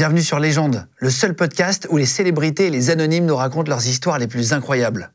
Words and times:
Bienvenue 0.00 0.22
sur 0.22 0.38
Légende, 0.38 0.86
le 0.96 1.10
seul 1.10 1.34
podcast 1.34 1.86
où 1.90 1.98
les 1.98 2.06
célébrités 2.06 2.68
et 2.68 2.70
les 2.70 2.88
anonymes 2.88 3.26
nous 3.26 3.36
racontent 3.36 3.68
leurs 3.68 3.86
histoires 3.86 4.18
les 4.18 4.26
plus 4.26 4.54
incroyables. 4.54 5.12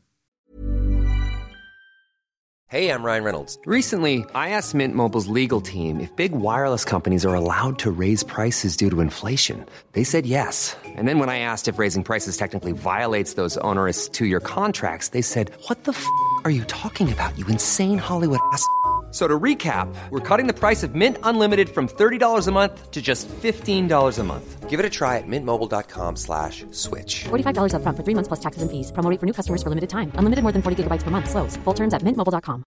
Hey, 2.68 2.88
I'm 2.88 3.02
Ryan 3.02 3.24
Reynolds. 3.24 3.58
Recently, 3.66 4.24
I 4.32 4.50
asked 4.50 4.76
Mint 4.76 4.94
Mobile's 4.94 5.26
legal 5.26 5.60
team 5.60 5.98
if 5.98 6.14
big 6.14 6.30
wireless 6.30 6.84
companies 6.84 7.26
are 7.26 7.34
allowed 7.34 7.78
to 7.78 7.90
raise 7.90 8.22
prices 8.22 8.76
due 8.76 8.88
to 8.88 9.00
inflation. 9.00 9.66
They 9.94 10.04
said 10.04 10.24
yes. 10.24 10.76
And 10.96 11.08
then 11.08 11.18
when 11.18 11.28
I 11.28 11.40
asked 11.40 11.66
if 11.66 11.80
raising 11.80 12.04
prices 12.04 12.36
technically 12.36 12.70
violates 12.70 13.34
those 13.34 13.58
onerous 13.64 14.08
two-year 14.08 14.38
contracts, 14.38 15.08
they 15.08 15.20
said, 15.20 15.50
"What 15.66 15.82
the 15.82 15.94
f*** 15.94 16.06
are 16.44 16.52
you 16.52 16.62
talking 16.68 17.12
about? 17.12 17.36
You 17.36 17.48
insane 17.48 17.98
Hollywood 17.98 18.38
ass." 18.52 18.64
So 19.10 19.26
to 19.26 19.38
recap, 19.38 19.88
we're 20.10 20.20
cutting 20.20 20.46
the 20.46 20.52
price 20.52 20.82
of 20.82 20.94
Mint 20.94 21.16
Unlimited 21.22 21.70
from 21.70 21.88
$30 21.88 22.48
a 22.48 22.52
month 22.52 22.90
to 22.90 23.00
just 23.00 23.28
$15 23.28 24.18
a 24.18 24.22
month. 24.24 24.68
Give 24.68 24.78
it 24.78 24.84
a 24.84 24.90
try 24.90 25.16
at 25.16 25.26
mintmobile.com 25.26 26.16
slash 26.16 26.66
switch. 26.70 27.24
$45 27.24 27.76
up 27.76 27.82
front 27.82 27.96
for 27.96 28.04
three 28.04 28.14
months 28.14 28.28
plus 28.28 28.40
taxes 28.40 28.62
and 28.62 28.70
fees. 28.70 28.92
Promo 28.92 29.08
rate 29.08 29.18
for 29.18 29.24
new 29.24 29.32
customers 29.32 29.62
for 29.62 29.70
limited 29.70 29.88
time. 29.88 30.12
Unlimited 30.16 30.42
more 30.42 30.52
than 30.52 30.60
40 30.60 30.82
gigabytes 30.82 31.02
per 31.02 31.10
month. 31.10 31.30
Slows. 31.30 31.56
Full 31.64 31.74
terms 31.74 31.94
at 31.94 32.02
mintmobile.com. 32.02 32.64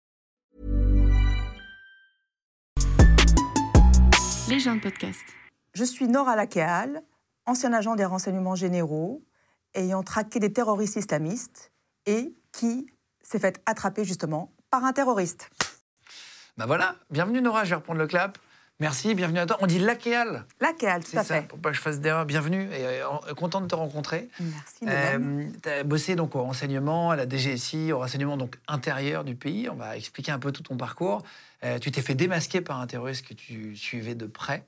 Les 4.49 4.61
gens 4.61 4.77
de 4.77 4.81
podcast. 4.81 5.21
Je 5.75 5.85
suis 5.85 6.09
Nora 6.09 6.35
Lakeal, 6.35 7.03
ancien 7.45 7.75
agent 7.75 7.95
des 7.97 8.07
renseignements 8.07 8.55
généraux, 8.55 9.23
ayant 9.75 10.03
traqué 10.03 10.41
des 10.41 10.51
terroristes 10.53 10.97
islamistes 10.97 11.71
et 12.07 12.35
qui 12.53 12.87
s'est 13.23 13.39
fait 13.39 13.61
attraper 13.67 14.05
justement 14.05 14.55
par 14.71 14.85
un 14.85 14.93
terroriste. 14.93 15.51
Bah 16.59 16.67
voilà, 16.67 16.97
bienvenue 17.13 17.41
Nora, 17.41 17.63
je 17.63 17.71
vais 17.71 17.77
reprendre 17.77 18.01
le 18.01 18.09
clap. 18.09 18.37
Merci, 18.81 19.15
bienvenue 19.15 19.39
à 19.39 19.47
toi. 19.47 19.59
On 19.61 19.69
dit 19.69 19.79
Lakéal, 19.79 20.45
Lakeal, 20.61 21.05
tout 21.05 21.17
à 21.17 21.23
ça, 21.23 21.37
fait. 21.37 21.47
pour 21.47 21.61
pas 21.61 21.71
que 21.71 21.77
je 21.77 21.81
fasse 21.81 22.01
d'erreur. 22.01 22.27
Bienvenue 22.27 22.65
et 22.73 22.85
euh, 22.85 23.35
content 23.37 23.61
de 23.61 23.69
te 23.69 23.77
rencontrer. 23.77 24.29
Merci 24.41 24.85
même. 24.85 25.53
tu 25.63 25.69
as 25.69 25.85
bossé 25.85 26.17
donc 26.17 26.35
au 26.35 26.43
renseignement, 26.43 27.13
à 27.13 27.17
la 27.17 27.29
DGSI, 27.29 27.93
au 27.93 27.99
renseignement 27.99 28.37
donc 28.37 28.59
intérieur 28.67 29.23
du 29.23 29.37
pays. 29.37 29.69
On 29.71 29.77
va 29.77 29.97
expliquer 29.97 30.33
un 30.33 30.41
peu 30.41 30.51
tout 30.51 30.65
ton 30.65 30.77
parcours. 30.77 31.23
Euh, 31.63 31.79
tu 31.79 31.93
t'es 31.93 32.03
fait 32.03 32.17
démasquer 32.17 32.61
par 32.61 32.81
un 32.81 32.89
terroriste 32.89 33.25
que 33.25 33.35
tu 33.35 33.77
suivais 33.77 34.17
de 34.17 34.27
près. 34.27 34.65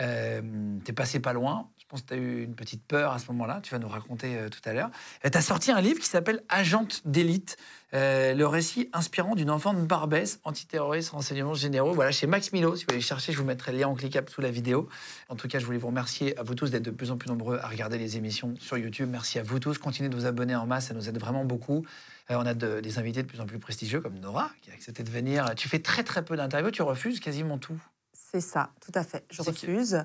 Euh, 0.00 0.42
tu 0.84 0.90
es 0.90 0.94
passé 0.94 1.20
pas 1.20 1.32
loin. 1.32 1.70
Je 1.90 1.96
pense 1.96 2.02
que 2.02 2.06
tu 2.06 2.14
as 2.14 2.18
eu 2.18 2.44
une 2.44 2.54
petite 2.54 2.84
peur 2.84 3.10
à 3.12 3.18
ce 3.18 3.26
moment-là. 3.32 3.58
Tu 3.64 3.72
vas 3.74 3.80
nous 3.80 3.88
raconter 3.88 4.36
euh, 4.36 4.48
tout 4.48 4.60
à 4.64 4.72
l'heure. 4.72 4.90
tu 5.24 5.36
as 5.36 5.42
sorti 5.42 5.72
un 5.72 5.80
livre 5.80 5.98
qui 5.98 6.06
s'appelle 6.06 6.40
Agente 6.48 7.02
d'élite. 7.04 7.56
euh, 7.94 8.32
le 8.32 8.46
récit 8.46 8.88
inspirant 8.92 9.34
d'une 9.34 9.50
enfant 9.50 9.74
de 9.74 9.80
Barbès, 9.80 10.38
antiterroriste, 10.44 11.10
renseignements 11.10 11.54
généraux. 11.54 11.92
Voilà, 11.92 12.12
chez 12.12 12.28
Max 12.28 12.52
Milo. 12.52 12.76
Si 12.76 12.84
vous 12.84 12.90
voulez 12.92 13.00
chercher, 13.00 13.32
je 13.32 13.38
vous 13.38 13.44
mettrai 13.44 13.72
le 13.72 13.78
lien 13.78 13.88
en 13.88 13.96
cliquable 13.96 14.28
sous 14.30 14.40
la 14.40 14.52
vidéo. 14.52 14.88
En 15.30 15.34
tout 15.34 15.48
cas, 15.48 15.58
je 15.58 15.66
voulais 15.66 15.78
vous 15.78 15.88
remercier 15.88 16.38
à 16.38 16.44
vous 16.44 16.54
tous 16.54 16.70
d'être 16.70 16.84
de 16.84 16.92
plus 16.92 17.10
en 17.10 17.16
plus 17.16 17.28
nombreux 17.28 17.58
à 17.58 17.66
regarder 17.66 17.98
les 17.98 18.16
émissions 18.16 18.54
sur 18.60 18.78
YouTube. 18.78 19.08
Merci 19.10 19.40
à 19.40 19.42
vous 19.42 19.58
tous. 19.58 19.76
Continuez 19.78 20.08
de 20.10 20.14
vous 20.14 20.26
abonner 20.26 20.54
en 20.54 20.66
masse, 20.66 20.86
ça 20.86 20.94
nous 20.94 21.08
aide 21.08 21.18
vraiment 21.18 21.44
beaucoup. 21.44 21.84
Euh, 22.30 22.36
on 22.38 22.46
a 22.46 22.54
de- 22.54 22.78
des 22.78 23.00
invités 23.00 23.24
de 23.24 23.26
plus 23.28 23.40
en 23.40 23.46
plus 23.46 23.58
prestigieux, 23.58 24.00
comme 24.00 24.16
Nora, 24.20 24.52
qui 24.62 24.70
a 24.70 24.74
accepté 24.74 25.02
de 25.02 25.10
venir. 25.10 25.52
Tu 25.56 25.68
fais 25.68 25.80
très 25.80 26.04
très 26.04 26.24
peu 26.24 26.36
d'interviews, 26.36 26.70
tu 26.70 26.82
refuses 26.82 27.18
quasiment 27.18 27.58
tout. 27.58 27.76
C'est 28.12 28.40
ça, 28.40 28.70
tout 28.80 28.92
à 28.94 29.02
fait. 29.02 29.24
Je 29.32 29.42
refuse. 29.42 30.04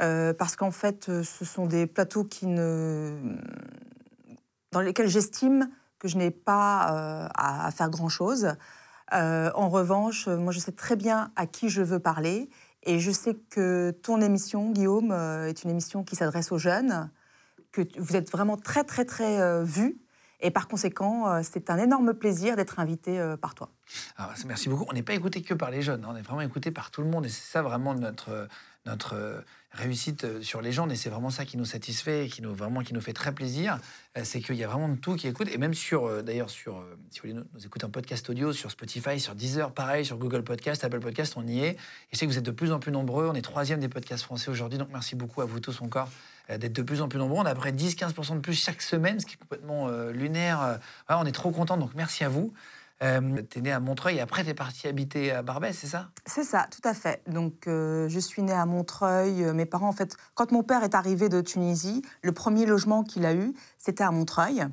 Euh, 0.00 0.32
parce 0.32 0.56
qu'en 0.56 0.70
fait, 0.70 1.08
euh, 1.08 1.22
ce 1.22 1.44
sont 1.44 1.66
des 1.66 1.86
plateaux 1.86 2.24
qui 2.24 2.46
ne... 2.46 3.14
dans 4.70 4.80
lesquels 4.80 5.08
j'estime 5.08 5.70
que 5.98 6.08
je 6.08 6.16
n'ai 6.16 6.30
pas 6.30 7.24
euh, 7.24 7.28
à, 7.34 7.70
faire 7.70 7.90
grand-chose. 7.90 8.54
En 9.12 9.68
revanche, 9.68 10.26
moi, 10.26 10.52
je 10.52 10.58
sais 10.58 10.72
très 10.72 10.96
bien 10.96 11.30
à 11.36 11.46
qui 11.46 11.68
je 11.68 11.82
veux 11.82 11.98
parler. 11.98 12.48
Et 12.82 12.98
je 12.98 13.10
sais 13.10 13.34
que 13.34 13.90
ton 14.02 14.22
émission, 14.22 14.70
Guillaume, 14.70 15.12
est 15.12 15.62
une 15.62 15.70
émission 15.70 16.02
qui 16.02 16.16
s'adresse 16.16 16.50
aux 16.50 16.58
jeunes, 16.58 17.10
que 17.72 17.82
vous 17.98 18.16
êtes 18.16 18.30
vraiment 18.30 18.56
très, 18.56 18.84
très, 18.84 19.04
très 19.04 19.38
euh, 19.40 19.64
vu. 19.64 20.00
Et 20.40 20.50
par 20.50 20.66
conséquent, 20.66 21.40
c'est 21.44 21.70
un 21.70 21.76
énorme 21.76 22.14
plaisir 22.14 22.56
d'être 22.56 22.80
invité 22.80 23.22
par 23.40 23.54
toi. 23.54 23.68
C'est- 24.34 24.44
merci 24.46 24.68
beaucoup. 24.68 24.86
On 24.90 24.92
n'est 24.92 25.04
pas 25.04 25.12
écouté 25.12 25.40
que 25.42 25.54
par 25.54 25.70
les 25.70 25.82
jeunes, 25.82 26.04
hein. 26.04 26.08
on 26.10 26.16
est 26.16 26.22
vraiment 26.22 26.40
écouté 26.40 26.72
par 26.72 26.90
tout 26.90 27.02
le 27.02 27.08
monde. 27.08 27.26
Et 27.26 27.28
c'est 27.28 27.48
ça 27.48 27.62
vraiment 27.62 27.94
notre, 27.94 28.48
notre 28.86 29.14
euh, 29.14 29.40
réussite 29.70 30.24
euh, 30.24 30.42
sur 30.42 30.60
les 30.60 30.72
gens. 30.72 30.88
Et 30.90 30.96
c'est 30.96 31.10
vraiment 31.10 31.30
ça 31.30 31.44
qui 31.44 31.56
nous 31.56 31.64
satisfait 31.64 32.26
et 32.26 32.28
qui 32.28 32.42
nous, 32.42 32.54
vraiment, 32.54 32.82
qui 32.82 32.94
nous 32.94 33.00
fait 33.00 33.12
très 33.12 33.32
plaisir. 33.32 33.78
Euh, 34.18 34.22
C'est 34.24 34.40
qu'il 34.40 34.56
y 34.56 34.64
a 34.64 34.68
vraiment 34.68 34.88
de 34.88 34.96
tout 34.96 35.14
qui 35.16 35.28
écoute. 35.28 35.48
Et 35.52 35.58
même 35.58 35.74
sur, 35.74 36.22
d'ailleurs, 36.22 36.50
sur, 36.50 36.84
si 37.10 37.20
vous 37.20 37.28
voulez 37.28 37.34
nous, 37.34 37.44
nous 37.54 37.64
écouter 37.64 37.84
en 37.84 37.90
podcast 37.90 38.28
audio, 38.28 38.52
sur 38.52 38.70
Spotify, 38.70 39.20
sur 39.20 39.34
Deezer, 39.34 39.72
pareil, 39.72 40.04
sur 40.04 40.18
Google 40.18 40.42
Podcast, 40.42 40.84
Apple 40.84 41.00
Podcast, 41.00 41.34
on 41.36 41.46
y 41.46 41.60
est. 41.60 41.76
Et 42.12 42.16
sais 42.16 42.26
que 42.26 42.30
vous 42.30 42.38
êtes 42.38 42.44
de 42.44 42.50
plus 42.50 42.72
en 42.72 42.80
plus 42.80 42.92
nombreux. 42.92 43.28
On 43.28 43.34
est 43.34 43.42
troisième 43.42 43.80
des 43.80 43.88
podcasts 43.88 44.24
français 44.24 44.50
aujourd'hui. 44.50 44.78
Donc 44.78 44.88
merci 44.92 45.14
beaucoup 45.14 45.40
à 45.40 45.44
vous 45.44 45.60
tous 45.60 45.80
encore 45.80 46.08
d'être 46.48 46.72
de 46.72 46.82
plus 46.82 47.00
en 47.00 47.08
plus 47.08 47.18
nombreux. 47.18 47.38
On 47.38 47.46
a 47.46 47.54
près 47.54 47.72
10-15% 47.72 48.34
de 48.34 48.40
plus 48.40 48.54
chaque 48.54 48.82
semaine, 48.82 49.20
ce 49.20 49.26
qui 49.26 49.34
est 49.34 49.38
complètement 49.38 49.88
lunaire. 50.08 50.80
On 51.08 51.24
est 51.24 51.32
trop 51.32 51.50
contents. 51.50 51.76
Donc 51.76 51.92
merci 51.94 52.24
à 52.24 52.28
vous. 52.28 52.52
Euh, 53.02 53.42
t'es 53.42 53.60
né 53.60 53.72
à 53.72 53.80
Montreuil 53.80 54.18
et 54.18 54.20
après 54.20 54.44
t'es 54.44 54.54
parti 54.54 54.86
habiter 54.86 55.32
à 55.32 55.42
Barbès, 55.42 55.76
c'est 55.76 55.88
ça? 55.88 56.10
C'est 56.24 56.44
ça, 56.44 56.68
tout 56.70 56.86
à 56.86 56.94
fait. 56.94 57.22
Donc, 57.26 57.66
euh, 57.66 58.08
je 58.08 58.20
suis 58.20 58.42
née 58.42 58.52
à 58.52 58.64
Montreuil. 58.64 59.42
Euh, 59.42 59.52
Mes 59.52 59.66
parents, 59.66 59.88
en 59.88 59.92
fait, 59.92 60.16
quand 60.34 60.52
mon 60.52 60.62
père 60.62 60.84
est 60.84 60.94
arrivé 60.94 61.28
de 61.28 61.40
Tunisie, 61.40 62.02
le 62.22 62.30
premier 62.30 62.64
logement 62.64 63.02
qu'il 63.02 63.26
a 63.26 63.34
eu, 63.34 63.54
c'était 63.78 64.04
à 64.04 64.12
Montreuil. 64.12 64.64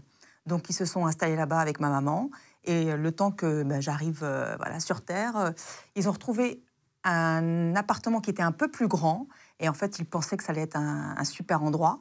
Donc, 0.45 0.69
ils 0.69 0.73
se 0.73 0.85
sont 0.85 1.07
installés 1.07 1.35
là-bas 1.35 1.59
avec 1.59 1.79
ma 1.79 1.89
maman. 1.89 2.29
Et 2.65 2.91
euh, 2.91 2.97
le 2.97 3.11
temps 3.11 3.31
que 3.31 3.63
ben, 3.63 3.81
j'arrive 3.81 4.19
voilà, 4.19 4.79
sur 4.79 5.01
Terre, 5.01 5.53
ils 5.95 6.07
ont 6.07 6.11
retrouvé 6.11 6.61
un 7.03 7.75
appartement 7.75 8.19
qui 8.19 8.29
était 8.29 8.43
un 8.43 8.51
peu 8.51 8.69
plus 8.69 8.87
grand. 8.87 9.27
Et 9.59 9.67
en 9.69 9.73
fait, 9.73 9.97
ils 9.97 10.05
pensaient 10.05 10.37
que 10.37 10.43
ça 10.43 10.51
allait 10.51 10.61
être 10.61 10.77
un, 10.77 11.23
super 11.23 11.63
endroit. 11.63 11.99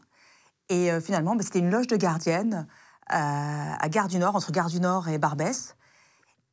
Et 0.69 0.91
finalement, 1.00 1.34
ben, 1.34 1.43
c'était 1.43 1.60
une 1.60 1.71
loge 1.71 1.87
de 1.87 1.97
gardienne 1.97 2.66
à 3.06 3.89
Gare 3.89 4.09
du 4.09 4.19
Nord, 4.19 4.37
entre 4.37 4.53
Gare 4.53 4.69
du 4.69 4.81
Nord 4.81 5.09
et 5.09 5.16
Barbès. 5.16 5.78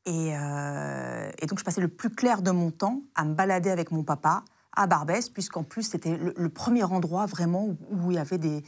Et, 0.05 0.33
euh, 0.35 1.29
et 1.41 1.45
donc, 1.47 1.59
je 1.59 1.63
passais 1.63 1.81
le 1.81 1.87
plus 1.87 2.09
clair 2.09 2.41
de 2.41 2.51
mon 2.51 2.71
temps 2.71 3.01
à 3.15 3.23
me 3.25 3.33
balader 3.33 3.69
avec 3.71 3.91
mon 3.91 4.03
papa 4.03 4.43
à 4.75 4.87
Barbès, 4.87 5.29
puisqu'en 5.29 5.63
plus, 5.63 5.83
c'était 5.83 6.17
le, 6.17 6.33
le 6.37 6.49
premier 6.49 6.83
endroit 6.83 7.25
vraiment 7.25 7.65
où, 7.65 7.77
où 7.91 8.11
il 8.11 8.15
y 8.15 8.19
avait 8.19 8.37
des, 8.37 8.63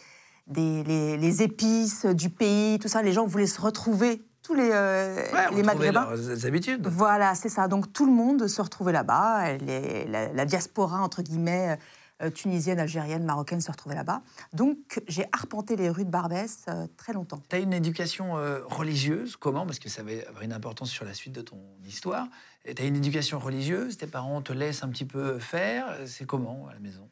des- 0.47 0.83
les, 0.83 1.17
les 1.17 1.41
épices 1.43 2.05
du 2.05 2.29
pays, 2.29 2.79
tout 2.79 2.87
ça. 2.87 3.01
Les 3.01 3.13
gens 3.13 3.25
voulaient 3.27 3.45
se 3.45 3.61
retrouver, 3.61 4.23
tous 4.41 4.53
les, 4.53 4.69
euh, 4.71 5.21
les 5.53 5.61
Maghrébins. 5.63 6.07
leurs 6.09 6.45
habitudes. 6.45 6.87
Voilà, 6.87 7.35
c'est 7.35 7.49
ça. 7.49 7.67
Donc 7.67 7.91
tout 7.91 8.05
le 8.05 8.13
monde 8.13 8.47
se 8.47 8.61
retrouvait 8.61 8.93
là-bas. 8.93 9.57
La 9.57 10.45
diaspora, 10.45 11.01
entre 11.01 11.21
guillemets, 11.21 11.77
euh, 12.21 12.29
tunisienne, 12.29 12.79
algérienne, 12.79 13.23
marocaine 13.23 13.61
se 13.61 13.71
retrouvait 13.71 13.95
là-bas. 13.95 14.21
Donc 14.53 15.01
j'ai 15.07 15.25
arpenté 15.31 15.75
les 15.75 15.89
rues 15.89 16.05
de 16.05 16.09
Barbès 16.09 16.65
euh, 16.67 16.87
très 16.97 17.13
longtemps. 17.13 17.41
T'as 17.49 17.59
une 17.59 17.73
éducation 17.73 18.37
euh, 18.37 18.61
religieuse, 18.65 19.35
comment? 19.35 19.65
Parce 19.65 19.79
que 19.79 19.89
ça 19.89 20.03
va 20.03 20.11
avoir 20.27 20.43
une 20.43 20.53
importance 20.53 20.89
sur 20.89 21.05
la 21.05 21.13
suite 21.13 21.33
de 21.33 21.41
ton 21.41 21.59
histoire. 21.85 22.27
Et 22.65 22.75
T'as 22.75 22.85
une 22.85 22.97
éducation 22.97 23.39
religieuse, 23.39 23.97
tes 23.97 24.07
parents 24.07 24.41
te 24.41 24.51
laissent 24.51 24.83
un 24.83 24.89
petit 24.89 25.05
peu 25.05 25.39
faire. 25.39 25.95
C'est 26.05 26.25
comment 26.25 26.67
à 26.69 26.73
la 26.73 26.79
maison? 26.79 27.07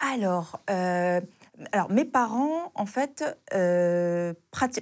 Alors, 0.00 0.60
euh, 0.70 1.20
alors, 1.72 1.90
mes 1.90 2.06
parents, 2.06 2.72
en 2.74 2.86
fait, 2.86 3.22
euh, 3.54 4.32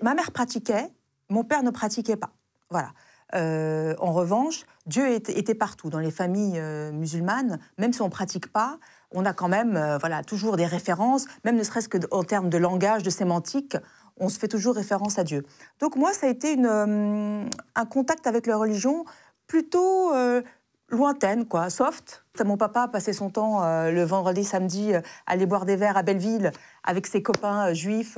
ma 0.03 0.15
mère 0.15 0.31
pratiquait, 0.31 0.89
mon 1.29 1.43
père 1.43 1.63
ne 1.65 1.71
pratiquait 1.71 2.17
pas. 2.17 2.31
Voilà. 2.71 2.93
Euh, 3.35 3.95
en 3.99 4.13
revanche, 4.13 4.65
Dieu 4.87 5.11
était, 5.11 5.37
était 5.37 5.57
partout. 5.57 5.91
Dans 5.91 5.99
les 5.99 6.13
familles 6.13 6.61
musulmanes, 6.93 7.59
même 7.79 7.93
si 7.93 8.01
on 8.01 8.07
ne 8.07 8.11
pratique 8.11 8.51
pas, 8.51 8.79
on 9.13 9.25
a 9.25 9.33
quand 9.33 9.49
même 9.49 9.77
euh, 9.77 9.99
voilà, 9.99 10.23
toujours 10.23 10.57
des 10.57 10.67
références, 10.67 11.27
même 11.45 11.57
ne 11.57 11.63
serait-ce 11.63 11.89
qu'en 11.89 12.25
termes 12.25 12.49
de 12.49 12.59
langage, 12.59 13.03
de 13.03 13.11
sémantique, 13.11 13.77
on 14.19 14.29
se 14.29 14.39
fait 14.39 14.49
toujours 14.49 14.75
référence 14.75 15.19
à 15.19 15.25
Dieu. 15.25 15.45
Donc 15.81 15.97
moi, 15.97 16.13
ça 16.13 16.27
a 16.27 16.31
été 16.31 16.57
euh, 16.59 17.45
un 17.75 17.85
contact 17.87 18.27
avec 18.27 18.47
la 18.47 18.57
religion 18.57 19.05
plutôt 19.47 20.13
euh, 20.15 20.43
lointaine, 20.89 21.47
quoi, 21.47 21.71
soft. 21.71 22.25
Mon 22.45 22.57
papa 22.57 22.89
passait 22.89 23.13
son 23.13 23.31
temps 23.31 23.63
le 23.65 24.03
vendredi, 24.05 24.45
samedi, 24.45 24.95
à 24.95 25.03
aller 25.27 25.45
boire 25.45 25.65
des 25.65 25.75
verres 25.77 25.97
à 25.97 26.03
Belleville 26.03 26.53
avec 26.85 27.07
ses 27.07 27.21
copains 27.21 27.75
juifs 27.75 28.17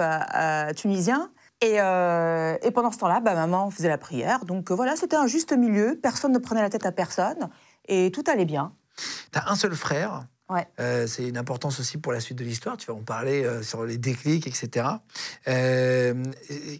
tunisiens. 0.76 1.30
Et, 1.62 1.76
et 1.76 2.70
pendant 2.70 2.92
ce 2.92 2.98
temps-là, 2.98 3.20
bah, 3.20 3.34
maman 3.34 3.70
faisait 3.70 3.88
la 3.88 3.96
prière. 3.96 4.44
Donc 4.44 4.70
voilà, 4.70 4.94
c'était 4.94 5.16
un 5.16 5.26
juste 5.26 5.52
milieu. 5.52 5.98
Personne 6.00 6.32
ne 6.32 6.38
prenait 6.38 6.60
la 6.60 6.68
tête 6.68 6.84
à 6.84 6.92
personne. 6.92 7.48
Et 7.88 8.12
tout 8.12 8.24
allait 8.30 8.44
bien. 8.44 8.74
T'as 9.32 9.50
un 9.50 9.56
seul 9.56 9.74
frère? 9.74 10.26
Ouais. 10.50 10.66
Euh, 10.80 11.06
c'est 11.06 11.28
une 11.28 11.38
importance 11.38 11.78
aussi 11.78 11.96
pour 11.96 12.12
la 12.12 12.18
suite 12.18 12.36
de 12.36 12.44
l'histoire. 12.44 12.76
Tu 12.76 12.88
vas 12.88 12.94
en 12.94 13.02
parler 13.02 13.44
euh, 13.44 13.62
sur 13.62 13.84
les 13.84 13.98
déclics, 13.98 14.48
etc. 14.48 14.86
Euh, 15.46 16.24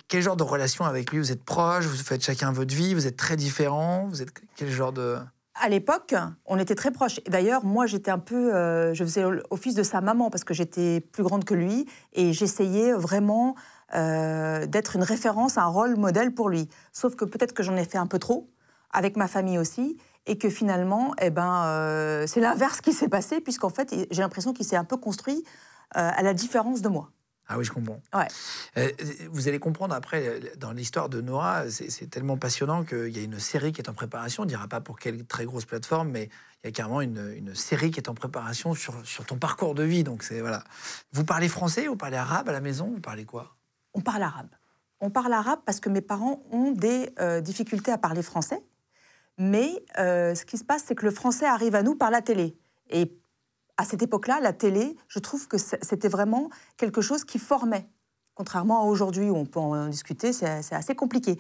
quel 0.08 0.22
genre 0.22 0.37
de 0.37 0.43
relation 0.43 0.84
avec 0.84 1.12
lui? 1.12 1.20
Vous 1.20 1.31
êtes 1.31 1.44
proches 1.44 1.87
Vous 1.87 1.96
faites 1.96 2.22
chacun 2.22 2.50
votre 2.50 2.75
vie 2.75 2.94
Vous 2.94 3.06
êtes 3.06 3.17
très 3.17 3.37
différents 3.37 4.06
Vous 4.08 4.22
êtes 4.22 4.32
quel 4.56 4.70
genre 4.70 4.93
de 4.93 5.19
À 5.55 5.69
l'époque, 5.69 6.17
on 6.46 6.58
était 6.58 6.75
très 6.75 6.90
proches. 6.90 7.20
D'ailleurs, 7.28 7.64
moi, 7.64 7.87
j'étais 7.87 8.11
un 8.11 8.19
peu, 8.19 8.50
je 8.93 9.05
faisais 9.05 9.25
office 9.50 9.76
de 9.76 9.84
sa 9.84 10.00
maman 10.00 10.31
parce 10.31 10.43
que 10.43 10.52
j'étais 10.52 11.00
plus 11.00 11.22
grande 11.22 11.44
que 11.44 11.55
lui 11.55 11.87
et 12.12 12.32
j'essayais 12.32 12.93
vraiment 12.93 13.55
d'être 13.93 14.96
une 14.96 15.05
référence, 15.05 15.58
un 15.58 15.67
rôle 15.67 15.96
modèle 15.96 16.34
pour 16.34 16.49
lui. 16.49 16.69
Sauf 16.93 17.14
que 17.14 17.25
peut-être 17.25 17.52
que 17.52 17.62
j'en 17.62 17.76
ai 17.76 17.84
fait 17.84 17.99
un 17.99 18.06
peu 18.06 18.19
trop 18.19 18.49
avec 18.93 19.17
ma 19.17 19.28
famille 19.28 19.58
aussi 19.58 19.96
et 20.26 20.38
que 20.38 20.50
finalement, 20.50 21.14
eh 21.20 21.31
ben, 21.31 21.64
euh, 21.64 22.26
c'est 22.26 22.40
l'inverse 22.40 22.81
qui 22.81 22.93
s'est 22.93 23.08
passé 23.08 23.40
puisqu'en 23.40 23.70
fait, 23.70 23.94
j'ai 24.11 24.22
l'impression 24.22 24.52
qu'il 24.52 24.67
s'est 24.67 24.76
un 24.76 24.84
peu 24.84 24.96
construit 24.96 25.44
à 25.93 26.22
la 26.22 26.34
différence 26.34 26.82
de 26.82 26.88
moi. 26.88 27.11
Ah 27.52 27.58
oui, 27.58 27.64
je 27.64 27.72
comprends. 27.72 28.00
Ouais. 28.14 28.28
Euh, 28.76 28.88
vous 29.32 29.49
allez 29.49 29.58
comprendre 29.58 29.93
après, 29.93 30.25
euh, 30.25 30.40
dans 30.56 30.70
l'histoire 30.70 31.08
de 31.08 31.20
Nora, 31.20 31.69
c'est 31.69 32.08
tellement 32.08 32.37
passionnant 32.37 32.84
qu'il 32.84 33.08
y 33.08 33.19
a 33.19 33.25
une 33.25 33.40
série 33.40 33.72
qui 33.72 33.81
est 33.81 33.90
en 33.90 33.93
préparation. 33.93 34.44
On 34.44 34.46
ne 34.46 34.50
dira 34.50 34.69
pas 34.69 34.81
pour 34.81 35.00
quelle 35.00 35.26
très 35.26 35.46
grosse 35.46 35.64
plateforme, 35.64 36.11
mais 36.11 36.28
il 36.62 36.67
y 36.67 36.69
a 36.69 36.70
carrément 36.70 37.00
une, 37.00 37.34
une 37.37 37.56
série 37.56 37.90
qui 37.90 37.99
est 37.99 38.08
en 38.08 38.14
préparation 38.14 38.75
sur, 38.75 39.05
sur 39.05 39.26
ton 39.26 39.37
parcours 39.37 39.75
de 39.75 39.82
vie. 39.82 40.05
Donc 40.05 40.22
c'est 40.22 40.40
voilà. 40.40 40.62
Vous 41.12 41.25
parlez 41.25 41.49
français, 41.49 41.88
vous 41.88 41.96
parlez 41.96 42.19
arabe 42.19 42.49
à 42.49 42.52
la 42.52 42.61
maison, 42.61 42.88
vous 42.88 43.00
parlez 43.00 43.25
quoi? 43.25 43.56
On 43.94 44.00
parle 44.00 44.22
arabe. 44.22 44.50
On 45.00 45.11
parle 45.11 45.32
arabe 45.32 45.58
parce 45.67 45.81
que 45.81 45.88
mes 45.88 46.02
parents 46.02 46.44
ont 46.52 46.70
des 46.70 47.12
euh, 47.19 47.40
difficultés 47.40 47.90
à 47.90 47.99
parler 47.99 48.22
français. 48.22 48.62
Mais 49.40 49.82
euh, 49.98 50.34
ce 50.34 50.44
qui 50.44 50.58
se 50.58 50.64
passe, 50.64 50.84
c'est 50.87 50.94
que 50.94 51.06
le 51.06 51.10
français 51.10 51.46
arrive 51.46 51.75
à 51.75 51.82
nous 51.82 51.94
par 51.94 52.10
la 52.10 52.20
télé. 52.20 52.58
Et 52.90 53.10
à 53.78 53.87
cette 53.87 54.02
époque-là, 54.02 54.38
la 54.42 54.52
télé, 54.52 54.98
je 55.08 55.19
trouve 55.19 55.48
que 55.48 55.56
c'était 55.56 56.10
vraiment 56.10 56.50
quelque 56.76 57.00
chose 57.00 57.25
qui 57.25 57.38
formait. 57.38 57.88
Contrairement 58.34 58.82
à 58.82 58.84
aujourd'hui 58.84 59.31
où 59.31 59.37
on 59.37 59.46
peut 59.46 59.58
en 59.58 59.88
discuter, 59.88 60.34
c'est 60.34 60.75
assez 60.75 60.94
compliqué. 60.94 61.38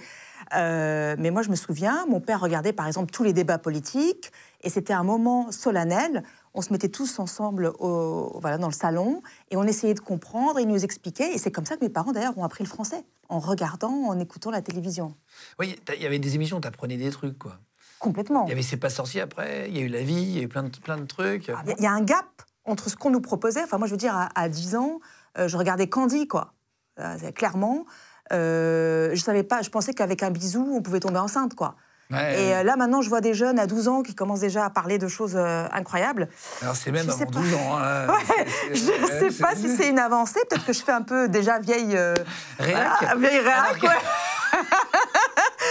Euh, 0.54 1.14
mais 1.18 1.30
moi, 1.30 1.42
je 1.42 1.50
me 1.50 1.56
souviens, 1.56 2.06
mon 2.06 2.20
père 2.20 2.40
regardait 2.40 2.72
par 2.72 2.86
exemple 2.86 3.12
tous 3.12 3.22
les 3.22 3.34
débats 3.34 3.58
politiques, 3.58 4.32
et 4.62 4.70
c'était 4.70 4.94
un 4.94 5.04
moment 5.04 5.52
solennel. 5.52 6.22
On 6.54 6.62
se 6.62 6.72
mettait 6.72 6.88
tous 6.88 7.18
ensemble 7.18 7.70
dans 7.78 8.40
le 8.42 8.72
salon, 8.72 9.22
et 9.50 9.58
on 9.58 9.64
essayait 9.64 9.94
de 9.94 10.00
comprendre, 10.00 10.58
et 10.58 10.62
il 10.62 10.68
nous 10.68 10.84
expliquait. 10.84 11.34
Et 11.34 11.38
c'est 11.38 11.52
comme 11.52 11.66
ça 11.66 11.76
que 11.76 11.84
mes 11.84 11.90
parents, 11.90 12.12
d'ailleurs, 12.12 12.38
ont 12.38 12.44
appris 12.44 12.64
le 12.64 12.68
français, 12.70 13.04
en 13.28 13.40
regardant, 13.40 14.06
en 14.08 14.18
écoutant 14.18 14.50
la 14.50 14.62
télévision. 14.62 15.14
Oui, 15.58 15.76
il 15.94 16.02
y 16.02 16.06
avait 16.06 16.18
des 16.18 16.34
émissions 16.34 16.62
tu 16.62 16.68
apprenais 16.68 16.96
des 16.96 17.10
trucs, 17.10 17.38
quoi. 17.38 17.58
Complètement. 18.00 18.44
Il 18.46 18.48
y 18.48 18.52
avait 18.52 18.62
C'est 18.62 18.76
pas 18.78 18.90
sorcier 18.90 19.20
après, 19.20 19.66
il 19.68 19.76
y 19.76 19.80
a 19.80 19.82
eu 19.82 19.88
La 19.88 20.02
vie, 20.02 20.14
il 20.14 20.36
y 20.36 20.40
a 20.40 20.42
eu 20.42 20.48
plein 20.48 20.64
de, 20.64 20.70
plein 20.70 20.96
de 20.96 21.04
trucs. 21.04 21.46
Il 21.48 21.50
y 21.50 21.54
a- 21.54 21.74
il 21.78 21.84
y 21.84 21.86
a 21.86 21.92
un 21.92 22.00
gap 22.02 22.24
entre 22.64 22.88
ce 22.90 22.96
qu'on 22.96 23.10
nous 23.10 23.20
proposait. 23.20 23.62
Enfin, 23.62 23.78
moi, 23.78 23.86
je 23.86 23.92
veux 23.92 23.96
dire, 23.98 24.16
à, 24.16 24.28
à 24.34 24.48
10 24.48 24.74
ans, 24.76 25.00
euh, 25.38 25.46
je 25.48 25.56
regardais 25.56 25.88
Candy, 25.88 26.26
quoi. 26.26 26.54
Euh, 26.98 27.16
clairement. 27.32 27.84
Euh, 28.32 29.10
je 29.14 29.20
savais 29.20 29.42
pas, 29.42 29.60
je 29.62 29.70
pensais 29.70 29.92
qu'avec 29.92 30.22
un 30.22 30.30
bisou, 30.30 30.68
on 30.74 30.82
pouvait 30.82 31.00
tomber 31.00 31.18
enceinte, 31.18 31.54
quoi. 31.54 31.76
Ouais. 32.10 32.42
Et 32.42 32.54
euh, 32.56 32.62
là, 32.64 32.74
maintenant, 32.76 33.02
je 33.02 33.08
vois 33.08 33.20
des 33.20 33.34
jeunes 33.34 33.58
à 33.60 33.66
12 33.68 33.86
ans 33.86 34.02
qui 34.02 34.14
commencent 34.16 34.40
déjà 34.40 34.64
à 34.64 34.70
parler 34.70 34.98
de 34.98 35.06
choses 35.06 35.34
euh, 35.36 35.66
incroyables. 35.72 36.28
Alors 36.60 36.74
c'est 36.74 36.90
même 36.90 37.06
je 37.06 37.10
avant 37.12 37.24
pas. 37.26 37.38
12 37.38 37.54
ans. 37.54 37.76
hein. 37.78 38.06
Ouais, 38.08 38.46
je 38.74 39.24
ne 39.26 39.30
sais 39.30 39.42
pas 39.42 39.54
si 39.54 39.68
c'est 39.76 39.88
une 39.90 39.98
avancée. 40.00 40.40
Peut-être 40.48 40.64
que 40.66 40.72
je 40.72 40.82
fais 40.82 40.90
un 40.92 41.02
peu 41.02 41.28
déjà 41.28 41.58
vieille. 41.60 41.96
euh, 41.96 42.14
Réac. 42.58 42.90
voilà, 43.00 43.14
vieille 43.28 43.38
réac, 43.40 43.78
que- 43.78 43.86
ouais. 43.86 43.92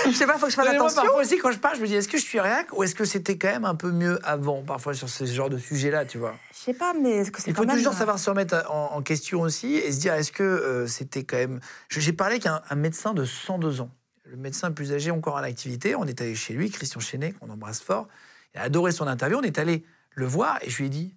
je 0.05 0.11
sais 0.11 0.25
pas, 0.25 0.33
il 0.35 0.39
faut 0.39 0.45
que 0.45 0.51
je 0.51 0.55
fasse 0.55 0.65
mais 0.67 0.77
moi, 0.77 0.85
attention. 0.87 1.03
parfois 1.03 1.21
aussi, 1.21 1.37
quand 1.37 1.51
je 1.51 1.59
parle, 1.59 1.75
je 1.77 1.81
me 1.81 1.87
dis, 1.87 1.95
est-ce 1.95 2.07
que 2.07 2.17
je 2.17 2.23
suis 2.23 2.39
réac 2.39 2.77
ou 2.77 2.83
est-ce 2.83 2.95
que 2.95 3.05
c'était 3.05 3.37
quand 3.37 3.49
même 3.49 3.65
un 3.65 3.75
peu 3.75 3.91
mieux 3.91 4.19
avant, 4.23 4.63
parfois, 4.63 4.93
sur 4.93 5.09
ce 5.09 5.25
genre 5.25 5.49
de 5.49 5.57
sujet-là, 5.57 6.05
tu 6.05 6.17
vois? 6.17 6.35
Je 6.53 6.57
sais 6.57 6.73
pas, 6.73 6.93
mais 6.93 7.11
est-ce 7.11 7.31
que 7.31 7.41
c'est 7.41 7.51
Il 7.51 7.55
faut 7.55 7.61
quand 7.63 7.67
même... 7.67 7.77
toujours 7.77 7.93
savoir 7.93 8.19
se 8.19 8.29
remettre 8.29 8.65
en, 8.69 8.93
en 8.93 9.01
question 9.01 9.41
aussi 9.41 9.75
et 9.75 9.91
se 9.91 9.99
dire, 9.99 10.13
est-ce 10.13 10.31
que 10.31 10.43
euh, 10.43 10.87
c'était 10.87 11.23
quand 11.23 11.37
même... 11.37 11.59
J'ai 11.89 12.13
parlé 12.13 12.35
avec 12.35 12.45
un, 12.45 12.61
un 12.69 12.75
médecin 12.75 13.13
de 13.13 13.25
102 13.25 13.81
ans, 13.81 13.89
le 14.25 14.37
médecin 14.37 14.69
le 14.69 14.75
plus 14.75 14.93
âgé 14.93 15.11
encore 15.11 15.37
à 15.37 15.41
l'activité. 15.41 15.95
On 15.95 16.05
est 16.05 16.21
allé 16.21 16.35
chez 16.35 16.53
lui, 16.53 16.69
Christian 16.69 16.99
Chenet, 16.99 17.33
qu'on 17.33 17.49
embrasse 17.49 17.81
fort. 17.81 18.07
Il 18.53 18.59
a 18.59 18.63
adoré 18.63 18.91
son 18.91 19.07
interview. 19.07 19.37
On 19.39 19.43
est 19.43 19.57
allé 19.57 19.83
le 20.11 20.25
voir 20.25 20.59
et 20.61 20.69
je 20.69 20.77
lui 20.77 20.85
ai 20.85 20.89
dit, 20.89 21.15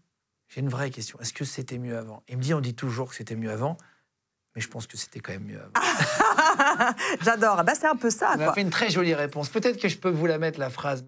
j'ai 0.49 0.61
une 0.61 0.69
vraie 0.69 0.91
question, 0.91 1.19
est-ce 1.21 1.33
que 1.33 1.45
c'était 1.45 1.79
mieux 1.79 1.97
avant? 1.97 2.23
Il 2.29 2.37
me 2.37 2.43
dit, 2.43 2.53
on 2.53 2.61
dit 2.61 2.75
toujours 2.75 3.09
que 3.09 3.15
c'était 3.17 3.37
mieux 3.37 3.51
avant, 3.51 3.79
mais 4.55 4.61
je 4.63 4.69
pense 4.69 4.87
que 4.87 4.97
c'était 4.97 5.21
quand 5.21 5.33
même 5.33 5.45
mieux 5.45 5.61
avant. 5.61 5.73
J'adore. 7.23 7.57
Ah 7.59 7.63
Bah, 7.63 7.75
c'est 7.75 7.87
un 7.87 7.97
peu 7.97 8.11
ça, 8.11 8.37
m'a 8.37 8.45
quoi. 8.45 8.55
fait 8.55 8.61
une 8.63 8.71
très 8.71 8.91
jolie 8.91 9.15
réponse. 9.15 9.49
Peut-être 9.49 9.81
que 9.81 9.89
je 9.89 9.99
peux 9.99 10.11
vous 10.11 10.27
la 10.27 10.39
mettre, 10.39 10.59
la 10.59 10.71
phrase. 10.71 11.05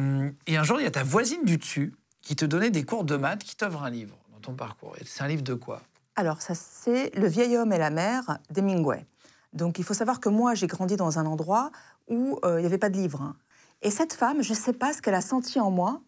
Hum, 0.00 0.34
Et 0.46 0.56
un 0.56 0.62
jour, 0.64 0.80
il 0.80 0.84
y 0.84 0.86
a 0.86 0.90
ta 0.90 1.02
voisine 1.02 1.44
du 1.44 1.56
dessus 1.58 1.94
qui 2.22 2.36
te 2.36 2.44
donnait 2.44 2.70
des 2.70 2.84
cours 2.84 3.04
de 3.04 3.16
maths, 3.16 3.42
qui 3.44 3.56
t'offre 3.56 3.82
un 3.82 3.90
livre 3.90 4.16
dans 4.32 4.40
ton 4.40 4.54
parcours. 4.54 4.94
C'est 5.04 5.22
un 5.22 5.28
livre 5.28 5.42
de 5.42 5.54
quoi? 5.54 5.82
Alors, 6.16 6.42
ça, 6.42 6.54
c'est 6.54 7.14
Le 7.16 7.26
vieil 7.26 7.56
homme 7.56 7.72
et 7.72 7.78
la 7.78 7.90
mère 7.90 8.38
d'Hemingway. 8.50 9.06
Donc, 9.52 9.78
il 9.78 9.84
faut 9.84 9.94
savoir 9.94 10.20
que 10.20 10.28
moi, 10.28 10.54
j'ai 10.54 10.66
grandi 10.66 10.96
dans 10.96 11.18
un 11.18 11.26
endroit 11.26 11.70
où 12.08 12.38
euh, 12.44 12.58
il 12.58 12.60
n'y 12.60 12.66
avait 12.66 12.78
pas 12.78 12.90
de 12.90 12.96
livre. 12.96 13.22
hein. 13.22 13.36
Et 13.82 13.90
cette 13.90 14.12
femme, 14.12 14.42
je 14.42 14.50
ne 14.50 14.56
sais 14.56 14.72
pas 14.72 14.92
ce 14.92 15.00
qu'elle 15.00 15.14
a 15.14 15.20
senti 15.20 15.58
en 15.60 15.70
moi. 15.70 16.02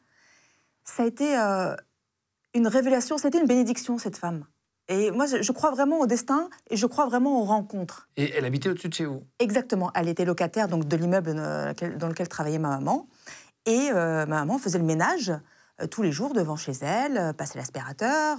Ça 0.84 1.04
a 1.04 1.06
été 1.06 1.38
euh, 1.38 1.74
une 2.54 2.66
révélation, 2.66 3.18
c'était 3.18 3.40
une 3.40 3.46
bénédiction, 3.46 3.98
cette 3.98 4.16
femme. 4.16 4.46
Et 4.88 5.10
moi, 5.10 5.26
je, 5.26 5.40
je 5.42 5.52
crois 5.52 5.70
vraiment 5.70 6.00
au 6.00 6.06
destin 6.06 6.50
et 6.68 6.76
je 6.76 6.86
crois 6.86 7.06
vraiment 7.06 7.40
aux 7.40 7.44
rencontres. 7.44 8.08
Et 8.16 8.32
elle 8.32 8.44
habitait 8.44 8.68
au-dessus 8.68 8.88
de 8.88 8.94
chez 8.94 9.04
vous? 9.04 9.22
Exactement. 9.38 9.90
Elle 9.94 10.08
était 10.08 10.24
locataire 10.24 10.68
donc, 10.68 10.86
de 10.86 10.96
l'immeuble 10.96 11.34
dans 11.34 12.08
lequel 12.08 12.28
travaillait 12.28 12.58
ma 12.58 12.70
maman. 12.70 13.08
Et 13.64 13.90
euh, 13.92 14.26
ma 14.26 14.40
maman 14.40 14.58
faisait 14.58 14.78
le 14.78 14.84
ménage 14.84 15.32
euh, 15.80 15.86
tous 15.86 16.02
les 16.02 16.12
jours 16.12 16.34
devant 16.34 16.56
chez 16.56 16.72
elle, 16.82 17.32
passait 17.34 17.58
l'aspirateur. 17.58 18.38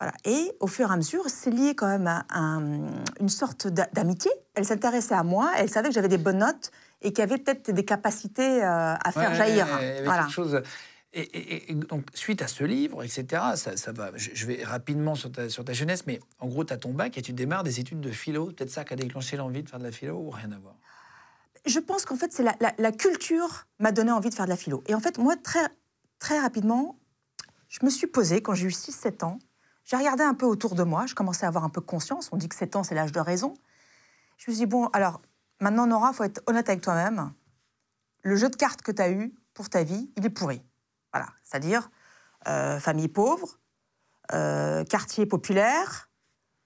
Voilà. 0.00 0.12
Et 0.24 0.52
au 0.60 0.66
fur 0.66 0.90
et 0.90 0.92
à 0.92 0.96
mesure, 0.96 1.24
c'est 1.28 1.50
lié 1.50 1.74
quand 1.74 1.86
même 1.88 2.06
à 2.06 2.24
un- 2.30 3.02
une 3.20 3.28
sorte 3.28 3.66
d'a- 3.68 3.88
d'amitié. 3.92 4.30
Elle 4.54 4.64
s'intéressait 4.64 5.14
à 5.14 5.22
moi, 5.22 5.52
elle 5.56 5.70
savait 5.70 5.88
que 5.88 5.94
j'avais 5.94 6.08
des 6.08 6.18
bonnes 6.18 6.38
notes 6.38 6.70
et 7.02 7.10
qu'il 7.12 7.20
y 7.20 7.22
avait 7.22 7.38
peut-être 7.38 7.70
des 7.70 7.84
capacités 7.84 8.62
euh, 8.62 8.94
à 8.94 9.12
faire 9.12 9.30
Ouais, 9.30 9.36
jaillir. 9.36 9.66
Voilà. 10.04 10.22
quelque 10.24 10.32
chose. 10.32 10.62
Et, 11.14 11.20
et- 11.22 11.70
et 11.72 11.74
donc, 11.74 12.04
suite 12.12 12.42
à 12.42 12.46
ce 12.48 12.62
livre, 12.64 13.02
etc., 13.02 13.42
ça, 13.54 13.76
ça 13.78 13.92
va. 13.92 14.10
Je, 14.16 14.30
je 14.34 14.46
vais 14.46 14.62
rapidement 14.64 15.14
sur 15.14 15.32
ta, 15.32 15.48
sur 15.48 15.64
ta 15.64 15.72
jeunesse, 15.72 16.04
mais 16.06 16.20
en 16.40 16.48
gros, 16.48 16.62
tu 16.64 16.74
as 16.74 16.76
ton 16.76 16.92
bac 16.92 17.16
et 17.16 17.22
tu 17.22 17.32
démarres 17.32 17.64
des 17.64 17.80
études 17.80 18.00
de 18.00 18.10
philo. 18.10 18.46
Peut-être 18.46 18.70
ça 18.70 18.84
qui 18.84 18.92
a 18.92 18.96
déclenché 18.96 19.38
l'envie 19.38 19.62
de 19.62 19.68
faire 19.70 19.78
de 19.78 19.84
la 19.84 19.92
philo 19.92 20.14
ou 20.18 20.28
rien 20.30 20.52
à 20.52 20.58
voir? 20.58 20.74
Je 21.64 21.78
pense 21.80 22.04
qu'en 22.04 22.16
fait, 22.16 22.32
c'est 22.34 22.42
la, 22.42 22.54
la- 22.60 22.74
la 22.78 22.92
culture 22.92 23.66
m'a 23.78 23.92
donné 23.92 24.12
envie 24.12 24.28
de 24.28 24.34
faire 24.34 24.44
de 24.44 24.50
la 24.50 24.56
philo. 24.56 24.84
Et 24.88 24.94
en 24.94 25.00
fait, 25.00 25.16
moi, 25.16 25.36
très, 25.42 25.66
très 26.18 26.38
rapidement, 26.38 26.96
je 27.68 27.78
me 27.82 27.90
suis 27.90 28.06
posée, 28.06 28.42
quand 28.42 28.54
j'ai 28.54 28.66
eu 28.66 28.70
6-7 28.72 29.24
ans, 29.24 29.38
j'ai 29.86 29.96
regardé 29.96 30.24
un 30.24 30.34
peu 30.34 30.46
autour 30.46 30.74
de 30.74 30.82
moi, 30.82 31.06
je 31.06 31.14
commençais 31.14 31.46
à 31.46 31.48
avoir 31.48 31.64
un 31.64 31.68
peu 31.68 31.80
conscience, 31.80 32.28
on 32.32 32.36
dit 32.36 32.48
que 32.48 32.56
7 32.56 32.76
ans, 32.76 32.82
c'est 32.82 32.94
l'âge 32.94 33.12
de 33.12 33.20
raison. 33.20 33.54
Je 34.36 34.50
me 34.50 34.54
suis 34.54 34.64
dit, 34.64 34.66
bon, 34.66 34.88
alors, 34.88 35.22
maintenant, 35.60 35.86
Nora, 35.86 36.10
il 36.12 36.16
faut 36.16 36.24
être 36.24 36.42
honnête 36.46 36.68
avec 36.68 36.82
toi-même. 36.82 37.32
Le 38.22 38.36
jeu 38.36 38.50
de 38.50 38.56
cartes 38.56 38.82
que 38.82 38.90
tu 38.90 39.00
as 39.00 39.10
eu 39.10 39.32
pour 39.54 39.70
ta 39.70 39.84
vie, 39.84 40.10
il 40.16 40.26
est 40.26 40.30
pourri. 40.30 40.60
Voilà, 41.12 41.28
c'est-à-dire 41.44 41.88
euh, 42.48 42.80
famille 42.80 43.08
pauvre, 43.08 43.60
euh, 44.32 44.84
quartier 44.84 45.24
populaire, 45.24 46.10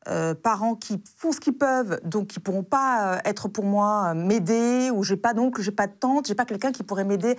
euh, 0.08 0.34
parents 0.34 0.74
qui 0.74 1.02
font 1.18 1.30
ce 1.30 1.40
qu'ils 1.40 1.58
peuvent, 1.58 2.00
donc 2.04 2.28
qui 2.28 2.40
pourront 2.40 2.64
pas 2.64 3.20
être 3.26 3.48
pour 3.48 3.64
moi 3.64 4.14
m'aider, 4.14 4.90
ou 4.90 5.04
j'ai 5.04 5.18
pas 5.18 5.34
d'oncle, 5.34 5.60
j'ai 5.60 5.72
pas 5.72 5.86
de 5.86 5.92
tante, 5.92 6.26
j'ai 6.26 6.34
pas 6.34 6.46
quelqu'un 6.46 6.72
qui 6.72 6.84
pourrait 6.84 7.04
m'aider 7.04 7.38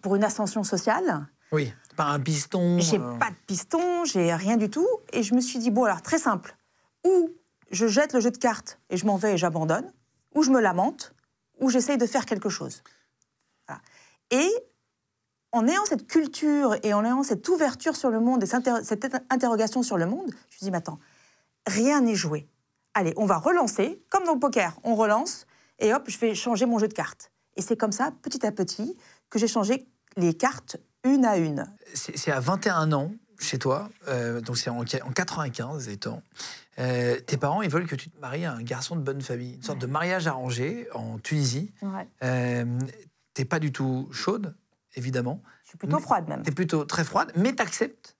pour 0.00 0.16
une 0.16 0.24
ascension 0.24 0.64
sociale. 0.64 1.28
Oui, 1.52 1.72
pas 1.98 2.04
un 2.04 2.20
piston. 2.20 2.78
J'ai 2.78 2.98
euh, 2.98 3.18
pas 3.18 3.30
de 3.30 3.36
piston, 3.46 4.04
j'ai 4.04 4.32
rien 4.34 4.56
du 4.56 4.70
tout, 4.70 4.88
et 5.12 5.22
je 5.24 5.34
me 5.34 5.40
suis 5.40 5.58
dit 5.58 5.70
bon 5.70 5.84
alors 5.84 6.00
très 6.00 6.18
simple, 6.18 6.56
ou 7.04 7.30
je 7.70 7.86
jette 7.88 8.12
le 8.12 8.20
jeu 8.20 8.30
de 8.30 8.38
cartes 8.38 8.78
et 8.88 8.96
je 8.96 9.04
m'en 9.04 9.16
vais 9.16 9.34
et 9.34 9.36
j'abandonne, 9.36 9.92
ou 10.34 10.42
je 10.44 10.50
me 10.50 10.60
lamente, 10.60 11.12
ou 11.60 11.68
j'essaye 11.70 11.98
de 11.98 12.06
faire 12.06 12.24
quelque 12.24 12.48
chose. 12.48 12.82
Voilà. 13.66 13.82
Et 14.30 14.48
en 15.50 15.66
ayant 15.66 15.84
cette 15.86 16.06
culture 16.06 16.76
et 16.84 16.94
en 16.94 17.04
ayant 17.04 17.22
cette 17.24 17.46
ouverture 17.48 17.96
sur 17.96 18.10
le 18.10 18.20
monde 18.20 18.42
et 18.44 18.46
cette 18.46 18.68
inter- 18.68 18.84
cette 18.84 19.04
interrogation 19.30 19.82
sur 19.82 19.98
le 19.98 20.06
monde, 20.06 20.30
je 20.30 20.36
me 20.36 20.50
suis 20.50 20.64
dit 20.64 20.70
mais 20.70 20.78
attends, 20.78 21.00
rien 21.66 22.00
n'est 22.00 22.14
joué. 22.14 22.48
Allez, 22.94 23.12
on 23.16 23.26
va 23.26 23.38
relancer, 23.38 24.02
comme 24.08 24.24
dans 24.24 24.34
le 24.34 24.40
poker, 24.40 24.78
on 24.84 24.94
relance, 24.94 25.46
et 25.80 25.92
hop, 25.92 26.04
je 26.08 26.18
vais 26.18 26.34
changer 26.34 26.64
mon 26.64 26.78
jeu 26.78 26.88
de 26.88 26.94
cartes. 26.94 27.32
Et 27.56 27.62
c'est 27.62 27.76
comme 27.76 27.92
ça, 27.92 28.12
petit 28.22 28.46
à 28.46 28.52
petit, 28.52 28.96
que 29.30 29.38
j'ai 29.38 29.48
changé 29.48 29.88
les 30.16 30.34
cartes 30.34 30.76
une 31.04 31.24
à 31.24 31.36
une. 31.36 31.66
C'est 31.94 32.30
à 32.32 32.40
21 32.40 32.92
ans 32.92 33.12
chez 33.40 33.58
toi, 33.58 33.88
euh, 34.08 34.40
donc 34.40 34.56
c'est 34.58 34.70
en, 34.70 34.80
en 34.80 35.12
95 35.12 35.88
étant. 35.88 36.22
Euh, 36.78 37.18
tes 37.20 37.36
parents, 37.36 37.62
ils 37.62 37.70
veulent 37.70 37.86
que 37.86 37.94
tu 37.96 38.10
te 38.10 38.20
maries 38.20 38.44
à 38.44 38.52
un 38.52 38.62
garçon 38.62 38.96
de 38.96 39.00
bonne 39.00 39.20
famille, 39.20 39.54
une 39.54 39.62
sorte 39.62 39.78
de 39.78 39.86
mariage 39.86 40.26
arrangé 40.26 40.88
en 40.94 41.18
Tunisie. 41.18 41.72
Euh, 42.22 42.64
T'es 43.34 43.44
pas 43.44 43.60
du 43.60 43.70
tout 43.72 44.08
chaude, 44.10 44.54
évidemment. 44.96 45.40
Je 45.64 45.70
suis 45.70 45.78
plutôt 45.78 46.00
froide 46.00 46.26
même. 46.28 46.42
T'es 46.42 46.50
plutôt 46.50 46.84
très 46.84 47.04
froide, 47.04 47.30
mais 47.36 47.52
t'acceptes 47.52 48.16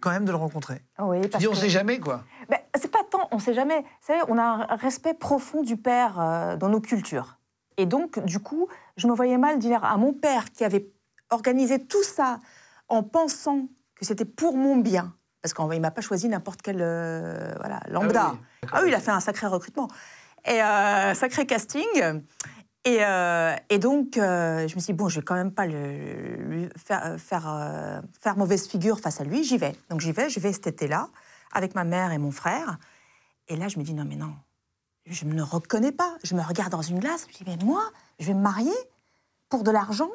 quand 0.00 0.10
même 0.10 0.24
de 0.24 0.30
le 0.30 0.36
rencontrer. 0.38 0.80
Oui, 0.98 1.20
Tu 1.22 1.28
parce 1.28 1.42
dis, 1.42 1.48
on 1.48 1.52
que- 1.52 1.58
sait 1.58 1.68
jamais, 1.68 2.00
quoi. 2.00 2.24
Ben, 2.48 2.58
c'est 2.80 2.90
pas 2.90 3.04
tant, 3.10 3.28
on 3.32 3.38
sait 3.38 3.52
jamais. 3.54 3.80
Vous 3.80 4.06
savez, 4.06 4.22
on 4.28 4.38
a 4.38 4.42
un 4.72 4.76
respect 4.76 5.12
profond 5.14 5.62
du 5.62 5.76
père 5.76 6.56
dans 6.58 6.68
nos 6.70 6.80
cultures. 6.80 7.38
Et 7.76 7.84
donc, 7.86 8.18
du 8.24 8.38
coup, 8.40 8.66
je 8.96 9.06
me 9.06 9.14
voyais 9.14 9.38
mal 9.38 9.58
dire 9.58 9.84
à 9.84 9.96
mon 9.98 10.12
père 10.14 10.50
qui 10.52 10.64
avait 10.64 10.86
organisé 11.32 11.84
tout 11.84 12.02
ça 12.02 12.38
en 12.88 13.02
pensant 13.02 13.68
que 13.94 14.04
c'était 14.04 14.24
pour 14.24 14.56
mon 14.56 14.76
bien. 14.76 15.14
Parce 15.40 15.54
qu'il 15.54 15.64
ne 15.64 15.78
m'a 15.78 15.90
pas 15.90 16.02
choisi 16.02 16.28
n'importe 16.28 16.62
quel 16.62 16.78
euh, 16.80 17.52
voilà, 17.58 17.80
lambda. 17.88 18.32
oui, 18.32 18.68
Ah 18.70 18.80
oui, 18.82 18.88
il 18.88 18.94
a 18.94 19.00
fait 19.00 19.10
un 19.10 19.20
sacré 19.20 19.46
recrutement. 19.48 19.88
Et 20.44 20.62
euh, 20.62 21.14
sacré 21.14 21.46
casting. 21.46 22.22
Et, 22.84 22.98
euh, 23.04 23.54
et 23.68 23.78
donc, 23.78 24.12
je 24.14 24.62
me 24.62 24.80
suis 24.80 24.92
dit, 24.92 24.92
bon, 24.92 25.08
je 25.08 25.20
vais 25.20 25.24
quand 25.24 25.34
même 25.34 25.52
pas 25.52 25.66
le, 25.66 26.36
lui 26.36 26.68
faire, 26.76 27.16
faire, 27.18 28.02
faire 28.20 28.36
mauvaise 28.36 28.68
figure 28.68 29.00
face 29.00 29.20
à 29.20 29.24
lui. 29.24 29.42
J'y 29.42 29.58
vais. 29.58 29.74
Donc, 29.90 30.00
j'y 30.00 30.12
vais, 30.12 30.28
je 30.30 30.38
vais 30.38 30.52
cet 30.52 30.68
été-là, 30.68 31.08
avec 31.52 31.74
ma 31.74 31.84
mère 31.84 32.12
et 32.12 32.18
mon 32.18 32.30
frère. 32.30 32.78
Et 33.48 33.56
là, 33.56 33.68
je 33.68 33.78
me 33.78 33.84
dis, 33.84 33.94
non, 33.94 34.04
mais 34.04 34.16
non, 34.16 34.34
je 35.06 35.24
ne 35.24 35.34
me 35.34 35.42
reconnais 35.42 35.92
pas. 35.92 36.16
Je 36.22 36.34
me 36.34 36.42
regarde 36.42 36.70
dans 36.70 36.82
une 36.82 37.00
glace, 37.00 37.26
je 37.26 37.28
me 37.28 37.44
dis, 37.44 37.58
mais 37.58 37.64
moi, 37.64 37.82
je 38.18 38.26
vais 38.26 38.34
me 38.34 38.42
marier 38.42 38.72
pour 39.48 39.64
de 39.64 39.70
l'argent, 39.70 40.10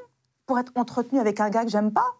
pour 0.47 0.57
être 0.57 0.71
entretenu 0.75 1.19
avec 1.19 1.39
un 1.39 1.49
gars 1.51 1.63
que 1.63 1.69
j'aime 1.69 1.91
pas, 1.91 2.15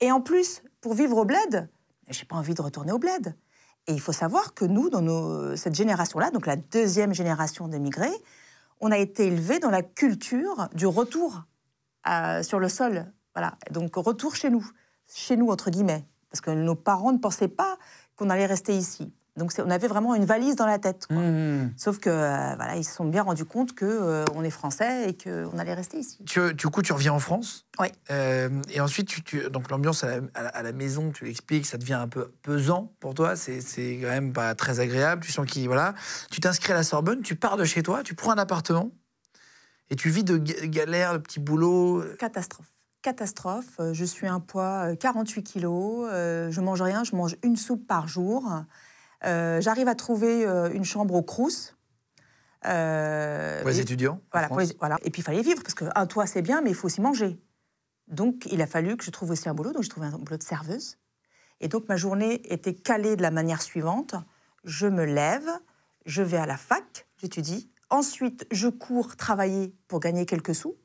et 0.00 0.12
en 0.12 0.20
plus, 0.20 0.62
pour 0.80 0.94
vivre 0.94 1.16
au 1.16 1.24
bled, 1.24 1.68
j'ai 2.08 2.24
pas 2.24 2.36
envie 2.36 2.54
de 2.54 2.62
retourner 2.62 2.92
au 2.92 2.98
bled. 2.98 3.34
Et 3.88 3.92
il 3.94 4.00
faut 4.00 4.12
savoir 4.12 4.54
que 4.54 4.64
nous, 4.64 4.90
dans 4.90 5.02
nos- 5.02 5.56
cette 5.56 5.74
génération-là, 5.74 6.30
donc 6.30 6.46
la 6.46 6.56
deuxième 6.56 7.12
génération 7.14 7.66
d'émigrés, 7.66 8.12
on 8.80 8.92
a 8.92 8.98
été 8.98 9.26
élevés 9.26 9.58
dans 9.58 9.70
la 9.70 9.82
culture 9.82 10.68
du 10.74 10.86
retour 10.86 11.42
euh, 12.08 12.42
sur 12.42 12.58
le 12.60 12.68
sol. 12.68 13.10
Voilà. 13.34 13.56
Donc 13.70 13.94
retour 13.96 14.36
chez 14.36 14.50
nous, 14.50 14.68
chez 15.08 15.36
nous 15.36 15.48
entre 15.50 15.70
guillemets, 15.70 16.04
parce 16.30 16.40
que 16.40 16.50
nos 16.50 16.74
parents 16.74 17.12
ne 17.12 17.18
pensaient 17.18 17.48
pas 17.48 17.78
qu'on 18.16 18.28
allait 18.28 18.46
rester 18.46 18.76
ici. 18.76 19.12
Donc 19.38 19.50
on 19.58 19.70
avait 19.70 19.88
vraiment 19.88 20.14
une 20.14 20.26
valise 20.26 20.56
dans 20.56 20.66
la 20.66 20.78
tête. 20.78 21.06
quoi. 21.06 21.16
Mmh. 21.16 21.72
Sauf 21.78 21.98
que 21.98 22.10
euh, 22.10 22.54
voilà, 22.56 22.76
ils 22.76 22.84
se 22.84 22.94
sont 22.94 23.06
bien 23.06 23.22
rendus 23.22 23.46
compte 23.46 23.74
que 23.74 23.86
euh, 23.86 24.24
on 24.34 24.44
est 24.44 24.50
français 24.50 25.08
et 25.08 25.16
qu'on 25.16 25.58
allait 25.58 25.72
rester 25.72 25.98
ici. 25.98 26.22
Tu, 26.26 26.52
du 26.52 26.66
coup, 26.68 26.82
tu 26.82 26.92
reviens 26.92 27.14
en 27.14 27.18
France? 27.18 27.64
Oui. 27.80 27.88
Euh, 28.10 28.50
et 28.70 28.80
ensuite, 28.82 29.08
tu, 29.08 29.22
tu- 29.22 29.48
donc 29.48 29.70
l'ambiance 29.70 30.04
à, 30.04 30.20
la- 30.34 30.48
à 30.48 30.72
maison, 30.72 31.12
tu 31.12 31.24
l'expliques, 31.24 31.64
ça 31.64 31.78
devient 31.78 31.94
un 31.94 32.08
peu 32.08 32.30
pesant 32.42 32.92
pour 33.00 33.14
toi. 33.14 33.34
C'est 33.34 33.60
quand 34.02 34.08
même 34.08 34.34
pas 34.34 34.54
très 34.54 34.80
agréable. 34.80 35.24
Tu 35.24 35.32
sens 35.32 35.46
qu'il 35.46 35.66
voilà. 35.66 35.94
Tu 36.30 36.40
t'inscris 36.40 36.72
à 36.72 36.76
la 36.76 36.82
Sorbonne, 36.82 37.22
tu 37.22 37.34
pars 37.34 37.56
de 37.56 37.64
chez 37.64 37.82
toi, 37.82 38.02
tu 38.02 38.14
prends 38.14 38.32
un 38.32 38.38
appartement 38.38 38.90
et 39.88 39.96
tu 39.96 40.10
vis 40.10 40.24
de 40.24 40.36
ga- 40.36 40.66
galères, 40.66 41.14
de 41.14 41.18
petits 41.18 41.40
boulots. 41.40 42.04
Catastrophe. 42.18 42.66
Catastrophe. 43.00 43.80
Je 43.92 44.04
suis 44.04 44.26
un 44.26 44.40
poids 44.40 44.90
euh, 44.92 44.94
48 44.94 45.42
kilos. 45.42 46.06
euh, 46.12 46.50
je 46.50 46.60
mange 46.60 46.82
rien. 46.82 47.02
Je 47.02 47.16
mange 47.16 47.36
une 47.42 47.56
soupe 47.56 47.86
par 47.86 48.06
jour. 48.08 48.44
Euh, 49.24 49.60
J'arrive 49.60 49.88
à 49.88 49.94
trouver 49.94 50.46
euh, 50.46 50.70
une 50.72 50.84
chambre 50.84 51.14
au 51.14 51.22
Crous. 51.22 51.76
Euh, 52.66 53.60
Pour 53.60 53.70
les 53.70 53.78
et- 53.78 53.82
étudiants. 53.82 54.20
Voilà, 54.32 54.48
pour 54.48 54.58
France. 54.58 54.70
les- 54.70 54.76
voilà. 54.78 54.98
Et 55.02 55.10
puis 55.10 55.20
il 55.20 55.24
fallait 55.24 55.42
vivre, 55.42 55.62
parce 55.62 55.74
qu'un 55.74 56.06
toit 56.06 56.26
c'est 56.26 56.42
bien, 56.42 56.60
mais 56.60 56.70
il 56.70 56.76
faut 56.76 56.86
aussi 56.86 57.00
manger. 57.00 57.40
Donc 58.08 58.46
il 58.50 58.60
a 58.62 58.66
fallu 58.66 58.96
que 58.96 59.04
je 59.04 59.10
trouve 59.10 59.30
aussi 59.30 59.48
un 59.48 59.54
boulot, 59.54 59.72
donc 59.72 59.82
j'ai 59.82 59.88
trouvé 59.88 60.06
un 60.06 60.10
boulot 60.18 60.36
de 60.36 60.42
serveuse. 60.42 60.98
Et 61.60 61.68
donc 61.68 61.88
ma 61.88 61.96
journée 61.96 62.40
était 62.52 62.74
calée 62.74 63.16
de 63.16 63.22
la 63.22 63.30
manière 63.30 63.62
suivante. 63.62 64.14
Je 64.64 64.86
me 64.86 65.04
lève, 65.04 65.48
je 66.06 66.22
vais 66.22 66.36
à 66.36 66.46
la 66.46 66.56
fac, 66.56 67.06
j'étudie. 67.20 67.70
Ensuite, 67.90 68.46
je 68.52 68.68
cours 68.68 69.16
travailler 69.16 69.74
pour 69.88 70.00
gagner 70.00 70.24
quelques 70.26 70.54
sous. 70.54 70.76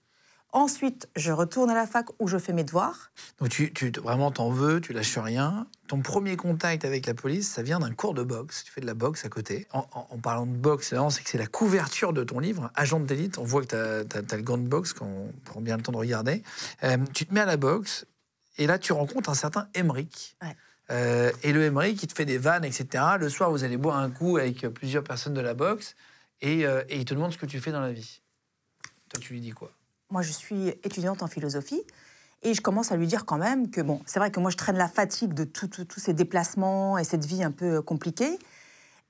Ensuite, 0.54 1.10
je 1.16 1.32
retourne 1.32 1.70
à 1.70 1.76
la 1.76 1.86
fac 1.86 2.08
où 2.20 2.28
je 2.28 2.38
fais 2.38 2.54
mes 2.54 2.64
devoirs. 2.64 3.12
Donc 3.40 3.50
tu, 3.50 3.72
tu 3.74 3.92
vraiment 3.92 4.32
t'en 4.32 4.50
veux, 4.50 4.80
tu 4.80 4.94
lâches 4.94 5.18
rien. 5.18 5.68
Ton 5.88 6.02
premier 6.02 6.38
contact 6.38 6.86
avec 6.86 7.06
la 7.06 7.14
police, 7.14 7.50
ça 7.50 7.62
vient 7.62 7.80
d'un 7.80 7.94
cours 7.94 8.14
de 8.14 8.24
boxe. 8.24 8.64
Tu 8.64 8.72
fais 8.72 8.82
de 8.82 8.86
la 8.86 8.94
boxe 8.94 9.26
à 9.26 9.30
côté. 9.30 9.68
En, 9.74 9.86
en- 9.94 10.08
en 10.10 10.18
parlant 10.18 10.46
de 10.46 10.56
boxe, 10.56 10.94
c'est 11.10 11.24
que 11.24 11.30
c'est 11.30 11.38
la 11.38 11.48
couverture 11.48 12.14
de 12.14 12.24
ton 12.24 12.40
livre, 12.40 12.72
Agent 12.76 13.02
d'élite. 13.02 13.38
On 13.38 13.44
voit 13.44 13.62
que 13.64 14.04
tu 14.04 14.18
as, 14.18 14.36
le 14.38 14.42
gant 14.44 14.58
de 14.58 14.68
boxe 14.68 14.94
quand 14.94 15.06
on 15.06 15.32
prend 15.44 15.60
bien 15.62 15.76
le 15.78 15.84
temps 15.84 15.92
de 15.92 15.98
regarder. 15.98 16.42
Euh, 16.84 16.98
tu 17.14 17.26
te 17.26 17.34
mets 17.34 17.42
à 17.42 17.46
la 17.46 17.58
boxe 17.58 18.06
et 18.58 18.68
là 18.68 18.80
tu 18.80 18.94
rencontres 18.94 19.30
un 19.30 19.36
certain 19.36 19.68
Emeric. 19.76 20.38
Ouais. 20.42 20.56
Euh, 20.90 21.32
et 21.44 21.52
le 21.52 21.66
Emeric, 21.66 22.02
il 22.02 22.08
te 22.08 22.14
fait 22.14 22.26
des 22.26 22.38
vannes, 22.38 22.64
etc. 22.64 23.04
Le 23.20 23.28
soir, 23.30 23.52
vous 23.52 23.66
allez 23.66 23.76
boire 23.78 23.98
un 23.98 24.10
coup 24.10 24.38
avec 24.38 24.62
plusieurs 24.70 25.04
personnes 25.04 25.34
de 25.34 25.42
la 25.42 25.54
boxe 25.54 25.96
et, 26.40 26.66
euh, 26.66 26.84
et 26.88 26.98
il 27.00 27.06
te 27.06 27.14
demande 27.14 27.34
ce 27.34 27.38
que 27.38 27.46
tu 27.46 27.60
fais 27.60 27.74
dans 27.74 27.82
la 27.82 27.92
vie. 27.92 28.22
Toi, 29.10 29.20
tu 29.22 29.34
lui 29.34 29.42
dis 29.42 29.52
quoi? 29.52 29.72
Moi, 30.10 30.22
je 30.22 30.32
suis 30.32 30.70
étudiante 30.84 31.24
en 31.24 31.28
philosophie. 31.28 31.84
Et 32.44 32.54
je 32.54 32.62
commence 32.62 32.92
à 32.92 32.98
lui 32.98 33.08
dire 33.08 33.26
quand 33.26 33.38
même 33.38 33.70
que, 33.72 33.82
bon, 33.82 34.02
c'est 34.06 34.20
vrai 34.20 34.30
que 34.32 34.40
moi, 34.40 34.52
je 34.52 34.58
traîne 34.58 34.78
la 34.78 34.88
fatigue 34.88 35.34
de 35.34 35.44
tous 35.44 36.00
ces 36.00 36.14
déplacements 36.14 36.98
et 36.98 37.04
cette 37.04 37.26
vie 37.26 37.44
un 37.44 37.52
peu 37.52 37.82
compliquée. 37.82 38.38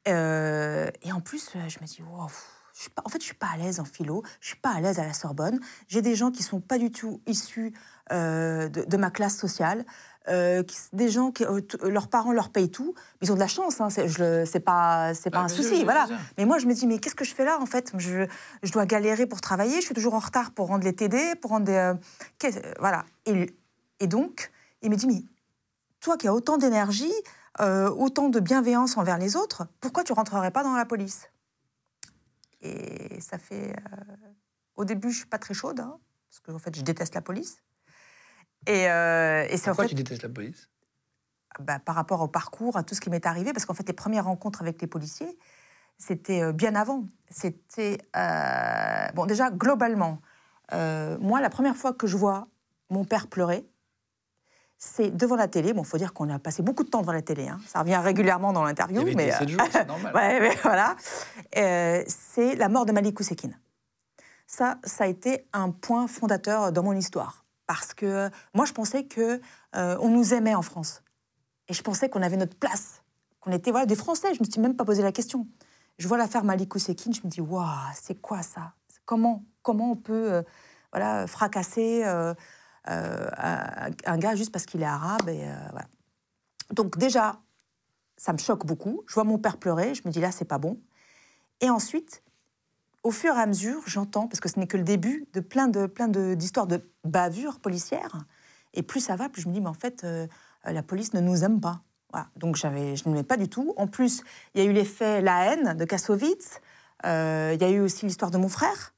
Euh, 0.08 0.90
et 1.04 1.12
en 1.12 1.20
plus, 1.20 1.50
euh, 1.56 1.68
je 1.68 1.80
me 1.82 1.86
dis, 1.86 2.02
wow, 2.02 2.24
en 2.24 3.10
fait, 3.10 3.20
je 3.20 3.26
suis 3.26 3.36
pas 3.36 3.50
à 3.54 3.58
l'aise 3.58 3.80
en 3.80 3.86
philo, 3.86 4.24
je 4.40 4.48
suis 4.48 4.58
pas 4.58 4.70
à 4.70 4.80
l'aise 4.80 5.00
à 5.00 5.06
la 5.06 5.14
Sorbonne. 5.14 5.60
J'ai 5.88 6.02
des 6.02 6.16
gens 6.16 6.32
qui 6.32 6.44
sont 6.44 6.62
pas 6.62 6.78
du 6.78 6.92
tout 6.92 7.22
issus 7.28 7.74
euh, 8.12 8.70
de 8.70 8.98
ma 8.98 9.12
classe 9.12 9.36
sociale, 9.36 9.86
euh, 10.30 10.64
qui- 10.64 10.78
des 10.94 11.10
gens 11.10 11.32
qui, 11.32 11.46
euh, 11.46 11.62
t- 11.62 11.78
leurs 11.90 12.08
parents 12.08 12.32
leur 12.32 12.50
payent 12.50 12.70
tout, 12.72 12.94
mais 12.96 13.28
ils 13.28 13.32
ont 13.32 13.36
de 13.36 13.40
la 13.40 13.48
chance, 13.48 13.80
hein, 13.82 13.90
c'est, 13.90 14.06
pas, 14.60 15.14
c'est 15.14 15.30
pas 15.30 15.40
Bah, 15.40 15.44
un 15.46 15.48
souci, 15.48 15.84
voilà. 15.84 16.08
Mais 16.38 16.46
moi, 16.46 16.58
je 16.58 16.66
me 16.68 16.74
dis, 16.74 16.88
mais 16.88 17.00
qu'est-ce 17.00 17.16
que 17.16 17.26
je 17.26 17.34
fais 17.34 17.46
là, 17.46 17.60
en 17.62 17.66
fait? 17.66 17.92
Je, 17.98 18.28
je 18.64 18.72
dois 18.72 18.86
galérer 18.86 19.26
pour 19.26 19.42
travailler, 19.42 19.78
je 19.82 19.86
suis 19.86 19.96
toujours 19.96 20.14
en 20.14 20.20
retard 20.20 20.52
pour 20.52 20.68
rendre 20.68 20.84
les 20.84 20.94
TD, 20.96 21.36
pour 21.36 21.52
rendre 21.52 21.66
des... 21.66 21.74
euh, 21.74 21.94
euh, 22.46 22.74
voilà. 22.80 23.06
Et, 23.26 23.56
et 24.00 24.08
donc, 24.08 24.52
il 24.82 24.90
me 24.90 24.96
dit, 24.96 25.08
mais 25.08 25.24
toi 26.00 26.18
qui 26.18 26.28
as 26.28 26.34
autant 26.34 26.58
d'énergie, 26.58 27.14
euh, 27.60 27.90
autant 27.90 28.30
de 28.30 28.40
bienveillance 28.40 28.98
envers 28.98 29.18
les 29.18 29.36
autres, 29.36 29.68
pourquoi 29.82 30.04
tu 30.04 30.14
rentrerais 30.14 30.52
pas 30.52 30.64
dans 30.64 30.74
la 30.76 30.86
police? 30.86 31.30
Et 32.62 33.20
ça 33.22 33.38
fait... 33.38 33.72
euh, 33.72 34.16
au 34.76 34.86
début, 34.86 35.12
je 35.12 35.18
suis 35.20 35.26
pas 35.28 35.40
très 35.40 35.54
chaude, 35.54 35.80
hein, 35.80 35.98
parce 36.30 36.40
que 36.42 36.52
en 36.52 36.60
fait, 36.60 36.76
je 36.76 36.82
déteste 36.82 37.16
la 37.16 37.22
police. 37.22 37.58
Et, 38.68 38.90
euh, 38.90 39.48
et 39.50 39.58
c'est 39.58 39.70
en 39.70 39.74
Pourquoi 39.74 39.86
fait 39.86 39.90
tu 39.90 39.96
détestes 39.96 40.22
la 40.24 40.30
police? 40.30 40.70
Bah, 41.60 41.80
par 41.80 41.96
rapport 41.96 42.22
au 42.22 42.28
parcours, 42.28 42.78
à 42.78 42.84
tout 42.84 42.94
ce 42.94 43.02
qui 43.02 43.10
m'est 43.10 43.26
arrivé, 43.26 43.52
parce 43.54 43.66
qu'en 43.66 43.74
fait, 43.74 43.88
les 43.88 43.94
premières 43.94 44.26
rencontres 44.26 44.62
avec 44.62 44.80
les 44.82 44.88
policiers, 44.88 45.38
c'était 45.98 46.42
euh, 46.44 46.52
bien 46.52 46.76
avant. 46.76 47.06
C'était. 47.32 47.98
euh, 48.16 49.08
Bon, 49.16 49.26
déjà, 49.26 49.50
globalement, 49.50 50.22
euh, 50.74 51.18
moi, 51.20 51.42
la 51.42 51.50
première 51.50 51.76
fois 51.76 51.94
que 51.94 52.06
je 52.06 52.16
vois 52.18 52.48
mon 52.90 53.06
père 53.06 53.28
pleurer, 53.28 53.66
c'est 54.78 55.10
devant 55.10 55.36
la 55.38 55.48
télé. 55.48 55.74
Bon, 55.74 55.82
il 55.82 55.88
faut 55.88 55.98
dire 55.98 56.14
qu'on 56.14 56.30
a 56.30 56.38
passé 56.38 56.62
beaucoup 56.62 56.84
de 56.84 56.90
temps 56.90 57.02
devant 57.02 57.14
la 57.14 57.24
télé. 57.24 57.48
hein. 57.48 57.60
Ça 57.66 57.80
revient 57.80 57.98
régulièrement 57.98 58.54
dans 58.54 58.62
Il 58.62 58.66
y 58.66 58.68
l'interview. 58.68 59.02
avait 59.02 59.16
mais, 59.16 59.24
été 59.28 59.34
euh, 59.34 59.40
7 59.40 59.50
jours, 59.50 59.62
c'est 59.72 59.86
normal. 59.88 60.14
Ouais, 60.14 60.40
mais 60.42 60.56
voilà. 60.62 60.96
Euh, 61.58 62.04
c'est 62.08 62.56
la 62.56 62.70
mort 62.70 62.86
de 62.86 62.92
Malik 62.92 63.20
Ousekine. 63.20 63.58
Ça, 64.46 64.78
ça 64.84 65.06
a 65.06 65.08
été 65.08 65.48
un 65.54 65.72
point 65.72 66.08
fondateur 66.08 66.72
dans 66.72 66.84
mon 66.84 66.94
histoire. 66.94 67.44
Parce 67.68 67.94
que 67.94 68.30
moi, 68.54 68.66
je 68.66 68.74
pensais 68.74 69.06
que 69.06 69.42
euh, 69.76 69.98
on 70.00 70.10
nous 70.10 70.34
aimait 70.34 70.56
en 70.56 70.62
France. 70.62 71.04
Et 71.68 71.74
je 71.74 71.84
pensais 71.84 72.10
qu'on 72.10 72.22
avait 72.22 72.38
notre 72.38 72.56
place, 72.56 73.04
qu'on 73.42 73.52
était 73.52 73.72
voilà, 73.72 73.86
des 73.86 73.96
Français. 73.96 74.34
Je 74.34 74.40
me 74.40 74.50
suis 74.50 74.62
même 74.62 74.76
pas 74.76 74.86
posé 74.86 75.04
la 75.04 75.12
question. 75.12 75.48
Je 76.00 76.08
vois 76.08 76.18
l'affaire 76.18 76.44
Malik 76.44 76.74
Ousekine, 76.76 77.14
je 77.14 77.22
me 77.24 77.30
dis, 77.30 77.42
waouh, 77.42 77.68
c'est 78.02 78.16
quoi 78.22 78.42
ça? 78.42 78.74
Comment, 79.06 79.44
comment 79.62 79.92
on 79.92 79.96
peut 79.96 80.34
euh, 80.34 80.42
voilà, 80.94 81.28
fracasser 81.28 82.04
euh, 82.06 82.34
un, 82.86 83.90
un 84.06 84.18
gars 84.18 84.36
juste 84.36 84.52
parce 84.52 84.66
qu'il 84.66 84.82
est 84.82 84.86
arabe 84.86 85.28
et, 85.28 85.46
voilà. 85.72 85.88
Donc 86.72 86.98
déjà, 86.98 87.40
ça 88.18 88.34
me 88.34 88.38
choque 88.38 88.66
beaucoup. 88.66 89.04
Je 89.08 89.14
vois 89.14 89.24
mon 89.24 89.38
père 89.38 89.58
pleurer, 89.58 89.94
je 89.94 90.02
me 90.06 90.12
dis 90.12 90.20
là, 90.20 90.32
c'est 90.32 90.46
pas 90.46 90.58
bon. 90.58 90.80
Et 91.62 91.70
ensuite, 91.70 92.24
au 93.08 93.12
fur 93.12 93.34
et 93.38 93.40
à 93.40 93.46
mesure, 93.46 93.82
j'entends, 93.86 94.28
parce 94.28 94.42
que 94.42 94.50
ce 94.50 94.60
n'est 94.60 94.68
que 94.68 94.76
le 94.76 94.84
début, 94.84 95.28
de 95.32 95.40
plein 95.40 95.70
de 95.70 95.86
plein 95.86 96.10
d'histoires 96.10 96.68
de, 96.68 96.82
bavures 97.06 97.62
policières. 97.62 98.26
Et 98.74 98.84
plus 98.84 99.00
ça 99.00 99.16
va, 99.16 99.30
plus 99.30 99.44
je 99.44 99.48
me 99.48 99.54
dis, 99.54 99.62
mais 99.62 99.70
en 99.70 99.74
fait, 99.74 100.04
euh, 100.04 100.28
la 100.66 100.84
police 100.84 101.14
ne 101.14 101.22
nous 101.22 101.46
aime 101.46 101.62
pas. 101.62 101.84
Voilà. 102.12 102.28
Donc 102.36 102.58
j'avais, 102.58 102.98
je 102.98 103.08
ne 103.08 103.14
l'aimais 103.14 103.24
pas 103.24 103.38
du 103.38 103.48
tout. 103.48 103.74
En 103.78 103.88
plus, 103.88 104.24
il 104.54 104.62
y 104.62 104.68
a 104.68 104.70
eu 104.70 104.74
l'effet 104.74 105.22
La 105.22 105.46
haine 105.46 105.78
de 105.78 105.86
Kassovitz. 105.86 106.60
Euh, 107.06 107.54
il 107.56 107.62
y 107.62 107.64
a 107.64 107.70
eu 107.70 107.80
aussi 107.80 108.06
l'histoire 108.06 108.30
de 108.30 108.38
mon 108.38 108.50
frère, 108.50 108.94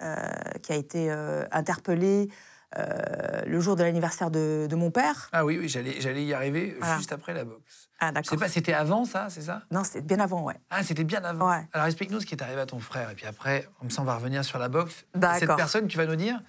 euh, 0.00 0.24
qui 0.62 0.72
a 0.72 0.76
été 0.76 1.10
interpellé 1.50 2.30
euh, 2.78 3.42
le 3.46 3.60
jour 3.60 3.76
de 3.76 3.82
l'anniversaire 3.82 4.30
de, 4.30 4.66
de 4.68 4.76
mon 4.76 4.90
père. 4.90 5.28
Ah 5.32 5.44
oui, 5.44 5.58
oui 5.58 5.68
j'allais, 5.68 6.24
y 6.24 6.32
arriver 6.34 6.76
Voilà. 6.78 6.96
juste 6.96 7.12
après 7.12 7.34
la 7.34 7.44
boxe. 7.44 7.88
Ah, 8.00 8.12
d'accord. 8.12 8.38
pas, 8.38 8.48
c'était 8.48 8.72
avant 8.72 9.04
ça, 9.04 9.28
c'est 9.30 9.42
ça? 9.42 9.62
Non, 9.70 9.82
c'est 9.84 10.00
bien 10.00 10.18
avant, 10.20 10.42
ouais. 10.42 10.58
Ah, 10.70 10.82
c'était 10.82 11.04
bien 11.04 11.22
avant. 11.24 11.50
Ouais. 11.50 11.68
Alors 11.72 11.86
explique-nous 11.86 12.20
ce 12.20 12.26
qui 12.26 12.34
est 12.34 12.42
arrivé 12.42 12.60
à 12.60 12.66
ton 12.66 12.78
frère. 12.78 13.10
Et 13.10 13.14
puis 13.14 13.26
après, 13.26 13.68
comme 13.78 13.90
ça, 13.90 14.02
on 14.02 14.04
va 14.04 14.16
revenir 14.16 14.44
sur 14.44 14.58
la 14.58 14.68
boxe. 14.68 15.04
D'accord. 15.14 15.38
Cette 15.40 15.56
personne, 15.56 15.86
tu 15.88 15.96
vas 15.96 16.06
nous 16.06 16.16
dire, 16.16 16.40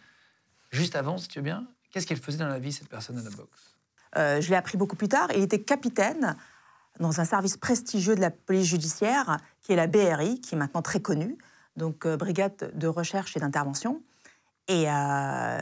juste 0.71 0.95
avant, 0.95 1.17
si 1.17 1.27
tu 1.27 1.39
veux 1.39 1.43
bien, 1.43 1.67
qu'est-ce 1.91 2.07
qu'elle 2.07 2.17
faisait 2.19 2.37
dans 2.39 2.47
la 2.47 2.59
vie, 2.59 2.71
cette 2.71 2.89
personne 2.89 3.17
à 3.17 3.21
la 3.23 3.29
boxe? 3.29 3.75
Euh, 4.17 4.41
je 4.41 4.49
l'ai 4.49 4.55
appris 4.55 4.77
beaucoup 4.77 4.95
plus 4.95 5.07
tard. 5.09 5.27
Il 5.35 5.41
était 5.43 5.61
capitaine 5.61 6.35
dans 6.99 7.19
un 7.19 7.25
service 7.25 7.57
prestigieux 7.57 8.15
de 8.15 8.21
la 8.21 8.29
police 8.31 8.67
judiciaire, 8.67 9.37
qui 9.61 9.73
est 9.73 9.75
la 9.75 9.87
BRI, 9.87 10.39
qui 10.41 10.55
est 10.55 10.57
maintenant 10.57 10.83
très 10.83 10.99
connue, 11.01 11.37
donc 11.75 12.05
euh, 12.05 12.17
Brigade 12.17 12.71
de 12.75 12.87
recherche 12.87 13.35
et 13.35 13.39
d'intervention. 13.39 14.01
Et 14.67 14.85
euh, 14.87 15.57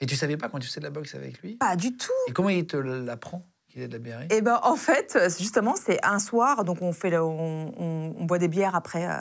Et 0.00 0.06
tu 0.06 0.16
savais 0.16 0.36
pas 0.36 0.48
quand 0.48 0.58
tu 0.58 0.68
faisais 0.68 0.80
de 0.80 0.84
la 0.84 0.90
boxe 0.90 1.14
avec 1.14 1.40
lui? 1.42 1.56
Pas 1.56 1.76
du 1.76 1.96
tout. 1.96 2.10
Et 2.28 2.32
comment 2.32 2.50
il 2.50 2.66
te 2.66 2.76
l'apprend 2.76 3.46
qu'il 3.68 3.82
est 3.82 3.88
de 3.88 3.92
la 3.94 3.98
BRI 3.98 4.26
Et 4.30 4.40
ben 4.42 4.60
en 4.62 4.76
fait, 4.76 5.18
justement, 5.38 5.74
c'est 5.76 5.98
un 6.04 6.18
soir, 6.18 6.64
donc 6.64 6.82
on 6.82 6.92
fait, 6.92 7.10
le- 7.10 7.22
on, 7.22 7.72
on- 7.78 8.14
on 8.18 8.24
boit 8.24 8.38
des 8.38 8.48
bières 8.48 8.74
après 8.74 9.06
euh, 9.06 9.16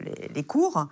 les, 0.00 0.28
les 0.28 0.42
cours. 0.44 0.86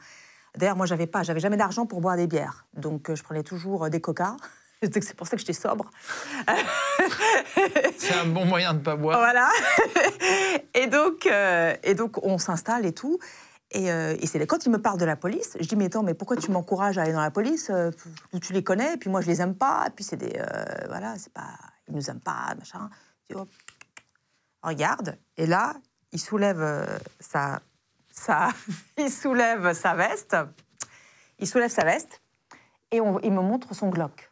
D'ailleurs, 0.56 0.76
moi, 0.76 0.86
j'avais 0.86 1.06
pas, 1.06 1.22
j'avais 1.24 1.40
jamais 1.40 1.56
d'argent 1.56 1.84
pour 1.84 2.00
boire 2.00 2.16
des 2.16 2.26
bières, 2.26 2.66
donc 2.74 3.10
euh, 3.10 3.14
je 3.16 3.22
prenais 3.22 3.42
toujours 3.42 3.84
euh, 3.84 3.88
des 3.90 4.00
coca. 4.00 4.36
C'est 4.82 5.14
pour 5.16 5.26
ça 5.26 5.36
que 5.36 5.40
j'étais 5.40 5.52
sobre. 5.52 5.90
C'est 7.98 8.14
un 8.14 8.26
bon 8.26 8.44
moyen 8.44 8.74
de 8.74 8.80
pas 8.80 8.96
boire. 8.96 9.18
Voilà. 9.18 9.48
et, 10.74 10.86
donc, 10.86 11.26
euh, 11.26 11.74
et 11.82 11.94
donc, 11.94 12.24
on 12.24 12.38
s'installe 12.38 12.84
et 12.86 12.92
tout. 12.92 13.18
Et, 13.74 13.90
euh, 13.90 14.16
et 14.20 14.26
c'est 14.26 14.44
quand 14.46 14.64
il 14.66 14.70
me 14.70 14.80
parle 14.80 14.98
de 14.98 15.04
la 15.04 15.16
police, 15.16 15.56
je 15.60 15.66
dis 15.66 15.74
mais 15.76 15.86
attends, 15.86 16.02
mais 16.04 16.14
pourquoi 16.14 16.36
tu 16.36 16.50
m'encourages 16.50 16.96
à 16.96 17.02
aller 17.02 17.12
dans 17.12 17.20
la 17.20 17.32
police 17.32 17.70
euh, 17.70 17.90
tu- 18.32 18.40
Tu 18.40 18.52
les 18.52 18.62
connais, 18.62 18.94
et 18.94 18.96
puis 18.96 19.10
moi 19.10 19.20
je 19.20 19.26
les 19.26 19.40
aime 19.42 19.54
pas, 19.56 19.84
et 19.88 19.90
puis 19.90 20.04
c'est 20.04 20.16
des 20.16 20.32
euh, 20.38 20.64
voilà, 20.88 21.18
c'est 21.18 21.32
pas, 21.32 21.50
ils 21.88 21.94
nous 21.94 22.08
aiment 22.08 22.20
pas, 22.20 22.54
machin. 22.56 22.88
Je 23.28 23.34
dis, 23.34 23.40
oh. 23.40 23.48
Regarde, 24.62 25.18
et 25.36 25.46
là, 25.46 25.74
il 26.12 26.20
soulève 26.20 26.60
euh, 26.62 26.86
sa, 27.20 27.60
sa, 28.12 28.48
il 28.98 29.10
soulève 29.10 29.72
sa 29.74 29.94
veste, 29.94 30.36
il 31.40 31.46
soulève 31.48 31.70
sa 31.70 31.84
veste, 31.84 32.20
et 32.92 33.00
on- 33.00 33.18
il 33.20 33.32
me 33.32 33.42
montre 33.42 33.74
son 33.74 33.88
Glock. 33.90 34.30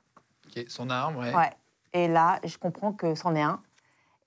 Son 0.69 0.89
arme, 0.89 1.17
ouais. 1.17 1.35
Ouais. 1.35 1.51
Et 1.93 2.07
là, 2.09 2.39
je 2.45 2.57
comprends 2.59 2.93
que 2.93 3.15
c'en 3.15 3.35
est 3.35 3.43
un. 3.43 3.61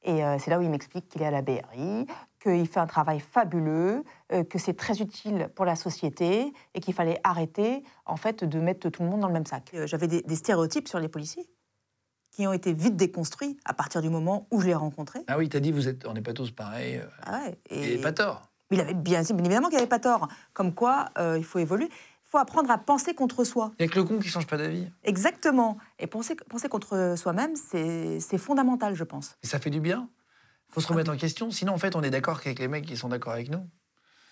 Et 0.03 0.21
c'est 0.39 0.51
là 0.51 0.59
où 0.59 0.61
il 0.61 0.69
m'explique 0.69 1.07
qu'il 1.07 1.21
est 1.23 1.25
à 1.25 1.31
la 1.31 1.41
BRI, 1.41 2.05
qu'il 2.45 2.67
fait 2.67 2.79
un 2.79 2.85
travail 2.87 3.19
fabuleux, 3.19 4.03
euh, 4.31 4.43
que 4.43 4.59
c'est 4.59 4.75
très 4.75 5.01
utile 5.01 5.49
pour 5.55 5.65
la 5.65 5.75
société 5.75 6.53
et 6.73 6.79
qu'il 6.79 6.93
fallait 6.93 7.19
arrêter 7.23 7.83
en 8.05 8.15
fait 8.17 8.43
de 8.43 8.59
mettre 8.59 8.89
tout 8.89 9.03
le 9.03 9.09
monde 9.09 9.21
dans 9.21 9.27
le 9.27 9.33
même 9.33 9.45
sac. 9.45 9.71
Euh, 9.73 9.87
J'avais 9.87 10.07
des, 10.07 10.21
des 10.21 10.35
stéréotypes 10.35 10.87
sur 10.87 10.99
les 10.99 11.07
policiers 11.09 11.47
qui 12.31 12.45
ont 12.45 12.53
été 12.53 12.73
vite 12.73 12.95
déconstruits 12.95 13.57
à 13.65 13.73
partir 13.73 14.01
du 14.01 14.09
moment 14.09 14.47
où 14.51 14.59
je 14.61 14.67
l'ai 14.67 14.75
rencontré. 14.75 15.19
Ah 15.27 15.37
oui, 15.37 15.49
t'as 15.49 15.59
dit, 15.59 15.71
vous 15.71 15.87
êtes, 15.87 16.05
on 16.05 16.13
n'est 16.13 16.21
pas 16.21 16.33
tous 16.33 16.51
pareils. 16.51 16.97
euh, 16.97 17.05
Ah 17.23 17.41
ouais, 17.45 17.57
Et 17.69 17.97
pas 17.97 18.11
tort. 18.11 18.41
Il 18.71 18.79
avait 18.81 18.93
bien, 18.93 19.21
bien 19.21 19.37
évidemment 19.37 19.69
qu'il 19.69 19.77
n'avait 19.77 19.87
pas 19.87 19.99
tort. 19.99 20.27
Comme 20.53 20.73
quoi, 20.73 21.09
euh, 21.17 21.37
il 21.37 21.45
faut 21.45 21.59
évoluer. 21.59 21.85
Il 21.87 22.29
faut 22.29 22.37
apprendre 22.39 22.69
à 22.71 22.77
penser 22.77 23.13
contre 23.13 23.43
soi. 23.43 23.71
Il 23.79 23.85
n'y 23.85 23.89
a 23.89 23.93
que 23.93 23.99
le 23.99 24.03
con 24.05 24.19
qui 24.19 24.27
change 24.27 24.47
pas 24.47 24.57
d'avis. 24.57 24.87
Exactement. 25.03 25.77
Et 25.99 26.07
penser, 26.07 26.35
penser 26.35 26.67
contre 26.67 27.13
soi-même, 27.15 27.55
c'est 27.55 28.19
c'est 28.19 28.37
fondamental, 28.39 28.95
je 28.95 29.03
pense. 29.03 29.37
Et 29.43 29.47
ça 29.47 29.59
fait 29.59 29.69
du 29.69 29.79
bien. 29.79 30.09
Faut 30.75 30.81
se 30.81 30.87
remettre 30.87 31.09
en 31.09 31.15
question. 31.15 31.51
Sinon, 31.51 31.73
en 31.73 31.77
fait, 31.77 31.95
on 31.95 32.03
est 32.03 32.09
d'accord 32.09 32.41
qu'avec 32.41 32.59
les 32.59 32.67
mecs 32.67 32.85
qui 32.85 32.97
sont 32.97 33.07
d'accord 33.07 33.31
avec 33.31 33.49
nous. 33.49 33.65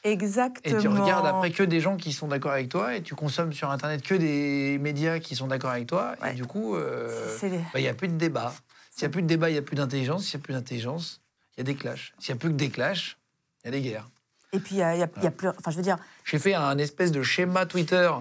Exactement. 0.04 0.78
Et 0.78 0.82
tu 0.82 0.90
regardes 0.90 1.26
après 1.26 1.52
que 1.52 1.64
des 1.64 1.80
gens 1.80 1.96
qui 1.96 2.12
sont 2.12 2.28
d'accord 2.28 2.52
avec 2.52 2.68
toi 2.68 2.98
et 2.98 3.02
tu 3.02 3.16
consommes 3.16 3.54
sur 3.54 3.72
Internet 3.72 4.02
que 4.02 4.14
des 4.14 4.78
médias 4.78 5.20
qui 5.20 5.38
sont 5.38 5.48
d'accord 5.48 5.72
avec 5.72 5.88
toi. 5.88 6.16
Et 6.30 6.34
du 6.34 6.46
coup, 6.46 6.76
euh, 6.76 7.10
bah, 7.42 7.80
il 7.80 7.84
n'y 7.84 7.88
a 7.88 7.94
plus 7.94 8.10
de 8.10 8.18
débat. 8.18 8.54
S'il 8.92 9.04
n'y 9.04 9.06
a 9.06 9.10
plus 9.12 9.22
de 9.22 9.28
débat, 9.28 9.50
il 9.50 9.54
n'y 9.54 9.60
a 9.60 9.62
plus 9.62 9.78
d'intelligence. 9.78 10.26
S'il 10.26 10.38
n'y 10.38 10.44
a 10.44 10.46
plus 10.46 10.54
d'intelligence, 10.54 11.22
il 11.56 11.60
y 11.60 11.62
a 11.62 11.64
des 11.64 11.76
clashs. 11.76 12.14
S'il 12.20 12.36
n'y 12.36 12.38
a 12.38 12.42
plus 12.42 12.50
que 12.50 12.56
des 12.56 12.70
clashs, 12.70 13.18
il 13.64 13.68
y 13.68 13.70
a 13.70 13.72
des 13.72 13.82
guerres. 13.82 14.10
Et 14.52 14.60
puis, 14.60 14.76
il 14.76 14.80
y 14.80 14.80
y 14.80 15.02
a 15.02 15.08
plus. 15.08 15.48
Enfin, 15.48 15.72
je 15.72 15.78
veux 15.78 15.84
dire. 15.84 15.98
J'ai 16.26 16.40
fait 16.40 16.54
un 16.54 16.78
espèce 16.78 17.14
de 17.14 17.24
schéma 17.24 17.66
Twitter 17.66 18.12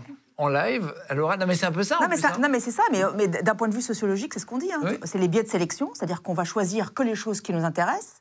en 0.43 0.49
live 0.49 0.93
à 1.09 1.15
l'oral. 1.15 1.39
Non, 1.39 1.47
mais 1.47 1.55
c'est 1.55 1.67
un 1.67 1.73
peu 1.73 1.83
ça. 1.83 1.99
en 1.99 2.03
Non 2.03 2.09
mais, 2.09 2.15
plus, 2.17 2.23
ça- 2.23 2.33
hein. 2.35 2.39
non, 2.41 2.49
mais 2.49 2.61
c'est 2.61 2.71
ça, 2.71 2.83
mais, 2.91 3.03
mais 3.17 3.29
d'un 3.29 3.55
point 3.55 3.69
de 3.69 3.75
vue 3.75 3.83
sociologique, 3.83 4.35
c'est 4.35 4.41
ce 4.41 4.47
qu'on 4.47 4.59
dit. 4.59 4.73
hein. 4.73 4.81
Oui. 4.83 4.99
C'est 5.05 5.19
les 5.19 5.29
biais 5.29 5.43
de 5.43 5.49
sélection, 5.49 5.91
c'est-à-dire 5.95 6.23
qu'on 6.23 6.35
va 6.35 6.45
choisir 6.45 6.95
que 6.95 7.03
les 7.03 7.15
choses 7.15 7.41
qui 7.41 7.53
nous 7.53 7.65
intéressent. 7.65 8.21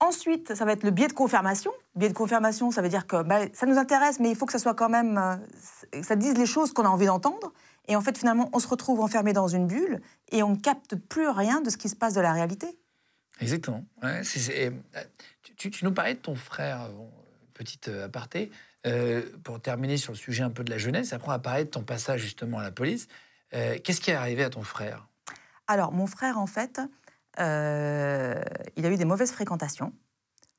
Ensuite, 0.00 0.54
ça 0.54 0.64
va 0.64 0.72
être 0.72 0.84
le 0.84 0.90
biais 0.90 1.08
de 1.08 1.12
confirmation. 1.12 1.72
Biais 1.96 2.08
de 2.08 2.14
confirmation, 2.14 2.70
ça 2.70 2.82
veut 2.82 2.88
dire 2.88 3.06
que 3.06 3.22
bah, 3.22 3.40
ça 3.52 3.66
nous 3.66 3.78
intéresse, 3.78 4.20
mais 4.20 4.30
il 4.30 4.36
faut 4.36 4.46
que 4.46 4.52
ça 4.52 4.60
soit 4.60 4.74
quand 4.74 4.88
même. 4.88 5.18
euh, 5.92 6.02
ça 6.02 6.14
dise 6.14 6.34
les 6.38 6.46
choses 6.46 6.72
qu'on 6.72 6.84
a 6.84 6.88
envie 6.88 7.06
d'entendre. 7.06 7.52
Et 7.88 7.96
en 7.96 8.00
fait, 8.00 8.16
finalement, 8.16 8.48
on 8.52 8.58
se 8.60 8.68
retrouve 8.68 9.00
enfermé 9.00 9.32
dans 9.32 9.48
une 9.48 9.66
bulle 9.66 10.00
et 10.30 10.42
on 10.42 10.50
ne 10.50 10.56
capte 10.56 10.94
plus 10.94 11.28
rien 11.28 11.60
de 11.62 11.70
ce 11.70 11.76
qui 11.76 11.88
se 11.88 11.96
passe 11.96 12.14
de 12.14 12.20
la 12.20 12.32
réalité. 12.32 12.78
Exactement. 13.40 13.84
Ouais, 14.02 14.20
euh, 14.20 14.70
tu, 15.42 15.54
tu- 15.56 15.70
tu 15.70 15.84
nous 15.84 15.92
parlais 15.92 16.14
de 16.14 16.18
ton 16.20 16.34
frère, 16.34 16.82
euh, 16.82 16.88
bon, 16.90 17.10
petite 17.54 17.88
euh, 17.88 18.04
aparté, 18.06 18.50
euh, 18.88 19.22
pour 19.44 19.60
terminer 19.60 19.96
sur 19.96 20.12
le 20.12 20.18
sujet 20.18 20.42
un 20.42 20.50
peu 20.50 20.64
de 20.64 20.70
la 20.70 20.78
jeunesse, 20.78 21.12
après 21.12 21.28
on 21.28 21.32
va 21.32 21.38
parler 21.38 21.64
de 21.64 21.70
ton 21.70 21.82
passage 21.82 22.20
justement 22.20 22.58
à 22.58 22.62
la 22.62 22.70
police. 22.70 23.08
Euh, 23.54 23.76
Qu'est-ce 23.82 24.00
qui 24.00 24.10
est 24.10 24.14
arrivé 24.14 24.42
à 24.42 24.50
ton 24.50 24.62
frère? 24.62 25.06
Alors, 25.66 25.92
mon 25.92 26.06
frère, 26.06 26.38
en 26.38 26.46
fait, 26.46 26.80
euh, 27.38 28.42
il 28.76 28.86
a 28.86 28.90
eu 28.90 28.96
des 28.96 29.04
mauvaises 29.04 29.32
fréquentations, 29.32 29.92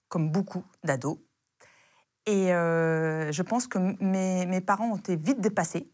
comme 0.07 0.31
beaucoup 0.31 0.63
d'ados. 0.83 1.17
Et 2.25 2.49
je 2.49 3.41
pense 3.41 3.65
que 3.65 3.79
mes, 3.79 4.61
parents 4.61 4.91
ont 4.91 4.97
été 4.97 5.15
vite 5.15 5.41
dépassés. 5.41 5.89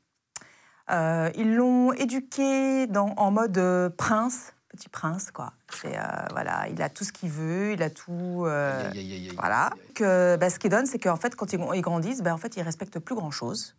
Ils 0.89 1.55
l'ont 1.55 1.93
éduqué 1.93 2.87
en 2.93 3.31
mode 3.31 3.95
prince, 3.95 4.54
petit 4.75 4.89
prince, 4.89 5.31
quoi. 5.31 5.53
C'est, 5.81 5.97
euh, 5.97 6.01
voilà, 6.31 6.67
il 6.69 6.81
a 6.81 6.89
tout 6.89 7.03
ce 7.03 7.11
qu'il 7.11 7.29
veut, 7.29 7.73
il 7.73 7.81
a 7.81 7.89
tout. 7.89 8.43
euh, 8.45 8.91
Aïe, 8.91 8.99
aïe, 8.99 9.13
aïe, 9.13 9.27
aïe. 9.29 9.35
voilà. 9.37 9.71
Que, 9.93 10.35
bah, 10.37 10.49
ce 10.49 10.59
qui 10.59 10.69
donne, 10.69 10.85
c'est 10.85 10.99
qu'en 10.99 11.15
fait, 11.15 11.35
quand 11.35 11.51
ils, 11.53 11.81
grandissent, 11.81 12.21
bah, 12.21 12.33
en 12.33 12.37
fait, 12.37 12.55
ils 12.57 12.61
respectent 12.61 12.99
plus 12.99 13.15
grand-chose. 13.15 13.75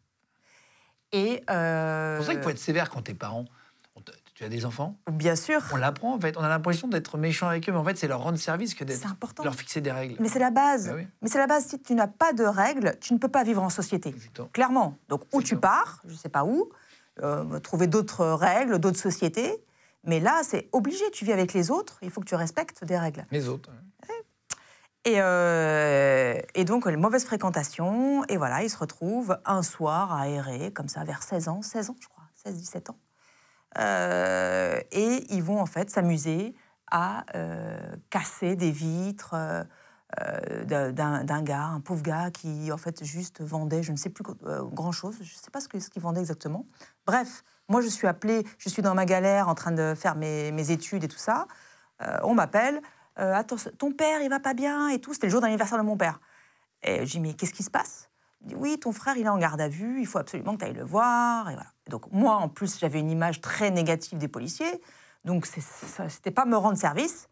Et 1.12 1.42
euh, 1.50 2.14
C'est 2.14 2.16
pour 2.18 2.26
ça 2.26 2.34
qu'il 2.34 2.42
faut 2.42 2.50
être 2.50 2.58
sévère 2.58 2.90
quand 2.90 3.02
tes 3.02 3.14
parents. 3.14 3.44
Tu 4.34 4.44
as 4.44 4.50
des 4.50 4.66
enfants? 4.66 4.98
Bien 5.10 5.34
sûr, 5.34 5.62
On 5.72 5.76
l'apprend 5.76 6.14
en 6.14 6.20
fait. 6.20 6.36
On 6.36 6.42
a 6.42 6.48
l'impression 6.50 6.88
d'être 6.88 7.16
méchant 7.16 7.48
avec 7.48 7.66
eux, 7.70 7.72
mais 7.72 7.78
en 7.78 7.84
fait, 7.84 7.96
c'est 7.96 8.06
leur 8.06 8.20
rendre 8.20 8.36
service 8.38 8.74
que 8.74 8.84
d'être. 8.84 8.98
c'est 9.00 9.06
important. 9.06 9.42
leur 9.42 9.54
fixer 9.54 9.80
des 9.80 9.90
règles. 9.90 10.16
Mais 10.20 10.28
c'est 10.28 10.38
la 10.38 10.50
base. 10.50 10.88
Bah 10.88 10.94
oui. 10.96 11.06
Mais 11.22 11.30
c'est 11.30 11.38
la 11.38 11.46
base. 11.46 11.64
Si 11.64 11.80
tu 11.80 11.94
n'as 11.94 12.06
pas 12.06 12.34
de 12.34 12.44
règles, 12.44 12.96
tu 13.00 13.14
ne 13.14 13.18
peux 13.18 13.30
pas 13.30 13.44
vivre 13.44 13.62
en 13.62 13.70
société. 13.70 14.10
Exactement. 14.10 14.48
Clairement. 14.52 14.98
Donc, 15.08 15.22
où 15.32 15.40
tu 15.42 15.56
pars, 15.56 16.02
je 16.04 16.12
ne 16.12 16.18
sais 16.18 16.28
pas 16.28 16.44
où, 16.44 16.68
trouver 17.62 17.86
d'autres 17.86 18.26
règles, 18.26 18.78
d'autres 18.78 18.98
sociétés. 18.98 19.56
Mais 20.06 20.20
là, 20.20 20.40
c'est 20.44 20.68
obligé. 20.72 21.04
Tu 21.12 21.24
vis 21.24 21.32
avec 21.32 21.52
les 21.52 21.70
autres, 21.70 21.98
il 22.02 22.10
faut 22.10 22.20
que 22.20 22.26
tu 22.26 22.34
respectes 22.34 22.84
des 22.84 22.96
règles. 22.98 23.26
Les 23.30 23.48
autres. 23.48 23.70
Et, 25.04 25.20
euh, 25.20 26.40
et 26.54 26.64
donc, 26.64 26.86
les 26.86 26.96
mauvaises 26.96 27.24
fréquentations. 27.24 28.24
Et 28.28 28.36
voilà, 28.36 28.62
ils 28.64 28.70
se 28.70 28.76
retrouvent 28.78 29.38
un 29.44 29.62
soir 29.62 30.12
à 30.12 30.28
errer, 30.28 30.72
comme 30.72 30.88
ça, 30.88 31.04
vers 31.04 31.22
16 31.22 31.48
ans, 31.48 31.62
16 31.62 31.90
ans, 31.90 31.96
je 32.00 32.08
crois, 32.08 32.24
16, 32.44 32.56
17 32.56 32.90
ans. 32.90 32.98
Euh, 33.78 34.80
et 34.92 35.26
ils 35.34 35.42
vont 35.42 35.60
en 35.60 35.66
fait 35.66 35.90
s'amuser 35.90 36.54
à 36.90 37.24
euh, 37.34 37.78
casser 38.10 38.56
des 38.56 38.70
vitres 38.70 39.34
euh, 39.34 39.64
euh, 40.20 40.92
d'un- 40.92 41.42
gars, 41.42 41.64
un 41.64 41.80
pauvre 41.80 42.02
gars 42.02 42.30
qui 42.30 42.72
en 42.72 42.78
fait 42.78 43.04
juste 43.04 43.42
vendait, 43.42 43.82
je 43.82 43.92
ne 43.92 43.96
sais 43.96 44.08
plus 44.08 44.24
euh, 44.44 44.62
grand 44.64 44.92
chose, 44.92 45.16
je 45.20 45.22
ne 45.34 45.38
sais 45.40 45.50
pas 45.50 45.60
ce 45.60 45.68
qu'il 45.68 46.00
vendait 46.02 46.20
exactement. 46.20 46.64
Bref, 47.06 47.44
moi 47.68 47.80
je 47.80 47.88
suis 47.88 48.06
appelée, 48.06 48.44
je 48.58 48.68
suis 48.68 48.82
dans 48.82 48.94
ma 48.94 49.06
galère 49.06 49.48
en 49.48 49.54
train 49.54 49.72
de 49.72 49.94
faire 49.96 50.16
mes, 50.16 50.70
études 50.70 51.04
et 51.04 51.08
tout 51.08 51.18
ça. 51.18 51.46
Euh, 52.02 52.18
on 52.22 52.34
m'appelle, 52.34 52.80
euh, 53.18 53.34
attends, 53.34 53.56
ton 53.78 53.92
père 53.92 54.20
il 54.22 54.28
va 54.28 54.40
pas 54.40 54.54
bien 54.54 54.88
et 54.88 55.00
tout. 55.00 55.14
C'était 55.14 55.26
le 55.26 55.32
jour 55.32 55.40
d'anniversaire 55.40 55.78
de 55.78 55.84
mon 55.84 55.96
père. 55.96 56.20
Et 56.82 57.06
je 57.06 57.12
dis 57.12 57.20
mais 57.20 57.34
qu'est-ce 57.34 57.52
qui 57.54 57.62
se 57.62 57.70
passe? 57.70 58.10
Il 58.42 58.48
dit 58.48 58.54
oui, 58.54 58.78
ton 58.78 58.92
frère 58.92 59.16
il 59.16 59.26
est 59.26 59.30
en 59.30 59.38
garde 59.38 59.60
à 59.60 59.68
vue, 59.68 60.00
il 60.00 60.06
faut 60.06 60.18
absolument 60.18 60.54
que 60.54 60.60
tu 60.60 60.64
ailles 60.66 60.74
le 60.74 60.84
voir. 60.84 61.50
Donc 61.88 62.10
moi 62.12 62.36
en 62.36 62.48
plus 62.48 62.78
j'avais 62.78 63.00
une 63.00 63.10
image 63.10 63.40
très 63.40 63.70
négative 63.70 64.18
des 64.18 64.28
policiers, 64.28 64.80
donc 65.24 65.46
c'était 65.46 66.30
pas 66.30 66.44
me 66.44 66.56
rendre 66.56 66.78
service. 66.78 67.28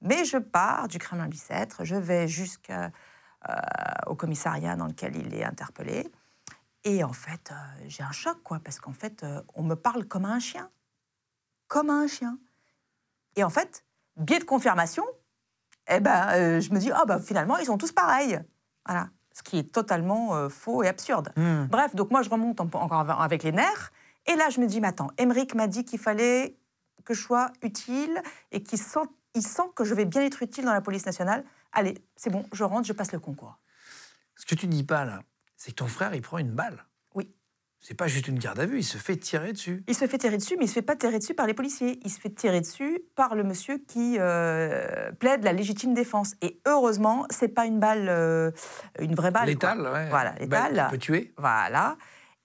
Mais 0.00 0.24
je 0.24 0.38
pars 0.38 0.86
du 0.86 0.98
Kremlin 0.98 1.26
Bicêtre, 1.26 1.84
je 1.84 1.96
vais 1.96 2.28
jusqu'au 2.28 4.14
commissariat 4.16 4.76
dans 4.76 4.86
lequel 4.86 5.16
il 5.16 5.34
est 5.34 5.44
interpellé. 5.44 6.10
Et 6.84 7.02
en 7.04 7.12
fait, 7.12 7.50
euh, 7.50 7.54
j'ai 7.88 8.02
un 8.02 8.12
choc, 8.12 8.38
quoi, 8.42 8.60
parce 8.60 8.78
qu'en 8.80 8.92
fait, 8.92 9.22
euh, 9.24 9.42
on 9.54 9.62
me 9.62 9.74
parle 9.74 10.04
comme 10.06 10.24
à 10.24 10.28
un 10.28 10.38
chien. 10.40 10.70
Comme 11.66 11.90
à 11.90 11.94
un 11.94 12.06
chien. 12.06 12.38
Et 13.36 13.44
en 13.44 13.50
fait, 13.50 13.84
biais 14.16 14.38
de 14.38 14.44
confirmation, 14.44 15.04
eh 15.88 16.00
ben, 16.00 16.28
euh, 16.30 16.60
je 16.60 16.70
me 16.72 16.78
dis, 16.78 16.90
ah 16.92 17.04
bah 17.04 17.18
finalement, 17.18 17.56
ils 17.58 17.66
sont 17.66 17.78
tous 17.78 17.92
pareils. 17.92 18.40
Voilà. 18.86 19.08
Ce 19.34 19.42
qui 19.42 19.58
est 19.58 19.72
totalement 19.72 20.48
faux 20.48 20.82
et 20.82 20.88
absurde. 20.88 21.32
Hmm. 21.36 21.66
Bref, 21.66 21.94
donc 21.94 22.10
moi, 22.10 22.22
je 22.22 22.30
remonte 22.30 22.60
en- 22.60 22.64
encore 22.64 23.00
av- 23.00 23.20
avec 23.20 23.42
les 23.44 23.52
nerfs. 23.52 23.92
Et 24.26 24.34
là, 24.34 24.50
je 24.50 24.60
me 24.60 24.66
dis, 24.66 24.80
mais 24.80 24.88
attends, 24.88 25.10
Emmerich 25.16 25.54
m'a 25.54 25.68
dit 25.68 25.84
qu'il 25.84 25.98
fallait 26.00 26.58
que 27.04 27.14
je 27.14 27.22
sois 27.22 27.52
utile 27.62 28.20
et 28.50 28.62
qu'il 28.62 28.78
sent, 28.80 29.06
il 29.34 29.42
sent 29.46 29.70
que 29.76 29.84
je 29.84 29.94
vais 29.94 30.04
bien 30.06 30.22
être 30.22 30.42
utile 30.42 30.64
dans 30.64 30.72
la 30.72 30.80
police 30.80 31.06
nationale. 31.06 31.44
Allez, 31.72 31.94
c'est 32.16 32.30
bon, 32.30 32.46
je 32.52 32.64
rentre, 32.64 32.86
je 32.86 32.92
passe 32.92 33.12
le 33.12 33.20
concours. 33.20 33.58
Ce 34.36 34.44
que 34.44 34.54
tu 34.56 34.66
dis 34.66 34.84
pas 34.84 35.04
là, 35.04 35.20
c'est 35.58 35.72
que 35.72 35.76
ton 35.76 35.86
frère, 35.88 36.14
il 36.14 36.22
prend 36.22 36.38
une 36.38 36.52
balle. 36.52 36.86
Oui. 37.14 37.30
C'est 37.80 37.94
pas 37.94 38.06
juste 38.06 38.28
une 38.28 38.38
garde 38.38 38.58
à 38.60 38.64
vue, 38.66 38.78
il 38.78 38.84
se 38.84 38.96
fait 38.96 39.16
tirer 39.16 39.52
dessus. 39.52 39.84
Il 39.88 39.94
se 39.94 40.06
fait 40.06 40.16
tirer 40.16 40.36
dessus, 40.36 40.56
mais 40.56 40.64
il 40.64 40.68
se 40.68 40.74
fait 40.74 40.82
pas 40.82 40.96
tirer 40.96 41.18
dessus 41.18 41.34
par 41.34 41.46
les 41.46 41.54
policiers. 41.54 42.00
Il 42.04 42.10
se 42.10 42.20
fait 42.20 42.30
tirer 42.30 42.60
dessus 42.60 43.00
par 43.16 43.34
le 43.34 43.42
monsieur 43.44 43.78
qui 43.78 44.16
euh, 44.18 45.10
plaide 45.12 45.42
la 45.44 45.52
légitime 45.52 45.94
défense. 45.94 46.34
Et 46.42 46.60
heureusement, 46.66 47.26
c'est 47.30 47.48
pas 47.48 47.66
une 47.66 47.80
balle, 47.80 48.08
euh, 48.08 48.50
une 49.00 49.14
vraie 49.16 49.32
balle. 49.32 49.42
quoi. 49.58 49.74
Létal, 49.74 49.92
ouais. 49.92 50.08
Voilà, 50.08 50.40
Une 50.40 50.48
balle 50.48 50.84
qui 50.86 50.90
peut 50.92 50.98
tuer. 50.98 51.34
Voilà. 51.36 51.96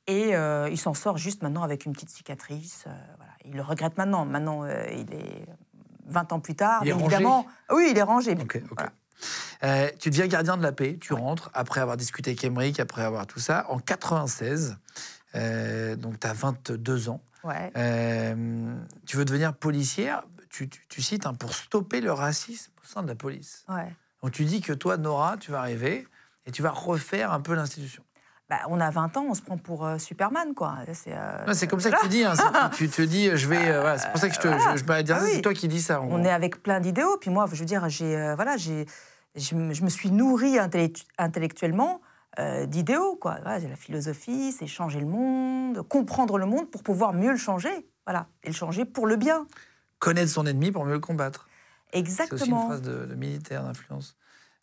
Et 0.08 0.36
euh, 0.36 0.68
il 0.70 0.78
s'en 0.78 0.94
sort 0.96 1.18
juste 1.18 1.44
maintenant 1.44 1.64
avec 1.64 1.86
une 1.86 1.94
petite 1.94 2.10
cicatrice. 2.10 2.86
voilà. 3.18 3.32
Il 3.46 3.54
le 3.56 3.62
regrette 3.62 3.98
maintenant. 3.98 4.26
Maintenant, 4.26 4.66
il 4.66 5.14
est 5.14 5.46
20 6.08 6.34
ans 6.34 6.40
plus 6.40 6.56
tard. 6.56 6.82
Il 6.84 6.90
est 6.90 6.94
bien 6.94 6.96
rangé 7.04 7.16
évidemment. 7.16 7.46
Oui, 7.72 7.88
il 7.92 7.98
est 7.98 8.04
rangé. 8.04 8.32
Ok, 8.34 8.60
ok. 8.64 8.72
Voilà. 8.76 8.92
Euh, 9.64 9.90
tu 10.00 10.10
deviens 10.10 10.28
gardien 10.28 10.58
de 10.58 10.64
la 10.64 10.72
paix, 10.72 10.98
tu 11.00 11.14
rentres 11.14 11.50
après 11.54 11.80
avoir 11.82 11.98
discuté 11.98 12.32
avec 12.32 12.44
Emmerich, 12.44 12.80
après 12.80 13.02
avoir 13.04 13.26
tout 13.28 13.40
ça, 13.40 13.66
en 13.70 13.80
96. 13.80 14.78
euh, 15.36 15.96
donc 15.96 16.20
tu 16.20 16.28
as 16.28 16.34
22 16.34 17.10
ans. 17.10 17.22
Ouais. 17.44 17.72
Euh, 17.78 18.76
tu 19.06 19.18
veux 19.18 19.26
devenir 19.26 19.54
policière, 19.54 20.24
tu, 20.50 20.70
tu- 20.70 20.86
tu 20.88 21.02
cites, 21.02 21.26
hein, 21.26 21.34
pour 21.34 21.54
stopper 21.54 22.00
le 22.02 22.12
racisme 22.14 22.72
au 22.82 22.88
sein 22.88 23.04
de 23.04 23.08
la 23.08 23.16
police. 23.16 23.66
ouais. 23.70 23.94
Donc 24.22 24.32
tu 24.32 24.46
dis 24.46 24.62
que 24.62 24.72
toi, 24.72 24.96
Nora, 24.98 25.36
tu 25.38 25.52
vas 25.52 25.60
arriver 25.60 26.08
et 26.46 26.52
tu 26.52 26.62
vas 26.62 26.72
refaire 26.72 27.34
un 27.34 27.42
peu 27.42 27.54
l'institution. 27.56 28.04
Bah, 28.50 28.60
on 28.68 28.80
a 28.82 28.90
20 28.92 29.16
ans, 29.18 29.26
on 29.30 29.34
se 29.34 29.42
prend 29.42 29.58
pour 29.58 29.86
euh, 29.86 29.98
Superman, 29.98 30.54
quoi. 30.54 30.78
C'est 30.94 31.14
euh, 31.14 31.54
C'est 31.54 31.68
comme 31.68 31.80
ça 31.80 31.92
que 31.92 32.02
tu 32.02 32.10
dis. 32.10 32.24
hein, 32.24 32.34
c'est- 32.36 32.70
tu, 32.76 32.90
tu 32.90 32.96
te 32.96 33.02
dis, 33.02 33.30
je 33.36 33.48
vais. 33.48 33.70
euh, 33.70 33.80
voilà, 33.82 33.98
c'est 33.98 34.10
pour 34.12 34.20
ça 34.20 34.28
que 34.30 34.36
je 34.36 34.40
te. 34.40 34.48
Je, 34.48 34.78
je 34.78 34.84
m'arrête 34.86 35.08
de 35.08 35.14
dire 35.14 35.18
Ah 35.20 35.24
oui. 35.24 35.32
c'est 35.36 35.42
toi 35.42 35.54
qui 35.54 35.68
dis 35.68 35.82
ça. 35.82 36.02
On 36.02 36.08
gros. 36.08 36.20
est 36.20 36.30
avec 36.30 36.62
plein 36.62 36.80
d'idéaux. 36.80 37.18
Puis 37.22 37.30
moi, 37.32 37.46
je 37.52 37.56
veux 37.56 37.66
dire, 37.66 37.88
j'ai, 37.90 38.34
voilà, 38.36 38.58
j'ai, 38.58 38.86
je, 39.36 39.56
me- 39.56 39.90
suis 39.90 40.12
nourrie 40.12 40.58
intellect- 40.60 41.06
intellectuellement 41.18 42.02
d'idéaux, 42.68 43.16
quoi. 43.16 43.38
Voilà, 43.44 43.60
j'ai 43.60 43.70
la 43.70 43.76
philosophie, 43.76 44.52
c'est 44.52 44.68
changer 44.68 45.00
le 45.00 45.06
monde, 45.06 45.82
comprendre 45.88 46.38
le 46.38 46.46
monde 46.46 46.70
pour 46.70 46.84
pouvoir 46.84 47.14
mieux 47.14 47.32
le 47.32 47.38
changer. 47.38 47.88
Voilà, 48.06 48.28
et 48.44 48.48
le 48.48 48.54
changer 48.54 48.84
pour 48.86 49.08
le 49.08 49.16
bien. 49.16 49.46
Connaître 50.00 50.32
son 50.32 50.46
ennemi 50.46 50.72
pour 50.72 50.84
mieux 50.84 50.94
le 50.94 51.00
combattre. 51.00 51.48
C'est 51.94 52.00
aussi 52.02 52.02
une 52.02 52.08
Exactement. 52.08 52.66
phrase 52.66 52.82
de, 52.82 53.06
de 53.06 53.16
militaire 53.16 53.64
d'influence. 53.64 54.18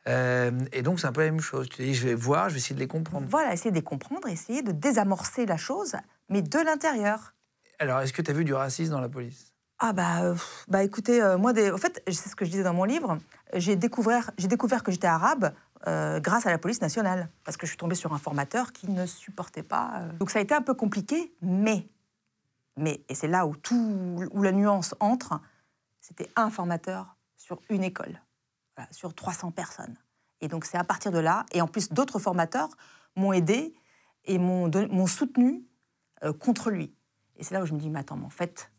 Euh, 0.08 0.50
et 0.72 0.82
donc, 0.82 1.00
c'est 1.00 1.06
un 1.06 1.12
peu 1.12 1.22
la 1.22 1.30
même 1.30 1.40
chose. 1.40 1.68
Tu 1.68 1.76
te 1.78 1.82
dis, 1.82 1.94
je 1.94 2.06
vais 2.06 2.14
voir, 2.14 2.48
je 2.48 2.54
vais 2.54 2.60
essayer 2.60 2.74
de 2.74 2.80
les 2.80 2.88
comprendre. 2.88 3.26
Voilà, 3.28 3.52
essayer 3.52 3.70
de 3.70 3.76
les 3.76 3.82
comprendre, 3.82 4.28
essayer 4.28 4.62
de 4.62 4.72
désamorcer 4.72 5.46
la 5.46 5.56
chose, 5.56 5.96
mais 6.28 6.42
de 6.42 6.58
l'intérieur. 6.58 7.34
Alors, 7.78 8.00
est-ce 8.00 8.12
que 8.12 8.22
tu 8.22 8.30
as 8.30 8.34
vu 8.34 8.44
du 8.44 8.54
racisme 8.54 8.92
dans 8.92 9.00
la 9.00 9.08
police? 9.08 9.54
Ah 9.82 9.94
bah, 9.94 10.22
euh, 10.22 10.34
bah 10.68 10.84
écoutez, 10.84 11.22
euh, 11.22 11.38
moi, 11.38 11.54
des... 11.54 11.70
en 11.70 11.78
fait, 11.78 12.02
c'est 12.06 12.28
ce 12.28 12.36
que 12.36 12.44
je 12.44 12.50
disais 12.50 12.62
dans 12.62 12.74
mon 12.74 12.84
livre, 12.84 13.18
j'ai 13.54 13.76
découvert, 13.76 14.30
j'ai 14.36 14.48
découvert 14.48 14.82
que 14.82 14.92
j'étais 14.92 15.06
arabe 15.06 15.54
euh, 15.86 16.20
grâce 16.20 16.44
à 16.44 16.50
la 16.50 16.58
police 16.58 16.82
nationale, 16.82 17.30
parce 17.44 17.56
que 17.56 17.66
je 17.66 17.70
suis 17.70 17.78
tombée 17.78 17.94
sur 17.94 18.12
un 18.12 18.18
formateur 18.18 18.72
qui 18.72 18.90
ne 18.90 19.06
supportait 19.06 19.62
pas. 19.62 20.02
Donc 20.18 20.30
ça 20.30 20.38
a 20.38 20.42
été 20.42 20.54
un 20.54 20.60
peu 20.60 20.74
compliqué, 20.74 21.34
mais, 21.40 21.88
mais 22.76 23.00
et 23.08 23.14
c'est 23.14 23.26
là 23.26 23.46
où, 23.46 23.56
tout, 23.56 24.28
où 24.30 24.42
la 24.42 24.52
nuance 24.52 24.94
entre, 25.00 25.40
c'était 26.02 26.28
un 26.36 26.50
formateur 26.50 27.16
sur 27.38 27.58
une 27.70 27.82
école, 27.82 28.20
sur 28.90 29.14
300 29.14 29.50
personnes. 29.50 29.96
Et 30.40 30.48
donc 30.48 30.64
c'est 30.64 30.78
à 30.78 30.84
partir 30.84 31.12
de 31.12 31.18
là, 31.18 31.46
et 31.52 31.60
en 31.60 31.66
plus 31.66 31.90
d'autres 31.90 32.18
formateurs 32.18 32.70
m'ont 33.16 33.32
aidé 33.32 33.74
et 34.24 34.38
m'ont 34.38 35.06
soutenu 35.06 35.64
euh, 36.24 36.32
contre 36.32 36.70
lui. 36.70 36.94
Et 37.36 37.44
c'est 37.44 37.54
là 37.54 37.62
où 37.62 37.66
je 37.66 37.72
me 37.72 37.78
dis, 37.78 37.90
mais 37.90 38.00
attends, 38.00 38.16
mais 38.16 38.26
en 38.26 38.30
fait, 38.30 38.70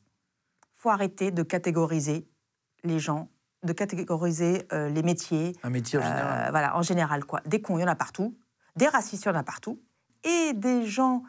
faut 0.76 0.90
arrêter 0.90 1.32
de 1.32 1.44
catégoriser 1.44 2.28
les 2.84 3.00
gens, 3.00 3.30
de 3.64 3.74
catégoriser 3.74 4.68
euh, 4.72 4.90
les 4.90 5.04
métiers. 5.04 5.56
Un 5.64 5.70
métier 5.70 5.98
en 5.98 6.04
euh, 6.04 6.06
général. 6.06 6.52
voilà, 6.52 6.78
en 6.78 6.82
général, 6.82 7.26
quoi. 7.26 7.42
Des 7.46 7.62
cons, 7.62 7.78
il 7.78 7.82
y 7.82 7.84
en 7.84 7.88
a 7.88 7.96
partout. 7.96 8.38
Des 8.76 8.88
racistes, 8.88 9.24
il 9.26 9.28
y 9.30 9.32
en 9.32 9.36
a 9.36 9.44
partout. 9.44 9.82
Et 10.24 10.54
des 10.54 10.86
gens 10.86 11.24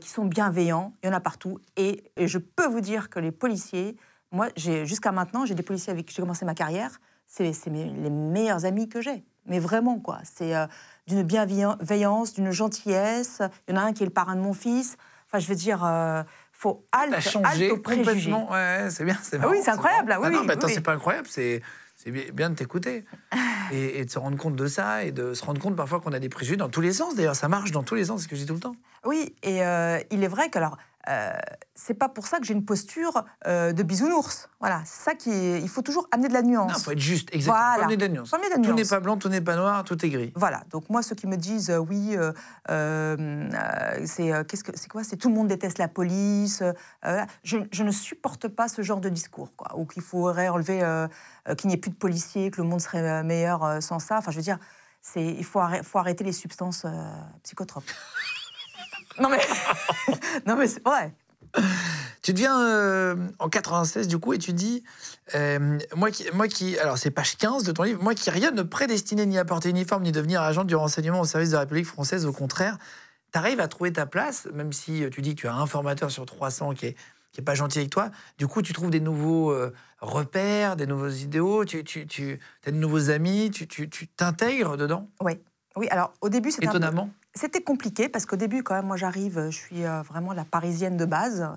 qui 0.00 0.08
sont 0.08 0.24
bienveillants, 0.24 0.94
il 1.02 1.06
y 1.06 1.10
en 1.10 1.12
a 1.12 1.20
partout. 1.20 1.60
Et, 1.76 2.10
et 2.16 2.28
je 2.28 2.38
peux 2.38 2.66
vous 2.66 2.80
dire 2.80 3.10
que 3.10 3.20
les 3.20 3.30
policiers, 3.30 3.98
moi, 4.32 4.48
jusqu'à 4.56 5.12
maintenant, 5.12 5.44
j'ai 5.44 5.54
des 5.54 5.62
policiers 5.62 5.92
avec 5.92 6.06
qui 6.06 6.14
j'ai 6.14 6.22
commencé 6.22 6.46
ma 6.46 6.54
carrière, 6.54 6.98
c'est 7.26 7.52
les 7.66 8.10
meilleurs 8.10 8.64
amis 8.64 8.88
que 8.88 9.00
j'ai. 9.00 9.24
Mais 9.46 9.58
vraiment, 9.58 9.98
quoi. 9.98 10.18
C'est 10.24 10.54
euh, 10.56 10.66
d'une 11.06 11.22
bienveillance, 11.22 12.34
d'une 12.34 12.50
gentillesse. 12.50 13.40
Il 13.68 13.74
y 13.74 13.78
en 13.78 13.80
a 13.80 13.84
un 13.84 13.92
qui 13.92 14.02
est 14.02 14.06
le 14.06 14.12
parrain 14.12 14.34
de 14.34 14.40
mon 14.40 14.52
fils. 14.52 14.96
Enfin, 15.26 15.38
je 15.38 15.46
veux 15.48 15.54
dire, 15.54 15.84
euh, 15.84 16.22
faut 16.52 16.84
halte, 16.92 17.20
changé 17.20 17.70
halte 17.70 17.82
complètement. 17.82 18.50
Ouais, 18.50 18.88
c'est 18.90 19.04
bien. 19.04 19.16
c'est 19.22 19.38
Ah 19.40 19.48
oui, 19.48 19.58
c'est 19.62 19.70
incroyable, 19.70 20.08
marrant. 20.08 20.22
ah 20.24 20.28
oui, 20.28 20.34
non, 20.34 20.40
oui, 20.40 20.46
mais 20.46 20.52
attends, 20.54 20.66
oui. 20.66 20.74
c'est 20.74 20.80
pas 20.80 20.92
incroyable, 20.94 21.28
c'est. 21.30 21.62
C'est 21.98 22.10
bien 22.10 22.24
bien 22.30 22.50
de 22.50 22.54
t'écouter 22.54 23.06
et, 23.72 24.00
et 24.00 24.04
de 24.04 24.10
se 24.10 24.18
rendre 24.18 24.36
compte 24.36 24.54
de 24.54 24.66
ça 24.66 25.04
et 25.04 25.12
de 25.12 25.32
se 25.32 25.42
rendre 25.42 25.58
compte 25.62 25.74
parfois 25.74 25.98
qu'on 25.98 26.12
a 26.12 26.18
des 26.18 26.28
préjugés 26.28 26.58
dans 26.58 26.68
tous 26.68 26.82
les 26.82 26.92
sens. 26.92 27.14
D'ailleurs, 27.14 27.34
ça 27.34 27.48
marche 27.48 27.70
dans 27.70 27.82
tous 27.82 27.94
les 27.94 28.04
sens, 28.04 28.20
c'est 28.20 28.24
ce 28.24 28.28
que 28.28 28.36
je 28.36 28.42
dis 28.42 28.46
tout 28.46 28.52
le 28.52 28.60
temps. 28.60 28.76
Oui, 29.06 29.34
et 29.42 29.64
euh, 29.64 29.98
il 30.10 30.22
est 30.22 30.28
vrai 30.28 30.50
que 30.50 30.58
alors, 30.58 30.76
euh, 31.08 31.32
c'est 31.74 31.94
pas 31.94 32.08
pour 32.08 32.26
ça 32.26 32.38
que 32.38 32.44
j'ai 32.44 32.54
une 32.54 32.64
posture 32.64 33.24
euh, 33.46 33.72
de 33.72 33.82
bisounours. 33.82 34.48
Voilà, 34.60 34.82
c'est 34.84 35.10
ça 35.10 35.14
qui 35.14 35.30
est. 35.30 35.60
Il 35.60 35.68
faut 35.68 35.82
toujours 35.82 36.08
amener 36.10 36.28
de 36.28 36.32
la 36.32 36.42
nuance. 36.42 36.72
Non, 36.72 36.78
faut 36.78 36.90
être 36.90 36.98
juste, 36.98 37.28
exactement. 37.32 37.56
Voilà. 37.56 37.76
Faut 37.76 37.82
amener 37.82 37.96
de 37.96 38.02
la 38.02 38.08
nuance. 38.08 38.30
De 38.30 38.36
la 38.50 38.68
Tout 38.68 38.74
n'est 38.74 38.84
pas 38.84 39.00
blanc, 39.00 39.16
tout 39.16 39.28
n'est 39.28 39.40
pas 39.40 39.56
noir, 39.56 39.84
tout 39.84 40.04
est 40.04 40.08
gris. 40.08 40.32
Voilà, 40.34 40.62
donc 40.70 40.88
moi, 40.90 41.02
ceux 41.02 41.14
qui 41.14 41.26
me 41.26 41.36
disent 41.36 41.70
euh, 41.70 41.78
oui, 41.78 42.16
c'est 44.06 44.46
qu'est-ce 44.46 44.64
que 44.64 44.72
c'est 44.74 44.88
quoi 44.88 45.04
C'est 45.04 45.16
tout 45.16 45.28
le 45.28 45.34
monde 45.34 45.48
déteste 45.48 45.78
la 45.78 45.88
police. 45.88 46.62
je, 47.44 47.58
je 47.70 47.82
ne 47.82 47.90
supporte 47.90 48.48
pas 48.48 48.68
ce 48.68 48.82
genre 48.82 49.00
de 49.00 49.08
discours, 49.08 49.54
quoi. 49.56 49.76
Ou 49.76 49.86
qu'il 49.86 50.02
faudrait 50.02 50.48
enlever, 50.48 51.06
qu'il 51.58 51.68
n'y 51.68 51.74
ait 51.74 51.78
plus 51.78 51.90
de 51.90 51.96
policiers, 51.96 52.50
que 52.50 52.60
le 52.60 52.68
monde 52.68 52.80
serait 52.80 53.22
meilleur 53.22 53.82
sans 53.82 53.98
ça. 53.98 54.18
Enfin, 54.18 54.30
je 54.32 54.36
veux 54.36 54.42
dire, 54.42 54.58
c'est 55.02 55.24
il 55.24 55.44
faut, 55.44 55.60
arrêter, 55.60 55.84
faut 55.84 55.98
arrêter 55.98 56.24
les 56.24 56.32
substances 56.32 56.84
psychotropes. 57.44 57.84
Non 59.20 59.28
mais, 59.28 59.38
non 60.46 60.56
mais 60.56 60.68
c'est 60.68 60.84
vrai. 60.84 61.14
Tu 62.22 62.32
deviens 62.32 62.60
euh, 62.60 63.16
en 63.38 63.48
96 63.48 64.08
du 64.08 64.18
coup 64.18 64.32
et 64.32 64.38
tu 64.38 64.52
dis 64.52 64.82
euh, 65.34 65.78
moi 65.94 66.10
qui 66.10 66.26
moi 66.34 66.48
qui 66.48 66.76
alors 66.78 66.98
c'est 66.98 67.10
page 67.10 67.36
15 67.36 67.62
de 67.64 67.72
ton 67.72 67.84
livre 67.84 68.02
moi 68.02 68.14
qui 68.14 68.28
rien 68.30 68.50
ne 68.50 68.62
prédestinait 68.62 69.26
ni 69.26 69.38
à 69.38 69.44
porter 69.44 69.70
uniforme 69.70 70.02
ni 70.02 70.12
devenir 70.12 70.42
agent 70.42 70.64
du 70.64 70.74
renseignement 70.74 71.20
au 71.20 71.24
service 71.24 71.50
de 71.50 71.54
la 71.54 71.60
République 71.60 71.86
française 71.86 72.26
au 72.26 72.32
contraire 72.32 72.78
tu 73.32 73.38
arrives 73.38 73.60
à 73.60 73.68
trouver 73.68 73.92
ta 73.92 74.06
place 74.06 74.48
même 74.52 74.72
si 74.72 75.04
euh, 75.04 75.08
tu 75.10 75.22
dis 75.22 75.34
que 75.34 75.42
tu 75.42 75.48
as 75.48 75.54
un 75.54 75.66
formateur 75.66 76.10
sur 76.10 76.26
300 76.26 76.74
qui 76.74 76.86
est 76.86 76.96
qui 77.32 77.40
est 77.40 77.44
pas 77.44 77.54
gentil 77.54 77.78
avec 77.78 77.90
toi 77.90 78.10
du 78.38 78.46
coup 78.48 78.60
tu 78.60 78.72
trouves 78.72 78.90
des 78.90 79.00
nouveaux 79.00 79.52
euh, 79.52 79.72
repères 80.00 80.76
des 80.76 80.86
nouveaux 80.86 81.08
idéaux 81.08 81.64
tu 81.64 81.84
tu 81.84 82.06
tu 82.06 82.38
as 82.66 82.70
de 82.70 82.76
nouveaux 82.76 83.08
amis 83.10 83.50
tu 83.50 83.66
tu 83.68 83.88
t'intègres 84.08 84.76
dedans? 84.76 85.08
Oui, 85.22 85.38
oui. 85.76 85.86
Alors 85.90 86.12
au 86.20 86.28
début, 86.28 86.50
c'était 86.50 86.66
un 86.66 86.70
peu- 86.70 86.76
étonnamment? 86.78 87.10
C'était 87.36 87.62
compliqué 87.62 88.08
parce 88.08 88.24
qu'au 88.24 88.36
début, 88.36 88.62
quand 88.62 88.74
même, 88.74 88.86
moi 88.86 88.96
j'arrive, 88.96 89.50
je 89.50 89.56
suis 89.56 89.84
euh, 89.84 90.00
vraiment 90.00 90.32
la 90.32 90.46
parisienne 90.46 90.96
de 90.96 91.04
base, 91.04 91.42
euh, 91.42 91.48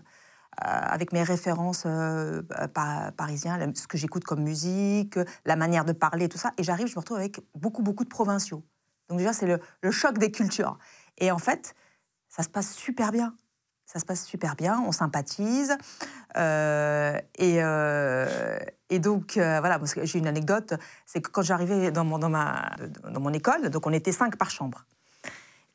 avec 0.60 1.14
mes 1.14 1.24
références 1.24 1.84
euh, 1.86 2.42
pa- 2.74 3.14
parisiens, 3.16 3.58
la- 3.58 3.74
ce 3.74 3.88
que 3.88 3.98
j'écoute 3.98 4.26
comme 4.26 4.42
musique, 4.42 5.18
la 5.46 5.56
manière 5.56 5.86
de 5.86 5.94
parler, 5.94 6.28
tout 6.28 6.38
ça. 6.38 6.52
Et 6.58 6.64
j'arrive, 6.64 6.88
je 6.88 6.96
me 6.96 7.00
retrouve 7.00 7.18
avec 7.18 7.40
beaucoup, 7.56 7.82
beaucoup 7.82 8.04
de 8.04 8.10
provinciaux. 8.10 8.62
Donc 9.08 9.20
déjà, 9.20 9.32
c'est 9.32 9.48
le, 9.48 9.92
choc 9.92 10.18
des 10.18 10.32
cultures. 10.32 10.78
Et 11.18 11.32
en 11.32 11.38
fait, 11.38 11.76
ça 12.28 12.44
se 12.44 12.50
passe 12.50 12.74
super 12.74 13.14
bien. 13.14 13.34
Ça 13.86 14.00
se 14.00 14.06
passe 14.06 14.26
super 14.26 14.58
bien, 14.58 14.84
on 14.86 14.92
sympathise. 14.92 15.78
Et, 16.36 16.40
euh, 17.64 18.60
et 18.90 19.00
donc, 19.00 19.38
euh, 19.38 19.60
voilà, 19.60 19.80
j'ai 20.04 20.20
une 20.20 20.28
anecdote, 20.28 20.74
c'est 21.06 21.22
que 21.22 21.32
quand 21.32 21.42
j'arrivais 21.42 21.90
dans 21.92 22.04
mon, 22.04 22.20
dans 22.20 22.30
mon 23.20 23.34
école, 23.34 23.70
donc 23.70 23.88
on 23.88 23.94
était 23.94 24.12
cinq 24.12 24.36
par 24.38 24.52
chambre 24.52 24.86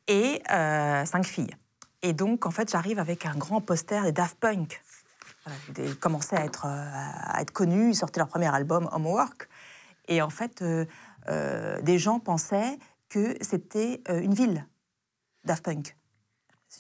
et 0.09 0.43
euh, 0.51 1.05
cinq 1.05 1.25
filles. 1.25 1.55
Et 2.03 2.13
donc, 2.13 2.47
en 2.47 2.51
fait, 2.51 2.71
j'arrive 2.71 2.99
avec 2.99 3.27
un 3.27 3.35
grand 3.35 3.61
poster 3.61 4.03
des 4.05 4.13
Daft 4.13 4.39
Punk. 4.39 4.83
Ils 5.79 5.97
commençaient 5.97 6.37
à 6.37 6.45
être, 6.45 6.67
euh, 6.67 6.91
à 6.91 7.43
être 7.43 7.51
connus, 7.51 7.91
ils 7.91 7.95
sortaient 7.95 8.21
leur 8.21 8.29
premier 8.29 8.53
album, 8.55 8.89
Homework. 8.93 9.49
Et 10.09 10.23
en 10.23 10.31
fait, 10.31 10.63
euh, 10.63 11.81
des 11.83 11.99
gens 11.99 12.21
pensaient 12.21 12.79
que 13.09 13.37
c'était 13.41 14.03
une 14.09 14.35
ville, 14.35 14.67
Daft 15.45 15.65
Punk. 15.65 15.97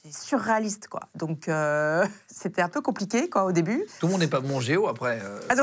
C'est 0.06 0.12
surréaliste, 0.28 0.88
quoi. 0.88 1.00
Donc, 1.14 1.48
euh, 1.48 2.06
c'était 2.28 2.60
un 2.60 2.68
peu 2.68 2.82
compliqué, 2.82 3.30
quoi, 3.30 3.44
au 3.44 3.52
début. 3.52 3.86
tout 4.00 4.06
le 4.06 4.12
monde 4.12 4.20
n'est 4.20 4.26
pas 4.28 4.40
bon 4.40 4.60
géo 4.60 4.86
après 4.86 5.18
euh, 5.22 5.40
Ah. 5.48 5.54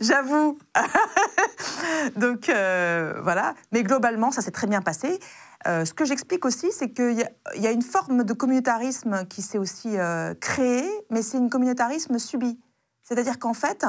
J'avoue. 0.00 0.56
Donc 2.16 2.48
euh, 2.48 3.18
voilà. 3.22 3.54
Mais 3.72 3.82
globalement, 3.82 4.30
ça 4.30 4.40
s'est 4.42 4.50
très 4.52 4.66
bien 4.68 4.82
passé. 4.82 5.18
Euh, 5.66 5.84
ce 5.84 5.92
que 5.92 6.04
j'explique 6.04 6.44
aussi, 6.44 6.70
c'est 6.72 6.90
qu'il 6.90 7.18
y, 7.18 7.22
a- 7.22 7.30
il 7.56 7.62
y 7.62 7.66
a 7.66 7.70
une 7.72 7.82
forme 7.82 8.22
de 8.24 8.32
communautarisme 8.32 9.26
qui 9.26 9.42
s'est 9.42 9.58
aussi 9.58 9.96
créée, 10.40 10.88
mais 11.10 11.22
c'est 11.22 11.38
un 11.38 11.48
communautarisme 11.48 12.18
subi. 12.18 12.58
C'est-à-dire 13.02 13.38
qu'en 13.40 13.54
fait, 13.54 13.84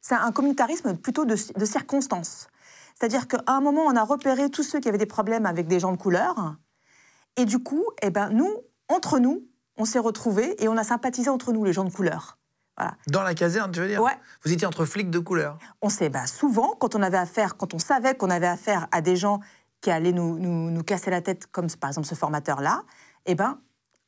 c'est 0.00 0.14
un 0.14 0.30
communautarisme 0.32 0.96
plutôt 0.96 1.24
de, 1.24 1.34
de 1.56 1.64
circonstances. 1.64 2.46
C'est-à-dire 3.02 3.26
qu'à 3.26 3.42
un 3.48 3.60
moment, 3.60 3.82
on 3.82 3.96
a 3.96 4.04
repéré 4.04 4.48
tous 4.48 4.62
ceux 4.62 4.78
qui 4.78 4.88
avaient 4.88 4.96
des 4.96 5.06
problèmes 5.06 5.44
avec 5.44 5.66
des 5.66 5.80
gens 5.80 5.90
de 5.90 5.96
couleur, 5.96 6.54
et 7.36 7.46
du 7.46 7.58
coup, 7.58 7.82
eh 8.00 8.10
ben, 8.10 8.28
nous, 8.30 8.48
entre 8.86 9.18
nous, 9.18 9.42
on 9.76 9.84
s'est 9.84 9.98
retrouvés 9.98 10.54
et 10.62 10.68
on 10.68 10.76
a 10.76 10.84
sympathisé 10.84 11.28
entre 11.28 11.52
nous, 11.52 11.64
les 11.64 11.72
gens 11.72 11.82
de 11.82 11.90
couleur. 11.90 12.38
Voilà. 12.78 12.94
dans 13.08 13.22
la 13.22 13.34
caserne 13.34 13.70
tu 13.70 13.80
veux 13.80 13.88
dire? 13.88 14.00
Ouais. 14.00 14.16
vous 14.44 14.52
étiez 14.52 14.66
entre 14.66 14.86
flics 14.86 15.10
de 15.10 15.18
couleur 15.18 15.58
On 15.82 15.90
sait 15.90 16.08
bah, 16.08 16.26
souvent, 16.26 16.74
quand 16.78 16.94
on 16.94 17.02
avait 17.02 17.18
affaire, 17.18 17.56
quand 17.56 17.74
on 17.74 17.78
savait 17.78 18.14
qu'on 18.14 18.30
avait 18.30 18.46
affaire 18.46 18.86
à 18.92 19.02
des 19.02 19.16
gens 19.16 19.40
qui 19.80 19.90
allaient 19.90 20.12
nous, 20.12 20.38
nous, 20.38 20.70
nous 20.70 20.82
casser 20.82 21.10
la 21.10 21.20
tête, 21.20 21.48
comme 21.48 21.66
par 21.72 21.90
exemple 21.90 22.06
ce 22.06 22.14
formateur-là, 22.14 22.84
eh 23.26 23.34
ben, 23.34 23.58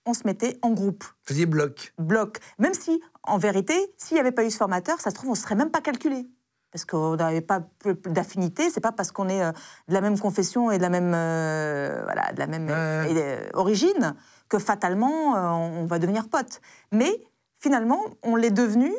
on 0.06 0.14
se 0.14 0.22
mettait 0.24 0.56
en 0.62 0.70
groupe, 0.70 1.02
vous 1.02 1.24
faisiez 1.24 1.46
bloc 1.46 1.92
bloc. 1.98 2.38
Même 2.58 2.74
si, 2.74 3.02
en 3.24 3.38
vérité, 3.38 3.74
s'il 3.98 4.14
n'y 4.14 4.20
avait 4.20 4.32
pas 4.32 4.44
eu 4.44 4.50
ce 4.50 4.56
formateur, 4.56 5.00
ça 5.00 5.10
se 5.10 5.16
trouve, 5.16 5.30
on 5.30 5.32
ne 5.32 5.38
serait 5.38 5.56
même 5.56 5.72
pas 5.72 5.80
calculé. 5.80 6.28
Parce 6.74 6.84
qu'on 6.84 7.14
n'avait 7.14 7.40
pas 7.40 7.60
d'affinité, 8.06 8.68
c'est 8.68 8.80
pas 8.80 8.90
parce 8.90 9.12
qu'on 9.12 9.28
est 9.28 9.44
euh, 9.44 9.52
de 9.86 9.94
la 9.94 10.00
même 10.00 10.18
confession 10.18 10.72
et 10.72 10.78
de 10.78 10.82
la 10.82 10.90
même, 10.90 11.12
euh, 11.14 12.00
voilà, 12.02 12.32
de 12.32 12.38
la 12.40 12.48
même 12.48 12.66
euh, 12.68 13.48
origine 13.52 14.16
que 14.48 14.58
fatalement, 14.58 15.34
on 15.34 15.86
va 15.86 16.00
devenir 16.00 16.28
potes. 16.28 16.60
Mais 16.90 17.22
finalement, 17.60 18.00
on 18.24 18.34
l'est 18.34 18.50
devenu 18.50 18.92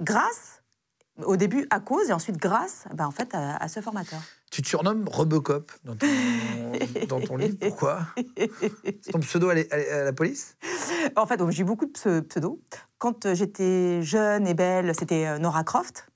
grâce, 0.00 0.62
au 1.24 1.36
début 1.36 1.66
à 1.70 1.80
cause, 1.80 2.10
et 2.10 2.12
ensuite 2.12 2.36
grâce, 2.36 2.84
ben, 2.94 3.06
en 3.06 3.10
fait, 3.10 3.34
à, 3.34 3.56
à 3.56 3.66
ce 3.66 3.80
formateur. 3.80 4.20
Tu 4.52 4.62
te 4.62 4.68
surnommes 4.68 5.04
Robocop 5.08 5.72
dans 5.82 5.96
ton, 5.96 6.06
dans 7.08 7.20
ton 7.20 7.36
livre. 7.38 7.58
Pourquoi? 7.60 8.02
C'est 9.02 9.10
ton 9.10 9.18
pseudo 9.18 9.48
à 9.48 9.56
la, 9.56 9.62
à 9.72 10.04
la 10.04 10.12
police? 10.12 10.56
En 11.16 11.26
fait, 11.26 11.40
j'ai 11.50 11.62
eu 11.62 11.64
beaucoup 11.64 11.86
de 11.86 11.90
pse- 11.90 12.22
pseudos. 12.22 12.60
Quand 12.98 13.34
j'étais 13.34 14.00
jeune 14.02 14.46
et 14.46 14.54
belle, 14.54 14.92
c'était 14.96 15.40
Nora 15.40 15.64
Croft. 15.64 16.07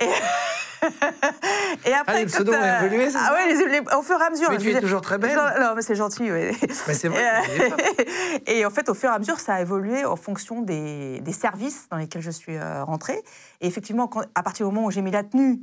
Et, 0.00 0.04
et 1.90 1.92
après, 1.94 2.14
Ah, 2.14 2.18
les 2.18 2.26
pseudos 2.26 2.54
ont 2.54 2.64
évolué, 2.64 3.10
c'est 3.10 3.18
Ah 3.18 3.34
ça 3.36 3.46
les- 3.46 3.68
les- 3.80 3.80
au 3.96 4.02
fur 4.02 4.18
et 4.20 4.24
à 4.24 4.30
mesure. 4.30 4.50
Mais 4.50 4.58
tu 4.58 4.70
es 4.70 4.80
toujours 4.80 5.00
très 5.00 5.18
belle. 5.18 5.36
Non, 5.36 5.60
non, 5.60 5.72
mais 5.76 5.82
c'est 5.82 5.94
gentil, 5.94 6.30
oui. 6.32 6.56
Mais 6.88 6.94
c'est 6.94 7.08
vrai. 7.08 7.22
Et, 8.46 8.64
euh, 8.64 8.66
en 8.68 8.70
fait, 8.70 8.88
au 8.88 8.94
fur 8.94 9.10
et 9.10 9.14
à 9.14 9.18
mesure, 9.18 9.38
ça 9.38 9.54
a 9.54 9.60
évolué 9.60 10.04
en 10.04 10.16
fonction 10.16 10.62
des, 10.62 11.20
des 11.20 11.32
services 11.32 11.88
dans 11.90 11.96
lesquels 11.98 12.22
je 12.22 12.30
suis 12.30 12.56
euh, 12.56 12.84
rentrée. 12.84 13.22
Et 13.60 13.66
effectivement, 13.66 14.08
quand- 14.08 14.24
à 14.34 14.42
partir 14.42 14.66
du 14.68 14.74
moment 14.74 14.86
où 14.86 14.90
j'ai 14.90 15.02
mis 15.02 15.10
la 15.10 15.22
tenue 15.24 15.60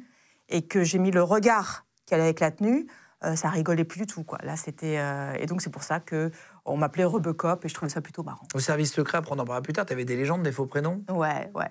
et 0.50 0.62
que 0.68 0.84
j'ai 0.84 1.00
mis 1.00 1.12
le 1.12 1.24
regard 1.24 1.86
qui 2.06 2.14
allait 2.14 2.24
avec 2.24 2.40
la 2.40 2.52
tenue, 2.52 2.86
euh, 3.26 3.36
ça 3.36 3.50
rigolait 3.50 3.84
plus 3.86 4.00
du 4.02 4.06
tout. 4.06 4.24
Quoi. 4.24 4.38
Là, 4.44 4.56
c'était 4.56 5.00
euh, 5.00 5.34
et 5.40 5.48
donc 5.48 5.62
c'est 5.64 5.72
pour 5.72 5.82
ça 5.84 6.00
que 6.00 6.30
on 6.66 6.78
m'appelait 6.78 7.04
Rebecop 7.06 7.66
et 7.66 7.70
je 7.70 7.74
trouvais 7.74 7.90
ça 7.90 8.02
plutôt 8.02 8.22
marrant. 8.22 8.48
Au 8.54 8.60
service 8.60 8.94
secret, 8.94 9.18
après 9.18 9.32
on 9.36 9.40
en 9.40 9.46
parlera 9.46 9.64
plus 9.64 9.74
tard, 9.74 9.88
tu 9.88 9.94
avais 9.94 10.06
des 10.06 10.16
légendes, 10.16 10.44
des 10.44 10.52
faux 10.52 10.68
prénoms? 10.68 11.04
Ouais, 11.10 11.50
ouais. 11.56 11.70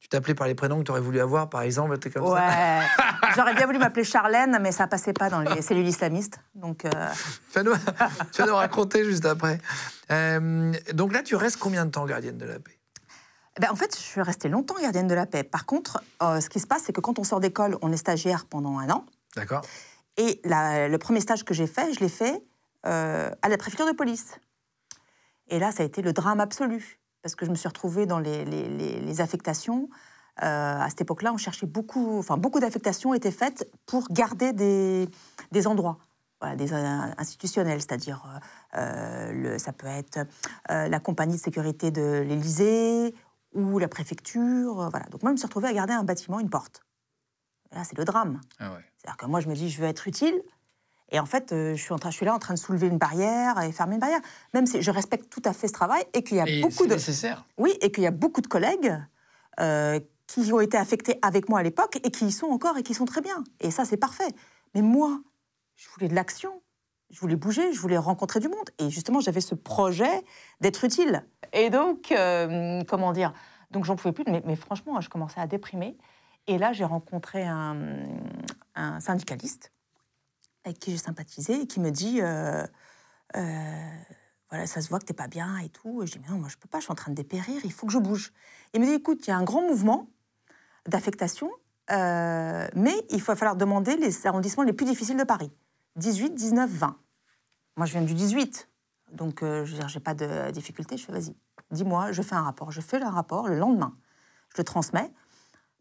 Tu 0.00 0.08
t'appelais 0.08 0.34
par 0.34 0.46
les 0.46 0.54
prénoms 0.54 0.78
que 0.80 0.84
tu 0.84 0.90
aurais 0.90 1.00
voulu 1.00 1.18
avoir, 1.20 1.48
par 1.48 1.62
exemple, 1.62 1.96
t'es 1.98 2.10
comme 2.10 2.24
ça 2.26 2.32
Ouais, 2.32 2.86
j'aurais 3.36 3.54
bien 3.54 3.64
voulu 3.66 3.78
m'appeler 3.78 4.04
Charlène, 4.04 4.58
mais 4.60 4.70
ça 4.70 4.86
passait 4.86 5.14
pas 5.14 5.30
dans 5.30 5.40
les 5.40 5.62
cellules 5.62 5.86
islamistes. 5.88 6.38
Donc, 6.54 6.84
euh, 6.84 6.90
Tu 7.52 7.54
vas 7.58 7.62
nous, 7.62 7.72
tu 8.32 8.42
vas 8.42 8.46
nous 8.48 8.54
raconter 8.56 9.04
juste 9.04 9.24
après. 9.24 9.58
Euh, 10.10 10.72
donc 10.92 11.12
là, 11.12 11.22
tu 11.22 11.36
restes 11.36 11.56
combien 11.56 11.86
de 11.86 11.90
temps 11.90 12.04
gardienne 12.04 12.36
de 12.36 12.44
la 12.44 12.58
paix? 12.58 12.78
Ben, 13.60 13.70
en 13.70 13.76
fait, 13.76 13.96
je 13.96 14.02
suis 14.02 14.20
restée 14.20 14.48
longtemps 14.48 14.74
gardienne 14.80 15.06
de 15.06 15.14
la 15.14 15.24
paix. 15.26 15.42
Par 15.42 15.64
contre, 15.64 16.02
euh, 16.22 16.40
ce 16.40 16.50
qui 16.50 16.60
se 16.60 16.66
passe, 16.66 16.82
c'est 16.84 16.92
que 16.92 17.00
quand 17.00 17.18
on 17.18 17.24
sort 17.24 17.40
d'école, 17.40 17.78
on 17.82 17.90
est 17.92 17.96
stagiaire 17.96 18.44
pendant 18.46 18.78
un 18.78 18.90
an. 18.90 19.06
D'accord 19.36 19.62
Et 20.18 20.40
la- 20.44 20.88
le 20.88 20.98
premier 20.98 21.20
stage 21.20 21.44
que 21.44 21.54
j'ai 21.54 21.66
fait, 21.68 21.94
je 21.94 22.00
l'ai 22.00 22.08
fait 22.10 22.42
euh, 22.84 23.30
à 23.40 23.48
la 23.48 23.56
préfecture 23.56 23.86
de 23.86 23.92
police. 23.92 24.34
Et 25.48 25.58
là, 25.58 25.72
ça 25.72 25.82
a 25.82 25.86
été 25.86 26.02
le 26.02 26.12
drame 26.12 26.40
absolu, 26.40 26.98
parce 27.24 27.34
que 27.36 27.46
je 27.46 27.50
me 27.50 27.56
suis 27.56 27.68
retrouvée 27.68 28.04
dans 28.04 28.18
les, 28.18 28.44
les- 28.44 28.68
les- 28.68 29.00
les 29.00 29.20
affectations. 29.22 29.88
Euh, 30.42 30.44
à 30.80 30.90
cette 30.90 31.00
époque-là, 31.00 31.32
on 31.32 31.38
cherchait 31.38 31.66
beaucoup, 31.66 32.18
enfin 32.18 32.36
beaucoup 32.36 32.60
d'affectations 32.60 33.14
étaient 33.14 33.30
faites 33.30 33.66
pour 33.86 34.08
garder 34.10 34.52
des, 34.52 35.08
des 35.50 35.66
endroits. 35.66 35.96
Voilà, 36.42 36.54
des 36.54 36.74
euh, 36.74 37.00
institutionnels, 37.16 37.80
c'est-à-dire 37.80 38.22
euh, 38.74 38.78
euh, 39.54 39.58
ça 39.58 39.72
peut 39.72 39.86
être 39.86 40.18
euh, 40.70 40.86
la 40.88 41.00
compagnie 41.00 41.36
de 41.36 41.40
sécurité 41.40 41.90
de 41.90 42.20
l'Élysée 42.28 43.14
ou 43.54 43.78
la 43.78 43.88
préfecture. 43.88 44.74
voilà. 44.90 45.06
Donc 45.10 45.22
moi, 45.22 45.30
je 45.30 45.34
me 45.34 45.36
suis 45.38 45.46
retrouvée 45.46 45.68
à 45.68 45.72
garder 45.72 45.94
un 45.94 46.04
bâtiment, 46.04 46.40
une 46.40 46.50
porte. 46.50 46.82
Et 47.72 47.76
là, 47.76 47.84
c'est 47.84 47.96
le 47.96 48.04
drame. 48.04 48.38
Ah 48.58 48.70
ouais. 48.74 48.80
C'est-à-dire 48.98 49.16
que 49.16 49.26
moi, 49.26 49.40
je 49.40 49.48
me 49.48 49.54
dis, 49.54 49.70
je 49.70 49.80
veux 49.80 49.88
être 49.88 50.06
utile. 50.08 50.42
Et 51.14 51.20
en 51.20 51.26
fait, 51.26 51.52
euh, 51.52 51.76
je, 51.76 51.80
suis 51.80 51.92
en 51.92 51.98
train, 51.98 52.10
je 52.10 52.16
suis 52.16 52.26
là 52.26 52.34
en 52.34 52.40
train 52.40 52.54
de 52.54 52.58
soulever 52.58 52.88
une 52.88 52.98
barrière 52.98 53.60
et 53.62 53.70
fermer 53.70 53.94
une 53.94 54.00
barrière. 54.00 54.20
Même 54.52 54.66
si 54.66 54.82
je 54.82 54.90
respecte 54.90 55.30
tout 55.30 55.42
à 55.44 55.52
fait 55.52 55.68
ce 55.68 55.72
travail 55.72 56.02
et 56.12 56.24
qu'il 56.24 56.38
y 56.38 56.40
a 56.40 56.48
Et 56.48 56.60
beaucoup 56.60 56.74
c'est 56.74 56.88
de... 56.88 56.94
nécessaire. 56.94 57.44
Oui, 57.56 57.72
et 57.80 57.92
qu'il 57.92 58.02
y 58.02 58.08
a 58.08 58.10
beaucoup 58.10 58.40
de 58.40 58.48
collègues 58.48 58.92
euh, 59.60 60.00
qui 60.26 60.52
ont 60.52 60.58
été 60.58 60.76
affectés 60.76 61.20
avec 61.22 61.48
moi 61.48 61.60
à 61.60 61.62
l'époque 61.62 62.00
et 62.02 62.10
qui 62.10 62.26
y 62.26 62.32
sont 62.32 62.48
encore 62.48 62.78
et 62.78 62.82
qui 62.82 62.94
sont 62.94 63.04
très 63.04 63.20
bien. 63.20 63.44
Et 63.60 63.70
ça, 63.70 63.84
c'est 63.84 63.96
parfait. 63.96 64.26
Mais 64.74 64.82
moi, 64.82 65.20
je 65.76 65.88
voulais 65.90 66.08
de 66.08 66.16
l'action. 66.16 66.50
Je 67.10 67.20
voulais 67.20 67.36
bouger, 67.36 67.72
je 67.72 67.78
voulais 67.78 67.98
rencontrer 67.98 68.40
du 68.40 68.48
monde. 68.48 68.70
Et 68.80 68.90
justement, 68.90 69.20
j'avais 69.20 69.40
ce 69.40 69.54
projet 69.54 70.24
d'être 70.60 70.82
utile. 70.82 71.24
Et 71.52 71.70
donc, 71.70 72.10
euh, 72.10 72.82
comment 72.88 73.12
dire? 73.12 73.32
Donc, 73.70 73.84
j'en 73.84 73.94
pouvais 73.94 74.10
plus. 74.10 74.24
Mais, 74.26 74.42
mais 74.44 74.56
franchement, 74.56 75.00
je 75.00 75.08
commençais 75.08 75.40
à 75.40 75.46
déprimer. 75.46 75.96
Et 76.48 76.58
là, 76.58 76.72
j'ai 76.72 76.84
rencontré 76.84 77.44
un, 77.46 77.76
un 78.74 78.98
syndicaliste 78.98 79.70
avec 80.64 80.78
qui 80.78 80.90
j'ai 80.90 80.98
sympathisé 80.98 81.62
et 81.62 81.66
qui 81.66 81.80
me 81.80 81.90
dit 81.90 82.20
euh, 82.20 82.66
euh, 83.36 83.90
voilà, 84.50 84.66
ça 84.66 84.80
se 84.80 84.88
voit 84.88 84.98
que 84.98 85.04
t'es 85.04 85.14
pas 85.14 85.28
bien 85.28 85.58
et 85.58 85.68
tout. 85.68 86.02
Et 86.02 86.06
je 86.06 86.12
dis, 86.12 86.18
mais 86.20 86.28
non, 86.28 86.38
moi, 86.40 86.48
je 86.48 86.56
peux 86.56 86.68
pas, 86.68 86.78
je 86.78 86.84
suis 86.84 86.92
en 86.92 86.96
train 86.96 87.10
de 87.10 87.16
dépérir, 87.16 87.60
il 87.64 87.72
faut 87.72 87.86
que 87.86 87.92
je 87.92 87.98
bouge. 87.98 88.32
Il 88.72 88.80
me 88.80 88.86
dit, 88.86 88.92
écoute, 88.92 89.26
il 89.26 89.30
y 89.30 89.32
a 89.32 89.36
un 89.36 89.44
grand 89.44 89.62
mouvement 89.62 90.08
d'affectation, 90.86 91.50
euh, 91.90 92.66
mais 92.74 92.94
il 93.10 93.22
va 93.22 93.36
falloir 93.36 93.56
demander 93.56 93.96
les 93.96 94.26
arrondissements 94.26 94.62
les 94.62 94.72
plus 94.72 94.86
difficiles 94.86 95.16
de 95.16 95.24
Paris 95.24 95.52
18, 95.96 96.34
19, 96.34 96.70
20. 96.70 96.98
Moi, 97.76 97.86
je 97.86 97.92
viens 97.92 98.02
du 98.02 98.14
18, 98.14 98.68
donc 99.12 99.40
je 99.40 99.46
veux 99.46 99.78
dire, 99.78 99.88
j'ai 99.88 100.00
pas 100.00 100.14
de 100.14 100.50
difficulté. 100.50 100.96
Je 100.96 101.04
fais, 101.04 101.12
vas-y, 101.12 101.34
dis-moi, 101.70 102.12
je 102.12 102.22
fais 102.22 102.34
un 102.34 102.42
rapport. 102.42 102.70
Je 102.70 102.80
fais 102.80 102.98
le 102.98 103.06
rapport 103.06 103.48
le 103.48 103.58
lendemain. 103.58 103.96
Je 104.50 104.58
le 104.58 104.64
transmets. 104.64 105.12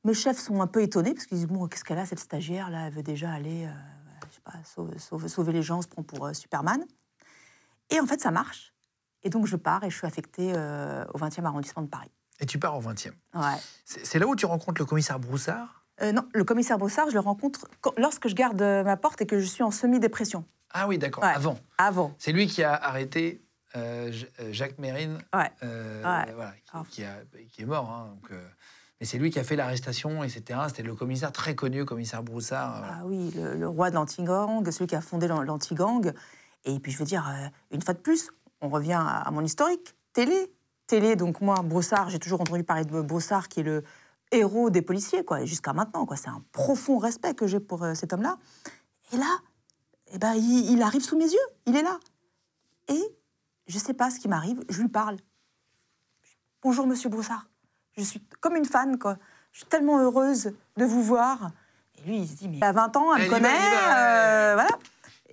Mes 0.04 0.14
chefs 0.14 0.40
sont 0.40 0.62
un 0.62 0.68
peu 0.68 0.82
étonnés 0.82 1.14
parce 1.14 1.26
qu'ils 1.26 1.38
disent, 1.38 1.48
bon, 1.48 1.68
qu'est-ce 1.68 1.84
qu'elle 1.84 2.00
a, 2.00 2.06
cette 2.06 2.20
stagiaire, 2.20 2.70
là, 2.70 2.88
elle 2.88 2.94
veut 2.94 3.04
déjà 3.04 3.32
aller, 3.32 3.68
pas, 4.44 4.54
sauver, 4.64 4.98
sauver- 5.00 5.28
sauver 5.30 5.54
les 5.54 5.64
gens, 5.64 5.82
se 5.82 5.88
prend 5.88 6.04
pour 6.04 6.26
euh, 6.26 6.34
Superman. 6.34 6.84
Et 7.90 8.00
en 8.00 8.06
fait, 8.06 8.20
ça 8.22 8.32
marche. 8.32 8.74
Et 9.24 9.30
donc, 9.30 9.46
je 9.46 9.56
pars 9.56 9.84
et 9.84 9.90
je 9.90 9.98
suis 9.98 10.08
affectée 10.08 10.54
euh, 10.56 11.06
au 11.14 11.18
20e 11.18 11.46
arrondissement 11.46 11.82
de 11.84 11.88
Paris. 11.88 12.12
Et 12.40 12.46
tu 12.46 12.60
pars 12.60 12.76
au 12.78 12.82
20e. 12.82 13.12
Ouais. 13.36 13.42
C'est 13.86 14.20
là 14.20 14.28
où 14.28 14.36
tu 14.36 14.46
rencontres 14.46 14.80
le 14.82 14.86
commissaire 14.86 15.20
Broussard? 15.20 15.86
Euh, 16.02 16.12
non, 16.12 16.28
le 16.34 16.44
commissaire 16.44 16.78
Brossard, 16.80 17.10
je 17.10 17.14
le 17.14 17.20
rencontre 17.20 17.68
quand- 17.82 17.94
lorsque 17.98 18.28
je 18.28 18.34
garde 18.34 18.60
ma 18.62 18.98
porte 18.98 19.22
et 19.22 19.28
que 19.28 19.40
je 19.40 19.46
suis 19.46 19.64
en 19.64 19.70
semi-dépression. 19.72 20.44
Ah 20.72 20.88
oui, 20.88 20.98
d'accord, 20.98 21.24
Ouais. 21.24 21.30
avant. 21.30 21.60
Avant. 21.78 22.16
C'est 22.18 22.32
lui 22.32 22.48
qui 22.48 22.64
a 22.64 22.74
arrêté 22.74 23.46
Jacques 24.52 24.80
Mérine, 24.80 25.20
Ouais. 25.34 25.52
Ouais. 25.62 26.34
voilà, 26.34 26.54
qui, 26.86 26.90
qui 26.96 27.04
a- 27.04 27.20
qui 27.52 27.62
est 27.62 27.66
mort. 27.66 27.90
hein, 27.92 28.08
donc, 28.10 28.32
mais 29.04 29.08
c'est 29.08 29.18
lui 29.18 29.32
qui 29.32 29.40
a 29.40 29.44
fait 29.44 29.58
l'arrestation, 29.58 30.24
etc. 30.24 30.62
C'était 30.70 30.82
le 30.82 30.96
commissaire 30.96 31.34
très 31.34 31.56
connu, 31.56 31.84
commissaire 31.84 32.24
Broussard. 32.24 32.78
euh. 32.78 32.88
Ah 32.90 33.02
oui, 33.04 33.34
le, 33.36 33.68
roi 33.68 33.90
de 33.90 33.96
l'anti-gang, 33.96 34.66
celui 34.72 34.88
qui 34.88 34.96
a 34.96 35.02
fondé 35.02 35.28
l'an- 35.28 35.42
l'anti-gang. 35.42 36.14
Et 36.64 36.80
puis, 36.80 36.94
je 36.94 37.00
veux 37.00 37.04
dire, 37.04 37.28
euh, 37.28 37.50
une 37.72 37.82
fois 37.82 37.94
de 37.96 38.00
plus, 38.00 38.32
on 38.62 38.70
revient 38.70 38.98
à, 38.98 39.30
mon 39.32 39.44
historique. 39.44 39.94
Télé. 40.14 40.50
Télé, 40.88 41.18
donc 41.18 41.42
moi, 41.42 41.56
Brossard, 41.64 42.12
j'ai 42.12 42.18
toujours 42.18 42.40
entendu 42.40 42.64
parler 42.64 42.86
de 42.86 43.02
Brossard, 43.02 43.50
qui 43.50 43.60
est 43.60 43.64
le 43.64 43.84
héros 44.32 44.70
des 44.70 44.82
policiers, 44.82 45.26
quoi, 45.26 45.42
et 45.42 45.48
jusqu'à 45.48 45.74
maintenant. 45.74 46.06
quoi. 46.06 46.16
C'est 46.16 46.30
un 46.30 46.42
profond 46.54 46.98
respect 46.98 47.34
que 47.36 47.46
j'ai 47.46 47.60
pour 47.60 47.84
euh, 47.84 47.96
cet 47.96 48.14
homme-là. 48.14 48.38
Et 49.12 49.18
là, 49.18 49.38
eh 50.14 50.18
ben, 50.18 50.34
il, 50.36 50.72
il 50.72 50.82
arrive 50.82 51.02
sous 51.02 51.18
mes 51.18 51.30
yeux. 51.30 51.48
Il 51.66 51.76
est 51.76 51.84
là. 51.84 52.00
Et 52.88 53.04
je 53.68 53.78
sais 53.78 53.94
pas 53.94 54.10
ce 54.12 54.20
qui 54.22 54.30
m'arrive. 54.30 54.64
Je 54.70 54.82
lui 54.82 54.88
parle. 54.88 55.18
Bonjour, 56.62 56.88
monsieur 56.88 57.10
Brossard. 57.10 57.48
Je 57.98 58.04
suis 58.04 58.22
comme 58.40 58.56
une 58.56 58.66
fan, 58.66 58.98
quoi. 58.98 59.18
Je 59.52 59.60
suis 59.60 59.68
tellement 59.68 60.00
heureuse 60.00 60.54
de 60.78 60.86
vous 60.86 61.04
voir. 61.04 61.52
Et 61.98 62.08
lui, 62.08 62.18
il 62.20 62.28
se 62.28 62.36
dit, 62.36 62.50
mais 62.50 62.64
a 62.64 62.72
20 62.72 62.98
ans, 62.98 63.16
elle 63.16 63.24
Elle 63.24 63.28
me 63.30 63.34
connaît. 63.34 63.50
va, 63.50 63.98
euh, 63.98 64.54
voilà. 64.54 64.78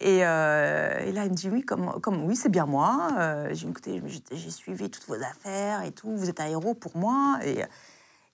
Et, 0.00 0.24
euh, 0.24 0.98
et 1.00 1.12
là, 1.12 1.24
il 1.24 1.30
me 1.30 1.36
dit, 1.36 1.50
oui, 1.50 1.62
comme, 1.62 2.00
comme, 2.00 2.24
oui 2.24 2.36
c'est 2.36 2.48
bien 2.48 2.66
moi. 2.66 3.08
Euh, 3.18 3.54
j'ai 3.54 4.50
suivi 4.50 4.90
toutes 4.90 5.06
vos 5.06 5.22
affaires 5.22 5.82
et 5.82 5.92
tout. 5.92 6.14
Vous 6.16 6.28
êtes 6.28 6.40
un 6.40 6.46
héros 6.46 6.74
pour 6.74 6.96
moi. 6.96 7.38
Et, 7.44 7.64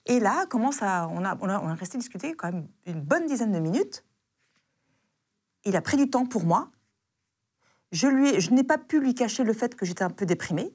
et 0.06 0.20
là, 0.20 0.46
commence 0.46 0.82
à, 0.82 1.08
on, 1.08 1.24
a, 1.24 1.36
on, 1.40 1.48
a, 1.48 1.60
on 1.60 1.68
a 1.68 1.74
resté 1.74 1.98
discuter 1.98 2.34
quand 2.34 2.52
même 2.52 2.68
une 2.86 3.00
bonne 3.00 3.26
dizaine 3.26 3.52
de 3.52 3.58
minutes. 3.58 4.04
Il 5.64 5.76
a 5.76 5.80
pris 5.82 5.96
du 5.96 6.08
temps 6.08 6.26
pour 6.26 6.44
moi. 6.44 6.70
Je, 7.92 8.06
lui 8.06 8.40
je 8.40 8.50
n'ai 8.52 8.64
pas 8.64 8.78
pu 8.78 9.00
lui 9.00 9.14
cacher 9.14 9.42
le 9.42 9.52
fait 9.52 9.74
que 9.74 9.86
j'étais 9.86 10.04
un 10.04 10.10
peu 10.10 10.26
déprimée. 10.26 10.72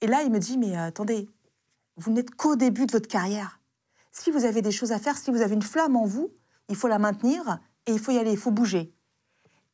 Et 0.00 0.06
là, 0.06 0.22
il 0.22 0.30
me 0.30 0.38
dit, 0.38 0.58
mais 0.58 0.76
attendez, 0.76 1.28
vous 1.96 2.10
n'êtes 2.12 2.34
qu'au 2.34 2.56
début 2.56 2.86
de 2.86 2.92
votre 2.92 3.08
carrière. 3.08 3.60
Si 4.10 4.30
vous 4.30 4.44
avez 4.44 4.62
des 4.62 4.72
choses 4.72 4.92
à 4.92 4.98
faire, 4.98 5.16
si 5.16 5.30
vous 5.30 5.40
avez 5.40 5.54
une 5.54 5.62
flamme 5.62 5.96
en 5.96 6.04
vous, 6.06 6.32
il 6.68 6.76
faut 6.76 6.88
la 6.88 6.98
maintenir 6.98 7.58
et 7.86 7.92
il 7.92 7.98
faut 7.98 8.12
y 8.12 8.18
aller, 8.18 8.32
il 8.32 8.38
faut 8.38 8.50
bouger. 8.50 8.94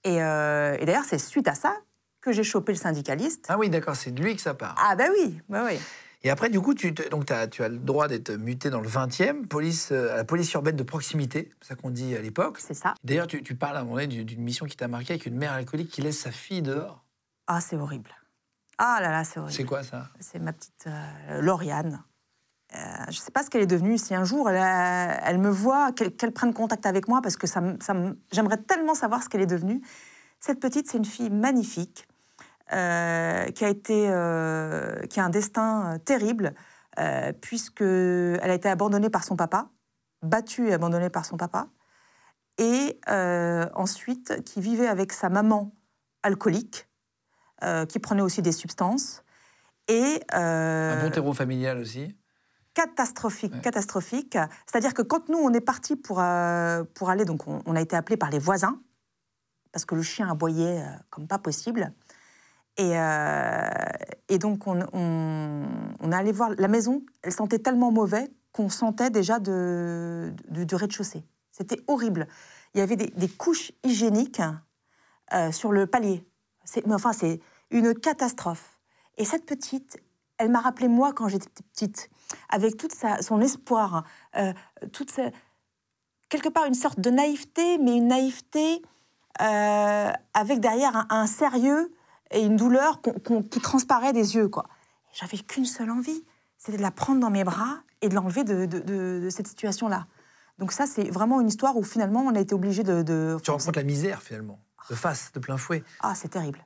Et, 0.05 0.23
euh, 0.23 0.77
et 0.79 0.85
d'ailleurs, 0.87 1.05
c'est 1.05 1.19
suite 1.19 1.49
à 1.49 1.55
ça 1.55 1.77
que 2.21 2.33
j'ai 2.33 2.45
chopé 2.45 2.73
le 2.73 2.79
syndicaliste. 2.79 3.47
Ah 3.49 3.59
oui, 3.59 3.69
d'accord, 3.71 3.97
c'est 3.97 4.11
de 4.13 4.23
lui 4.23 4.35
que 4.37 4.41
ça 4.43 4.55
part. 4.55 4.75
Ah 4.79 4.95
ben 4.97 5.11
oui, 5.17 5.41
ben 5.49 5.65
oui. 5.67 5.79
Et 6.25 6.31
après, 6.31 6.51
du 6.51 6.61
coup, 6.61 6.75
tu, 6.75 6.93
te- 6.95 7.09
donc, 7.09 7.27
t'as- 7.27 7.47
tu 7.47 7.63
as 7.63 7.69
le 7.69 7.79
droit 7.79 8.09
d'être 8.09 8.33
muté 8.33 8.71
dans 8.71 8.81
le 8.81 8.89
20e, 8.89 9.47
police, 9.47 9.91
euh, 9.93 10.13
à 10.13 10.17
la 10.17 10.25
police 10.25 10.53
urbaine 10.53 10.75
de 10.77 10.83
proximité, 10.83 11.53
c'est 11.61 11.69
ça 11.69 11.75
qu'on 11.77 11.91
dit 11.91 12.17
à 12.17 12.21
l'époque. 12.21 12.59
C'est 12.59 12.75
ça. 12.75 12.95
D'ailleurs, 13.05 13.29
tu, 13.29 13.43
tu 13.45 13.55
parles 13.55 13.77
à 13.77 13.81
un 13.81 13.85
moment 13.85 13.97
donné 13.97 14.25
d'une 14.25 14.43
mission 14.43 14.67
qui 14.67 14.77
t'a 14.77 14.89
marqué 14.89 15.13
avec 15.13 15.27
une 15.27 15.37
mère 15.37 15.53
alcoolique 15.53 15.91
qui 15.91 16.03
laisse 16.03 16.19
sa 16.19 16.33
fille 16.33 16.63
dehors. 16.63 17.05
Ah, 17.47 17.61
c'est 17.61 17.77
horrible. 17.77 18.11
Ah 18.79 18.99
là 19.01 19.11
là, 19.11 19.25
c'est 19.25 19.39
horrible. 19.41 19.55
C'est 19.55 19.65
quoi 19.65 19.83
ça? 19.83 20.09
C'est 20.21 20.39
ma 20.39 20.53
petite 20.53 20.87
euh, 20.87 21.41
Lauriane. 21.41 22.03
Euh, 22.75 22.79
je 23.09 23.17
ne 23.19 23.23
sais 23.23 23.31
pas 23.31 23.43
ce 23.43 23.51
qu'elle 23.51 23.63
est 23.63 23.67
devenue. 23.67 23.99
Si 23.99 24.15
un 24.15 24.25
jour 24.25 24.49
elle, 24.51 24.59
a- 24.59 25.29
elle 25.29 25.39
me 25.39 25.49
voit, 25.51 25.93
qu'elle 25.93 26.33
prenne 26.33 26.53
contact 26.53 26.87
avec 26.87 27.09
moi, 27.09 27.21
parce 27.23 27.37
que 27.37 27.47
ça, 27.47 27.63
ça 27.81 27.95
j'aimerais 28.31 28.59
tellement 28.59 28.95
savoir 28.95 29.23
ce 29.23 29.29
qu'elle 29.29 29.41
est 29.41 29.47
devenue. 29.47 29.81
Cette 30.41 30.61
petite, 30.61 30.89
c'est 30.89 30.99
une 30.99 31.05
fille 31.05 31.31
magnifique, 31.31 32.07
euh, 32.73 33.47
qui 33.47 33.65
a 33.65 33.69
été, 33.69 34.09
euh, 34.11 35.01
qui 35.07 35.19
a 35.19 35.25
un 35.25 35.31
destin 35.31 35.95
euh, 35.95 35.99
terrible, 35.99 36.55
euh, 36.99 37.33
puisque 37.33 37.81
elle 37.81 38.51
a 38.51 38.55
été 38.55 38.69
abandonnée 38.69 39.11
par 39.11 39.25
son 39.25 39.35
papa, 39.35 39.71
battue 40.23 40.69
et 40.69 40.75
abandonnée 40.75 41.11
par 41.11 41.25
son 41.25 41.37
papa, 41.37 41.69
et 42.59 43.01
euh, 43.09 43.67
ensuite 43.75 44.45
qui 44.45 44.61
vivait 44.61 44.89
avec 44.89 45.13
sa 45.13 45.29
maman 45.31 45.73
alcoolique, 46.23 46.88
euh, 47.65 47.87
qui 47.87 47.99
prenait 47.99 48.23
aussi 48.23 48.43
des 48.43 48.53
substances. 48.53 49.23
Et, 49.89 50.21
euh, 50.35 50.99
Un 50.99 51.03
bon 51.05 51.11
terreau 51.11 51.33
familial 51.33 51.79
aussi. 51.79 52.15
catastrophique, 52.75 53.55
Ouais. 53.55 53.61
catastrophique. 53.61 54.39
C'est-à-dire 54.67 54.95
que 54.95 55.03
quand 55.03 55.29
nous, 55.29 55.39
on 55.39 55.53
est 55.53 55.61
parti 55.61 55.97
pour, 55.97 56.21
euh, 56.21 56.85
pour 56.95 57.11
aller, 57.11 57.25
donc 57.25 57.49
on, 57.49 57.61
on 57.67 57.75
a 57.75 57.81
été 57.81 57.97
appelé 57.97 58.17
par 58.17 58.31
les 58.31 58.39
voisins, 58.39 58.81
parce 59.73 59.85
que 59.85 59.95
le 59.97 60.03
chien 60.03 60.31
aboyait 60.31 60.85
comme 61.11 61.27
pas 61.27 61.39
possible. 61.39 61.93
Et, 62.77 62.93
et 64.29 64.39
donc, 64.39 64.69
on, 64.69 64.79
on, 64.93 65.65
on 65.99 66.13
est 66.13 66.15
allé 66.15 66.31
voir 66.31 66.51
la 66.57 66.69
maison, 66.69 67.03
elle 67.23 67.33
sentait 67.33 67.59
tellement 67.59 67.91
mauvais 67.91 68.31
qu'on 68.53 68.69
sentait 68.69 69.11
déjà 69.11 69.41
de, 69.41 70.33
de- 70.49 70.63
du 70.63 70.75
rez-de-chaussée. 70.77 71.25
C'était 71.51 71.81
horrible. 71.89 72.29
Il 72.75 72.79
y 72.79 72.81
avait 72.81 72.95
des, 72.95 73.09
des 73.09 73.29
couches 73.29 73.73
hygiéniques 73.83 74.41
euh, 75.35 75.51
sur 75.51 75.73
le 75.73 75.89
palier. 75.89 76.25
Mais 76.87 76.95
enfin, 76.95 77.13
c'est 77.13 77.41
une 77.71 77.95
catastrophe. 77.95 78.79
Et 79.17 79.25
cette 79.25 79.47
petite, 79.47 79.99
elle 80.39 80.51
m'a 80.51 80.61
rappelé 80.61 80.89
moi 80.89 81.13
quand 81.13 81.29
j'étais 81.29 81.49
petite, 81.73 82.09
avec 82.49 82.77
toute 82.77 82.93
sa, 82.95 83.21
son 83.23 83.41
espoir, 83.41 84.05
euh, 84.37 84.53
toute 84.93 85.11
sa- 85.11 85.31
quelque 86.29 86.49
part 86.49 86.67
une 86.67 86.75
sorte 86.75 87.01
de 87.01 87.11
naïveté, 87.11 87.79
mais 87.79 87.97
une 87.97 88.09
naïveté 88.09 88.83
euh, 89.41 90.11
avec 90.35 90.61
derrière 90.61 91.07
un, 91.11 91.27
sérieux 91.27 91.93
et 92.31 92.45
une 92.45 92.57
douleur 92.57 93.01
qui 93.51 93.61
transparaît 93.61 94.13
des 94.13 94.35
yeux. 94.37 94.51
J'avais 95.13 95.39
qu'une 95.39 95.65
seule 95.65 95.91
envie, 95.91 96.25
c'était 96.59 96.77
de 96.79 96.83
la 96.83 96.91
prendre 96.91 97.21
dans 97.21 97.31
mes 97.31 97.45
bras 97.45 97.79
et 98.03 98.09
de 98.09 98.15
l'enlever 98.15 98.45
de 98.45 99.29
cette 99.31 99.47
situation-là. 99.49 100.07
Donc 100.59 100.73
ça, 100.73 100.87
c'est 100.87 101.09
vraiment 101.11 101.41
une 101.41 101.49
histoire 101.49 101.77
où 101.77 101.83
finalement, 101.85 102.21
on 102.23 102.35
a 102.35 102.41
été 102.41 102.55
obligé 102.55 102.83
de... 102.83 103.03
de- 103.03 103.39
Tu 103.43 103.51
rencontres 103.51 103.79
la 103.79 103.85
misère 103.85 104.23
finalement, 104.23 104.59
de 104.91 104.95
face, 104.95 105.33
de 105.33 105.41
plein 105.41 105.57
fouet. 105.57 105.83
Ah, 106.01 106.15
c'est 106.15 106.29
terrible. 106.29 106.65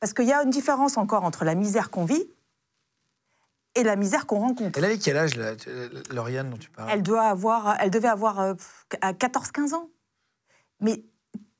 Parce 0.00 0.12
qu'il 0.12 0.26
y 0.26 0.32
a 0.32 0.42
une 0.42 0.50
différence 0.50 0.96
encore 0.96 1.24
entre 1.24 1.44
la 1.44 1.54
misère 1.54 1.90
qu'on 1.90 2.04
vit 2.04 2.26
et 3.74 3.82
la 3.82 3.96
misère 3.96 4.26
qu'on 4.26 4.40
rencontre. 4.40 4.78
Elle 4.78 4.84
avait 4.84 4.98
quel 4.98 5.16
âge, 5.16 5.32
Lauriane, 6.10 6.50
dont 6.50 6.56
tu 6.56 6.70
parles? 6.70 6.88
Elle, 6.90 7.02
doit 7.02 7.24
avoir, 7.24 7.76
elle 7.80 7.90
devait 7.90 8.08
avoir 8.08 8.40
euh, 8.40 8.54
pff, 8.54 8.86
à 9.00 9.12
14-15 9.12 9.74
ans. 9.74 9.88
Mais 10.80 11.02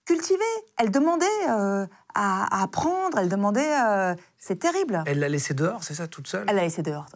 cultivée, 0.05 0.41
elle 0.79 0.91
demandait 0.91 1.27
euh, 1.49 1.87
à, 2.15 2.59
à 2.59 2.63
apprendre, 2.63 3.19
elle 3.19 3.29
demandait... 3.29 3.75
euh, 3.83 4.15
c'est 4.39 4.59
terrible. 4.59 5.03
Elle 5.07 5.19
l'a 5.19 5.29
laissée 5.29 5.55
dehors, 5.55 5.83
c'est 5.83 5.95
ça, 5.95 6.07
toute 6.07 6.27
seule? 6.29 6.45
Elle 6.49 6.57
l'a 6.57 6.63
laissé 6.63 6.83
dehors. 6.83 7.07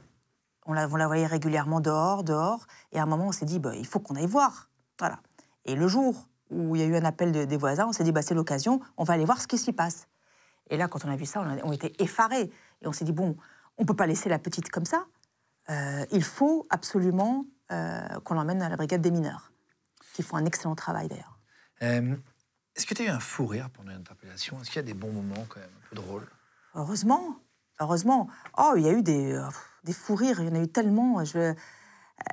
On 0.66 0.72
la, 0.72 0.88
on 0.88 0.96
la 0.96 1.06
voyait 1.06 1.26
régulièrement 1.26 1.80
dehors, 1.80 2.24
dehors. 2.24 2.66
Et 2.92 2.98
à 2.98 3.02
un 3.02 3.06
moment, 3.06 3.28
on 3.28 3.32
s'est 3.32 3.46
dit, 3.46 3.58
bah, 3.58 3.74
il 3.74 3.86
faut 3.86 4.00
qu'on 4.00 4.16
aille 4.16 4.26
voir. 4.26 4.70
Voilà. 4.98 5.18
Et 5.64 5.74
le 5.74 5.88
jour 5.88 6.28
où 6.50 6.76
il 6.76 6.82
y 6.82 6.84
a 6.84 6.86
eu 6.86 6.96
un 6.96 7.04
appel 7.04 7.32
de- 7.32 7.44
des 7.44 7.56
voisins, 7.56 7.86
on 7.86 7.92
s'est 7.92 8.04
dit, 8.04 8.12
bah, 8.12 8.22
c'est 8.22 8.34
l'occasion, 8.34 8.80
on 8.96 9.04
va 9.04 9.14
aller 9.14 9.24
voir 9.24 9.40
ce 9.40 9.46
qui 9.46 9.58
s'y 9.58 9.72
passe. 9.72 10.08
Et 10.68 10.76
là, 10.76 10.88
quand 10.88 11.04
on 11.04 11.08
a 11.10 11.16
vu 11.16 11.26
ça, 11.26 11.40
on, 11.40 11.48
a- 11.48 11.62
on 11.64 11.72
était 11.72 11.92
effarés. 11.98 12.50
Et 12.82 12.86
on 12.86 12.92
s'est 12.92 13.04
dit, 13.04 13.12
bon, 13.12 13.36
on 13.78 13.82
ne 13.82 13.86
peut 13.86 13.96
pas 13.96 14.06
laisser 14.06 14.28
la 14.28 14.38
petite 14.38 14.70
comme 14.70 14.84
ça. 14.84 15.06
Euh, 15.68 16.04
il 16.12 16.24
faut 16.24 16.66
absolument 16.70 17.44
euh, 17.72 18.00
qu'on 18.24 18.34
l'emmène 18.34 18.62
à 18.62 18.68
la 18.68 18.76
brigade 18.76 19.00
des 19.00 19.10
mineurs, 19.10 19.52
qui 20.14 20.22
font 20.22 20.36
un 20.36 20.44
excellent 20.44 20.74
travail 20.74 21.08
d'ailleurs. 21.08 21.38
Euh, 21.82 22.16
Est-ce 22.76 22.86
que 22.86 22.94
tu 22.94 23.02
as 23.02 23.06
eu 23.06 23.08
un 23.08 23.20
fou 23.20 23.46
rire 23.46 23.70
pendant 23.70 23.92
l'interpellation? 23.92 24.60
Est-ce 24.60 24.70
qu'il 24.70 24.76
y 24.76 24.78
a 24.80 24.82
des 24.82 24.94
bons 24.94 25.12
moments 25.12 25.46
quand 25.48 25.60
même, 25.60 25.70
un 25.76 25.88
peu 25.88 25.96
drôles? 25.96 26.26
Heureusement, 26.74 27.36
heureusement. 27.80 28.28
Oh, 28.58 28.74
il 28.76 28.82
y 28.82 28.88
a 28.88 28.92
eu 28.92 29.02
des, 29.02 29.40
des 29.84 29.92
fous 29.92 30.14
rires, 30.16 30.40
il 30.40 30.48
y 30.48 30.50
en 30.50 30.54
a 30.54 30.62
eu 30.62 30.68
tellement. 30.68 31.24
Je, 31.24 31.54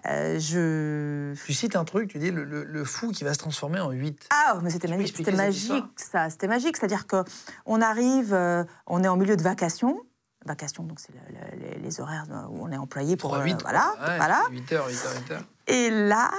euh, 0.07 0.39
je... 0.39 1.33
Tu 1.45 1.53
cites 1.53 1.75
un 1.75 1.83
truc, 1.85 2.09
tu 2.09 2.19
dis 2.19 2.31
le, 2.31 2.43
le- 2.43 2.63
le 2.63 2.83
fou 2.83 3.11
qui 3.11 3.23
va 3.23 3.33
se 3.33 3.39
transformer 3.39 3.79
en 3.79 3.91
8. 3.91 4.27
Ah, 4.31 4.57
mais 4.63 4.69
c'était 4.69 4.87
magique, 4.87 5.07
c'était 5.17 5.31
ça. 5.97 6.29
C'était 6.29 6.47
magique, 6.47 6.77
c'est-à-dire 6.77 7.07
que 7.07 7.23
on 7.65 7.81
arrive, 7.81 8.33
euh, 8.33 8.63
on 8.85 9.03
est 9.03 9.07
en 9.07 9.17
milieu 9.17 9.35
de 9.37 9.43
vacations. 9.43 9.99
Vacations, 10.45 10.83
donc 10.83 10.99
c'est 10.99 11.11
le- 11.13 11.19
le- 11.57 11.59
les, 11.59 11.79
les 11.79 12.01
horaires 12.01 12.25
où 12.51 12.63
on 12.65 12.71
est 12.71 12.77
employé 12.77 13.17
pour. 13.17 13.31
3 13.31 13.41
euh, 13.41 13.45
8, 13.45 13.61
voilà, 13.61 13.93
voilà. 14.17 14.43
8h, 14.51 14.89
8h, 14.89 15.29
8h. 15.29 15.39
Et 15.67 15.89
là, 15.89 16.31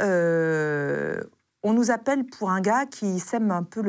euh, 0.00 1.22
on 1.62 1.72
nous 1.72 1.90
appelle 1.90 2.24
pour 2.26 2.50
un 2.50 2.60
gars 2.60 2.86
qui 2.86 3.18
sème 3.18 3.50
un 3.50 3.62
peu 3.62 3.82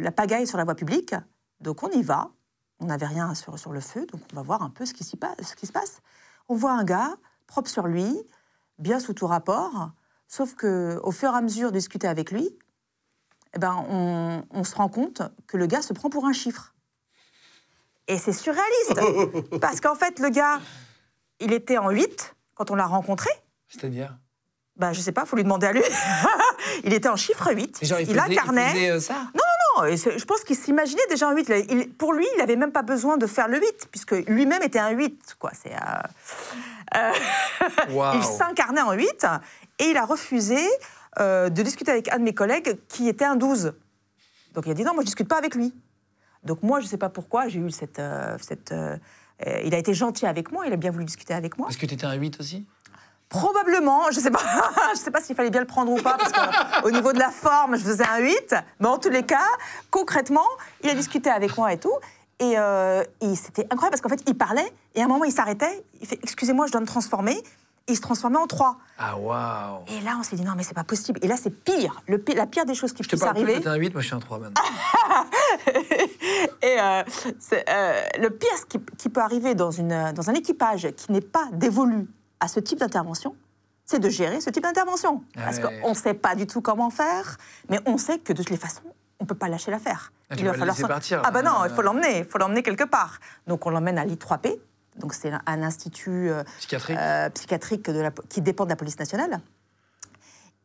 la 0.00 0.12
pagaille 0.12 0.46
sur 0.46 0.58
la 0.58 0.64
voie 0.64 0.74
publique. 0.74 1.14
Donc 1.60 1.82
on 1.82 1.90
y 1.90 2.02
va. 2.02 2.30
On 2.82 2.86
n'avait 2.86 3.06
rien 3.06 3.34
sur, 3.34 3.58
sur 3.58 3.72
le 3.72 3.80
feu, 3.80 4.06
donc 4.10 4.22
on 4.32 4.36
va 4.36 4.42
voir 4.42 4.62
un 4.62 4.70
peu 4.70 4.86
ce 4.86 4.94
qui, 4.94 5.04
s'y 5.04 5.18
passe, 5.18 5.34
ce 5.42 5.54
qui 5.54 5.66
se 5.66 5.72
passe. 5.72 6.00
On 6.48 6.54
voit 6.54 6.72
un 6.72 6.84
gars 6.84 7.14
propre 7.46 7.68
sur 7.68 7.86
lui, 7.86 8.16
bien 8.80 8.98
sous 8.98 9.12
tout 9.14 9.26
rapport, 9.26 9.90
sauf 10.26 10.54
que 10.54 10.98
au 11.04 11.12
fur 11.12 11.32
et 11.32 11.36
à 11.36 11.40
mesure 11.40 11.70
de 11.70 11.76
discuter 11.78 12.08
avec 12.08 12.32
lui, 12.32 12.50
eh 13.54 13.58
ben, 13.58 13.84
on, 13.88 14.42
on 14.50 14.64
se 14.64 14.74
rend 14.74 14.88
compte 14.88 15.22
que 15.46 15.56
le 15.56 15.66
gars 15.66 15.82
se 15.82 15.92
prend 15.92 16.10
pour 16.10 16.26
un 16.26 16.32
chiffre. 16.32 16.74
Et 18.08 18.18
c'est 18.18 18.32
surréaliste, 18.32 19.00
parce 19.60 19.80
qu'en 19.80 19.94
fait, 19.94 20.18
le 20.18 20.30
gars, 20.30 20.60
il 21.40 21.52
était 21.52 21.78
en 21.78 21.90
8 21.90 22.34
quand 22.54 22.70
on 22.70 22.74
l'a 22.74 22.86
rencontré. 22.86 23.30
C'est-à-dire? 23.68 24.16
Bah, 24.76 24.92
je 24.92 25.00
sais 25.00 25.12
pas, 25.12 25.26
faut 25.26 25.36
lui 25.36 25.42
demander 25.44 25.66
à 25.66 25.72
lui. 25.72 25.82
il 26.84 26.92
était 26.92 27.08
en 27.08 27.16
chiffre 27.16 27.52
8. 27.52 27.78
Et 27.82 27.86
genre, 27.86 28.00
il, 28.00 28.08
il 28.08 28.14
faisait, 28.14 28.26
il 28.32 28.38
incarnait. 28.38 28.70
faisait, 28.70 28.90
euh, 28.90 29.00
ça? 29.00 29.26
Non, 29.34 29.84
et 29.84 29.96
c'est- 29.96 30.18
je 30.18 30.24
pense 30.24 30.42
qu'il 30.42 30.56
s'imaginait 30.56 31.06
déjà 31.08 31.28
en 31.28 31.32
8. 31.32 31.48
Il- 31.48 31.78
il- 31.78 31.92
pour 31.94 32.12
lui, 32.12 32.26
il 32.34 32.38
n'avait 32.38 32.56
même 32.56 32.72
pas 32.72 32.82
besoin 32.82 33.16
de 33.16 33.26
faire 33.26 33.46
le 33.48 33.58
8, 33.60 33.88
puisque 33.90 34.12
lui-même 34.26 34.62
était 34.62 34.78
un 34.78 34.90
8. 34.90 35.36
Quoi. 35.38 35.50
C'est, 35.60 35.72
euh, 35.74 35.76
euh. 36.96 37.12
Il 38.14 38.24
s'incarnait 38.24 38.80
en 38.80 38.92
8 38.92 39.26
et 39.78 39.84
il 39.84 39.96
a 39.96 40.04
refusé 40.04 40.58
euh, 41.18 41.48
de 41.48 41.62
discuter 41.62 41.90
avec 41.90 42.12
un 42.12 42.18
de 42.18 42.24
mes 42.24 42.34
collègues 42.34 42.78
qui 42.88 43.08
était 43.08 43.24
un 43.24 43.36
12. 43.36 43.74
Donc 44.54 44.66
il 44.66 44.70
a 44.70 44.74
dit 44.74 44.84
non, 44.84 44.94
moi 44.94 45.02
je 45.02 45.06
discute 45.06 45.28
pas 45.28 45.38
avec 45.38 45.54
lui. 45.54 45.74
Donc 46.42 46.62
moi, 46.62 46.80
je 46.80 46.86
ne 46.86 46.90
sais 46.90 46.96
pas 46.96 47.10
pourquoi, 47.10 47.48
j'ai 47.48 47.58
eu 47.58 47.70
cette... 47.70 47.98
euh, 47.98 48.36
cette 48.40 48.74
il 49.64 49.74
a 49.74 49.78
été 49.78 49.94
gentil 49.94 50.26
avec 50.26 50.52
moi, 50.52 50.66
il 50.66 50.72
a 50.72 50.76
bien 50.76 50.90
voulu 50.90 51.06
discuter 51.06 51.32
avec 51.32 51.56
moi. 51.56 51.68
Parce 51.68 51.78
que 51.78 51.86
tu 51.86 51.94
étais 51.94 52.04
un 52.04 52.12
8 52.12 52.40
aussi? 52.40 52.66
Probablement, 53.30 54.10
je 54.10 54.18
sais 54.20 54.30
pas, 54.30 54.40
je 54.94 54.98
sais 54.98 55.10
pas 55.10 55.20
s'il 55.20 55.36
fallait 55.36 55.50
bien 55.50 55.60
le 55.60 55.66
prendre 55.66 55.92
ou 55.92 56.02
pas, 56.02 56.18
parce 56.18 56.32
qu'au 56.82 56.90
niveau 56.90 57.12
de 57.12 57.18
la 57.18 57.30
forme, 57.30 57.76
je 57.76 57.82
faisais 57.82 58.06
un 58.06 58.18
8. 58.18 58.56
Mais 58.80 58.88
en 58.88 58.98
tous 58.98 59.08
les 59.08 59.22
cas, 59.22 59.46
concrètement, 59.90 60.46
il 60.82 60.90
a 60.90 60.94
discuté 60.94 61.30
avec 61.30 61.56
moi 61.56 61.72
et 61.72 61.78
tout. 61.78 61.94
Et, 62.40 62.54
euh, 62.58 63.04
et 63.20 63.34
c'était 63.36 63.64
incroyable 63.70 63.90
parce 63.90 64.00
qu'en 64.00 64.08
fait, 64.08 64.22
il 64.26 64.34
parlait 64.34 64.72
et 64.94 65.02
à 65.02 65.04
un 65.04 65.08
moment, 65.08 65.24
il 65.24 65.32
s'arrêtait. 65.32 65.84
Il 66.00 66.06
fait 66.06 66.18
Excusez-moi, 66.22 66.66
je 66.66 66.72
dois 66.72 66.80
me 66.80 66.86
transformer. 66.86 67.36
Et 67.88 67.92
il 67.92 67.96
se 67.96 68.02
transformait 68.02 68.36
en 68.38 68.46
3. 68.46 68.76
Ah, 68.98 69.16
waouh 69.18 69.80
Et 69.88 70.00
là, 70.02 70.16
on 70.18 70.22
s'est 70.22 70.36
dit 70.36 70.44
Non, 70.44 70.52
mais 70.56 70.62
c'est 70.62 70.74
pas 70.74 70.84
possible. 70.84 71.18
Et 71.22 71.28
là, 71.28 71.36
c'est 71.36 71.50
pire. 71.50 72.02
Le 72.06 72.22
la 72.36 72.46
pire 72.46 72.64
des 72.66 72.74
choses 72.74 72.92
qui 72.92 73.02
Je 73.02 73.08
te 73.08 73.16
puissent 73.16 73.24
parle 73.24 73.34
plus, 73.42 73.52
arriver. 73.52 73.66
un 73.68 73.74
8, 73.74 73.92
moi 73.92 74.02
je 74.02 74.06
suis 74.06 74.16
un 74.16 74.20
3 74.20 74.38
maintenant. 74.38 74.62
Et 76.62 76.80
euh, 76.80 77.02
euh, 77.68 78.02
le 78.18 78.28
pire 78.30 78.56
ce 78.58 78.66
qui, 78.66 78.78
qui 78.98 79.08
peut 79.08 79.20
arriver 79.20 79.54
dans, 79.54 79.70
une, 79.70 80.12
dans 80.12 80.30
un 80.30 80.34
équipage 80.34 80.88
qui 80.96 81.10
n'est 81.12 81.20
pas 81.20 81.48
dévolu 81.52 82.06
à 82.38 82.48
ce 82.48 82.60
type 82.60 82.78
d'intervention, 82.78 83.34
c'est 83.84 83.98
de 83.98 84.08
gérer 84.08 84.40
ce 84.40 84.50
type 84.50 84.62
d'intervention. 84.62 85.22
Ah 85.36 85.40
Parce 85.44 85.58
ouais. 85.58 85.80
qu'on 85.82 85.90
ne 85.90 85.94
sait 85.94 86.14
pas 86.14 86.34
du 86.34 86.46
tout 86.46 86.60
comment 86.60 86.90
faire, 86.90 87.38
mais 87.68 87.80
on 87.86 87.98
sait 87.98 88.18
que 88.18 88.32
de 88.32 88.38
toutes 88.38 88.50
les 88.50 88.56
façons, 88.56 88.82
on 89.20 89.24
ne 89.24 89.28
peut 89.28 89.34
pas 89.34 89.48
lâcher 89.48 89.70
l'affaire. 89.70 90.12
Ah, 90.30 90.36
tu 90.36 90.44
vas 90.44 90.52
le 90.56 90.64
laisser 90.64 90.82
partir, 90.86 91.22
Ah 91.24 91.30
là. 91.30 91.42
non, 91.42 91.64
il 91.64 91.70
faut 91.70 91.82
l'emmener, 91.82 92.18
il 92.20 92.24
faut 92.24 92.38
l'emmener 92.38 92.62
quelque 92.62 92.84
part. 92.84 93.20
Donc 93.46 93.66
on 93.66 93.70
l'emmène 93.70 93.98
à 93.98 94.04
l'I3P, 94.04 94.58
donc 94.96 95.14
c'est 95.14 95.30
un, 95.46 95.62
institut 95.62 96.30
euh, 96.30 96.42
Psychiatrique 96.58 96.96
euh, 96.98 97.30
psychiatrique 97.30 97.90
de 97.90 98.00
la, 98.00 98.10
qui 98.28 98.40
dépend 98.40 98.64
de 98.64 98.70
la 98.70 98.76
police 98.76 98.98
nationale. 98.98 99.40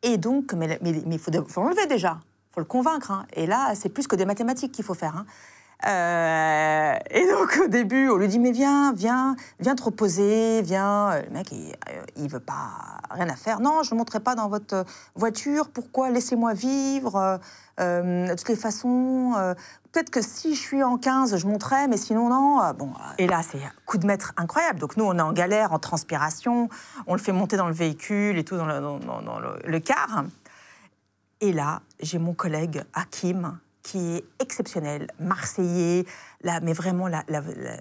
Et 0.04 0.18
donc, 0.18 0.54
mais 0.54 0.80
il 0.84 1.20
faut, 1.20 1.32
faut 1.48 1.62
l'enlever 1.64 1.88
déjà, 1.88 2.20
il 2.22 2.54
faut 2.54 2.60
le 2.62 2.66
convaincre. 2.66 3.12
hein. 3.12 3.26
Et 3.34 3.46
là, 3.48 3.74
c'est 3.76 3.90
plus 3.90 4.08
que 4.08 4.16
des 4.16 4.26
mathématiques 4.26 4.72
qu'il 4.72 4.86
faut 4.86 4.94
faire. 4.94 5.16
hein. 5.18 5.26
Euh, 5.86 6.94
et 7.10 7.28
donc, 7.30 7.60
au 7.64 7.68
début, 7.68 8.10
on 8.10 8.18
lui 8.18 8.28
dit 8.28 8.40
Mais 8.40 8.52
viens, 8.52 8.94
viens, 8.94 9.36
viens 9.60 9.76
te 9.76 9.84
reposer, 9.84 10.62
viens. 10.62 11.12
Euh, 11.12 11.22
Le 11.28 11.34
mec, 11.34 11.52
il, 11.52 11.74
euh, 11.90 12.02
il 12.18 12.30
veut 12.30 12.40
pas, 12.40 12.70
rien 13.12 13.30
à 13.30 13.36
faire. 13.36 13.60
Non, 13.60 13.84
je 13.84 13.90
ne 13.90 13.96
le 13.96 13.98
montrerai 14.00 14.22
pas 14.22 14.36
dans 14.36 14.48
votre 14.48 14.86
voiture. 15.16 15.70
Pourquoi? 15.70 16.10
Laissez-moi 16.10 16.54
vivre. 16.54 17.40
De 17.78 18.34
toutes 18.36 18.48
les 18.48 18.56
façons, 18.56 19.34
peut-être 19.92 20.10
que 20.10 20.22
si 20.22 20.56
je 20.56 20.60
suis 20.60 20.82
en 20.82 20.98
15, 20.98 21.38
je 21.38 21.48
monterai, 21.48 21.88
mais 21.88 21.98
sinon, 21.98 22.30
non. 22.30 22.62
Euh, 22.62 22.74
Bon, 22.74 22.92
et 23.18 23.28
là, 23.28 23.42
c'est 23.44 23.58
un 23.58 23.72
coup 23.86 23.98
de 23.98 24.08
maître 24.08 24.34
incroyable. 24.38 24.80
Donc, 24.80 24.96
nous, 24.96 25.04
on 25.04 25.18
est 25.18 25.22
en 25.22 25.34
galère, 25.34 25.74
en 25.74 25.80
transpiration. 25.80 26.70
On 27.08 27.14
le 27.14 27.20
fait 27.20 27.34
monter 27.34 27.58
dans 27.58 27.68
le 27.68 27.74
véhicule 27.74 28.38
et 28.38 28.44
tout, 28.46 28.56
dans 28.56 28.66
le 28.66 29.80
car. 29.80 30.24
Et 31.42 31.52
là, 31.52 31.82
j'ai 32.00 32.18
mon 32.18 32.34
collègue 32.34 32.84
Hakim, 32.94 33.58
qui 33.86 34.16
est 34.16 34.26
exceptionnel, 34.40 35.08
marseillais, 35.20 36.06
là, 36.42 36.60
mais 36.60 36.74
vraiment 36.74 37.08
la, 37.08 37.24
la, 37.28 37.42
la, 37.42 37.78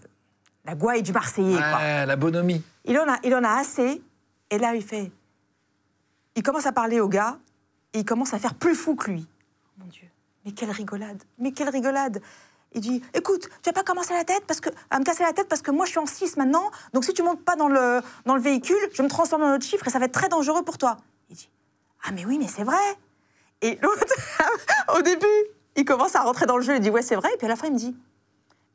la 0.66 0.74
gouaille 0.74 1.02
du 1.02 1.12
marseillais. 1.12 1.56
quoi. 1.56 1.78
Ouais, 1.78 2.04
la 2.04 2.16
bonhomie. 2.16 2.62
Il 2.84 2.98
en, 2.98 3.10
a, 3.10 3.16
il 3.24 3.34
en 3.34 3.42
a 3.42 3.58
assez. 3.58 4.02
Et 4.50 4.58
là, 4.58 4.74
il 4.74 4.84
fait. 4.84 5.10
Il 6.36 6.42
commence 6.42 6.66
à 6.66 6.72
parler 6.72 7.00
au 7.00 7.08
gars 7.08 7.38
et 7.94 8.00
il 8.00 8.04
commence 8.04 8.34
à 8.34 8.38
faire 8.38 8.54
plus 8.54 8.74
fou 8.74 8.96
que 8.96 9.10
lui. 9.10 9.26
Oh 9.66 9.70
mon 9.78 9.86
Dieu, 9.86 10.06
mais 10.44 10.52
quelle 10.52 10.70
rigolade 10.70 11.22
Mais 11.38 11.52
quelle 11.52 11.70
rigolade 11.70 12.20
Il 12.74 12.82
dit 12.82 13.02
Écoute, 13.14 13.48
tu 13.62 13.70
vas 13.70 13.72
pas 13.72 13.82
commencer 13.82 14.12
la 14.12 14.24
tête 14.24 14.44
parce 14.46 14.60
que, 14.60 14.68
à 14.90 14.98
me 14.98 15.04
casser 15.04 15.22
la 15.22 15.32
tête 15.32 15.48
parce 15.48 15.62
que 15.62 15.70
moi 15.70 15.86
je 15.86 15.92
suis 15.92 16.00
en 16.00 16.06
6 16.06 16.36
maintenant, 16.36 16.70
donc 16.92 17.04
si 17.04 17.14
tu 17.14 17.22
montes 17.22 17.42
pas 17.42 17.56
dans 17.56 17.68
le, 17.68 18.02
dans 18.26 18.34
le 18.34 18.42
véhicule, 18.42 18.76
je 18.92 19.02
me 19.02 19.08
transformer 19.08 19.46
en 19.46 19.54
autre 19.54 19.64
chiffre 19.64 19.86
et 19.88 19.90
ça 19.90 19.98
va 19.98 20.04
être 20.04 20.12
très 20.12 20.28
dangereux 20.28 20.64
pour 20.64 20.76
toi. 20.76 20.98
Il 21.30 21.36
dit 21.36 21.48
Ah, 22.04 22.10
mais 22.12 22.26
oui, 22.26 22.36
mais 22.38 22.48
c'est 22.48 22.64
vrai 22.64 22.76
Et 23.62 23.78
l'autre, 23.80 24.04
au 24.98 25.00
début, 25.00 25.26
il 25.76 25.84
commence 25.84 26.14
à 26.14 26.22
rentrer 26.22 26.46
dans 26.46 26.56
le 26.56 26.62
jeu, 26.62 26.76
il 26.76 26.80
dit 26.80 26.90
Ouais, 26.90 27.02
c'est 27.02 27.16
vrai. 27.16 27.30
Et 27.34 27.36
puis 27.36 27.46
à 27.46 27.50
la 27.50 27.56
fin, 27.56 27.68
il 27.68 27.74
me 27.74 27.78
dit 27.78 27.96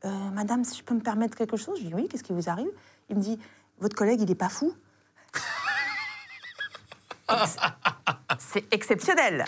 Euh, 0.04 0.08
Madame, 0.32 0.64
si 0.64 0.78
je 0.78 0.84
peux 0.84 0.94
me 0.94 1.00
permettre 1.00 1.36
quelque 1.36 1.56
chose? 1.56 1.78
Je 1.80 1.86
dis 1.86 1.94
Oui, 1.94 2.08
qu'est-ce 2.08 2.24
qui 2.24 2.32
vous 2.32 2.48
arrive? 2.48 2.68
Il 3.08 3.16
me 3.16 3.22
dit 3.22 3.38
Votre 3.78 3.96
collègue, 3.96 4.20
il 4.20 4.30
est 4.30 4.34
pas 4.34 4.48
fou 4.48 4.72
C'est 8.38 8.72
exceptionnel. 8.74 9.44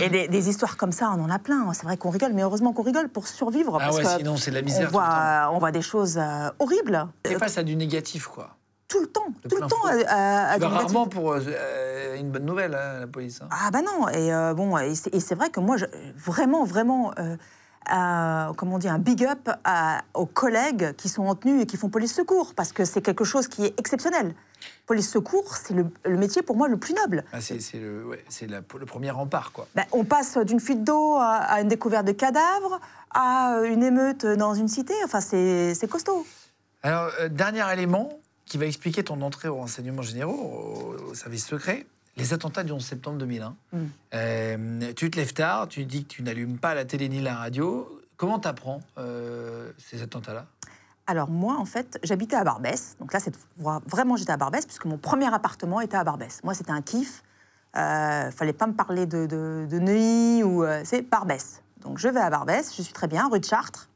Et 0.00 0.08
des, 0.08 0.28
des 0.28 0.48
histoires 0.48 0.76
comme 0.76 0.92
ça, 0.92 1.10
on 1.16 1.22
en 1.22 1.30
a 1.30 1.38
plein. 1.38 1.72
C'est 1.72 1.84
vrai 1.84 1.96
qu'on 1.96 2.10
rigole, 2.10 2.32
mais 2.32 2.42
heureusement 2.42 2.72
qu'on 2.72 2.82
rigole 2.82 3.08
pour 3.08 3.28
survivre. 3.28 3.78
Ah 3.80 3.84
parce 3.84 3.98
ouais, 3.98 4.02
que 4.02 4.08
sinon 4.08 4.36
c'est 4.36 4.50
de 4.50 4.56
la 4.56 4.62
misère 4.62 4.80
on 4.80 4.80
tout 4.86 4.98
le 4.98 5.02
voit, 5.04 5.50
on 5.52 5.58
voit 5.58 5.70
des 5.70 5.82
choses 5.82 6.18
euh, 6.18 6.50
horribles. 6.58 7.06
Euh, 7.26 7.38
face 7.38 7.58
à 7.58 7.62
du 7.62 7.76
négatif, 7.76 8.26
quoi. 8.26 8.56
Tout 8.88 9.00
le 9.00 9.06
temps, 9.06 9.26
de 9.42 9.48
tout 9.48 9.56
le 9.56 9.66
temps. 9.66 9.76
à- 10.08 10.52
à- 10.54 10.58
rarement 10.58 11.06
pour 11.06 11.32
euh, 11.32 12.16
une 12.16 12.30
bonne 12.30 12.44
nouvelle, 12.44 12.74
hein, 12.74 13.00
la 13.00 13.06
police. 13.06 13.40
hein. 13.42 13.48
Ah 13.50 13.70
bah 13.70 13.80
non, 13.82 14.08
et 14.08 14.32
euh, 14.32 14.54
bon, 14.54 14.76
et 14.78 14.94
c'est 14.94 15.34
vrai 15.34 15.50
que 15.50 15.60
moi, 15.60 15.76
je- 15.76 15.86
vraiment, 16.16 16.64
vraiment, 16.64 17.12
euh, 17.18 17.36
comment 18.56 18.76
on 18.76 18.78
dit, 18.78 18.88
un 18.88 18.98
big 18.98 19.24
up 19.24 19.50
aux 20.14 20.26
collègues 20.26 20.94
qui 20.96 21.08
sont 21.08 21.26
en 21.26 21.34
tenue 21.34 21.60
et 21.62 21.66
qui 21.66 21.76
font 21.76 21.88
police 21.88 22.14
secours, 22.14 22.54
parce 22.54 22.72
que 22.72 22.84
c'est 22.84 23.02
quelque 23.02 23.24
chose 23.24 23.48
qui 23.48 23.64
est 23.64 23.78
exceptionnel. 23.78 24.34
Police 24.86 25.10
secours, 25.10 25.56
c'est 25.56 25.74
le, 25.74 25.86
le 26.04 26.16
métier 26.16 26.42
pour 26.42 26.56
moi 26.56 26.68
le 26.68 26.76
plus 26.78 26.94
noble. 26.94 27.24
Ah, 27.32 27.40
c'est 27.40 27.58
le, 27.74 28.04
ouais, 28.06 28.24
premier 28.86 29.10
rempart, 29.10 29.52
quoi. 29.52 29.66
Ben, 29.74 29.84
on 29.92 30.04
passe 30.04 30.38
d'une 30.38 30.60
fuite 30.60 30.84
d'eau 30.84 31.16
à, 31.16 31.36
à 31.36 31.60
une 31.60 31.68
découverte 31.68 32.06
de 32.06 32.12
cadavres, 32.12 32.80
à 33.14 33.60
une 33.64 33.82
émeute 33.82 34.24
dans 34.26 34.54
une 34.54 34.68
cité, 34.68 34.94
enfin 35.04 35.20
c'est 35.20 35.74
c'est 35.74 35.88
costaud. 35.88 36.26
Alors, 36.82 37.10
euh, 37.20 37.28
dernier 37.28 37.64
élément, 37.72 38.08
qui 38.46 38.58
va 38.58 38.66
expliquer 38.66 39.02
ton 39.02 39.20
entrée 39.22 39.48
aux 39.48 39.56
renseignements 39.56 40.02
généraux, 40.02 40.96
au, 40.98 41.10
au 41.10 41.14
service 41.14 41.46
secret. 41.46 41.86
Les 42.16 42.32
attentats 42.32 42.62
du 42.62 42.72
11 42.72 42.84
septembre 42.84 43.18
2001. 43.18 43.56
Mm. 43.72 43.78
Euh, 44.14 44.92
tu 44.94 45.10
te 45.10 45.16
lèves 45.16 45.32
tard, 45.32 45.68
tu 45.68 45.84
dis 45.84 46.04
que 46.04 46.08
tu 46.08 46.22
n'allumes 46.22 46.58
pas 46.58 46.74
la 46.74 46.84
télé 46.84 47.08
ni 47.08 47.20
la 47.20 47.36
radio. 47.36 48.00
Comment 48.16 48.38
t'apprends 48.38 48.80
euh, 48.98 49.72
ces 49.78 50.02
attentats-là? 50.02 50.46
Alors 51.06 51.28
moi, 51.28 51.56
en 51.58 51.64
fait, 51.64 51.98
j'habitais 52.02 52.36
à 52.36 52.44
Barbès. 52.44 52.96
Donc 53.00 53.12
là, 53.12 53.18
fois, 53.60 53.82
vraiment, 53.86 54.16
j'étais 54.16 54.32
à 54.32 54.36
Barbès, 54.36 54.64
puisque 54.64 54.84
mon 54.84 54.96
premier 54.96 55.32
appartement 55.32 55.80
était 55.80 55.96
à 55.96 56.04
Barbès. 56.04 56.40
Moi, 56.44 56.54
c'était 56.54 56.70
un 56.70 56.82
kiff. 56.82 57.22
Euh, 57.76 58.30
fallait 58.30 58.52
pas 58.52 58.68
me 58.68 58.72
parler 58.72 59.06
de, 59.06 59.26
de, 59.26 59.66
de 59.68 59.78
Neuilly 59.80 60.44
ou... 60.44 60.62
euh, 60.62 60.82
c'est 60.84 61.02
Barbès. 61.02 61.60
Donc 61.80 61.98
je 61.98 62.08
vais 62.08 62.20
à 62.20 62.30
Barbès, 62.30 62.74
je 62.76 62.82
suis 62.82 62.92
très 62.92 63.08
bien, 63.08 63.28
rue 63.28 63.40
de 63.40 63.44
Chartres. 63.44 63.88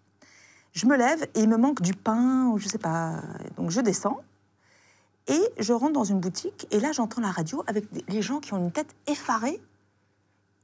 Je 0.73 0.87
me 0.87 0.97
lève 0.97 1.23
et 1.35 1.41
il 1.41 1.49
me 1.49 1.57
manque 1.57 1.81
du 1.81 1.95
pain, 1.95 2.47
ou 2.53 2.59
je 2.59 2.69
sais 2.69 2.79
pas. 2.79 3.23
Donc 3.57 3.71
je 3.71 3.81
descends. 3.81 4.21
Et 5.29 5.41
je 5.59 5.73
rentre 5.73 5.93
dans 5.93 6.05
une 6.05 6.21
boutique, 6.21 6.67
et 6.71 6.81
là, 6.81 6.93
j'entends 6.93 7.21
la 7.21 7.31
radio 7.31 7.63
avec 7.67 7.85
les 8.09 8.23
gens 8.23 8.41
qui 8.41 8.55
ont 8.55 8.59
une 8.59 8.73
tête 8.73 8.95
effarée. 9.07 9.61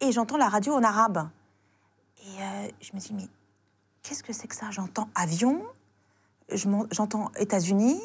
Et 0.00 0.10
j'entends 0.10 0.36
la 0.38 0.48
radio 0.48 0.72
en 0.74 0.82
arabe. 0.82 1.28
Et 2.22 2.42
euh, 2.42 2.68
je 2.80 2.90
me 2.94 2.98
dis, 2.98 3.12
mais 3.14 3.28
qu'est-ce 4.02 4.22
que 4.22 4.32
c'est 4.32 4.48
que 4.48 4.54
ça? 4.54 4.70
J'entends 4.70 5.08
avion, 5.14 5.62
j'entends 6.90 7.30
États-Unis, 7.36 8.00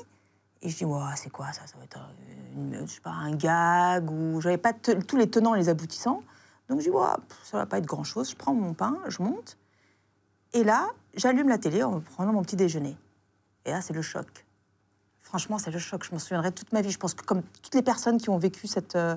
et 0.61 0.69
je 0.69 0.77
dis, 0.77 0.85
Ouah, 0.85 1.15
c'est 1.15 1.29
quoi 1.29 1.51
ça? 1.53 1.65
Ça 1.65 1.77
va 1.77 1.85
être 1.85 1.97
un, 1.97 2.09
une- 2.55 2.85
je 2.85 2.93
sais 2.93 3.01
pas, 3.01 3.11
un 3.11 3.31
gag, 3.31 4.11
ou 4.11 4.41
j'avais 4.41 4.57
pas 4.57 4.73
tous 4.73 5.15
les 5.15 5.29
tenants 5.29 5.55
et 5.55 5.59
les 5.59 5.69
aboutissants. 5.69 6.21
Donc 6.67 6.79
je 6.79 6.85
dis, 6.85 6.89
Ouah, 6.89 7.17
pff, 7.27 7.39
ça 7.43 7.57
va 7.57 7.65
pas 7.65 7.77
être 7.77 7.85
grand-chose. 7.85 8.29
Je 8.31 8.35
prends 8.35 8.53
mon 8.53 8.73
pain, 8.73 8.97
je 9.07 9.21
monte, 9.23 9.57
et 10.51 10.63
là, 10.65 10.89
j'allume 11.15 11.47
la 11.47 11.57
télé 11.57 11.83
en 11.83 12.01
prenant 12.01 12.33
mon 12.33 12.41
petit 12.41 12.55
déjeuner. 12.57 12.97
Et 13.65 13.71
là, 13.71 13.81
c'est 13.81 13.93
le 13.93 14.01
choc. 14.01 14.45
Franchement, 15.29 15.59
c'est 15.59 15.69
le 15.69 15.77
choc. 15.77 16.03
Je 16.03 16.11
m'en 16.11 16.17
souviendrai 16.17 16.51
toute 16.51 16.73
ma 16.73 16.81
vie. 16.81 16.89
Je 16.89 16.97
pense 16.97 17.13
que 17.13 17.23
comme 17.23 17.43
toutes 17.61 17.75
les 17.75 17.83
personnes 17.83 18.17
qui 18.17 18.31
ont 18.31 18.39
vécu 18.39 18.65
cette, 18.67 18.95
euh, 18.95 19.15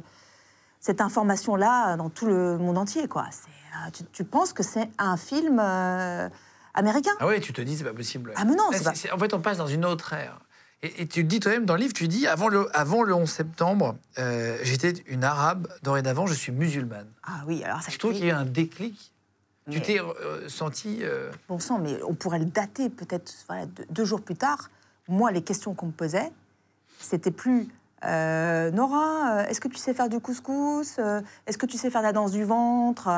cette 0.79 1.01
information-là 1.01 1.95
euh, 1.95 1.97
dans 1.97 2.11
tout 2.11 2.27
le 2.27 2.59
monde 2.59 2.77
entier, 2.77 3.09
quoi. 3.09 3.25
Euh, 3.25 3.91
tu, 3.93 4.05
tu 4.13 4.23
penses 4.25 4.53
que 4.53 4.63
c'est 4.63 4.91
un 4.99 5.17
film 5.17 5.59
euh, 5.59 6.29
américain? 6.75 7.13
Ah 7.19 7.27
oui, 7.27 7.41
tu 7.41 7.55
te 7.55 7.63
dis, 7.63 7.79
c'est 7.79 7.85
pas 7.85 7.95
possible. 7.95 8.35
Ah, 8.37 8.45
mais 8.45 8.55
non, 8.55 8.65
c'est 8.73 8.85
pas- 9.09 9.15
En 9.15 9.19
fait, 9.19 9.33
on 9.33 9.41
passe 9.41 9.57
dans 9.57 9.67
une 9.67 9.87
autre 9.87 10.13
ère. 10.13 10.39
Et, 10.83 11.01
et 11.03 11.07
tu 11.09 11.25
dis 11.25 11.41
toi-même 11.41 11.65
dans 11.65 11.75
le 11.77 11.81
livre, 11.81 11.95
tu 11.95 12.09
dis, 12.09 12.27
avant 12.27 12.49
le, 12.49 12.69
avant 12.77 13.03
le 13.05 13.15
11 13.15 13.31
septembre, 13.31 13.97
j'étais 14.63 14.93
une 15.07 15.25
arabe, 15.25 15.69
dorénavant, 15.83 16.27
je 16.27 16.35
suis 16.35 16.53
musulmane. 16.53 17.09
Ah 17.25 17.45
oui, 17.47 17.65
alors 17.65 17.81
ça 17.81 17.91
Je 17.91 17.99
trouve 17.99 18.13
qu'il 18.13 18.27
y 18.27 18.31
a 18.31 18.35
eu 18.35 18.37
un 18.37 18.45
déclic. 18.45 19.13
Tu 19.71 19.81
t'es 19.81 20.01
euh, 20.01 20.49
senti... 20.49 20.99
euh, 21.03 21.31
Bon 21.49 21.59
sang, 21.61 21.79
mais 21.79 22.03
on 22.03 22.15
pourrait 22.15 22.41
le 22.41 22.47
dater 22.47 22.91
peut-être 22.91 23.33
voilà, 23.47 23.65
deux, 23.67 23.87
deux 23.91 24.05
jours 24.05 24.21
plus 24.21 24.35
tard. 24.35 24.69
Moi, 25.13 25.31
les 25.31 25.43
questions 25.43 25.75
qu'on 25.75 25.87
me 25.87 25.93
posait, 25.93 26.33
c'était 26.99 27.31
plus 27.31 27.69
euh, 28.05 28.71
Nora, 28.71 29.37
euh, 29.43 29.47
est-ce 29.47 29.61
que 29.61 29.69
tu 29.69 29.77
sais 29.77 29.95
faire 29.95 30.09
du 30.09 30.19
couscous 30.21 30.97
Euh, 30.99 31.21
Est-ce 31.47 31.59
que 31.59 31.67
tu 31.67 31.77
sais 31.79 31.91
faire 31.91 32.03
la 32.03 32.13
danse 32.13 32.33
du 32.33 32.45
ventre 32.45 33.09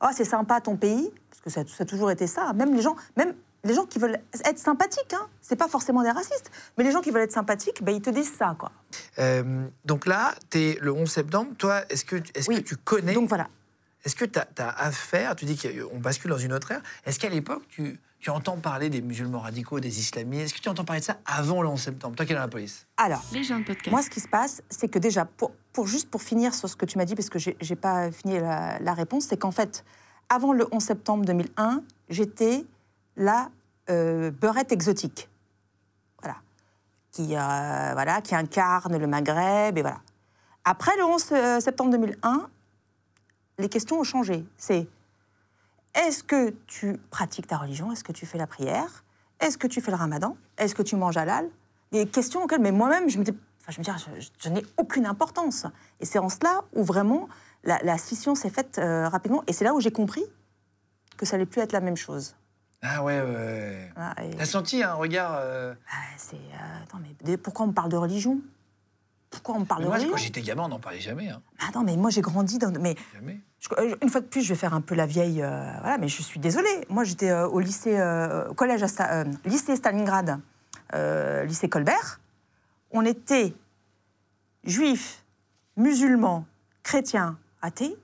Oh, 0.00 0.06
c'est 0.14 0.24
sympa 0.24 0.60
ton 0.60 0.76
pays 0.76 1.10
Parce 1.30 1.40
que 1.42 1.50
ça, 1.50 1.62
ça 1.66 1.82
a 1.82 1.84
toujours 1.84 2.10
été 2.10 2.26
ça. 2.26 2.52
Même 2.52 2.74
les 2.74 2.80
gens, 2.80 2.96
même 3.16 3.34
les 3.64 3.74
gens 3.74 3.84
qui 3.86 3.98
veulent 3.98 4.18
être 4.44 4.58
sympathiques, 4.58 5.12
hein, 5.14 5.26
c'est 5.40 5.56
pas 5.56 5.68
forcément 5.68 6.02
des 6.02 6.10
racistes, 6.10 6.50
mais 6.78 6.84
les 6.84 6.92
gens 6.92 7.00
qui 7.00 7.10
veulent 7.10 7.22
être 7.22 7.32
sympathiques, 7.32 7.82
ben, 7.84 7.94
ils 7.94 8.00
te 8.02 8.10
disent 8.10 8.32
ça, 8.34 8.56
quoi. 8.58 8.72
euh, 9.18 9.66
donc 9.84 10.06
là, 10.06 10.34
tu 10.50 10.58
es 10.60 10.78
le 10.80 10.92
11 10.92 11.10
septembre. 11.10 11.50
Toi, 11.58 11.82
est-ce 11.90 12.04
que, 12.04 12.16
est 12.16 12.48
Oui. 12.48 12.62
que 12.62 12.68
tu 12.68 12.76
connais... 12.76 13.14
Donc 13.14 13.28
voilà. 13.28 13.48
Est-ce 14.04 14.16
que 14.16 14.24
tu 14.24 14.38
as, 14.38 14.68
affaire, 14.78 15.36
tu 15.36 15.44
dis 15.44 15.56
qu'on 15.58 15.98
bascule 15.98 16.30
dans 16.30 16.38
une 16.38 16.52
autre 16.52 16.72
ère, 16.72 16.82
est-ce 17.06 17.18
qu'à 17.20 17.28
l'époque, 17.28 17.62
tu, 17.68 18.00
tu 18.22 18.30
entends 18.30 18.56
parler 18.56 18.88
des 18.88 19.02
musulmans 19.02 19.40
radicaux, 19.40 19.80
des 19.80 19.98
islamistes 19.98 20.44
Est-ce 20.44 20.54
que 20.54 20.60
tu 20.60 20.68
entends 20.68 20.84
parler 20.84 21.00
de 21.00 21.04
ça 21.04 21.18
avant 21.26 21.60
le 21.60 21.68
11 21.68 21.80
septembre 21.80 22.14
Toi 22.14 22.24
qui 22.24 22.30
es 22.30 22.34
dans 22.36 22.40
la 22.40 22.48
police? 22.48 22.86
Alors, 22.96 23.20
Les 23.32 23.42
gens 23.42 23.58
de 23.58 23.64
podcast. 23.64 23.90
Moi, 23.90 24.00
ce 24.00 24.10
qui 24.10 24.20
se 24.20 24.28
passe, 24.28 24.62
c'est 24.70 24.86
que 24.86 25.00
déjà, 25.00 25.24
pour, 25.24 25.50
pour 25.72 25.88
juste 25.88 26.08
pour 26.08 26.22
finir 26.22 26.54
sur 26.54 26.68
ce 26.68 26.76
que 26.76 26.86
tu 26.86 26.98
m'as 26.98 27.04
dit, 27.04 27.16
parce 27.16 27.28
que 27.28 27.40
j'ai 27.40 27.56
n'ai 27.68 27.76
pas 27.76 28.12
fini 28.12 28.38
la, 28.38 28.78
la 28.78 28.94
réponse, 28.94 29.24
c'est 29.24 29.36
qu'en 29.36 29.50
fait, 29.50 29.84
avant 30.28 30.52
le 30.52 30.68
11 30.70 30.80
septembre 30.80 31.24
2001, 31.24 31.82
j'étais 32.10 32.64
la 33.16 33.50
euh, 33.90 34.30
beurette 34.30 34.70
exotique. 34.70 35.28
Voilà. 36.22 36.36
Qui, 37.10 37.34
euh, 37.34 37.90
voilà. 37.92 38.20
qui 38.20 38.36
incarne 38.36 38.96
le 38.98 39.06
Maghreb, 39.08 39.76
et 39.76 39.82
voilà. 39.82 40.00
Après 40.64 40.96
le 40.96 41.04
11 41.04 41.60
septembre 41.60 41.90
2001, 41.90 42.48
les 43.58 43.68
questions 43.68 43.98
ont 43.98 44.04
changé. 44.04 44.44
C'est 44.56 44.86
est-ce 45.94 46.22
que 46.24 46.50
tu 46.66 46.96
pratiques 47.10 47.46
ta 47.46 47.56
religion? 47.58 47.92
Est-ce 47.92 48.04
que 48.04 48.12
tu 48.12 48.26
fais 48.26 48.38
la 48.38 48.46
prière? 48.46 49.04
Est-ce 49.40 49.58
que 49.58 49.66
tu 49.66 49.80
fais 49.80 49.90
le 49.90 49.96
ramadan? 49.96 50.36
Est-ce 50.58 50.74
que 50.74 50.82
tu 50.82 50.96
manges 50.96 51.16
halal? 51.16 51.48
Des 51.90 52.06
questions 52.06 52.42
auxquelles, 52.44 52.60
mais 52.60 52.72
moi-même, 52.72 53.08
je 53.10 53.18
me 53.18 53.24
dis, 53.24 53.32
enfin, 53.60 53.72
je 53.72 53.78
me 53.80 53.84
dis, 53.84 53.90
ah, 53.90 53.96
je, 54.18 54.26
je 54.38 54.48
n'ai 54.48 54.64
aucune 54.78 55.04
importance. 55.06 55.66
Et 56.00 56.06
c'est 56.06 56.18
en 56.18 56.28
cela 56.28 56.62
où 56.74 56.82
vraiment 56.84 57.28
la, 57.64 57.78
la 57.82 57.98
scission 57.98 58.34
s'est 58.34 58.50
faite 58.50 58.78
euh, 58.78 59.08
rapidement. 59.08 59.42
Et 59.46 59.52
c'est 59.52 59.64
là 59.64 59.74
où 59.74 59.80
j'ai 59.80 59.90
compris 59.90 60.24
que 61.16 61.26
ça 61.26 61.36
allait 61.36 61.46
plus 61.46 61.60
être 61.60 61.72
la 61.72 61.80
même 61.80 61.96
chose. 61.96 62.34
Ah 62.84 63.02
ouais, 63.04 63.20
ouais, 63.20 63.90
et- 64.22 64.36
T'as 64.36 64.44
senti 64.46 64.82
un 64.82 64.94
regard... 64.94 65.34
euh, 65.36 65.74
Ah, 65.92 65.96
c'est, 66.16 66.34
euh, 66.36 66.82
attends, 66.82 66.98
mais 67.24 67.36
pourquoi 67.36 67.66
on 67.66 67.68
me 67.68 67.72
parle 67.74 67.90
de 67.90 67.96
religion? 67.96 68.38
Pourquoi 69.30 69.54
on 69.56 69.60
me 69.60 69.64
parle 69.64 69.82
mais 69.82 69.84
de 69.84 69.88
moi, 69.90 69.96
religion 69.98 70.16
quand 70.16 70.22
j'étais 70.22 70.42
gamin, 70.42 70.64
on 70.64 70.68
n'en 70.68 70.80
parlait 70.80 70.98
jamais. 71.00 71.28
Hein. 71.28 71.40
Mais 71.60 71.64
Attends, 71.68 71.84
mais 71.84 71.96
moi 71.96 72.10
j'ai 72.10 72.20
grandi 72.22 72.58
dans. 72.58 72.72
Mais 72.80 72.96
Jamais. 73.14 73.40
Je- 73.62 73.68
euh, 73.82 73.94
une 74.02 74.08
fois 74.10 74.20
de 74.20 74.26
plus, 74.26 74.42
je 74.42 74.48
vais 74.50 74.58
faire 74.58 74.74
un 74.74 74.80
peu 74.80 74.94
la 74.94 75.06
vieille. 75.06 75.42
euh, 75.42 75.72
voilà, 75.80 75.96
mais 75.98 76.08
je 76.08 76.20
suis 76.22 76.38
désolée. 76.40 76.84
Moi, 76.90 77.04
j'étais 77.04 77.30
euh, 77.30 77.46
au 77.48 77.60
lycée, 77.60 77.98
euh, 77.98 78.52
collège 78.54 78.82
à 78.82 79.24
lycée 79.44 79.76
Stalingrad, 79.76 80.38
lycée 81.46 81.68
Colbert. 81.68 82.20
On 82.90 83.04
était 83.06 83.54
juifs, 84.64 85.24
musulmans, 85.76 86.44
chrétiens, 86.82 87.38
athées. 87.62 87.96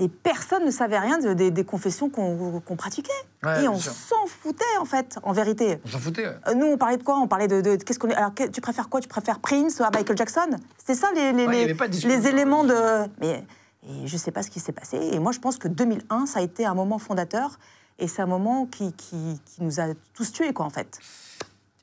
Et 0.00 0.08
personne 0.08 0.64
ne 0.64 0.70
savait 0.70 0.98
rien 0.98 1.18
de- 1.18 1.32
des- 1.34 1.50
des 1.50 1.64
confessions 1.64 2.08
qu'on 2.08 2.76
pratiquait. 2.76 3.10
Ouais, 3.44 3.64
et 3.64 3.68
on 3.68 3.76
s'en 3.80 4.26
foutait, 4.28 4.64
en 4.80 4.84
fait, 4.84 5.18
en 5.24 5.32
vérité. 5.32 5.80
On 5.84 5.88
s'en 5.88 5.98
foutait. 5.98 6.26
ouais. 6.28 6.54
Nous, 6.54 6.66
on 6.66 6.76
parlait 6.78 6.98
de 6.98 7.02
quoi? 7.02 7.18
On 7.18 7.26
parlait 7.26 7.48
de, 7.48 7.60
de- 7.60 7.74
qu'est-ce 7.76 7.98
qu'on 7.98 8.08
Alors, 8.10 8.32
que- 8.32 8.46
tu 8.48 8.60
préfères 8.60 8.88
quoi? 8.88 9.00
Tu 9.00 9.08
préfères 9.08 9.40
Prince 9.40 9.80
à 9.80 9.90
Michael 9.92 10.16
Jackson? 10.16 10.50
C'est 10.84 10.94
ça 10.94 11.08
les, 11.16 11.32
les, 11.32 11.46
Ouais, 11.46 11.74
les 12.04 12.26
éléments 12.28 12.62
de. 12.62 12.76
Mais 13.20 13.44
et 13.88 14.06
je 14.06 14.16
sais 14.16 14.30
pas 14.30 14.42
ce 14.42 14.50
qui 14.50 14.60
s'est 14.60 14.72
passé. 14.72 14.96
Et 14.96 15.18
moi, 15.18 15.32
je 15.32 15.38
pense 15.38 15.56
que 15.56 15.68
2001, 15.68 16.26
ça 16.26 16.40
a 16.40 16.42
été 16.42 16.66
un 16.66 16.74
moment 16.74 16.98
fondateur. 16.98 17.58
Et 17.98 18.06
c'est 18.06 18.22
un 18.22 18.26
moment 18.26 18.66
qui, 18.66 18.94
nous 19.58 19.80
a 19.80 19.86
tous 20.14 20.32
tués, 20.32 20.52
quoi, 20.52 20.66
en 20.66 20.70
fait. 20.70 21.00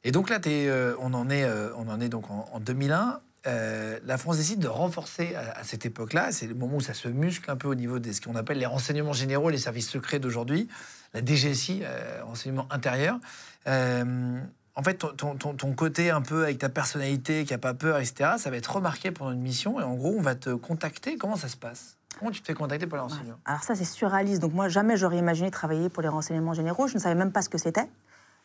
Et 0.04 0.12
donc 0.12 0.30
là, 0.30 0.40
euh, 0.48 0.96
on, 1.00 1.14
en 1.14 1.30
est, 1.30 1.44
euh, 1.44 1.76
en 1.76 1.98
donc 2.08 2.30
en, 2.30 2.48
en 2.54 2.60
2001. 2.60 3.20
Euh, 3.48 4.00
la 4.06 4.18
France 4.18 4.38
décide 4.38 4.60
de 4.60 4.68
renforcer 4.68 5.36
à, 5.36 5.64
cette 5.64 5.86
époque-là, 5.86 6.32
c'est 6.32 6.48
le 6.48 6.56
moment 6.56 6.78
où 6.78 6.82
ça 6.82 6.96
se 6.96 7.08
muscle 7.08 7.52
un 7.52 7.56
peu 7.56 7.68
au 7.68 7.76
niveau 7.76 8.00
de 8.00 8.12
ce 8.12 8.22
qu'on 8.22 8.36
appelle 8.36 8.58
les 8.58 8.66
renseignements 8.66 9.14
généraux, 9.14 9.50
les 9.50 9.60
services 9.60 9.90
secrets 9.90 10.18
d'aujourd'hui, 10.18 10.68
la 11.14 11.24
DGSI, 11.24 11.84
renseignement 12.24 12.66
intérieur. 12.72 13.20
En 13.68 14.84
fait, 14.84 14.96
ton, 14.96 15.36
ton- 15.38 15.74
côté 15.74 16.10
un 16.10 16.22
peu 16.22 16.44
avec 16.44 16.58
ta 16.58 16.70
personnalité, 16.70 17.46
qui 17.46 17.54
a 17.54 17.58
pas 17.58 17.74
peur, 17.74 17.98
etc., 17.98 18.32
ça 18.38 18.50
va 18.50 18.58
être 18.58 18.76
remarqué 18.76 19.12
pendant 19.12 19.32
une 19.32 19.42
mission. 19.42 19.80
Et 19.80 19.84
en 19.84 19.96
gros, 19.96 20.14
on 20.18 20.22
va 20.22 20.36
te 20.36 20.50
contacter. 20.50 21.18
Comment 21.18 21.38
ça 21.38 21.48
se 21.48 21.56
passe? 21.56 21.95
Comment 22.20 22.32
tu 22.32 22.42
te 22.42 22.48
fais 22.48 22.54
contacter 22.54 22.88
pour 22.88 22.98
les 22.98 23.04
renseignements 23.04 23.38
Alors 23.46 23.64
ça, 23.64 23.76
c'est 23.76 23.86
surréaliste. 23.86 24.42
Donc 24.42 24.54
moi, 24.54 24.70
jamais 24.70 24.98
j'aurais 24.98 25.18
imaginé 25.18 25.52
travailler 25.52 25.90
pour 25.90 26.02
les 26.02 26.10
renseignements 26.10 26.54
généraux. 26.54 26.88
Je 26.88 26.96
ne 26.96 27.00
savais 27.00 27.16
même 27.16 27.32
pas 27.32 27.42
ce 27.42 27.50
que 27.50 27.58
c'était. 27.58 27.90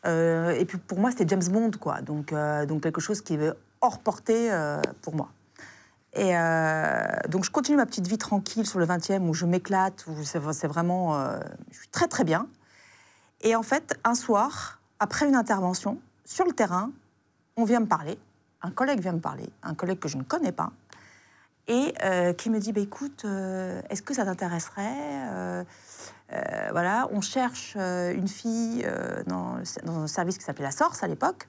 Euh, 0.05 0.51
et 0.51 0.65
puis 0.65 0.77
pour 0.77 0.99
moi, 0.99 1.11
c'était 1.11 1.27
James 1.27 1.47
Bond, 1.49 1.71
quoi. 1.79 2.01
Donc, 2.01 2.33
euh, 2.33 2.65
donc 2.65 2.83
quelque 2.83 3.01
chose 3.01 3.21
qui 3.21 3.35
est 3.35 3.53
hors 3.81 3.99
portée 3.99 4.51
euh, 4.51 4.81
pour 5.01 5.15
moi. 5.15 5.29
Et 6.13 6.33
donc 7.29 7.45
je 7.45 7.51
continue 7.51 7.77
ma 7.77 7.85
petite 7.85 8.05
vie 8.05 8.17
tranquille 8.17 8.65
sur 8.65 8.79
le 8.79 8.85
20e 8.85 9.29
où 9.29 9.33
je 9.33 9.45
m'éclate, 9.45 10.05
où 10.07 10.23
c'est 10.25 10.67
vraiment... 10.67 11.17
je 11.71 11.77
suis 11.77 11.87
très 11.87 12.09
très 12.09 12.25
bien. 12.25 12.47
Et 13.39 13.55
en 13.55 13.63
fait, 13.63 13.97
un 14.03 14.13
soir, 14.13 14.81
après 14.99 15.25
une 15.25 15.35
intervention, 15.35 15.99
sur 16.25 16.43
le 16.43 16.51
terrain, 16.51 16.91
on 17.55 17.63
vient 17.63 17.79
me 17.79 17.85
parler. 17.85 18.19
Un 18.61 18.71
collègue 18.71 18.99
vient 18.99 19.13
me 19.13 19.21
parler, 19.21 19.49
un 19.63 19.73
collègue 19.73 19.99
que 19.99 20.09
je 20.09 20.17
ne 20.17 20.23
connais 20.23 20.51
pas, 20.51 20.73
et 21.67 21.93
euh, 22.03 22.33
qui 22.33 22.49
me 22.49 22.59
dit 22.59 22.73
bah, 22.73 22.81
écoute, 22.81 23.23
euh, 23.25 23.81
est-ce 23.89 24.01
que 24.01 24.13
ça 24.13 24.25
t'intéresserait 24.25 24.95
Euh, 25.33 25.63
Voilà, 26.71 27.07
on 27.11 27.21
cherche 27.21 27.75
une 27.75 28.27
fille 28.27 28.85
dans, 29.27 29.57
un 29.85 30.07
service 30.07 30.37
qui 30.37 30.45
s'appelait 30.45 30.63
la 30.63 30.71
Source 30.71 31.03
à 31.03 31.07
l'époque. 31.07 31.47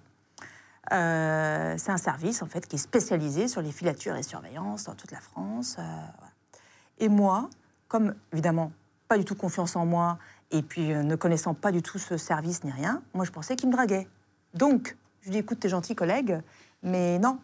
C'est 0.90 0.96
un 1.90 1.96
service 1.96 2.42
en 2.42 2.46
fait 2.46 2.66
qui 2.66 2.76
est 2.76 2.80
spécialisé 2.80 3.46
sur 3.46 3.62
les 3.62 3.70
filatures 3.70 4.16
et 4.16 4.24
surveillances 4.24 4.84
dans 4.84 4.94
toute 4.94 5.12
la 5.12 5.20
France. 5.20 5.76
Et 6.98 7.08
moi, 7.08 7.48
comme 7.86 8.14
évidemment 8.32 8.72
pas 9.06 9.18
du 9.18 9.24
tout 9.24 9.36
confiance 9.36 9.76
en 9.76 9.86
moi 9.86 10.18
et 10.50 10.62
puis 10.62 10.88
ne 10.88 11.14
connaissant 11.14 11.54
pas 11.54 11.70
du 11.70 11.80
tout 11.80 11.98
ce 11.98 12.16
service 12.16 12.64
ni 12.64 12.72
rien, 12.72 13.02
moi 13.14 13.24
je 13.24 13.30
pensais 13.30 13.54
qu'il 13.54 13.68
me 13.68 13.74
draguait. 13.74 14.08
Donc 14.54 14.96
je 15.20 15.26
lui 15.26 15.32
dis 15.32 15.38
écoute, 15.38 15.60
t'es 15.60 15.68
gentil 15.68 15.94
collègue, 15.94 16.40
mais 16.82 17.20
non, 17.20 17.38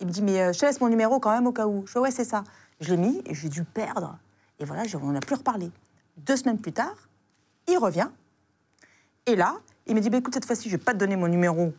il 0.00 0.06
me 0.06 0.12
dit, 0.12 0.22
mais 0.22 0.40
euh, 0.40 0.52
je 0.52 0.58
te 0.58 0.66
laisse 0.66 0.80
mon 0.80 0.88
numéro 0.88 1.18
quand 1.20 1.30
même 1.32 1.46
au 1.46 1.52
cas 1.52 1.66
où. 1.66 1.84
Je 1.86 1.92
fais, 1.92 1.98
ouais, 1.98 2.10
c'est 2.10 2.24
ça. 2.24 2.44
Je 2.80 2.90
l'ai 2.90 2.96
mis 2.96 3.22
et 3.26 3.34
j'ai 3.34 3.48
dû 3.48 3.64
perdre. 3.64 4.18
Et 4.58 4.64
voilà, 4.64 4.82
on 5.02 5.12
n'a 5.12 5.20
plus 5.20 5.36
reparlé. 5.36 5.70
Deux 6.16 6.36
semaines 6.36 6.58
plus 6.60 6.72
tard, 6.72 6.94
il 7.66 7.78
revient. 7.78 8.08
Et 9.26 9.36
là, 9.36 9.56
il 9.86 9.94
me 9.94 10.00
dit, 10.00 10.10
bah, 10.10 10.18
écoute, 10.18 10.34
cette 10.34 10.44
fois-ci, 10.46 10.68
je 10.70 10.76
vais 10.76 10.82
pas 10.82 10.92
te 10.92 10.98
donner 10.98 11.16
mon 11.16 11.28
numéro 11.28 11.72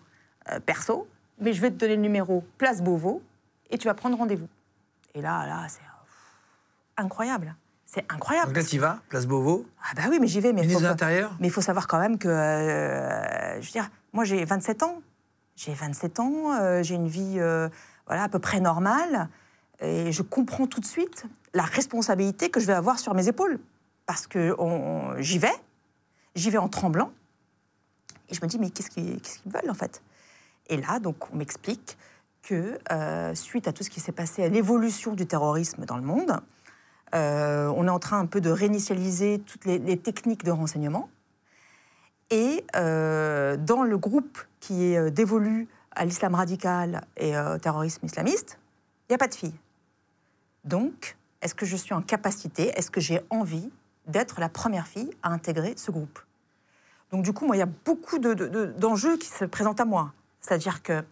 euh, 0.51 0.59
perso, 0.59 1.07
mais 1.39 1.53
je 1.53 1.61
vais 1.61 1.71
te 1.71 1.75
donner 1.75 1.95
le 1.95 2.01
numéro 2.01 2.43
Place 2.57 2.81
Beauvau 2.81 3.21
et 3.69 3.77
tu 3.77 3.87
vas 3.87 3.93
prendre 3.93 4.17
rendez-vous. 4.17 4.47
Et 5.13 5.21
là, 5.21 5.45
là, 5.47 5.65
c'est 5.67 5.81
incroyable. 6.97 7.55
C'est 7.85 8.05
incroyable. 8.11 8.47
Donc 8.53 8.57
là, 8.57 8.63
tu 8.63 8.75
y 8.75 8.79
vas, 8.79 8.99
place 9.09 9.25
Beauvau, 9.25 9.65
Ah 9.81 9.93
bah 9.95 10.03
oui, 10.09 10.19
mais 10.21 10.27
j'y 10.27 10.39
vais. 10.41 10.53
Mais 10.53 10.61
ministre 10.61 10.79
faut- 10.79 10.83
de 10.85 10.89
l'Intérieur. 10.89 11.35
mais 11.39 11.47
il 11.47 11.51
faut 11.51 11.61
savoir 11.61 11.87
quand 11.87 11.99
même 11.99 12.17
que, 12.19 12.27
euh, 12.27 13.53
je 13.61 13.65
veux 13.65 13.71
dire, 13.71 13.89
moi 14.13 14.23
j'ai 14.25 14.43
27 14.45 14.83
ans. 14.83 15.01
J'ai 15.55 15.73
27 15.73 16.19
ans, 16.19 16.53
euh, 16.53 16.83
j'ai 16.83 16.95
une 16.95 17.07
vie 17.07 17.35
euh, 17.39 17.67
voilà, 18.09 18.23
à 18.23 18.29
peu 18.29 18.39
près 18.39 18.59
normale. 18.59 19.29
Et 19.79 20.11
je 20.11 20.21
comprends 20.21 20.67
tout 20.67 20.81
de 20.81 20.85
suite 20.85 21.25
la 21.53 21.63
responsabilité 21.63 22.49
que 22.49 22.59
je 22.59 22.67
vais 22.67 22.73
avoir 22.73 22.99
sur 22.99 23.13
mes 23.13 23.29
épaules. 23.29 23.59
Parce 24.05 24.27
que 24.27 24.55
j'y 25.19 25.37
vais, 25.37 25.53
j'y 26.35 26.49
vais 26.49 26.57
en 26.57 26.67
tremblant. 26.67 27.11
Et 28.29 28.33
je 28.33 28.41
me 28.41 28.47
dis, 28.47 28.59
mais 28.59 28.69
qu'est-ce 28.69 28.89
qu'ils 28.89 29.21
veulent 29.45 29.69
en 29.69 29.75
fait? 29.75 30.01
Et 30.69 30.77
là, 30.77 30.99
donc, 30.99 31.31
on 31.33 31.37
m'explique 31.37 31.97
que 32.43 32.79
euh, 32.91 33.35
suite 33.35 33.67
à 33.67 33.73
tout 33.73 33.83
ce 33.83 33.89
qui 33.89 33.99
s'est 33.99 34.11
passé, 34.11 34.43
à 34.43 34.49
l'évolution 34.49 35.13
du 35.13 35.25
terrorisme 35.25 35.85
dans 35.85 35.97
le 35.97 36.03
monde, 36.03 36.39
euh, 37.15 37.71
on 37.75 37.87
est 37.87 37.91
en 37.91 37.99
train 37.99 38.19
un 38.19 38.27
peu 38.27 38.39
de 38.39 38.49
réinitialiser 38.49 39.41
toutes 39.45 39.65
les, 39.65 39.97
techniques 39.97 40.43
de 40.43 40.51
renseignement. 40.51 41.09
Et 42.29 42.63
euh, 42.75 43.57
dans 43.57 43.83
le 43.83 43.97
groupe 43.97 44.39
qui 44.59 44.83
est 44.83 45.11
dévolu 45.11 45.67
à 45.91 46.05
l'islam 46.05 46.35
radical 46.35 47.05
et 47.17 47.37
au 47.37 47.57
terrorisme 47.57 48.05
islamiste, 48.05 48.59
il 49.07 49.13
n'y 49.13 49.15
a 49.15 49.17
pas 49.17 49.27
de 49.27 49.35
filles. 49.35 49.55
Donc, 50.63 51.17
est-ce 51.41 51.55
que 51.55 51.65
je 51.65 51.75
suis 51.75 51.93
en 51.93 52.01
capacité, 52.01 52.71
est-ce 52.77 52.91
que 52.91 53.01
j'ai 53.01 53.21
envie 53.29 53.69
d'être 54.07 54.39
la 54.39 54.49
première 54.49 54.87
fille 54.87 55.11
à 55.23 55.29
intégrer 55.31 55.73
ce 55.77 55.91
groupe? 55.91 56.19
Donc, 57.11 57.23
du 57.23 57.33
coup, 57.33 57.45
moi, 57.45 57.55
il 57.55 57.59
y 57.59 57.63
a 57.63 57.69
beaucoup 57.85 58.19
de- 58.19 58.33
de- 58.33 58.47
de- 58.47 58.65
d'enjeux 58.65 59.17
qui 59.17 59.27
se 59.27 59.45
présentent 59.45 59.79
à 59.79 59.85
moi. 59.85 60.13
C'est-à-dire 60.41 60.83
que, 60.83 61.03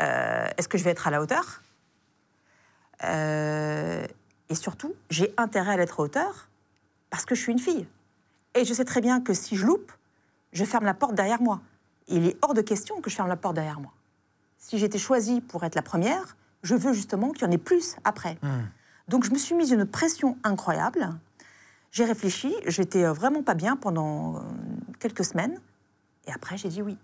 euh, 0.00 0.48
est-ce 0.58 0.68
que 0.68 0.76
je 0.76 0.84
vais 0.84 0.90
être 0.90 1.06
à 1.06 1.10
la 1.10 1.22
hauteur? 1.22 1.62
Euh, 3.04 4.06
Et 4.50 4.56
surtout, 4.56 4.96
j'ai 5.10 5.32
intérêt 5.36 5.74
à 5.74 5.76
l'être 5.76 6.00
à 6.00 6.02
hauteur 6.02 6.48
parce 7.08 7.24
que 7.24 7.36
je 7.36 7.40
suis 7.40 7.52
une 7.52 7.60
fille. 7.60 7.86
Et 8.56 8.64
je 8.64 8.74
sais 8.74 8.84
très 8.84 9.00
bien 9.00 9.20
que 9.20 9.32
si 9.32 9.56
je 9.56 9.64
loupe, 9.64 9.92
je 10.52 10.64
ferme 10.64 10.84
la 10.84 10.92
porte 10.92 11.14
derrière 11.14 11.40
moi. 11.40 11.60
Il 12.08 12.26
est 12.26 12.36
hors 12.42 12.52
de 12.52 12.60
question 12.60 13.00
que 13.00 13.10
je 13.10 13.14
ferme 13.14 13.28
la 13.28 13.36
porte 13.36 13.54
derrière 13.54 13.78
moi. 13.78 13.92
Si 14.60 14.76
été 14.84 14.98
choisie 14.98 15.40
pour 15.40 15.64
être 15.64 15.74
la 15.74 15.82
première, 15.82 16.36
je 16.62 16.74
veux 16.74 16.92
justement 16.92 17.30
qu'il 17.32 17.42
y 17.42 17.48
en 17.48 17.50
ait 17.50 17.58
plus 17.58 17.96
après. 18.04 18.36
Donc 19.08 19.24
je 19.24 19.30
me 19.30 19.38
suis 19.38 19.54
mise 19.56 19.72
une 19.72 19.86
pression 19.86 20.38
incroyable. 20.44 21.08
J'ai 21.90 22.04
réfléchi, 22.04 22.54
j'étais 22.68 23.02
euh, 23.04 23.12
vraiment 23.12 23.42
pas 23.42 23.54
bien 23.54 23.74
pendant 23.76 24.36
euh, 24.36 24.40
quelques 25.00 25.24
semaines. 25.24 25.58
Et 26.28 26.32
après, 26.32 26.56
j'ai 26.56 26.68
dit 26.68 26.82
oui. 26.82 26.96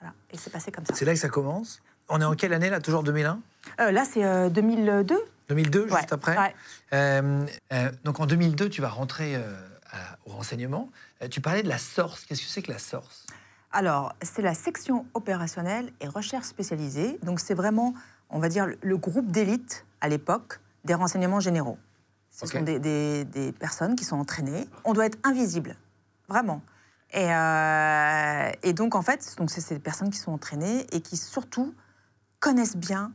Voilà, 0.00 0.12
et 0.32 0.36
c'est 0.36 0.50
passé 0.50 0.72
comme 0.72 0.84
ça. 0.84 0.92
C'est 0.96 1.04
là 1.04 1.12
que 1.14 1.20
ça 1.20 1.28
commence. 1.28 1.80
On 2.08 2.20
est 2.20 2.24
en 2.24 2.34
quelle 2.34 2.52
année 2.54 2.70
là 2.70 2.80
Toujours 2.80 3.04
2001 3.04 3.38
Euh, 3.80 3.92
là, 3.92 4.04
c'est 4.04 4.24
euh, 4.24 4.48
2002. 4.48 5.16
2002, 5.48 5.82
Ouais, 5.84 6.00
juste 6.00 6.12
après 6.12 6.36
ouais. 6.36 6.54
Euh, 6.94 7.46
euh, 7.72 7.92
donc 8.02 8.18
en 8.18 8.26
2002, 8.26 8.68
tu 8.68 8.80
vas 8.80 8.88
rentrer 8.88 9.36
à- 9.36 10.16
au 10.26 10.30
renseignement. 10.32 10.90
Tu 11.30 11.40
parlais 11.40 11.62
de 11.62 11.68
la 11.68 11.78
SORCE. 11.78 12.24
Qu'est-ce 12.24 12.40
que 12.42 12.48
c'est 12.48 12.62
que 12.62 12.72
la 12.72 12.78
SORCE 12.80 13.26
Alors, 13.72 14.14
c'est 14.22 14.42
la 14.42 14.54
section 14.54 15.06
opérationnelle 15.14 15.90
et 16.00 16.08
recherche 16.08 16.46
spécialisée. 16.46 17.18
Donc, 17.22 17.40
c'est 17.40 17.54
vraiment, 17.54 17.94
on 18.30 18.38
va 18.38 18.48
dire, 18.48 18.66
le 18.82 18.96
groupe 18.96 19.30
d'élite 19.30 19.86
à 20.00 20.08
l'époque 20.08 20.60
des 20.84 20.94
renseignements 20.94 21.40
généraux. 21.40 21.78
Ce 22.30 22.46
sont 22.46 22.64
des, 22.64 22.78
des- 22.78 23.24
des 23.24 23.52
personnes 23.52 23.94
qui 23.94 24.04
sont 24.04 24.16
entraînées. 24.16 24.66
On 24.84 24.92
doit 24.92 25.06
être 25.06 25.18
invisible, 25.22 25.76
vraiment. 26.28 26.60
Et, 27.12 27.30
euh, 27.32 28.50
et 28.62 28.72
donc, 28.72 28.94
en 28.94 29.02
fait, 29.02 29.34
donc 29.36 29.50
c'est 29.50 29.60
ces 29.60 29.78
personnes 29.78 30.10
qui 30.10 30.18
sont 30.18 30.32
entraînées 30.32 30.86
et 30.92 31.00
qui 31.00 31.16
surtout 31.16 31.74
connaissent 32.40 32.76
bien 32.76 33.12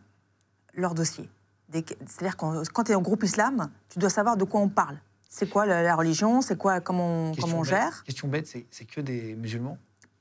leur 0.76 0.94
dossier. 0.94 1.30
C'est-à-dire 1.74 2.38
quand, 2.38 2.62
quand 2.72 2.84
tu 2.86 2.92
es 2.92 2.96
en 2.96 3.02
groupe 3.02 3.24
islam, 3.24 3.70
tu 3.90 4.00
dois 4.00 4.10
savoir 4.10 4.38
de 4.38 4.44
quoi 4.44 4.62
on 4.62 4.70
parle. 4.70 4.98
C'est 5.30 5.50
quoi 5.50 5.66
la, 5.66 5.84
la 5.84 5.96
religion 5.96 6.42
C'est 6.42 6.58
quoi 6.58 6.80
comment 6.80 7.32
on, 7.32 7.36
comment 7.36 7.58
on 7.58 7.62
bête- 7.62 7.70
gère 7.70 8.04
Question 8.06 8.28
bête, 8.28 8.48
c'est 8.48 8.86
que 8.86 9.02
des 9.02 9.36
musulmans? 9.36 9.78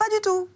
Pas 0.08 0.14
du 0.16 0.20
tout. 0.22 0.48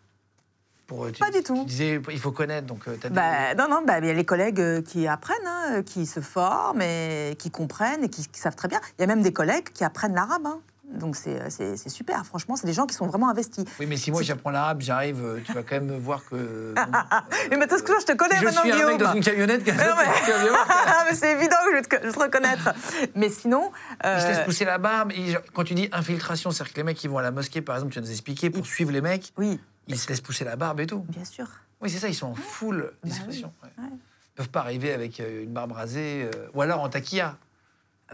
Pour, 0.86 1.04
euh, 1.04 1.10
tu- 1.12 1.20
Pas 1.20 1.30
du 1.30 1.42
tout. 1.42 1.56
Tu 1.60 1.64
disais, 1.66 2.00
il 2.10 2.18
faut 2.18 2.32
connaître, 2.32 2.66
donc 2.66 2.84
tu 2.84 3.06
as 3.06 3.10
Bah, 3.10 3.54
non, 3.54 3.68
non, 3.68 3.82
bah, 3.86 3.98
il 3.98 4.06
y 4.06 4.10
a 4.10 4.12
les 4.12 4.24
collègues 4.24 4.60
euh, 4.60 4.82
qui 4.82 5.06
apprennent, 5.06 5.46
hein, 5.46 5.78
euh, 5.78 5.82
qui 5.82 6.06
se 6.06 6.20
forment 6.20 6.82
et 6.82 7.36
qui 7.38 7.50
comprennent 7.50 8.04
et 8.04 8.08
qui, 8.08 8.26
qui 8.26 8.40
savent 8.40 8.56
très 8.56 8.68
bien. 8.68 8.80
Il 8.98 9.02
y 9.02 9.04
a 9.04 9.06
même 9.06 9.22
des 9.22 9.32
collègues 9.32 9.68
qui 9.72 9.84
apprennent 9.84 10.14
l'arabe. 10.14 10.46
hein. 10.46 10.60
Donc 10.92 11.14
c'est 11.16 11.40
euh, 11.40 11.50
c'est- 11.50 11.88
super, 11.88 12.26
franchement, 12.26 12.56
c'est 12.56 12.66
des 12.66 12.72
gens 12.72 12.84
qui 12.86 12.94
sont 12.94 13.06
vraiment 13.06 13.30
investis. 13.30 13.64
Oui, 13.78 13.86
mais 13.86 13.96
si 13.96 14.10
moi 14.10 14.22
j'apprends 14.22 14.50
l'arabe, 14.50 14.80
j'arrive, 14.80 15.24
euh, 15.24 15.40
tu 15.44 15.52
vas 15.52 15.62
quand 15.62 15.76
même 15.76 15.96
voir 15.98 16.24
que. 16.28 16.74
Mais 17.50 17.56
maintenant, 17.56 17.78
ce 17.78 17.82
que 17.84 17.92
je 18.00 18.06
te 18.06 18.12
connais 18.12 18.36
je 18.38 18.44
maintenant, 18.44 18.60
suis 18.62 18.72
un 18.72 18.74
Guillaume. 18.74 18.90
mec 18.92 19.00
dans 19.00 19.12
une 19.14 19.22
camionnette, 19.22 19.64
comme 19.64 19.76
ça, 19.76 19.88
Non, 19.88 19.94
mais- 21.08 21.14
c'est 21.14 21.32
évident 21.32 21.56
que 21.64 21.70
je 21.70 21.76
vais 21.76 21.82
te, 21.82 21.96
je 22.02 22.06
vais 22.08 22.12
te 22.12 22.18
reconnaître. 22.18 22.74
Mais 23.14 23.28
sinon, 23.28 23.70
euh, 24.04 24.14
Ils 24.18 24.22
se 24.22 24.26
laissent 24.28 24.44
pousser 24.44 24.64
la 24.64 24.78
barbe. 24.78 25.12
et 25.12 25.36
quand 25.54 25.62
tu 25.64 25.74
dis 25.74 25.88
infiltration, 25.92 26.50
c'est-à-dire 26.50 26.72
que 26.72 26.78
les 26.78 26.84
mecs 26.84 26.96
qui 26.96 27.06
vont 27.08 27.18
à 27.18 27.22
la 27.22 27.30
mosquée, 27.30 27.62
par 27.62 27.76
exemple, 27.76 27.92
tu 27.92 28.00
vas 28.00 28.04
nous 28.06 28.10
expliquer, 28.12 28.50
pour 28.50 28.66
suivre 28.66 28.90
les 28.90 29.00
mecs, 29.00 29.32
oui, 29.38 29.60
ils 29.86 29.98
se 29.98 30.08
laissent 30.08 30.20
pousser 30.20 30.44
la 30.44 30.56
barbe 30.56 30.80
et 30.80 30.86
tout. 30.86 31.04
bien 31.08 31.24
sûr. 31.24 31.46
Oui, 31.80 31.88
c'est 31.88 31.98
ça, 31.98 32.08
ils 32.08 32.14
sont 32.14 32.26
en 32.28 32.34
full 32.34 32.82
Bah 32.82 33.08
discrétion. 33.08 33.52
ouais. 33.62 33.70
ouais. 33.84 33.90
Ils 33.92 34.34
peuvent 34.36 34.50
pas 34.50 34.60
arriver 34.60 34.92
avec 34.92 35.20
euh, 35.20 35.44
une 35.44 35.52
barbe 35.52 35.72
rasée, 35.72 36.28
euh, 36.34 36.48
ou 36.54 36.62
alors 36.62 36.80
en 36.80 36.88
taquilla. 36.88 37.36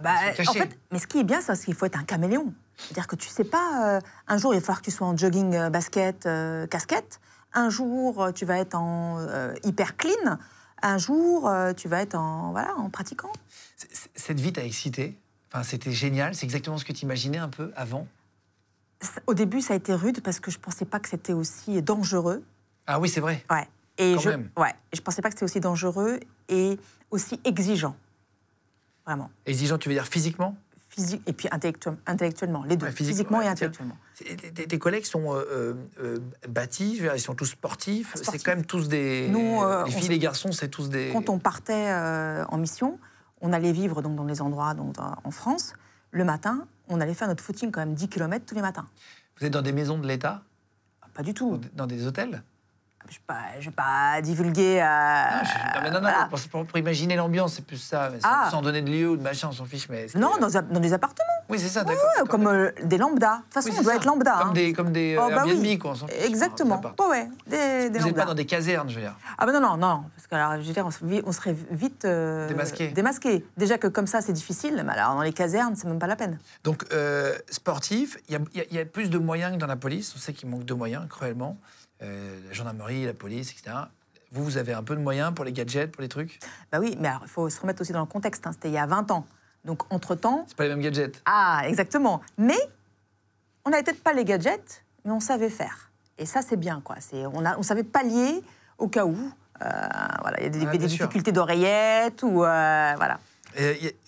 Bah, 0.03 0.11
en 0.47 0.53
fait, 0.53 0.77
mais 0.93 0.99
ce 0.99 1.07
qui 1.07 1.21
est 1.21 1.25
bien, 1.25 1.41
c'est 1.41 1.57
qu'il 1.65 1.75
faut 1.75 1.87
être 1.87 1.99
un 1.99 2.05
caméléon. 2.05 2.53
C'est-à-dire 2.79 3.07
que 3.07 3.17
tu 3.17 3.29
sais 3.29 3.45
pas, 3.45 3.97
euh, 3.97 4.01
un 4.29 4.39
jour 4.39 4.55
il 4.55 4.59
va 4.59 4.61
falloir 4.61 4.81
que 4.81 4.85
tu 4.85 4.91
sois 4.91 5.07
en 5.07 5.17
jogging, 5.17 5.55
euh, 5.55 5.71
basket, 5.71 6.27
euh, 6.27 6.67
casquette. 6.67 7.21
Un 7.53 7.71
jour 7.71 8.29
tu 8.35 8.45
vas 8.45 8.59
être 8.59 8.75
en 8.75 9.27
hyper 9.65 9.97
clean. 9.97 10.39
Un 10.83 10.99
jour 10.99 11.51
tu 11.77 11.89
vas 11.89 12.03
être 12.03 12.15
en 12.15 12.51
voilà 12.53 12.75
en 12.77 12.91
pratiquant. 12.91 13.33
C- 13.77 14.11
Cette 14.15 14.41
vie 14.41 14.53
t'a 14.53 14.63
excité? 14.65 15.17
Enfin, 15.51 15.63
c'était 15.63 15.93
génial. 15.93 16.35
C'est 16.35 16.45
exactement 16.45 16.77
ce 16.77 16.85
que 16.85 16.93
tu 16.93 17.05
imaginais 17.07 17.39
un 17.39 17.49
peu 17.49 17.73
avant? 17.75 18.07
Au 19.27 19.33
début 19.35 19.63
ça 19.63 19.73
a 19.73 19.77
été 19.77 19.95
rude 19.95 20.21
parce 20.23 20.39
que 20.41 20.51
je 20.51 20.59
pensais 20.59 20.85
pas 20.85 21.01
que 21.01 21.09
c'était 21.09 21.33
aussi 21.33 21.81
dangereux. 21.83 22.45
Ah 22.87 23.01
oui, 23.01 23.09
c'est 23.09 23.21
vrai. 23.21 23.43
Ouais. 23.51 23.67
Et 23.99 24.15
Quand 24.15 24.21
je, 24.21 24.29
même. 24.31 24.51
ouais. 24.59 24.75
Je 24.93 25.01
pensais 25.01 25.23
pas 25.23 25.29
que 25.31 25.35
c'était 25.35 25.45
aussi 25.45 25.61
dangereux 25.61 26.21
et 26.51 26.79
aussi 27.11 27.41
exigeant. 27.45 27.97
Vraiment. 29.07 29.31
Exigeant, 29.47 29.79
tu 29.79 29.89
veux 29.89 29.95
dire 29.95 30.07
physiquement? 30.07 30.55
Physique 30.97 31.23
et 31.27 31.35
puis 31.35 31.47
intellectuel- 31.51 31.99
intellectuellement, 32.07 32.65
les 32.65 32.79
deux, 32.79 32.87
Ouais, 32.87 32.93
physique, 32.93 33.13
physiquement 33.17 33.39
ouais, 33.39 33.45
et 33.45 33.49
intellectuellement. 33.49 33.99
Tes, 34.17 34.79
collègues 34.79 35.05
sont 35.05 35.35
euh, 35.35 35.45
euh, 35.51 35.75
euh, 36.01 36.19
bâtis, 36.49 37.03
ils 37.15 37.21
sont 37.21 37.35
tous 37.35 37.45
sportifs. 37.45 38.15
C'est 38.15 38.43
quand 38.43 38.53
même 38.57 38.65
tous 38.65 38.89
des. 38.89 39.29
Nous, 39.29 39.63
euh, 39.63 39.85
les 39.85 39.91
filles, 39.91 40.09
les 40.09 40.19
garçons, 40.19 40.53
c'est 40.53 40.69
tous 40.69 40.89
des. 40.89 41.11
Quand 41.13 41.29
on 41.29 41.39
partait 41.39 41.93
en 42.49 42.57
mission, 42.57 42.99
on 43.43 43.53
allait 43.53 43.73
vivre 43.73 44.01
donc 44.01 44.17
dans 44.17 44.25
les 44.25 44.41
endroits 44.41 44.73
donc, 44.73 44.95
en 44.99 45.31
France. 45.31 45.75
Le 46.13 46.25
matin, 46.25 46.67
on 46.89 46.99
allait 47.03 47.13
faire 47.13 47.29
notre 47.29 47.45
footing 47.45 47.71
quand 47.71 47.81
même 47.81 47.93
10 47.95 48.09
km 48.09 48.47
tous 48.47 48.55
les 48.55 48.63
matins. 48.63 48.87
Vous 49.39 49.45
êtes 49.45 49.53
dans 49.53 49.61
des 49.61 49.73
maisons 49.73 49.99
de 49.99 50.07
l'État? 50.09 50.45
Pas 51.13 51.23
du 51.23 51.35
tout. 51.35 51.61
Dans 51.75 51.87
des 51.87 52.07
hôtels? 52.07 52.43
Je 53.09 53.15
ne 53.15 53.19
vais, 53.19 53.21
pas- 53.27 53.61
je 53.61 53.65
vais 53.67 53.75
pas 53.75 54.21
divulguer. 54.23 54.81
euh, 54.81 54.85
Ah, 54.87 55.43
je- 55.45 55.77
non, 55.77 55.83
mais 55.83 55.89
non, 55.91 55.95
non, 55.95 56.01
voilà. 56.01 56.27
pour, 56.29 56.39
pour- 56.51 56.67
pour 56.67 56.79
imaginer 56.79 57.17
l'ambiance, 57.17 57.55
c'est 57.55 57.65
plus 57.65 57.77
ça. 57.77 58.09
mais 58.13 58.19
Ah. 58.23 58.49
sans 58.51 58.63
donner 58.63 58.83
de 58.83 58.91
lieu 58.91 59.09
ou 59.11 59.17
de 59.17 59.23
machin, 59.23 59.49
on 59.51 59.53
s'en 59.53 59.65
fiche. 59.65 59.89
Mais 59.89 60.07
Non, 60.15 60.33
dans, 60.41 60.49
dans 60.49 60.81
des 60.81 60.93
appartements, 60.93 61.25
Oui, 61.49 61.59
c'est 61.59 61.69
ça, 61.69 61.85
d'accord. 61.85 62.03
ouais, 62.21 62.29
comme 62.29 62.47
euh, 62.47 62.71
des 62.83 62.99
lambdas. 62.99 63.37
De 63.39 63.43
toute 63.45 63.55
façon, 63.55 63.69
Oui, 63.71 63.77
on 63.79 63.83
doit 63.83 63.93
ça. 63.93 63.97
être 63.99 64.05
lambda. 64.05 64.37
Comme 64.41 64.49
hein. 64.49 64.53
des, 64.53 64.73
comme 64.73 64.93
des 64.93 65.17
Oh, 65.19 65.23
euh, 65.31 65.35
bah 65.35 65.43
oui. 65.45 65.51
Airbnb, 65.53 65.79
quoi. 65.81 65.91
on 65.93 65.95
s'en 65.95 66.07
fiche, 66.09 66.25
Exactement. 66.27 66.81
hein, 66.85 66.93
des. 66.99 67.05
Ouais, 67.05 67.29
des, 67.47 67.91
des 67.91 67.99
Vous 68.01 68.07
n'êtes 68.07 68.17
pas 68.17 68.25
dans 68.25 68.35
des 68.35 68.47
casernes, 68.47 68.89
je 68.89 68.97
veux 68.97 69.01
dire. 69.03 69.17
Ah 69.39 69.47
ben 69.47 69.53
non, 69.53 69.61
non, 69.61 69.77
non, 69.77 70.05
parce 70.17 70.27
que 70.27 70.35
alors, 70.35 70.53
je 70.61 70.67
veux 70.67 70.73
dire, 70.73 70.87
on, 71.25 71.33
serait 71.33 71.57
vite 71.71 72.05
euh, 72.05 72.49
Démasqué. 72.49 72.89
démasqué. 72.89 73.45
Déjà 73.57 73.79
que 73.79 73.87
comme 73.87 74.07
ça, 74.07 74.21
c'est 74.21 74.33
difficile, 74.33 74.83
mais 74.87 74.93
alors 74.95 75.15
dans 75.15 75.23
les 75.23 75.33
casernes, 75.33 75.77
c'est 75.77 75.87
même 75.87 75.99
pas 75.99 76.07
la 76.09 76.17
peine. 76.17 76.39
Donc, 76.65 76.85
euh, 76.93 77.37
sportif, 77.51 78.17
y 78.29 78.35
y 78.35 78.39
il 78.71 78.77
y 78.77 78.81
a 78.81 78.85
plus 78.85 79.11
de 79.11 79.19
moyens 79.19 79.53
que 79.55 79.59
dans 79.59 79.67
la 79.67 79.77
police. 79.77 80.13
On 80.17 80.19
sait 80.19 80.33
qu'il 80.33 80.49
manque 80.49 80.65
de 80.65 80.75
moyens, 80.75 81.07
cruellement. 81.09 81.57
Euh, 82.03 82.39
la 82.47 82.53
gendarmerie, 82.53 83.05
la 83.07 83.15
police, 83.15 83.53
etc. 83.53 83.77
Vous, 84.33 84.45
vous 84.45 84.57
avez 84.59 84.73
un 84.75 84.83
peu 84.83 84.95
de 84.97 85.01
moyens 85.01 85.33
pour 85.35 85.45
les 85.45 85.53
gadgets, 85.53 85.91
pour 85.91 86.03
les 86.03 86.09
trucs? 86.09 86.39
Bah 86.71 86.79
oui, 86.81 86.97
mais 87.01 87.09
il 87.23 87.29
faut 87.29 87.49
se 87.49 87.61
remettre 87.61 87.81
aussi 87.81 87.93
dans 87.93 88.01
le 88.01 88.07
contexte. 88.07 88.47
hein, 88.47 88.53
C'était 88.53 88.69
il 88.69 88.75
y 88.75 88.79
a 88.79 88.87
20 88.87 89.11
ans. 89.11 89.27
Donc, 89.65 89.83
entre-temps, 89.93 90.45
C'est 90.49 90.57
pas 90.57 90.65
les 90.65 90.71
mêmes 90.71 90.83
gadgets. 90.83 91.23
ah, 91.25 91.63
exactement. 91.67 92.21
Mais 92.39 92.59
on 93.65 93.71
n'avait 93.71 93.83
peut-être 93.83 94.03
pas 94.03 94.13
les 94.13 94.25
gadgets, 94.25 94.85
mais 95.05 95.11
on 95.13 95.21
savait 95.21 95.49
faire. 95.51 95.91
Et 96.19 96.27
ça, 96.27 96.43
c'est 96.43 96.57
bien, 96.57 96.81
quoi. 96.85 96.97
C'est, 97.01 97.25
on, 97.27 97.45
a, 97.45 97.57
on 97.59 97.63
savait 97.63 97.83
pallier 97.85 98.43
au 98.79 98.89
cas 98.89 99.05
où. 99.07 99.17
euh, 99.63 99.69
voilà, 100.21 100.39
il 100.41 100.45
y 100.63 100.67
a 100.67 100.71
des, 100.71 100.79
difficultés 100.79 101.33
d'oreillettes 101.33 102.23
ou 102.23 102.45
euh, 102.45 102.93
voilà. 102.97 103.19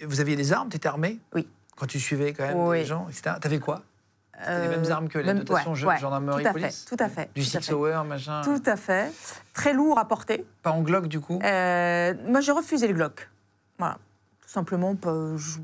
Vous 0.03 0.21
aviez 0.21 0.37
des 0.37 0.53
armes? 0.53 0.69
T'étais 0.69 0.89
armé? 0.89 1.19
Oui. 1.35 1.49
Quand 1.77 1.87
tu 1.87 1.99
suivais 1.99 2.33
quand 2.35 2.47
même 2.47 2.57
Oui. 2.59 2.79
les 2.81 2.85
gens, 2.85 3.09
etc. 3.09 3.37
T'avais 3.41 3.59
quoi? 3.59 3.83
C'était 4.41 4.51
les 4.61 4.67
Euh, 4.67 4.81
mêmes 4.81 4.93
armes 4.93 5.09
que 5.09 5.19
les 5.19 5.35
dotations 5.35 5.73
ouais, 5.73 5.85
ouais, 5.85 5.99
gendarmerie, 5.99 6.43
tout 6.43 6.49
à 6.49 6.53
police 6.53 6.85
fait, 6.89 6.97
tout 6.97 7.03
à 7.05 7.09
fait, 7.09 7.31
Du 7.35 7.43
Six. 7.45 7.71
Hour, 7.73 8.05
machin 8.05 8.43
Tout 8.43 8.63
à 8.67 8.77
fait. 8.77 9.13
Très 9.53 9.73
lourd 9.73 9.99
à 9.99 10.07
porter. 10.07 10.45
Pas 10.63 10.71
en 10.71 10.83
Glock, 10.83 11.09
du 11.09 11.21
coup 11.21 11.41
Euh, 11.45 12.15
moi, 12.27 12.41
j'ai 12.41 12.53
refusé 12.53 12.87
le 12.89 12.95
Glock. 12.95 13.29
Voilà. 13.79 13.99
Tout 14.43 14.49
simplement, 14.49 14.95
pas- 14.95 15.37
je- 15.37 15.59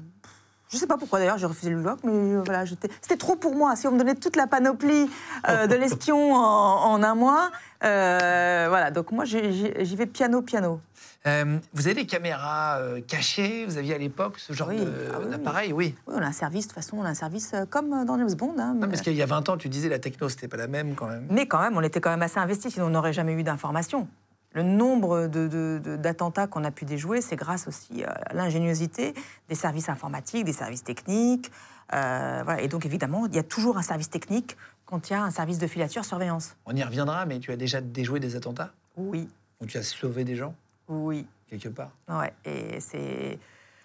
Je 0.71 0.77
sais 0.79 0.87
pas 0.87 0.97
pourquoi 0.97 1.19
d'ailleurs 1.21 1.39
j'ai 1.39 1.47
refusé 1.47 1.71
le 1.71 1.81
bloc, 1.81 1.99
mais 2.05 2.13
euh, 2.13 2.43
voilà, 2.45 2.65
c'était 2.67 3.17
trop 3.17 3.37
pour 3.37 3.55
moi. 3.55 3.77
Si 3.77 3.87
on 3.87 3.93
me 3.93 3.99
donnait 3.99 4.15
toute 4.17 4.35
la 4.37 4.47
panoplie 4.47 5.09
euh, 5.49 5.67
de 5.69 5.75
l'espion 5.75 6.35
en, 6.35 6.85
en 6.93 7.03
un 7.03 7.15
mois, 7.15 7.51
euh, 7.85 8.67
voilà. 8.69 8.91
Donc 8.91 9.13
moi 9.13 9.25
j'y 9.25 9.97
vais 9.97 10.07
piano 10.07 10.43
piano. 10.43 10.81
Euh, 11.27 11.59
vous 11.73 11.87
avez 11.87 11.95
des 11.95 12.07
caméras 12.07 12.81
cachées? 13.09 13.65
Vous 13.67 13.79
aviez 13.79 13.95
à 13.95 13.99
l'époque 13.99 14.39
ce 14.39 14.53
genre 14.53 14.69
Oui. 14.69 14.79
Ah 14.83 15.17
oui, 15.19 15.25
oui. 15.25 15.31
d'appareil? 15.31 15.73
Oui. 15.73 15.95
Oui, 16.07 16.15
on 16.19 16.23
a 16.23 16.27
un 16.27 16.33
service, 16.33 16.67
de 16.67 16.73
toute 16.73 16.83
façon, 16.83 16.99
on 16.99 17.05
a 17.05 17.09
un 17.09 17.15
service 17.15 17.53
comme 17.71 18.05
dans 18.05 18.19
James 18.19 18.35
Bond. 18.35 18.55
hein, 18.59 18.75
Non, 18.75 18.81
mais- 18.83 18.89
parce 18.89 19.01
qu'il 19.01 19.15
y 19.15 19.23
a 19.23 19.27
20 19.27 19.49
ans, 19.49 19.57
tu 19.57 19.69
disais 19.71 19.89
la 19.89 19.99
techno, 19.99 20.29
c'était 20.29 20.49
pas 20.49 20.57
la 20.59 20.67
même 20.67 20.95
quand 20.95 21.07
même. 21.07 21.27
Mais 21.31 21.47
quand 21.47 21.61
même, 21.61 21.77
on 21.77 21.81
était 21.83 22.01
quand 22.01 22.11
même 22.11 22.21
assez 22.23 22.39
investi, 22.39 22.71
sinon 22.71 22.87
on 22.87 22.91
n'aurait 22.91 23.13
jamais 23.15 23.33
eu 23.33 23.43
d'informations. 23.43 24.07
Le 24.55 24.63
nombre 24.63 25.27
d'attentats 25.27 26.47
qu'on 26.47 26.63
a 26.65 26.71
pu 26.71 26.85
déjouer, 26.85 27.21
c'est 27.21 27.37
grâce 27.37 27.67
aussi 27.67 28.05
à 28.05 28.33
l'ingéniosité 28.33 29.13
des 29.49 29.55
services 29.57 29.89
informatiques, 29.89 30.45
des 30.45 30.53
services 30.53 30.85
techniques. 30.85 31.51
euh, 31.93 32.43
voilà. 32.45 32.63
Et 32.63 32.69
donc, 32.69 32.87
évidemment, 32.87 33.27
il 33.27 33.35
y 33.35 33.39
a 33.39 33.43
toujours 33.43 33.79
un 33.79 33.83
service 33.83 34.11
technique 34.11 34.57
quand 34.87 35.11
il 35.11 35.13
y 35.13 35.17
a 35.17 35.23
un 35.23 35.31
service 35.31 35.59
de 35.59 35.67
filature 35.67 36.05
surveillance. 36.05 36.57
On 36.67 36.77
y 36.77 36.83
reviendra, 36.85 37.27
mais 37.27 37.41
tu 37.41 37.51
as 37.51 37.57
déjà 37.57 37.81
déjoué 37.81 38.21
des 38.21 38.37
attentats? 38.37 38.71
Oui, 38.97 39.29
Ou 39.61 39.67
tu 39.67 39.77
as 39.77 39.83
sauvé 39.83 40.23
des 40.25 40.37
gens, 40.37 40.55
oui. 40.89 41.27
quelque 41.49 41.69
part? 41.69 41.91
Ouais. 42.09 42.33
Et 42.45 42.79
c'est 42.81 43.39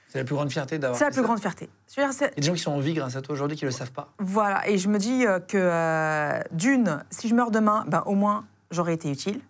C'est 0.07 0.19
la 0.19 0.23
plus 0.23 0.35
grande 0.35 0.51
fierté 0.51 0.77
d'avoir 0.77 0.99
c'est 0.99 1.05
la 1.05 1.09
plus 1.09 1.15
ça. 1.21 1.23
grande 1.23 1.39
fierté. 1.39 1.67
Il 1.97 2.01
y 2.01 2.03
a 2.05 2.29
des 2.35 2.41
gens 2.43 2.53
qui 2.53 2.59
sont 2.59 2.71
en 2.73 2.79
vie 2.79 2.93
grâce 2.93 3.15
à 3.15 3.21
toi 3.23 3.33
aujourd'hui 3.33 3.57
qui 3.57 3.65
ne 3.65 3.69
le 3.71 3.75
savent 3.75 3.91
pas. 3.91 4.09
Voilà, 4.19 4.67
et 4.69 4.77
je 4.77 4.87
me 4.87 4.99
dis 4.99 5.25
euh, 5.25 5.39
que 5.39 5.57
euh, 5.57 6.39
d'une, 6.51 7.03
si 7.09 7.27
je 7.27 7.33
meurs 7.33 7.49
demain, 7.49 7.85
ben, 7.87 8.03
au 8.05 8.13
moins 8.13 8.45
j'aurais 8.69 8.93
été 8.93 9.09
utile. 9.11 9.41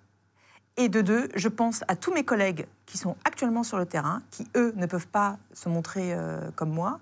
Et 0.80 0.88
de 0.88 1.02
deux, 1.02 1.28
je 1.36 1.50
pense 1.50 1.84
à 1.90 1.98
tous 1.98 2.14
mes 2.14 2.24
collègues 2.24 2.66
qui 2.86 2.98
sont 2.98 3.18
actuellement 3.26 3.64
sur 3.64 3.78
le 3.78 3.86
terrain, 3.86 4.22
qui 4.32 4.48
eux 4.56 4.72
ne 4.78 4.86
peuvent 4.86 5.10
pas 5.10 5.38
se 5.52 5.68
montrer 5.68 6.14
euh, 6.14 6.40
comme 6.56 6.70
moi, 6.70 7.02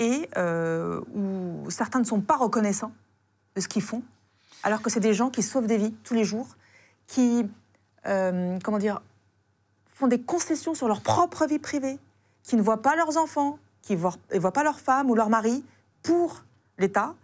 et 0.00 0.28
euh, 0.36 1.00
où 1.14 1.70
certains 1.70 2.00
ne 2.00 2.04
sont 2.04 2.20
pas 2.20 2.36
reconnaissants 2.36 2.90
de 3.54 3.60
ce 3.60 3.68
qu'ils 3.68 3.82
font, 3.82 4.02
alors 4.64 4.82
que 4.82 4.90
c'est 4.90 4.98
des 4.98 5.14
gens 5.14 5.30
qui 5.30 5.44
sauvent 5.44 5.68
des 5.68 5.76
vies 5.76 5.94
tous 6.02 6.14
les 6.14 6.24
jours, 6.24 6.56
qui, 7.06 7.48
euh, 8.06 8.58
comment 8.64 8.78
dire, 8.78 9.00
font 9.92 10.08
des 10.08 10.20
concessions 10.20 10.74
sur 10.74 10.88
leur 10.88 11.00
propre 11.00 11.46
vie 11.46 11.60
privée, 11.60 12.00
qui 12.42 12.56
ne 12.56 12.62
voient 12.62 12.82
pas 12.82 12.96
leurs 12.96 13.16
enfants, 13.16 13.60
qui 13.82 13.92
ne 13.92 13.98
voient, 13.98 14.16
voient 14.34 14.52
pas 14.52 14.64
leur 14.64 14.80
femme 14.80 15.08
ou 15.08 15.14
leur 15.14 15.28
mari 15.28 15.64
pour 16.02 16.42
l'État, 16.78 17.14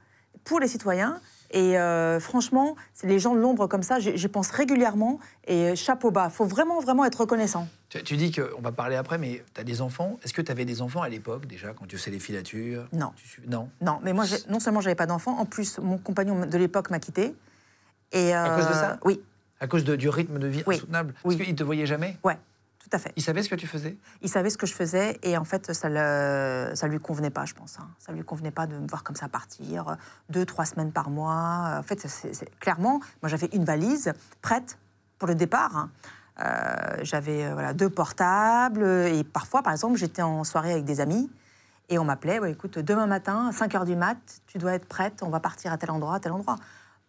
pour 0.45 0.61
les 0.61 0.69
citoyens. 0.69 1.21
Et 1.53 1.79
euh, 1.79 2.21
franchement, 2.21 2.77
les 3.03 3.19
gens 3.19 3.35
de 3.35 3.41
l'ombre 3.41 3.67
comme 3.67 3.83
ça, 3.83 3.99
j'y 3.99 4.29
pense 4.29 4.51
régulièrement. 4.51 5.19
Et 5.47 5.75
chapeau 5.75 6.11
bas, 6.13 6.29
il 6.31 6.35
faut 6.35 6.45
vraiment, 6.45 6.81
vraiment 6.81 7.05
être 7.05 7.21
reconnaissant. 7.23 7.69
Tu, 7.89 8.03
tu 8.05 8.17
dis 8.17 8.31
qu'on 8.31 8.61
va 8.61 8.71
parler 8.71 8.95
après, 8.97 9.19
mais 9.19 9.43
tu 9.53 9.61
as 9.61 9.65
des 9.65 9.81
enfants. 9.83 10.19
Est-ce 10.23 10.33
que 10.33 10.43
tu 10.43 10.53
avais 10.53 10.65
des 10.65 10.81
enfants 10.81 11.03
à 11.03 11.09
l'époque 11.09 11.47
déjà, 11.47 11.73
quand 11.73 11.87
tu 11.87 11.99
faisais 11.99 12.13
les 12.13 12.21
filatures? 12.21 12.87
Non. 12.93 13.13
Tu 13.17 13.41
Non? 13.49 13.69
Non, 13.81 13.99
mais 14.03 14.13
moi, 14.13 14.25
non 14.49 14.61
seulement 14.61 14.81
j'avais 14.81 14.95
pas 14.95 15.07
d'enfant, 15.07 15.39
en 15.39 15.45
plus, 15.45 15.79
mon 15.79 15.99
compagnon 15.99 16.47
de 16.47 16.59
l'époque 16.59 16.91
m'a 16.91 17.01
quitté. 17.01 17.35
Et, 18.13 18.33
À 18.33 18.51
cause 18.57 18.67
de 18.67 18.71
euh, 18.71 18.75
ça? 18.75 18.99
Oui, 19.05 19.21
À 19.61 19.67
cause 19.67 19.83
de- 19.85 19.97
du 19.97 20.09
rythme 20.09 20.39
de 20.39 20.47
vie 20.47 20.63
Oui. 20.67 20.77
insoutenable? 20.77 21.15
Oui. 21.25 21.37
Qu'ils 21.37 21.51
ne 21.51 21.57
te 21.59 21.65
voyaient 21.65 21.87
jamais? 21.87 22.17
Ouais, 22.25 22.39
tout 22.83 22.89
à 22.93 22.99
fait. 22.99 23.13
Ils 23.17 23.23
savaient 23.23 23.43
ce 23.43 23.49
que 23.49 23.55
tu 23.55 23.67
faisais? 23.67 23.97
Il 24.23 24.29
savait 24.31 24.51
ce 24.51 24.57
que 24.59 24.67
je 24.67 24.75
faisais 24.75 25.19
et 25.23 25.37
en 25.37 25.45
fait, 25.45 25.73
ça 25.73 25.89
ne 25.91 26.71
ça 26.75 26.87
lui 26.89 26.99
convenait 26.99 27.31
pas, 27.31 27.45
je 27.45 27.55
pense. 27.55 27.79
hein. 27.79 27.89
Ça 27.99 28.11
lui 28.13 28.25
convenait 28.25 28.51
pas 28.51 28.67
de 28.67 28.77
me 28.77 28.89
voir 28.89 29.05
comme 29.05 29.17
ça 29.17 29.29
partir, 29.29 29.89
euh, 29.91 29.95
deux, 30.31 30.47
trois 30.47 30.65
semaines 30.65 30.91
par 30.93 31.11
mois. 31.11 31.77
En 31.79 31.83
fait, 31.83 32.01
c'est- 32.09 32.59
clairement, 32.59 33.01
moi 33.23 33.29
j'avais 33.29 33.49
une 33.53 33.65
valise 33.65 34.13
prête 34.43 34.79
pour 35.19 35.29
le 35.29 35.35
départ. 35.35 35.77
hein. 35.77 35.91
Euh, 36.43 36.97
j'avais 37.03 37.45
euh, 37.45 37.53
voilà, 37.53 37.75
deux 37.75 37.91
portables 37.91 38.83
et 38.85 39.25
parfois, 39.25 39.63
par 39.63 39.73
exemple, 39.75 39.99
j'étais 39.99 40.23
en 40.23 40.43
soirée 40.43 40.73
avec 40.73 40.85
des 40.85 41.01
amis 41.01 41.31
et 41.91 41.99
on 41.99 42.05
m'appelait, 42.05 42.39
Ouais, 42.39 42.53
écoute, 42.53 42.79
demain 42.79 43.07
matin, 43.07 43.49
à 43.49 43.53
5 43.53 43.75
h 43.75 43.85
du 43.85 43.95
mat, 43.95 44.17
tu 44.47 44.57
dois 44.57 44.73
être 44.73 44.87
prête, 44.87 45.23
on 45.23 45.29
va 45.29 45.41
partir 45.41 45.71
à 45.71 45.77
tel 45.77 45.91
endroit, 45.91 46.15
à 46.15 46.21
tel 46.21 46.33
endroit. 46.33 46.57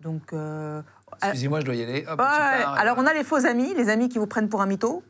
Donc, 0.02 0.34
euh, 0.34 0.82
Excusez-moi, 1.24 1.62
je 1.62 1.66
dois 1.66 1.76
y 1.76 1.84
aller. 1.84 2.06
Hop, 2.10 2.20
ouais, 2.20 2.26
tu 2.26 2.64
pars. 2.64 2.74
alors 2.74 2.98
on 2.98 3.06
a 3.06 3.14
les 3.14 3.24
faux 3.24 3.46
amis, 3.46 3.74
les 3.76 3.88
amis 3.90 4.10
qui 4.10 4.18
vous 4.18 4.28
prennent 4.28 4.50
pour 4.50 4.62
un 4.62 4.66
mytho. 4.66 5.02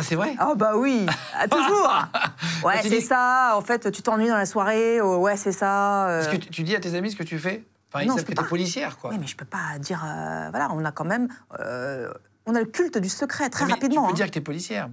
Ah, 0.00 0.02
c'est 0.02 0.14
vrai 0.14 0.34
Ah 0.38 0.54
bah 0.56 0.76
oui, 0.76 1.04
ah, 1.38 1.46
toujours. 1.46 1.90
Ouais, 2.64 2.80
c'est 2.82 2.88
dis- 2.88 3.00
ça. 3.02 3.52
En 3.54 3.60
fait, 3.60 3.90
tu 3.92 4.00
t'ennuies 4.00 4.28
dans 4.28 4.36
la 4.36 4.46
soirée. 4.46 5.00
oh, 5.02 5.16
ouais, 5.18 5.36
c'est 5.36 5.52
ça. 5.52 6.08
euh. 6.08 6.20
Est-ce 6.22 6.30
que 6.30 6.36
tu, 6.36 6.62
dis 6.62 6.74
à 6.74 6.80
tes 6.80 6.94
amis 6.94 7.10
ce 7.10 7.16
que 7.16 7.22
tu 7.22 7.38
fais 7.38 7.64
Enfin, 7.92 8.04
ils 8.04 8.08
Non, 8.08 8.16
savent 8.16 8.24
que 8.24 8.32
t'es 8.32 8.44
policière, 8.44 8.96
quoi. 8.96 9.10
Oui, 9.10 9.18
mais 9.20 9.26
je 9.26 9.36
peux 9.36 9.44
pas 9.44 9.78
dire. 9.78 10.02
euh, 10.06 10.48
voilà, 10.50 10.70
on 10.72 10.82
a 10.84 10.92
quand 10.92 11.04
même, 11.04 11.28
euh, 11.58 12.10
on 12.46 12.54
a 12.54 12.60
le 12.60 12.66
culte 12.66 12.96
du 12.96 13.10
secret 13.10 13.50
très 13.50 13.66
mais 13.66 13.72
rapidement. 13.74 14.02
Tu 14.02 14.06
peux 14.06 14.12
hein. 14.12 14.14
dire 14.14 14.26
que 14.26 14.30
t'es 14.32 14.40
policière. 14.40 14.88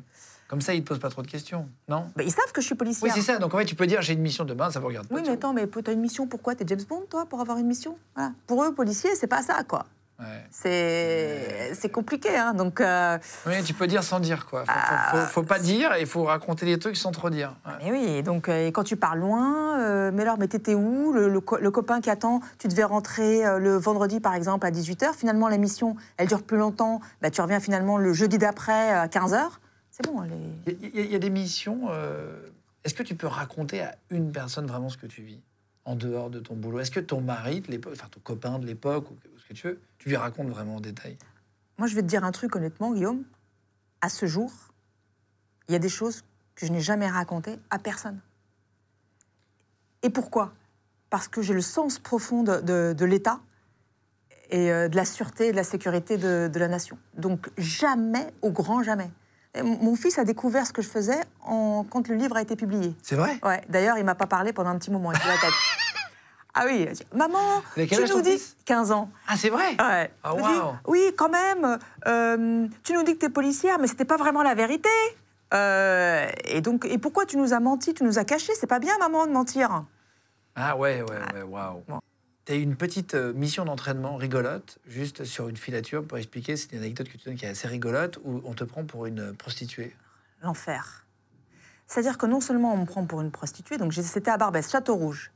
Comme 0.49 0.61
ça, 0.61 0.73
ils 0.73 0.81
te 0.83 0.87
posent 0.87 0.99
pas 0.99 1.09
trop 1.09 1.21
de 1.21 1.27
questions, 1.27 1.67
non 1.89 2.09
Bah, 2.15 2.23
ils 2.23 2.31
savent 2.31 2.51
que 2.53 2.61
je 2.61 2.65
suis 2.67 2.75
policière. 2.75 3.03
Oui, 3.03 3.11
c'est 3.13 3.25
ça. 3.25 3.37
Donc 3.37 3.53
en 3.53 3.57
fait, 3.57 3.65
tu 3.65 3.75
peux 3.75 3.87
dire 3.87 4.01
j'ai 4.01 4.13
une 4.13 4.21
mission 4.21 4.45
demain, 4.45 4.71
ça 4.71 4.79
vous 4.79 4.87
regarde 4.87 5.07
pas. 5.07 5.15
Oui, 5.15 5.21
mais 5.25 5.31
attends, 5.33 5.53
mais 5.53 5.67
t'as 5.67 5.91
une 5.93 5.99
mission 6.01 6.25
pourquoi 6.27 6.55
T'es 6.55 6.65
James 6.67 6.83
Bond, 6.87 7.03
toi, 7.09 7.25
pour 7.25 7.41
avoir 7.41 7.57
une 7.57 7.67
mission? 7.67 7.97
Voilà. 8.15 8.31
Pour 8.45 8.63
eux, 8.63 8.73
policiers, 8.73 9.15
c'est 9.15 9.27
pas 9.27 9.41
ça, 9.41 9.63
quoi. 9.67 9.85
Ouais. 10.19 10.43
C'est 11.73 11.91
compliqué, 11.91 12.35
hein. 12.35 12.53
Donc, 12.53 12.81
euh, 12.81 13.17
Oui, 13.45 13.63
tu 13.63 13.73
peux 13.73 13.87
dire 13.87 14.03
sans 14.03 14.19
dire, 14.19 14.45
quoi. 14.45 14.61
Faut, 14.65 14.71
faut- 14.71 14.77
Ah, 14.79 15.11
faut, 15.11 15.31
faut 15.31 15.43
pas 15.43 15.59
dire 15.59 15.93
et 15.93 16.01
il 16.01 16.07
faut 16.07 16.23
raconter 16.23 16.65
des 16.65 16.79
trucs 16.79 16.97
sans 16.97 17.11
trop 17.11 17.29
dire. 17.29 17.55
Ouais. 17.65 17.73
mais 17.83 17.91
oui. 17.91 18.05
et 18.17 18.23
Donc, 18.23 18.49
euh, 18.49 18.67
et 18.67 18.71
quand 18.71 18.83
tu 18.83 18.95
pars 18.95 19.15
loin, 19.15 19.79
euh, 19.79 20.11
mais 20.13 20.23
alors, 20.23 20.37
mais 20.39 20.47
t'étais 20.47 20.73
où? 20.75 21.13
Le, 21.13 21.29
le 21.29 21.39
co- 21.41 21.57
le 21.57 21.71
copain 21.71 22.01
qui 22.01 22.09
attend, 22.09 22.41
tu 22.57 22.67
devais 22.67 22.83
rentrer 22.83 23.43
le 23.59 23.75
vendredi, 23.77 24.19
par 24.19 24.33
exemple, 24.33 24.65
à 24.65 24.71
18h. 24.71 25.13
Finalement, 25.13 25.47
la 25.49 25.57
mission, 25.57 25.95
elle 26.17 26.27
dure 26.27 26.43
plus 26.43 26.57
longtemps. 26.57 26.99
Bah, 27.21 27.29
tu 27.29 27.41
reviens 27.41 27.59
finalement 27.59 27.97
le 27.97 28.13
jeudi 28.13 28.37
d'après 28.37 28.91
à 28.91 29.07
15h. 29.07 29.59
C'est 29.91 30.05
bon, 30.05 30.23
est- 30.23 30.77
Il 30.83 30.99
y, 30.99 31.11
y 31.11 31.15
a 31.15 31.19
des 31.19 31.29
missions. 31.29 31.89
Est-ce 32.83 32.93
que 32.93 33.03
tu 33.03 33.15
peux 33.15 33.27
raconter 33.27 33.81
à 33.81 33.95
une 34.09 34.31
personne 34.31 34.65
vraiment 34.65 34.89
ce 34.89 34.97
que 34.97 35.07
tu 35.07 35.21
vis 35.21 35.41
en 35.85 35.95
dehors 35.95 36.29
de 36.29 36.39
ton 36.39 36.55
boulot? 36.55 36.79
Est-ce 36.79 36.91
que 36.91 36.99
ton 36.99 37.21
mari 37.21 37.61
de 37.61 37.69
l'époque, 37.71 37.93
enfin 37.95 38.07
ton 38.09 38.19
copain 38.21 38.59
de 38.59 38.65
l'époque, 38.65 39.05
que 39.47 39.53
tu 39.53 39.67
veux, 39.67 39.79
tu 39.97 40.09
lui 40.09 40.15
racontes 40.15 40.49
vraiment 40.49 40.75
en 40.77 40.79
détail 40.81 41.17
Moi, 41.77 41.87
je 41.87 41.95
vais 41.95 42.01
te 42.01 42.07
dire 42.07 42.23
un 42.23 42.31
truc 42.31 42.55
honnêtement, 42.55 42.91
Guillaume. 42.93 43.23
À 44.01 44.09
ce 44.09 44.25
jour, 44.25 44.51
il 45.67 45.73
y 45.73 45.75
a 45.75 45.79
des 45.79 45.89
choses 45.89 46.23
que 46.55 46.65
je 46.65 46.71
n'ai 46.71 46.81
jamais 46.81 47.07
racontées 47.07 47.57
à 47.69 47.79
personne. 47.79 48.19
Et 50.03 50.09
pourquoi? 50.09 50.53
Parce 51.09 51.27
que 51.27 51.41
j'ai 51.41 51.53
le 51.53 51.61
sens 51.61 51.99
profond 51.99 52.43
de, 52.43 52.61
de- 52.61 52.93
de 52.97 53.05
l'État 53.05 53.39
et 54.49 54.71
euh, 54.71 54.87
de 54.87 54.95
la 54.95 55.05
sûreté 55.05 55.47
et 55.47 55.51
de 55.51 55.55
la 55.57 55.63
sécurité 55.63 56.17
de, 56.17 56.47
de 56.51 56.59
la 56.59 56.67
nation. 56.67 56.97
Donc 57.15 57.49
jamais, 57.57 58.27
au 58.41 58.51
grand 58.51 58.83
jamais. 58.83 59.09
Et 59.55 59.61
mon 59.63 59.95
fils 59.95 60.19
a 60.19 60.23
découvert 60.23 60.67
ce 60.67 60.73
que 60.73 60.81
je 60.81 60.89
faisais 60.89 61.19
en- 61.41 61.83
quand 61.89 62.07
le 62.07 62.15
livre 62.15 62.35
a 62.37 62.41
été 62.41 62.55
publié. 62.55 62.95
C'est 63.01 63.15
vrai? 63.15 63.39
Ouais, 63.43 63.61
d'ailleurs, 63.69 63.97
il 63.97 64.03
m'a 64.05 64.15
pas 64.15 64.27
parlé 64.27 64.53
pendant 64.53 64.69
un 64.69 64.77
petit 64.77 64.91
moment. 64.91 65.11
Il. 65.11 65.19
Ah 66.59 66.63
oui, 66.65 66.87
dit, 66.91 67.03
maman, 67.13 67.61
tu 67.75 67.81
nous 68.15 68.21
dis 68.21 68.31
fils? 68.31 68.57
15 68.65 68.91
ans. 68.91 69.11
Ah, 69.27 69.37
c'est 69.37 69.49
vrai? 69.49 69.75
Ouais. 69.79 70.11
Ah, 70.23 70.33
oui, 70.87 71.13
quand 71.15 71.29
même. 71.29 71.77
euh, 72.07 72.67
tu 72.83 72.93
nous 72.93 73.03
dis 73.03 73.13
que 73.13 73.19
tu 73.19 73.25
es 73.27 73.29
policière, 73.29 73.77
mais 73.79 73.85
c'était 73.85 74.05
pas 74.05 74.17
vraiment 74.17 74.41
la 74.41 74.55
vérité. 74.55 74.89
Euh, 75.53 76.27
et 76.45 76.61
donc, 76.61 76.85
et 76.85 76.97
pourquoi 76.97 77.25
tu 77.27 77.37
nous 77.37 77.53
as 77.53 77.59
menti 77.59 77.93
Tu 77.93 78.03
nous 78.03 78.17
as 78.17 78.25
caché 78.25 78.53
C'est 78.55 78.65
pas 78.67 78.79
bien, 78.79 78.97
maman, 78.97 79.27
de 79.27 79.31
mentir. 79.31 79.83
Ah 80.55 80.75
ouais, 80.75 81.03
ouais, 81.03 81.19
ouais, 81.35 81.41
waouh. 81.43 81.83
Bon. 81.87 81.99
Tu 82.45 82.53
as 82.53 82.55
eu 82.55 82.61
une 82.61 82.75
petite 82.75 83.13
euh, 83.13 83.33
mission 83.33 83.63
d'entraînement 83.65 84.15
rigolote, 84.15 84.79
juste 84.87 85.25
sur 85.25 85.49
une 85.49 85.57
filature, 85.57 86.03
pour 86.03 86.17
expliquer, 86.17 86.57
c'est 86.57 86.71
une 86.71 86.79
anecdote 86.79 87.07
que 87.09 87.17
tu 87.17 87.25
donnes 87.25 87.35
qui 87.37 87.45
est 87.45 87.49
assez 87.49 87.67
rigolote, 87.67 88.17
où 88.23 88.41
on 88.45 88.53
te 88.53 88.63
prend 88.63 88.83
pour 88.83 89.05
une 89.05 89.35
prostituée. 89.35 89.95
L'enfer. 90.41 91.05
C'est-à-dire 91.85 92.17
que 92.17 92.25
non 92.25 92.41
seulement 92.41 92.73
on 92.73 92.77
me 92.77 92.85
prend 92.85 93.05
pour 93.05 93.21
une 93.21 93.31
prostituée, 93.31 93.77
donc 93.77 93.93
c'était 93.93 94.31
à 94.31 94.37
Barbès, 94.37 94.67
Château 94.69 94.95
Rouge. 94.95 95.31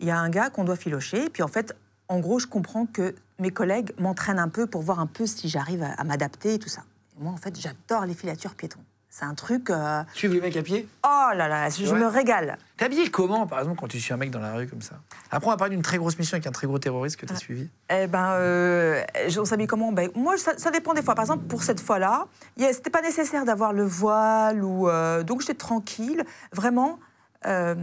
Il 0.00 0.06
y 0.06 0.10
a 0.10 0.18
un 0.18 0.30
gars 0.30 0.50
qu'on 0.50 0.64
doit 0.64 0.76
filocher, 0.76 1.26
et 1.26 1.30
puis 1.30 1.42
en 1.42 1.48
fait, 1.48 1.74
en 2.08 2.18
gros, 2.20 2.38
je 2.38 2.46
comprends 2.46 2.86
que 2.86 3.14
mes 3.38 3.50
collègues 3.50 3.92
m'entraînent 3.98 4.38
un 4.38 4.48
peu 4.48 4.66
pour 4.66 4.82
voir 4.82 4.98
un 5.00 5.06
peu 5.06 5.26
si 5.26 5.48
j'arrive 5.48 5.82
à, 5.82 5.92
à 5.92 6.04
m'adapter 6.04 6.54
et 6.54 6.58
tout 6.58 6.68
ça. 6.68 6.82
Et 7.18 7.22
moi, 7.22 7.32
en 7.32 7.36
fait, 7.36 7.58
j'adore 7.60 8.06
les 8.06 8.14
filatures 8.14 8.54
piétons. 8.54 8.80
C'est 9.12 9.24
un 9.24 9.34
truc. 9.34 9.70
euh, 9.70 10.02
Suivre 10.14 10.34
les 10.34 10.40
mecs 10.40 10.56
à 10.56 10.62
pied? 10.62 10.88
Oh 11.04 11.30
là 11.34 11.48
là, 11.48 11.68
je 11.68 11.84
Ouais. 11.92 11.98
me 11.98 12.06
régale. 12.06 12.56
T'es 12.76 12.84
habillé 12.84 13.10
comment, 13.10 13.44
par 13.46 13.58
exemple, 13.58 13.76
quand 13.80 13.88
tu 13.88 13.98
suis 14.00 14.12
un 14.14 14.16
mec 14.16 14.30
dans 14.30 14.38
la 14.38 14.54
rue 14.54 14.68
comme 14.68 14.82
ça? 14.82 14.94
Après, 15.32 15.48
on 15.48 15.50
va 15.50 15.56
parler 15.56 15.74
d'une 15.74 15.82
très 15.82 15.98
grosse 15.98 16.16
mission 16.16 16.36
avec 16.36 16.46
un 16.46 16.52
très 16.52 16.68
gros 16.68 16.78
terroriste 16.78 17.16
que 17.16 17.26
tu 17.26 17.32
as 17.32 17.36
suivi. 17.36 17.68
Eh 17.92 18.06
ben, 18.06 18.34
euh, 18.34 19.02
on 19.36 19.44
s'habille 19.44 19.66
comment? 19.66 19.90
Ben, 19.90 20.10
Moi, 20.14 20.36
ça, 20.38 20.52
ça 20.58 20.70
dépend 20.70 20.94
des 20.94 21.02
fois. 21.02 21.16
Par 21.16 21.24
exemple, 21.24 21.44
pour 21.46 21.64
cette 21.64 21.80
fois-là, 21.80 22.26
c'était 22.56 22.90
pas 22.90 23.02
nécessaire 23.02 23.44
d'avoir 23.44 23.72
le 23.72 23.84
voile 23.84 24.62
ou 24.62 24.88
euh, 24.88 25.24
donc 25.24 25.40
j'étais 25.40 25.54
tranquille. 25.54 26.24
Vraiment, 26.52 27.00
euh, 27.46 27.74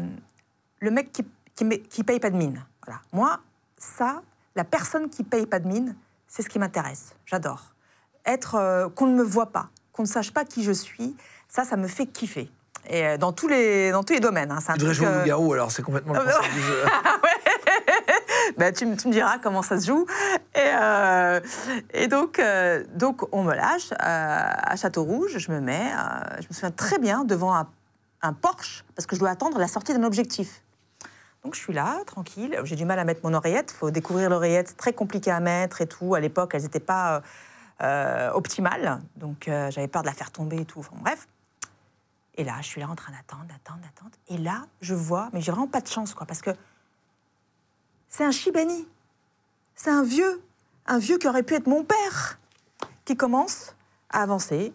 le 0.79 0.91
mec 0.91 1.11
qui, 1.11 1.25
qui, 1.57 1.67
qui 1.89 2.03
paye 2.05 2.19
pas 2.21 2.29
de 2.29 2.37
mine. 2.37 2.63
Voilà. 2.85 3.01
Moi, 3.11 3.39
ça, 3.77 4.21
la 4.55 4.63
personne 4.63 5.09
qui 5.09 5.23
paye 5.25 5.45
pas 5.45 5.59
de 5.59 5.67
mine, 5.67 5.95
c'est 6.27 6.41
ce 6.43 6.47
qui 6.49 6.59
m'intéresse. 6.59 7.13
J'adore. 7.25 7.73
Être 8.25 8.55
euh, 8.55 8.87
qu'on 8.89 9.07
ne 9.07 9.15
me 9.15 9.23
voit 9.23 9.51
pas, 9.51 9.67
qu'on 9.91 10.03
ne 10.03 10.07
sache 10.07 10.31
pas 10.31 10.45
qui 10.45 10.63
je 10.63 10.71
suis, 10.71 11.15
ça, 11.49 11.65
ça 11.65 11.75
me 11.75 11.87
fait 11.87 12.05
kiffer. 12.05 12.49
Et 12.89 13.05
euh, 13.05 13.17
dans 13.17 13.33
tous 13.33 13.47
les 13.49 13.91
dans 13.91 14.03
tous 14.03 14.13
les 14.13 14.19
domaines. 14.21 14.51
hein. 14.51 14.59
Un 14.65 14.73
Tu 14.73 14.79
devrais 14.79 14.93
jouer 14.93 15.07
au 15.07 15.09
euh, 15.11 15.19
loup-garou, 15.19 15.53
alors 15.53 15.71
c'est 15.71 15.83
complètement 15.83 16.13
le 16.13 16.19
Ah, 16.21 16.23
bah 16.25 16.31
concept 16.37 16.53
du 16.53 16.61
jeu. 16.61 16.83
Ben, 18.57 18.73
tu, 18.73 18.85
me- 18.85 18.95
tu 18.95 19.07
me 19.07 19.13
diras 19.13 19.37
comment 19.39 19.61
ça 19.61 19.79
se 19.79 19.85
joue. 19.87 20.05
Et, 20.55 20.59
euh, 20.59 21.39
et 21.93 22.07
donc, 22.07 22.39
euh, 22.39 22.83
donc, 22.95 23.23
on 23.33 23.43
me 23.43 23.53
lâche 23.53 23.91
euh, 23.91 23.95
à 24.01 24.75
Château 24.77 25.03
Rouge. 25.03 25.37
Je 25.37 25.51
me 25.51 25.59
mets, 25.59 25.91
je 26.39 26.47
me 26.47 26.53
souviens 26.53 26.71
très 26.71 26.97
bien, 26.99 27.23
devant 27.25 27.53
un 27.55 27.67
un 28.23 28.33
Porsche 28.33 28.83
parce 28.95 29.05
que 29.05 29.15
je 29.15 29.19
dois 29.19 29.29
attendre 29.29 29.59
la 29.59 29.67
sortie 29.67 29.93
d'un 29.93 30.03
objectif. 30.03 30.63
Donc 31.47 31.55
je 31.55 31.61
suis 31.61 31.71
là, 31.71 32.03
tranquille. 32.05 32.59
J'ai 32.65 32.75
du 32.75 32.83
mal 32.83 32.99
à 32.99 33.05
mettre 33.05 33.21
mon 33.23 33.33
oreillette. 33.33 33.71
Il 33.73 33.77
faut 33.77 33.89
découvrir 33.89 34.29
l'oreillette, 34.29 34.75
très 34.75 34.91
compliqué 34.91 35.31
à 35.31 35.39
mettre 35.39 35.79
et 35.79 35.87
tout. 35.87 36.13
À 36.13 36.19
l'époque, 36.19 36.51
elles 36.53 36.63
n'étaient 36.63 36.81
pas 36.81 37.15
euh, 37.15 37.21
euh, 37.83 38.31
optimales. 38.33 38.99
Donc 39.15 39.47
euh, 39.47 39.71
j'avais 39.71 39.87
peur 39.87 40.01
de 40.01 40.07
la 40.07 40.13
faire 40.13 40.29
tomber 40.29 40.57
et 40.57 40.65
tout. 40.65 40.79
Enfin, 40.79 40.97
bref. 40.99 41.25
Et 42.35 42.43
là, 42.43 42.55
je 42.59 42.67
suis 42.67 42.81
là 42.81 42.89
en 42.89 42.95
train 42.95 43.13
d'attendre, 43.13 43.45
d'attendre, 43.45 43.79
d'attendre. 43.79 44.11
Et 44.27 44.37
là, 44.37 44.65
je 44.81 44.93
vois, 44.93 45.29
mais 45.31 45.39
j'ai 45.39 45.53
vraiment 45.53 45.69
pas 45.69 45.79
de 45.79 45.87
chance, 45.87 46.13
quoi, 46.13 46.27
parce 46.27 46.41
que 46.41 46.51
c'est 48.09 48.25
un 48.25 48.31
Shibani. 48.31 48.85
C'est 49.73 49.89
un 49.89 50.03
vieux, 50.03 50.41
un 50.85 50.99
vieux 50.99 51.17
qui 51.17 51.29
aurait 51.29 51.43
pu 51.43 51.53
être 51.53 51.67
mon 51.67 51.85
père, 51.85 52.39
qui 53.05 53.15
commence 53.15 53.73
à 54.09 54.21
avancer. 54.21 54.73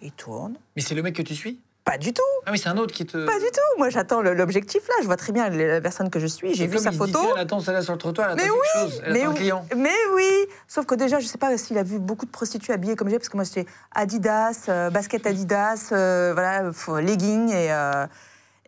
Il 0.00 0.12
tourne. 0.12 0.58
Mais 0.76 0.82
c'est 0.82 0.94
le 0.94 1.02
mec 1.02 1.16
que 1.16 1.22
tu 1.22 1.34
suis? 1.34 1.60
Pas 1.84 1.98
du 1.98 2.14
tout. 2.14 2.22
Ah 2.46 2.50
oui, 2.50 2.58
c'est 2.58 2.70
un 2.70 2.78
autre 2.78 2.94
qui 2.94 3.04
te. 3.04 3.26
Pas 3.26 3.38
du 3.38 3.44
tout. 3.44 3.78
Moi, 3.78 3.90
j'attends 3.90 4.22
l'objectif 4.22 4.88
là. 4.88 4.94
Je 5.02 5.06
vois 5.06 5.16
très 5.18 5.32
bien 5.32 5.50
la 5.50 5.82
personne 5.82 6.08
que 6.08 6.18
je 6.18 6.26
suis. 6.26 6.54
J'ai 6.54 6.66
vu 6.66 6.78
sa 6.78 6.90
dit, 6.90 6.96
photo. 6.96 7.20
tiens, 7.20 7.32
Elle 7.34 7.42
attend 7.42 7.60
celle-là 7.60 7.82
sur 7.82 7.92
le 7.92 7.98
trottoir, 7.98 8.30
elle 8.30 8.36
Mais 8.36 8.44
attend 8.44 8.54
oui, 8.54 8.58
quelque 8.72 8.90
chose. 8.90 9.02
Elle 9.04 9.12
mais 9.12 9.20
attend 9.22 9.30
oui, 9.32 9.36
client. 9.36 9.66
mais 9.76 9.94
oui. 10.14 10.46
Sauf 10.66 10.86
que 10.86 10.94
déjà, 10.94 11.18
je 11.20 11.26
sais 11.26 11.36
pas 11.36 11.54
s'il 11.58 11.76
a 11.76 11.82
vu 11.82 11.98
beaucoup 11.98 12.24
de 12.24 12.30
prostituées 12.30 12.72
habillées 12.72 12.96
comme 12.96 13.10
j'ai, 13.10 13.18
parce 13.18 13.28
que 13.28 13.36
moi, 13.36 13.44
c'était 13.44 13.66
Adidas, 13.94 14.64
euh, 14.70 14.88
basket 14.88 15.26
Adidas, 15.26 15.90
euh, 15.92 16.32
voilà, 16.32 16.62
leggings 17.02 17.50
et, 17.50 17.70
euh, 17.70 18.06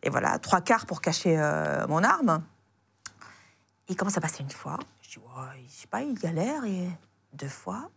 et 0.03 0.11
voilà, 0.11 0.39
trois 0.39 0.61
quarts 0.61 0.85
pour 0.85 1.01
cacher 1.01 1.37
mon 1.89 2.05
arme. 2.05 2.43
Il 3.89 3.97
commence 3.97 4.19
à 4.19 4.21
passer 4.21 4.43
une 4.43 4.51
fois. 4.51 4.77
Je 5.01 5.09
dis, 5.11 5.19
ouais, 5.19 5.65
je 5.69 5.75
sais 5.75 5.87
pas, 5.87 6.03
il 6.03 6.19
galère. 6.19 6.65
Et 6.67 6.89
deux 7.33 7.49
fois, 7.49 7.89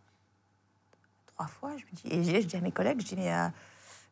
trois 1.33 1.47
fois, 1.47 1.71
je 1.77 1.83
me 1.83 2.19
dis, 2.23 2.31
et 2.31 2.41
je 2.41 2.47
dis 2.47 2.55
à 2.55 2.61
mes 2.61 2.71
collègues, 2.71 3.01
je 3.01 3.07
dis, 3.07 3.15
mais 3.17 3.31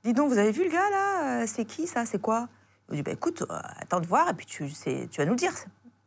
dis 0.04 0.14
donc, 0.14 0.30
vous 0.32 0.38
avez 0.38 0.52
vu 0.52 0.64
le 0.64 0.70
gars 0.70 0.90
là 0.90 1.42
Euh, 1.42 1.48
C'est 1.48 1.66
qui 1.66 1.88
ça 1.88 2.06
C'est 2.06 2.22
quoi? 2.22 2.48
Il 2.90 2.92
me 2.94 2.96
dit, 2.98 3.04
bah, 3.04 3.12
écoute, 3.12 3.42
euh, 3.42 3.60
attends 3.80 4.00
de 4.00 4.08
voir 4.08 4.30
et 4.30 4.34
puis 4.34 4.46
tu, 4.46 4.72
tu 4.72 5.18
vas 5.18 5.26
nous 5.26 5.32
le 5.32 5.38
dire. 5.38 5.54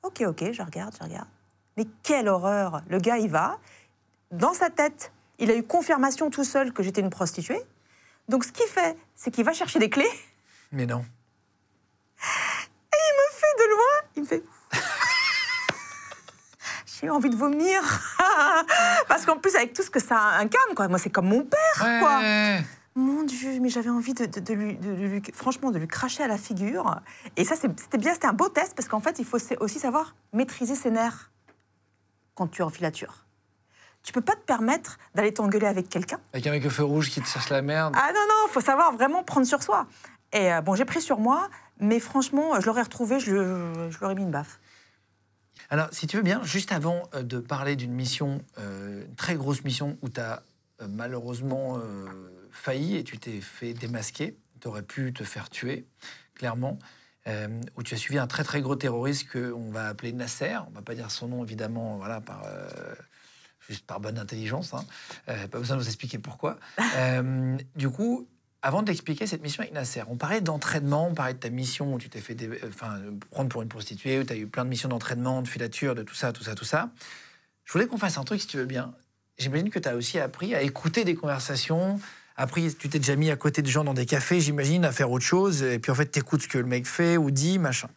Ok, 0.03 0.22
ok, 0.26 0.53
je 0.53 0.62
regarde, 0.62 0.95
je 0.99 1.05
regarde. 1.05 1.28
Mais 1.76 1.86
quelle 2.03 2.28
horreur 2.28 2.80
Le 2.88 2.99
gars, 2.99 3.18
il 3.18 3.30
va. 3.30 3.59
Dans 4.30 4.55
sa 4.55 4.70
tête, 4.70 5.12
il 5.38 5.51
a 5.51 5.55
eu 5.57 5.62
confirmation 5.62 6.30
tout 6.30 6.45
seul 6.45 6.72
que 6.72 6.82
j'étais 6.82 7.01
une 7.03 7.11
prostituée. 7.11 7.61
Donc, 8.28 8.45
ce 8.45 8.53
qu'il 8.53 8.66
fait, 8.66 8.97
c'est 9.14 9.30
qu'il 9.30 9.45
va 9.45 9.53
chercher 9.53 9.78
des 9.78 9.91
clés. 9.91 10.11
Mais 10.72 10.86
non. 10.86 11.05
Il 12.22 13.12
me 13.16 13.34
fait 13.34 13.57
de 13.59 13.70
loin. 13.70 14.11
Il 14.16 14.22
me 14.22 14.26
fait. 14.26 14.43
J'ai 17.01 17.11
envie 17.11 17.30
de 17.30 17.36
vomir. 17.36 17.80
Parce 19.09 19.24
qu'en 19.26 19.36
plus, 19.36 19.55
avec 19.57 19.72
tout 19.72 19.82
ce 19.82 19.91
que 19.91 20.01
ça 20.01 20.18
incarne, 20.38 20.74
quoi. 20.74 20.88
Moi, 20.88 20.99
c'est 20.99 21.11
comme 21.11 21.28
mon 21.28 21.45
père, 21.45 21.99
quoi. 22.01 22.20
Mon 22.97 23.22
Dieu, 23.22 23.61
mais 23.61 23.68
j'avais 23.68 23.88
envie 23.91 24.14
de, 24.14 24.26
de- 24.26 24.41
de 24.41 24.53
lui, 24.55 24.76
de 24.76 24.91
lui- 24.91 25.22
franchement, 25.32 25.70
de 25.70 25.78
lui 25.78 25.86
cracher 25.86 26.22
à 26.22 26.26
la 26.26 26.36
figure. 26.38 27.01
Et 27.36 27.45
ça, 27.45 27.55
c'était 27.57 27.99
bien, 27.99 28.12
c'était 28.14 28.26
un 28.26 28.32
beau 28.32 28.49
test 28.49 28.74
parce 28.74 28.88
qu'en 28.88 29.01
fait, 29.01 29.18
il 29.18 29.24
faut 29.24 29.38
aussi 29.61 29.78
savoir 29.78 30.14
maîtriser 30.32 30.74
ses 30.74 30.91
nerfs 30.91 31.30
quand 32.34 32.49
tu 32.49 32.62
es 32.62 32.64
en 32.64 32.70
filature. 32.70 33.26
Tu 34.03 34.12
peux 34.12 34.20
pas 34.22 34.34
te 34.34 34.45
permettre 34.45 34.99
d'aller 35.14 35.32
t'engueuler 35.32 35.66
avec 35.66 35.88
quelqu'un. 35.88 36.18
Avec 36.32 36.47
un 36.47 36.51
mec 36.51 36.64
au 36.64 36.70
feu 36.70 36.82
rouge 36.84 37.11
qui 37.11 37.20
te 37.20 37.28
cherche 37.28 37.51
la 37.51 37.62
merde. 37.62 37.95
Ah 37.97 38.09
non, 38.12 38.20
non, 38.28 38.47
il 38.49 38.53
faut 38.53 38.61
savoir 38.62 38.93
vraiment 38.95 39.22
prendre 39.22 39.47
sur 39.47 39.62
soi. 39.62 39.86
Et 40.32 40.53
euh, 40.53 40.61
bon, 40.61 40.74
j'ai 40.74 40.84
pris 40.84 41.03
sur 41.03 41.18
moi, 41.18 41.49
mais 41.78 42.01
franchement, 42.01 42.59
je 42.61 42.66
l'aurais 42.66 42.82
retrouvé, 42.82 43.20
je, 43.20 43.26
je 43.91 43.99
lui 43.99 44.05
aurais 44.05 44.14
mis 44.14 44.22
une 44.22 44.30
baffe. 44.30 44.59
Alors, 45.68 45.88
si 45.93 46.07
tu 46.07 46.16
veux 46.16 46.22
bien, 46.22 46.43
juste 46.43 46.72
avant 46.72 47.03
euh, 47.14 47.22
de 47.22 47.38
parler 47.38 47.76
d'une 47.76 47.93
mission, 47.93 48.41
euh, 48.59 49.05
une 49.07 49.14
très 49.16 49.34
grosse 49.34 49.62
mission 49.64 49.97
où 50.03 50.09
tu 50.09 50.20
as 50.20 50.43
malheureusement 50.88 51.76
failli 52.53 52.96
et 52.96 53.05
tu 53.05 53.18
t'es 53.18 53.40
fait 53.40 53.74
démasquer, 53.74 54.36
tu 54.61 54.68
aurais 54.68 54.82
pu 54.82 55.12
te 55.12 55.24
faire 55.24 55.48
tuer, 55.51 55.86
clairement, 56.34 56.78
euh, 57.26 57.48
où 57.76 57.82
tu 57.82 57.94
as 57.94 57.98
suivi 57.98 58.18
un 58.18 58.26
très 58.26 58.44
très 58.44 58.61
gros 58.61 58.76
terroriste 58.76 59.30
qu'on 59.30 59.70
va 59.70 59.88
appeler 59.88 60.12
Nasser, 60.12 60.57
on 60.68 60.70
va 60.70 60.82
pas 60.82 60.94
dire 60.94 61.11
son 61.11 61.28
nom 61.28 61.44
évidemment, 61.44 61.96
voilà, 61.98 62.20
par, 62.20 62.42
euh, 62.46 62.68
juste 63.68 63.86
par 63.86 64.01
bonne 64.01 64.18
intelligence, 64.18 64.74
hein. 64.74 64.84
Euh, 65.28 65.46
pas 65.48 65.59
besoin 65.59 65.76
de 65.76 65.82
vous 65.82 65.88
expliquer 65.88 66.18
pourquoi. 66.18 66.59
Euh, 66.96 67.57
du 67.76 67.88
coup, 67.88 68.26
avant 68.62 68.82
de 68.82 68.86
t'expliquer 68.88 69.26
cette 69.26 69.42
mission 69.42 69.62
avec 69.62 69.72
Nasser, 69.72 70.03
on 70.09 70.16
parlait 70.16 70.40
d'entraînement, 70.40 71.09
on 71.09 71.14
parlait 71.14 71.34
de 71.34 71.38
ta 71.38 71.51
mission 71.51 71.94
où 71.94 71.98
tu 71.98 72.11
t'es 72.11 72.20
fait 72.20 72.34
dé- 72.34 72.51
enfin, 72.68 73.01
prendre 73.30 73.48
pour 73.48 73.62
une 73.62 73.68
prostituée, 73.68 74.18
où 74.18 74.24
tu 74.24 74.32
as 74.32 74.36
eu 74.36 74.46
plein 74.46 74.64
de 74.64 74.70
missions 74.70 74.88
d'entraînement, 74.88 75.40
de 75.40 75.48
filature, 75.48 75.94
de 75.94 76.03
tout 76.03 76.14
ça, 76.14 76.32
tout 76.32 76.42
ça, 76.42 76.55
tout 76.55 76.64
ça. 76.64 76.90
Je 77.64 77.72
voulais 77.72 77.86
qu'on 77.86 77.96
fasse 77.96 78.18
un 78.18 78.24
truc, 78.24 78.40
si 78.40 78.46
tu 78.46 78.57
veux 78.57 78.66
bien. 78.66 78.92
J'imagine 79.38 79.70
que 79.70 79.78
tu 79.78 79.88
as 79.88 79.94
aussi 79.94 80.18
appris 80.18 80.55
à 80.55 80.62
écouter 80.62 81.05
des 81.05 81.14
conversations. 81.14 81.98
Appris, 82.41 82.74
tu 82.74 82.88
t'es 82.88 82.99
déjà 82.99 83.16
mis 83.16 83.30
à 83.30 83.36
côté 83.36 83.61
de 83.61 83.66
gens 83.66 83.84
dans 83.84 83.93
des 83.93 84.07
cafés, 84.07 84.41
j'imagine, 84.41 84.86
à 84.86 84.93
faire 84.93 85.11
autre 85.11 85.26
chose. 85.26 85.62
Et 85.62 85.78
puis 85.78 85.93
en 85.93 85.95
fait, 85.95 86.11
tu 86.11 86.20
écoutes 86.20 86.41
ce 86.41 86.49
que 86.49 86.57
le 86.57 86.64
mec 86.64 86.86
fait 86.86 87.18
ou 87.18 87.30
dit, 87.30 87.59
machin. 87.59 87.88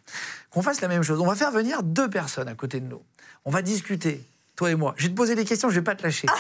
Qu'on 0.50 0.62
fasse 0.62 0.82
la 0.82 0.90
même 0.90 1.02
chose. 1.02 1.22
On 1.22 1.26
va 1.26 1.36
faire 1.36 1.52
venir 1.52 1.82
deux 1.82 2.10
personnes 2.10 2.50
à 2.50 2.54
côté 2.54 2.82
de 2.82 2.86
nous. 2.86 3.02
On 3.46 3.52
va 3.52 3.62
discuter, 3.62 4.22
toi 4.58 4.70
et 4.70 4.76
moi. 4.76 4.96
Je 4.98 5.04
vais 5.04 5.12
te 5.12 5.16
poser 5.16 5.36
des 5.36 5.46
questions, 5.46 5.70
je 5.70 5.76
vais 5.76 5.82
pas 5.82 5.96
te 5.96 6.04
lâcher. 6.04 6.28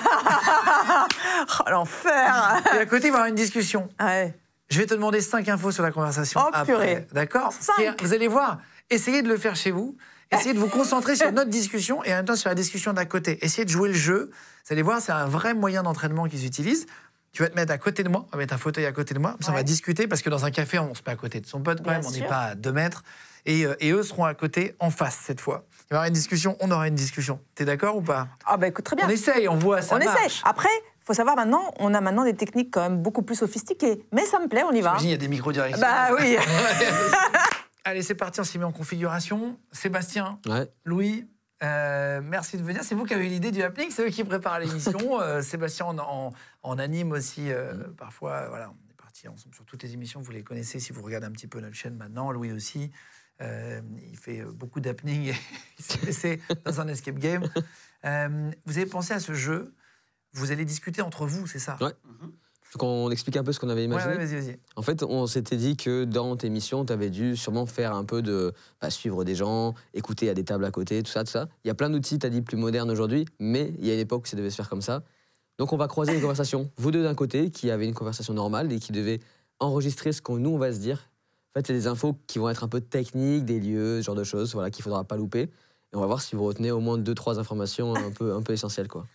Oh, 1.59 1.69
l'enfer 1.69 2.61
et 2.73 2.77
à 2.77 2.85
côté, 2.85 3.07
il 3.07 3.11
va 3.11 3.17
y 3.17 3.19
avoir 3.19 3.25
une 3.25 3.35
discussion. 3.35 3.89
Ouais. 3.99 4.33
Je 4.69 4.79
vais 4.79 4.85
te 4.85 4.93
demander 4.93 5.19
cinq 5.19 5.49
infos 5.49 5.71
sur 5.71 5.83
la 5.83 5.91
conversation. 5.91 6.39
Oh, 6.41 6.49
après. 6.53 6.65
purée. 6.65 7.07
D'accord 7.11 7.51
Cinq. 7.51 7.79
Et 7.79 7.91
Vous 8.01 8.13
allez 8.13 8.27
voir, 8.27 8.59
essayez 8.89 9.21
de 9.21 9.27
le 9.27 9.37
faire 9.37 9.55
chez 9.55 9.71
vous. 9.71 9.97
Essayez 10.31 10.53
de 10.53 10.59
vous 10.59 10.67
concentrer 10.67 11.15
sur 11.15 11.31
notre 11.31 11.49
discussion 11.49 12.03
et 12.03 12.13
en 12.13 12.17
même 12.17 12.25
temps 12.25 12.35
sur 12.35 12.49
la 12.49 12.55
discussion 12.55 12.93
d'à 12.93 13.05
côté. 13.05 13.43
Essayez 13.45 13.65
de 13.65 13.69
jouer 13.69 13.89
le 13.89 13.95
jeu. 13.95 14.31
Vous 14.65 14.73
allez 14.73 14.81
voir, 14.81 15.01
c'est 15.01 15.11
un 15.11 15.25
vrai 15.25 15.53
moyen 15.53 15.83
d'entraînement 15.83 16.27
qu'ils 16.27 16.45
utilisent. 16.45 16.85
Tu 17.33 17.41
vas 17.41 17.49
te 17.49 17.55
mettre 17.55 17.71
à 17.73 17.77
côté 17.79 18.03
de 18.03 18.09
moi, 18.09 18.25
on 18.27 18.31
va 18.31 18.37
mettre 18.37 18.53
un 18.53 18.57
fauteuil 18.59 18.85
à 18.85 18.91
côté 18.91 19.13
de 19.15 19.19
moi, 19.19 19.35
ça 19.41 19.51
on 19.51 19.55
va 19.55 19.63
discuter 19.63 20.07
parce 20.07 20.21
que 20.21 20.29
dans 20.29 20.45
un 20.45 20.51
café, 20.51 20.77
on 20.77 20.93
se 20.93 21.01
met 21.05 21.11
à 21.11 21.15
côté 21.15 21.41
de 21.41 21.47
son 21.47 21.61
pote 21.61 21.79
quand 21.79 21.85
Bien 21.89 21.93
même, 21.99 22.05
on 22.05 22.11
n'est 22.11 22.27
pas 22.27 22.41
à 22.49 22.55
deux 22.55 22.71
mètres. 22.71 23.03
Et, 23.45 23.65
euh, 23.65 23.75
et 23.79 23.91
eux 23.91 24.03
seront 24.03 24.23
à 24.23 24.33
côté 24.35 24.75
en 24.79 24.89
face 24.91 25.17
cette 25.21 25.41
fois. 25.41 25.65
Il 25.89 25.95
y 25.95 25.97
aura 25.97 26.07
une 26.07 26.13
discussion, 26.13 26.55
on 26.61 26.69
aura 26.71 26.87
une 26.87 26.95
discussion. 26.95 27.39
T'es 27.55 27.65
d'accord 27.65 27.97
ou 27.97 28.01
pas? 28.01 28.27
Ah 28.45 28.55
bah 28.57 28.67
écoute, 28.67 28.85
très 28.85 28.95
bien. 28.95 29.07
On 29.07 29.09
essaye, 29.09 29.47
on 29.49 29.55
voit, 29.57 29.81
ça 29.81 29.95
on 29.95 29.99
marche. 30.05 30.25
essaie. 30.25 30.41
Après, 30.45 30.69
faut 31.03 31.13
savoir 31.15 31.35
maintenant, 31.35 31.73
on 31.79 31.93
a 31.95 31.99
maintenant 32.01 32.23
des 32.23 32.35
techniques 32.35 32.71
quand 32.71 32.81
même 32.83 33.01
beaucoup 33.01 33.23
plus 33.23 33.35
sophistiquées. 33.35 34.05
Mais 34.13 34.25
ça 34.25 34.39
me 34.39 34.47
plaît, 34.47 34.63
on 34.63 34.71
y 34.71 34.81
va. 34.81 34.91
J'imagine, 34.91 35.09
il 35.09 35.11
y 35.11 35.15
a 35.15 35.17
des 35.17 35.27
micro-directions. 35.27 35.81
Bah 35.81 36.09
oui. 36.19 36.37
Allez, 37.83 38.01
c'est 38.01 38.15
parti, 38.15 38.39
on 38.39 38.43
s'y 38.45 38.57
met 38.59 38.63
en 38.65 38.71
configuration. 38.71 39.57
Sébastien, 39.73 40.39
Ouais. 40.47 40.67
Louis, 40.85 41.27
euh, 41.63 42.21
merci 42.23 42.57
de 42.57 42.63
venir. 42.63 42.83
C'est 42.83 42.95
vous 42.95 43.05
qui 43.05 43.13
avez 43.13 43.25
eu 43.25 43.29
l'idée 43.29 43.51
du 43.51 43.61
happening, 43.63 43.89
c'est 43.91 44.05
eux 44.05 44.09
qui 44.09 44.23
préparent 44.23 44.59
l'émission. 44.59 44.99
Euh, 45.21 45.41
Sébastien 45.41 45.85
en, 45.85 45.97
en- 45.99 46.33
en 46.63 46.77
anime 46.79 47.11
aussi 47.11 47.51
euh, 47.51 47.73
parfois. 47.97 48.33
euh, 48.33 48.49
Voilà, 48.49 48.69
on 48.71 48.91
est 48.91 48.95
parti 48.95 49.27
ensemble 49.27 49.55
sur 49.55 49.65
toutes 49.65 49.83
les 49.83 49.93
émissions. 49.93 50.21
Vous 50.21 50.31
les 50.31 50.43
connaissez 50.43 50.79
si 50.79 50.91
vous 50.91 51.01
regardez 51.01 51.27
un 51.27 51.31
petit 51.31 51.47
peu 51.47 51.59
notre 51.59 51.75
chaîne 51.75 51.95
maintenant. 51.95 52.31
Louis 52.31 52.51
aussi. 52.51 52.91
Euh, 53.41 53.81
il 54.11 54.17
fait 54.17 54.43
beaucoup 54.43 54.79
d'happening 54.79 55.29
et 55.29 55.35
il 55.79 55.85
s'est 55.85 56.05
laissé 56.05 56.41
dans 56.65 56.81
un 56.81 56.87
escape 56.87 57.17
game. 57.19 57.47
Euh, 58.05 58.51
vous 58.65 58.77
avez 58.77 58.85
pensé 58.87 59.13
à 59.13 59.19
ce 59.19 59.33
jeu 59.33 59.73
Vous 60.33 60.51
allez 60.51 60.65
discuter 60.65 61.01
entre 61.01 61.25
vous, 61.25 61.47
c'est 61.47 61.59
ça? 61.59 61.77
Ouais. 61.81 61.93
Donc 62.21 62.33
on 62.81 63.11
explique 63.11 63.37
un 63.37 63.43
peu 63.43 63.51
ce 63.51 63.59
qu'on 63.59 63.69
avait 63.69 63.81
Ouais, 63.81 63.85
imaginé. 63.85 64.13
ouais, 64.15 64.25
vas-y, 64.25 64.41
vas-y. 64.41 64.59
En 64.75 64.81
fait, 64.81 65.03
on 65.03 65.27
s'était 65.27 65.57
dit 65.57 65.77
que 65.77 66.05
dans 66.05 66.35
tes 66.35 66.49
missions, 66.49 66.85
tu 66.85 66.93
avais 66.93 67.09
dû 67.09 67.35
sûrement 67.35 67.65
faire 67.65 67.93
un 67.93 68.03
peu 68.05 68.21
de 68.21 68.53
bah, 68.81 68.89
suivre 68.89 69.23
des 69.23 69.35
gens, 69.35 69.75
écouter 69.93 70.29
à 70.29 70.33
des 70.33 70.43
tables 70.43 70.65
à 70.65 70.71
côté, 70.71 71.03
tout 71.03 71.11
ça, 71.11 71.23
tout 71.23 71.31
ça. 71.31 71.47
Il 71.63 71.67
y 71.67 71.71
a 71.71 71.75
plein 71.75 71.89
d'outils, 71.89 72.17
tu 72.17 72.25
as 72.25 72.29
dit, 72.29 72.41
plus 72.41 72.57
modernes 72.57 72.89
aujourd'hui, 72.89 73.25
mais 73.39 73.73
il 73.79 73.85
y 73.85 73.91
a 73.91 73.93
une 73.93 73.99
époque 73.99 74.23
où 74.23 74.27
ça 74.27 74.37
devait 74.37 74.49
se 74.49 74.55
faire 74.55 74.69
comme 74.69 74.81
ça. 74.81 75.03
Donc 75.59 75.71
on 75.73 75.77
va 75.77 75.87
croiser 75.87 76.13
les 76.13 76.21
conversations. 76.21 76.71
Vous 76.77 76.89
deux 76.91 77.03
d'un 77.03 77.15
côté, 77.15 77.51
qui 77.51 77.69
avez 77.69 77.85
une 77.85 77.93
conversation 77.93 78.33
normale 78.33 78.71
et 78.71 78.79
qui 78.79 78.91
devez 78.91 79.19
enregistrer 79.59 80.11
ce 80.11 80.21
qu'on 80.21 80.37
nous, 80.37 80.49
on 80.51 80.57
va 80.57 80.73
se 80.73 80.79
dire. 80.79 81.09
En 81.55 81.59
fait, 81.59 81.67
c'est 81.67 81.73
des 81.73 81.85
infos 81.85 82.17
qui 82.25 82.39
vont 82.39 82.49
être 82.49 82.63
un 82.63 82.67
peu 82.67 82.81
techniques, 82.81 83.45
des 83.45 83.59
lieux, 83.59 84.01
ce 84.01 84.05
genre 84.07 84.15
de 84.15 84.23
choses, 84.23 84.53
voilà, 84.53 84.71
qu'il 84.71 84.83
faudra 84.83 85.03
pas 85.03 85.17
louper. 85.17 85.49
Et 85.93 85.95
on 85.95 85.99
va 85.99 86.07
voir 86.07 86.21
si 86.21 86.35
vous 86.35 86.43
retenez 86.43 86.71
au 86.71 86.79
moins 86.79 86.97
deux, 86.97 87.13
trois 87.13 87.37
informations 87.39 87.93
un 87.95 88.09
peu, 88.09 88.33
un 88.33 88.41
peu 88.41 88.53
essentielles, 88.53 88.87
quoi. 88.87 89.05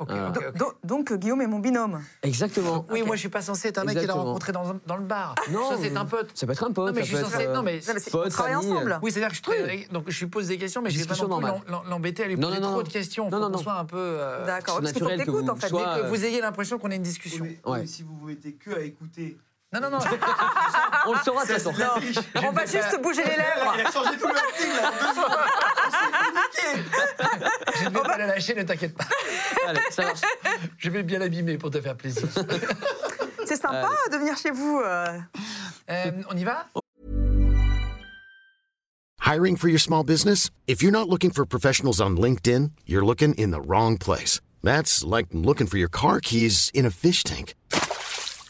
Ok. 0.00 0.08
Donc, 0.56 0.74
donc, 0.82 1.12
Guillaume 1.12 1.40
est 1.40 1.46
mon 1.46 1.60
binôme. 1.60 2.02
Exactement. 2.24 2.84
Oui, 2.90 3.02
moi 3.04 3.14
je 3.14 3.20
suis 3.20 3.28
pas 3.28 3.42
censé 3.42 3.68
être 3.68 3.78
un 3.78 3.82
mec 3.84 3.90
qu'il 3.90 3.98
a 3.98 4.02
Exactement. 4.02 4.24
rencontré 4.24 4.50
dans, 4.50 4.76
dans 4.86 4.96
le 4.96 5.04
bar. 5.04 5.36
Non, 5.52 5.70
ça 5.70 5.76
c'est 5.80 5.96
un 5.96 6.04
pote. 6.04 6.30
Ça 6.34 6.46
peut 6.46 6.52
être 6.52 6.64
un 6.64 6.72
pote, 6.72 6.88
Non, 6.88 6.92
mais 6.94 7.02
ça 7.02 7.06
je 7.06 7.14
suis 7.14 7.24
peut 7.24 7.30
censé- 7.30 7.42
être, 7.44 7.50
euh, 7.50 7.54
non, 7.54 7.62
mais- 7.62 7.78
pote, 8.10 8.26
on 8.26 8.28
travaille 8.28 8.54
famille, 8.54 8.72
ensemble. 8.72 8.98
Oui, 9.02 9.12
c'est-à-dire 9.12 9.28
que 9.30 9.36
je, 9.36 9.42
tra- 9.42 9.92
donc 9.92 10.04
je 10.08 10.18
lui 10.18 10.26
pose 10.26 10.48
des 10.48 10.58
questions, 10.58 10.82
mais 10.82 10.90
je 10.90 10.98
vais 10.98 11.06
pas 11.06 11.14
l'embêter 11.88 12.24
à 12.24 12.26
lui 12.26 12.36
poser 12.36 12.58
non, 12.58 12.60
trop 12.70 12.76
non. 12.78 12.82
de 12.82 12.88
questions. 12.88 13.30
Non, 13.30 13.38
non, 13.38 13.46
qu'on 13.46 13.52
non. 13.52 13.58
soit 13.62 13.74
un 13.78 13.84
peu. 13.84 13.96
euh, 13.96 14.44
D'accord, 14.46 14.80
parce 14.80 14.92
qu'il 14.92 15.02
faut 15.04 15.08
que 15.08 15.30
vous 15.30 15.48
en 15.48 15.54
fait. 15.54 15.70
que 15.70 16.08
vous 16.08 16.24
ayez 16.24 16.40
l'impression 16.40 16.78
qu'on 16.80 16.90
a 16.90 16.96
une 16.96 17.02
discussion. 17.02 17.46
Si 17.86 18.02
vous 18.02 18.16
vous 18.16 18.26
mettez 18.26 18.54
que 18.54 18.74
à 18.76 18.80
écouter. 18.80 19.38
Non, 19.72 19.80
non, 19.80 19.90
non. 19.90 19.98
On 21.08 21.12
le 21.12 21.18
saura 21.24 21.44
de 21.44 21.52
toute 21.52 21.60
façon. 21.60 21.72
On 22.36 22.52
va 22.52 22.64
juste 22.66 23.00
bouger 23.02 23.22
les 23.24 23.30
lèvres. 23.36 23.74
Il 23.78 23.80
a 23.86 23.90
changé 23.90 24.16
tout 24.16 24.28
le 24.28 24.34
style 24.54 24.68
là. 24.80 24.92
en 26.26 26.32
deux 26.32 26.52
secondes. 26.56 26.84
On 26.88 27.00
s'est 27.00 27.16
fait 27.16 27.38
niquer. 27.38 27.78
je 27.80 27.84
ne 27.84 27.90
vais 27.90 28.00
pas 28.00 28.18
la 28.18 28.26
lâcher, 28.26 28.54
ne 28.54 28.62
t'inquiète 28.62 28.96
pas. 28.96 29.04
Allez, 29.66 29.80
ça 29.90 30.02
marche. 30.02 30.20
Je 30.78 30.90
vais 30.90 31.02
bien 31.02 31.18
l'abîmer 31.18 31.58
pour 31.58 31.70
te 31.70 31.80
faire 31.80 31.96
plaisir. 31.96 32.28
C'est 33.46 33.56
sympa 33.60 33.90
de 34.10 34.16
venir 34.16 34.36
chez 34.36 34.50
vous. 34.50 34.80
euh. 34.84 35.18
Euh, 35.90 36.10
on 36.30 36.36
y 36.36 36.44
va 36.44 36.66
Hiring 39.20 39.56
for 39.56 39.68
your 39.68 39.80
small 39.80 40.04
business? 40.04 40.50
If 40.66 40.82
you're 40.82 40.92
not 40.92 41.08
looking 41.08 41.30
for 41.30 41.44
professionals 41.44 42.00
on 42.00 42.16
LinkedIn, 42.16 42.70
you're 42.86 43.04
looking 43.04 43.34
in 43.34 43.50
the 43.50 43.60
wrong 43.60 43.98
place. 43.98 44.40
That's 44.62 45.02
like 45.04 45.26
looking 45.32 45.66
for 45.66 45.78
your 45.78 45.88
car 45.88 46.20
keys 46.20 46.70
in 46.72 46.86
a 46.86 46.90
fish 46.90 47.24
tank. 47.24 47.54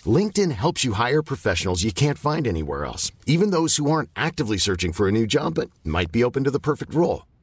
LinkedIn 0.04 0.52
helps 0.52 0.84
you 0.84 0.92
hire 0.92 1.22
professionals 1.22 1.82
you 1.82 1.92
can't 1.92 2.18
find 2.18 2.46
anywhere 2.46 2.84
else, 2.84 3.10
even 3.26 3.50
those 3.50 3.76
who 3.76 3.90
aren't 3.90 4.10
actively 4.16 4.58
searching 4.58 4.92
for 4.92 5.08
a 5.08 5.12
new 5.12 5.26
job 5.26 5.54
but 5.54 5.70
might 5.82 6.12
be 6.12 6.22
open 6.22 6.44
to 6.44 6.50
the 6.50 6.60
perfect 6.60 6.94
role. 6.94 7.24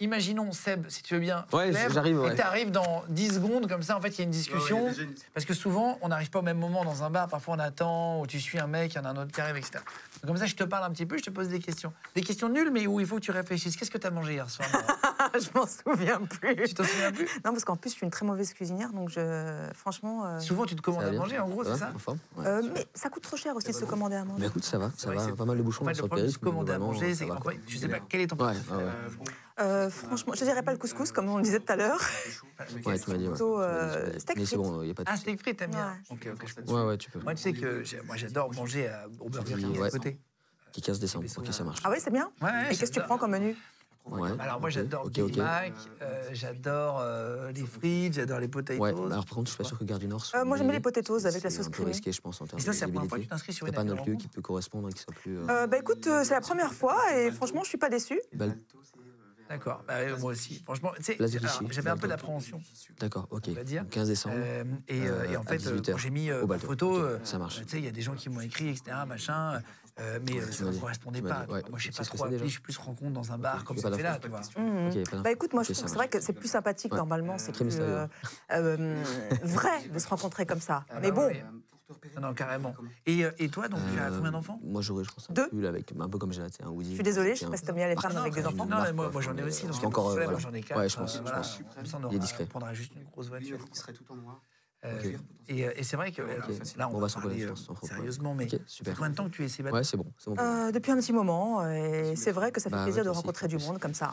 Imaginons, 0.00 0.50
Seb, 0.50 0.86
si 0.88 1.04
tu 1.04 1.14
veux 1.14 1.20
bien. 1.20 1.46
Ouais, 1.52 1.72
Seb, 1.72 1.92
j'arrive, 1.92 2.20
ouais. 2.20 2.32
Et 2.32 2.36
tu 2.36 2.42
arrives 2.42 2.72
dans 2.72 3.04
10 3.08 3.34
secondes, 3.34 3.68
comme 3.68 3.82
ça, 3.82 3.96
en 3.96 4.00
fait, 4.00 4.08
il 4.08 4.18
y 4.18 4.20
a 4.22 4.24
une 4.24 4.30
discussion. 4.30 4.86
Ouais, 4.86 4.98
a 4.98 5.02
une- 5.02 5.14
Parce 5.32 5.46
que 5.46 5.54
souvent, 5.54 5.98
on 6.02 6.08
n'arrive 6.08 6.30
pas 6.30 6.40
au 6.40 6.42
même 6.42 6.58
moment 6.58 6.84
dans 6.84 7.04
un 7.04 7.10
bar. 7.10 7.28
Parfois, 7.28 7.54
on 7.54 7.58
attend, 7.60 8.20
ou 8.20 8.26
tu 8.26 8.40
suis 8.40 8.58
un 8.58 8.66
mec, 8.66 8.92
il 8.92 8.96
y 8.96 8.98
en 9.00 9.04
a 9.04 9.10
un 9.10 9.16
autre 9.16 9.30
qui 9.30 9.40
arrive, 9.40 9.56
etc. 9.56 9.74
Donc, 10.22 10.26
comme 10.26 10.36
ça, 10.36 10.46
je 10.46 10.56
te 10.56 10.64
parle 10.64 10.82
un 10.84 10.90
petit 10.90 11.06
peu, 11.06 11.16
je 11.16 11.22
te 11.22 11.30
pose 11.30 11.46
des 11.48 11.60
questions. 11.60 11.92
Des 12.16 12.22
questions 12.22 12.48
nulles, 12.48 12.70
mais 12.72 12.88
où 12.88 12.98
il 12.98 13.06
faut 13.06 13.16
que 13.16 13.20
tu 13.20 13.30
réfléchisses. 13.30 13.76
Qu'est-ce 13.76 13.90
que 13.92 13.98
tu 13.98 14.06
as 14.06 14.10
mangé 14.10 14.32
hier 14.32 14.50
soir 14.50 14.68
je 15.34 15.48
m'en 15.58 15.66
souviens 15.66 16.20
plus. 16.20 16.56
Tu 16.68 16.74
t'en 16.74 16.84
souviens 16.84 17.12
plus? 17.12 17.26
Non, 17.44 17.52
parce 17.52 17.64
qu'en 17.64 17.76
plus, 17.76 17.90
je 17.90 17.94
suis 17.96 18.04
une 18.04 18.10
très 18.10 18.26
mauvaise 18.26 18.52
cuisinière, 18.52 18.92
donc 18.92 19.10
je, 19.10 19.68
franchement. 19.74 20.26
euh, 20.26 20.40
Souvent, 20.40 20.66
tu 20.66 20.74
te 20.74 20.82
commandes 20.82 21.04
à 21.04 21.10
bien 21.10 21.20
manger, 21.20 21.38
en 21.38 21.48
gros, 21.48 21.62
Ça 21.64 21.74
c'est 21.74 21.78
ça? 21.80 21.92
euh, 22.38 22.62
mais 22.74 22.86
ça 22.94 23.08
coûte 23.10 23.22
trop 23.22 23.36
cher 23.36 23.54
aussi 23.54 23.68
de 23.68 23.72
se 23.72 23.84
commander 23.84 24.16
à 24.16 24.24
manger. 24.24 24.40
Bah 24.40 24.46
écoute, 24.48 24.64
ça 24.64 24.76
va, 24.78 24.90
ça 24.96 25.12
va. 25.12 25.32
Pas 25.36 25.44
mal 25.44 25.56
de 25.56 25.62
bouchons 25.62 25.84
En 25.84 25.88
fait, 25.88 26.00
le 26.00 26.06
problème 26.08 26.26
de 26.26 26.32
se 26.32 26.38
commander 26.38 26.72
à 26.72 26.78
manger, 26.80 27.14
c'est 27.14 27.28
tu 27.66 27.78
sais 27.78 27.88
pas 27.88 28.00
quel 28.00 28.22
est 28.22 28.26
ton 28.26 28.36
Euh, 29.60 29.86
Euh, 29.86 29.90
franchement, 29.90 30.34
je 30.34 30.44
dirais 30.44 30.62
pas 30.64 30.72
le 30.72 30.78
couscous, 30.78 31.12
comme 31.12 31.28
on 31.28 31.38
disait 31.38 31.60
tout 31.60 31.72
à 31.72 31.76
l'heure. 31.76 32.00
Ouais, 32.84 32.98
tu 32.98 33.10
m'as 33.10 33.16
dit. 33.18 33.24
ouais. 33.28 33.30
Plutôt, 33.30 33.54
Tu 33.54 33.60
m'as 33.60 33.88
dit, 33.88 33.96
euh, 33.96 34.04
m'as 34.06 34.10
dit. 34.10 34.20
steak 34.20 34.36
Mais 34.38 34.44
c'est 34.46 34.56
frites. 34.56 34.60
bon, 34.66 34.82
il 34.82 34.84
n'y 34.86 34.90
a 34.90 34.94
pas 34.94 35.04
de 35.04 35.08
Ah, 35.08 35.12
souci. 35.12 35.22
steak 35.22 35.40
frites, 35.40 35.58
t'aimes 35.58 35.70
bien 35.70 35.90
Ouais. 36.10 36.16
Ok, 36.16 36.28
ok, 36.32 36.48
je 36.48 36.54
comprends. 36.56 36.74
Ouais, 36.82 36.88
ouais, 36.88 36.98
tu 36.98 37.10
peux. 37.10 37.20
Moi, 37.20 37.34
tu 37.34 37.42
sais 37.42 37.52
que 37.52 37.84
moi, 38.04 38.16
j'adore 38.16 38.52
manger 38.52 38.88
à- 38.88 39.06
au 39.20 39.28
Burger 39.28 39.54
King 39.56 39.80
à 39.82 39.90
côté. 39.90 40.18
Qui 40.72 40.80
15 40.82 40.98
décembre. 40.98 41.26
Ok, 41.36 41.52
ça 41.52 41.62
marche. 41.62 41.80
Ah 41.84 41.90
oui, 41.90 41.98
c'est 42.00 42.10
bien 42.10 42.32
Ouais, 42.42 42.72
Et 42.72 42.76
qu'est-ce 42.76 42.90
que 42.90 42.98
tu 43.00 43.06
prends 43.06 43.16
comme 43.18 43.30
menu? 43.30 43.56
Ouais. 44.06 44.30
Alors 44.38 44.60
moi 44.60 44.68
j'adore 44.68 45.06
ok, 45.06 45.12
Big 45.12 45.24
ok. 45.24 45.36
Mac, 45.38 45.72
euh, 46.02 46.28
j'adore 46.32 46.98
euh, 47.00 47.50
les 47.52 47.64
frites, 47.64 48.12
j'adore 48.12 48.38
les 48.38 48.48
potatoes. 48.48 48.78
Ouais, 48.78 48.90
alors 48.90 49.24
par 49.24 49.36
contre, 49.36 49.46
je 49.48 49.54
suis 49.54 49.62
pas 49.62 49.64
sûr 49.66 49.78
que 49.78 49.84
Gare 49.84 49.98
du 49.98 50.08
Nord 50.08 50.22
soit. 50.26 50.40
Euh, 50.40 50.44
moi, 50.44 50.58
j'aime 50.58 50.66
bien 50.66 50.74
les 50.76 50.82
potatoes 50.82 51.24
avec 51.24 51.42
la 51.42 51.48
C'est 51.48 51.56
sauce 51.56 51.68
un 51.68 51.70
peu 51.70 51.76
crémée. 51.76 51.92
risqué, 51.92 52.12
je 52.12 52.20
pense, 52.20 52.38
en 52.42 52.46
termes 52.46 52.62
de 52.62 52.70
c'est 52.70 52.80
la 52.82 52.88
première 52.92 53.08
fois 53.08 53.16
que 53.16 53.22
tu 53.22 53.28
t'inscris 53.30 53.54
sur 53.54 53.64
T'as 53.64 53.70
une 53.72 53.74
pas 53.76 53.80
un 53.80 53.88
autre 53.96 54.06
lieu 54.06 54.16
qui 54.16 54.28
peut 54.28 54.42
correspondre 54.42 54.90
et 54.90 54.92
qui 54.92 55.00
soit 55.00 55.14
plus. 55.14 55.38
euh, 55.38 55.46
euh, 55.48 55.66
Bah 55.66 55.78
écoute, 55.78 56.06
euh, 56.06 56.22
c'est 56.22 56.34
la 56.34 56.42
première 56.42 56.74
fois 56.74 56.98
et 57.16 57.30
franchement, 57.30 57.62
je 57.62 57.68
suis 57.70 57.78
pas 57.78 57.88
déçue. 57.88 58.20
Bal- 58.34 58.58
D'accord, 59.54 59.84
bah, 59.86 59.94
moi 60.18 60.32
aussi. 60.32 60.60
Franchement, 60.64 60.92
j'avais 61.70 61.90
un 61.90 61.96
peu 61.96 62.08
d'appréhension. 62.08 62.60
D'accord, 62.98 63.28
ok. 63.30 63.44
On 63.48 63.52
va 63.52 63.62
dire. 63.64 63.82
Donc 63.82 63.92
15 63.92 64.08
décembre. 64.08 64.34
Euh, 64.36 64.64
et, 64.88 65.06
euh, 65.06 65.30
et 65.30 65.36
en 65.36 65.44
fait, 65.44 65.64
euh, 65.66 65.78
18 65.78 65.92
quand 65.92 65.98
j'ai 65.98 66.10
mis 66.10 66.28
euh, 66.28 66.44
ma 66.44 66.58
photo, 66.58 66.96
euh, 66.96 67.20
ça 67.22 67.38
marche. 67.38 67.60
tu 67.62 67.68
sais, 67.68 67.78
il 67.78 67.84
y 67.84 67.88
a 67.88 67.92
des 67.92 68.02
gens 68.02 68.14
qui 68.14 68.28
m'ont 68.28 68.40
écrit, 68.40 68.68
etc., 68.68 68.96
machin. 69.06 69.62
euh, 70.00 70.18
mais 70.26 70.40
ça 70.40 70.64
ne 70.64 70.72
correspondait 70.72 71.22
pas. 71.22 71.46
ouais. 71.48 71.62
Moi, 71.70 71.78
je 71.78 71.92
sais 71.92 71.96
pas 71.96 72.04
trop 72.04 72.24
appli, 72.24 72.38
je 72.40 72.46
suis 72.46 72.60
plus 72.60 72.76
rencontre 72.78 73.12
dans 73.12 73.30
un 73.30 73.38
bar 73.38 73.62
comme 73.62 73.78
ça 73.78 73.92
fait 73.92 74.02
là, 74.02 74.18
tu 74.20 74.28
vois. 74.28 74.40
Pas 74.40 75.16
Bah 75.22 75.30
écoute, 75.30 75.52
moi 75.52 75.62
je 75.62 75.72
trouve 75.72 75.86
c'est 75.88 75.94
vrai 75.94 76.08
que 76.08 76.20
c'est 76.20 76.32
plus 76.32 76.48
sympathique 76.48 76.90
Ouais. 76.92 76.98
normalement, 76.98 77.38
c'est 77.38 77.52
Très 77.52 77.64
plus 77.64 77.78
euh, 77.78 78.06
euh, 78.50 79.02
vrai 79.44 79.88
de 79.88 79.98
se 80.00 80.08
rencontrer 80.08 80.46
comme 80.46 80.60
ça. 80.60 80.84
Ah 80.90 80.98
Mais 81.00 81.12
bah 81.12 81.28
bon, 81.28 81.32
Non, 82.16 82.28
non, 82.28 82.34
carrément. 82.34 82.74
Et, 83.04 83.24
euh, 83.24 83.30
et 83.38 83.48
toi, 83.50 83.68
donc, 83.68 83.80
tu 83.92 83.98
as 83.98 84.04
Euh, 84.04 84.16
combien 84.16 84.30
d'enfants 84.30 84.58
Moi, 84.62 84.80
j'aurais, 84.80 85.04
je 85.04 85.10
pense, 85.10 85.28
un 85.28 85.34
Deux? 85.34 85.48
pull 85.48 85.66
avec 85.66 85.92
un 85.98 86.08
peu 86.08 86.18
comme 86.18 86.32
j'ai 86.32 86.40
un 86.40 86.68
Woody. 86.70 86.90
je 86.90 86.94
suis 86.94 87.02
désolée, 87.02 87.34
je 87.34 87.40
sais 87.40 87.46
pas 87.46 87.56
si 87.58 87.64
t'aimes 87.64 87.74
bien 87.74 87.88
les 87.88 87.96
femmes 87.96 88.16
avec 88.16 88.32
des 88.32 88.46
enfants. 88.46 88.64
Non, 88.64 88.82
mais 88.82 88.92
moi, 88.92 89.10
j'en 89.20 89.36
ai 89.36 89.40
enfin, 89.40 89.48
aussi. 89.48 89.66
donc 89.66 89.82
euh, 89.82 89.86
encore, 89.86 90.10
euh. 90.10 90.38
J'en 90.38 90.52
ai 90.54 90.62
quatre. 90.62 90.78
Ouais, 90.78 90.88
je 90.88 90.96
pense, 90.96 91.16
euh, 91.16 91.42
je 91.84 91.96
Il 92.10 92.16
est 92.16 92.18
discret. 92.18 92.44
on 92.44 92.48
prendra 92.48 92.72
juste 92.72 92.94
une 92.94 93.04
grosse 93.04 93.28
voiture. 93.28 93.58
Il 93.70 93.76
serait 93.76 93.92
tout 93.92 94.04
en 94.10 94.16
noir. 94.16 94.40
Euh, 94.84 95.00
et, 95.48 95.66
euh, 95.66 95.72
et 95.76 95.82
c'est 95.82 95.96
vrai 95.96 96.12
que 96.12 96.20
là, 96.76 96.88
on 96.90 96.98
va 96.98 97.08
s'en 97.08 97.20
parler 97.20 97.42
euh, 97.44 97.54
sérieusement, 97.84 98.34
mais 98.34 98.48
super. 98.66 98.94
combien 98.96 99.10
de 99.10 99.14
temps 99.14 99.24
que 99.24 99.34
tu 99.34 99.44
es 99.44 99.48
célibataire 99.48 99.78
Ouais, 99.78 99.84
c'est 99.84 99.96
bon. 99.96 100.12
Euh, 100.38 100.72
depuis 100.72 100.92
un 100.92 100.96
petit 100.96 101.12
moment, 101.14 101.66
et 101.70 102.16
c'est 102.16 102.32
vrai 102.32 102.52
que 102.52 102.60
ça 102.60 102.68
fait 102.68 102.76
Bah 102.76 102.78
ouais, 102.80 102.84
plaisir 102.84 103.04
de 103.04 103.08
rencontrer 103.10 103.48
du 103.48 103.56
monde 103.58 103.78
comme 103.78 103.94
ça. 103.94 104.10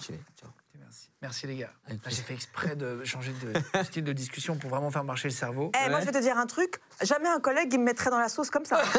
Merci. 1.21 1.45
Les 1.45 1.55
gars. 1.55 1.69
J'ai 2.07 2.23
fait 2.23 2.33
exprès 2.33 2.75
de 2.75 3.03
changer 3.03 3.31
de 3.43 3.53
style 3.83 4.03
de 4.03 4.11
discussion 4.13 4.55
pour 4.57 4.71
vraiment 4.71 4.89
faire 4.89 5.03
marcher 5.03 5.27
le 5.27 5.33
cerveau. 5.33 5.71
Eh, 5.85 5.89
moi 5.89 5.99
je 5.99 6.05
vais 6.05 6.11
te 6.11 6.17
dire 6.17 6.35
un 6.37 6.47
truc, 6.47 6.79
jamais 7.03 7.29
un 7.29 7.39
collègue 7.39 7.71
il 7.71 7.79
me 7.79 7.85
mettrait 7.85 8.09
dans 8.09 8.17
la 8.17 8.27
sauce 8.29 8.49
comme 8.49 8.65
ça. 8.65 8.81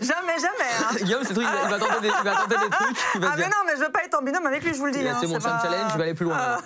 jamais, 0.00 0.36
jamais. 0.38 0.70
hein. 0.80 0.96
Guillaume, 1.00 1.22
c'est 1.24 1.34
truc, 1.34 1.46
il 1.48 1.70
va 1.70 1.78
tenter 1.78 2.00
des, 2.00 2.08
il 2.08 2.24
va 2.24 2.34
tenter 2.34 2.56
des 2.56 2.70
trucs. 2.70 2.96
Il 3.14 3.20
va 3.20 3.30
Ah 3.32 3.36
mais 3.36 3.44
non, 3.48 3.56
mais 3.66 3.76
je 3.76 3.80
veux 3.84 3.92
pas 3.92 4.02
être 4.04 4.18
en 4.18 4.22
binôme 4.22 4.46
avec 4.46 4.64
lui, 4.64 4.74
je 4.74 4.78
vous 4.78 4.86
le 4.86 4.92
dis. 4.92 5.06
Hein, 5.06 5.16
c'est 5.20 5.32
pas- 5.40 5.60
challenge, 5.62 5.92
je 5.92 5.96
vais 5.98 6.02
aller 6.04 6.14
plus 6.14 6.24
loin. 6.26 6.58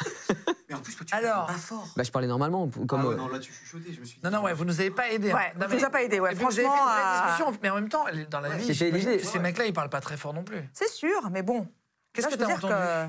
Mais 0.68 0.74
en 0.74 0.80
plus, 0.80 0.96
toi, 0.96 1.06
tu 1.06 1.14
Alors. 1.14 1.46
parles 1.46 1.56
pas 1.56 1.62
fort. 1.62 1.88
Bah, 1.96 2.02
je 2.02 2.10
parlais 2.10 2.26
normalement, 2.26 2.68
comme. 2.88 3.00
Ah 3.00 3.06
ouais, 3.06 3.14
euh, 3.14 3.16
non, 3.16 3.28
là, 3.28 3.38
tu 3.38 3.52
chuchotais. 3.52 3.92
Je 3.92 4.00
me 4.00 4.04
suis 4.04 4.18
dit. 4.18 4.24
Non, 4.24 4.30
non, 4.30 4.42
ouais, 4.42 4.52
vous 4.54 4.64
nous 4.64 4.80
avez 4.80 4.90
pas 4.90 5.08
aidé. 5.10 5.30
hein. 5.30 5.36
Ouais, 5.36 5.52
non, 5.56 5.66
tu 5.68 5.76
nous 5.76 5.84
as 5.84 5.90
pas 5.90 6.02
aidé, 6.02 6.18
ouais, 6.20 6.32
Et 6.32 6.36
puis, 6.36 6.44
vous 6.44 6.50
avez 6.52 6.62
fait 6.62 6.68
franchement, 6.68 6.84
une 6.86 7.00
vraie 7.00 7.04
euh, 7.04 7.26
discussion, 7.26 7.58
mais 7.62 7.70
en 7.70 7.74
même 7.76 7.88
temps, 7.88 8.04
dans 8.30 8.40
la 8.40 8.48
vie, 8.56 8.62
C'était 8.62 8.86
j'imagine 8.86 9.08
léger. 9.10 9.22
que 9.22 9.26
ces 9.28 9.38
mecs-là, 9.38 9.66
ils 9.66 9.72
parlent 9.72 9.90
pas 9.90 10.00
très 10.00 10.16
fort 10.16 10.34
non 10.34 10.42
plus. 10.44 10.68
C'est 10.72 10.88
sûr, 10.90 11.30
mais 11.30 11.42
bon. 11.42 11.68
Qu'est-ce 12.12 12.26
Là, 12.28 12.32
que 12.32 12.38
je 12.42 12.44
veux 12.44 12.46
t'as 12.48 12.56
dire 12.56 12.64
entendu 12.64 12.74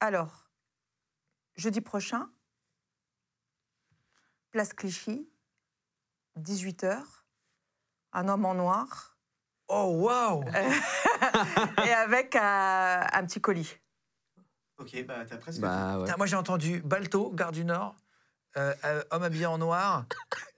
Alors, 0.00 0.50
jeudi 1.56 1.80
prochain, 1.80 2.28
place 4.50 4.72
Clichy, 4.74 5.28
18h, 6.38 6.98
un 8.12 8.28
homme 8.28 8.44
en 8.44 8.54
noir, 8.54 9.12
Oh, 9.68 9.96
waouh 9.98 10.44
et 11.84 11.92
avec 11.92 12.36
euh, 12.36 12.38
un 12.40 13.24
petit 13.26 13.40
colis. 13.40 13.76
Ok, 14.78 15.04
bah, 15.06 15.14
t'as 15.28 15.36
presque. 15.36 15.60
Bah, 15.60 15.96
ouais. 15.98 16.04
Putain, 16.04 16.16
Moi, 16.16 16.26
j'ai 16.26 16.36
entendu 16.36 16.80
Balto, 16.84 17.30
Gare 17.34 17.52
du 17.52 17.64
Nord, 17.64 17.96
euh, 18.56 18.74
euh, 18.84 19.02
homme 19.10 19.22
habillé 19.22 19.46
en 19.46 19.58
noir, 19.58 20.04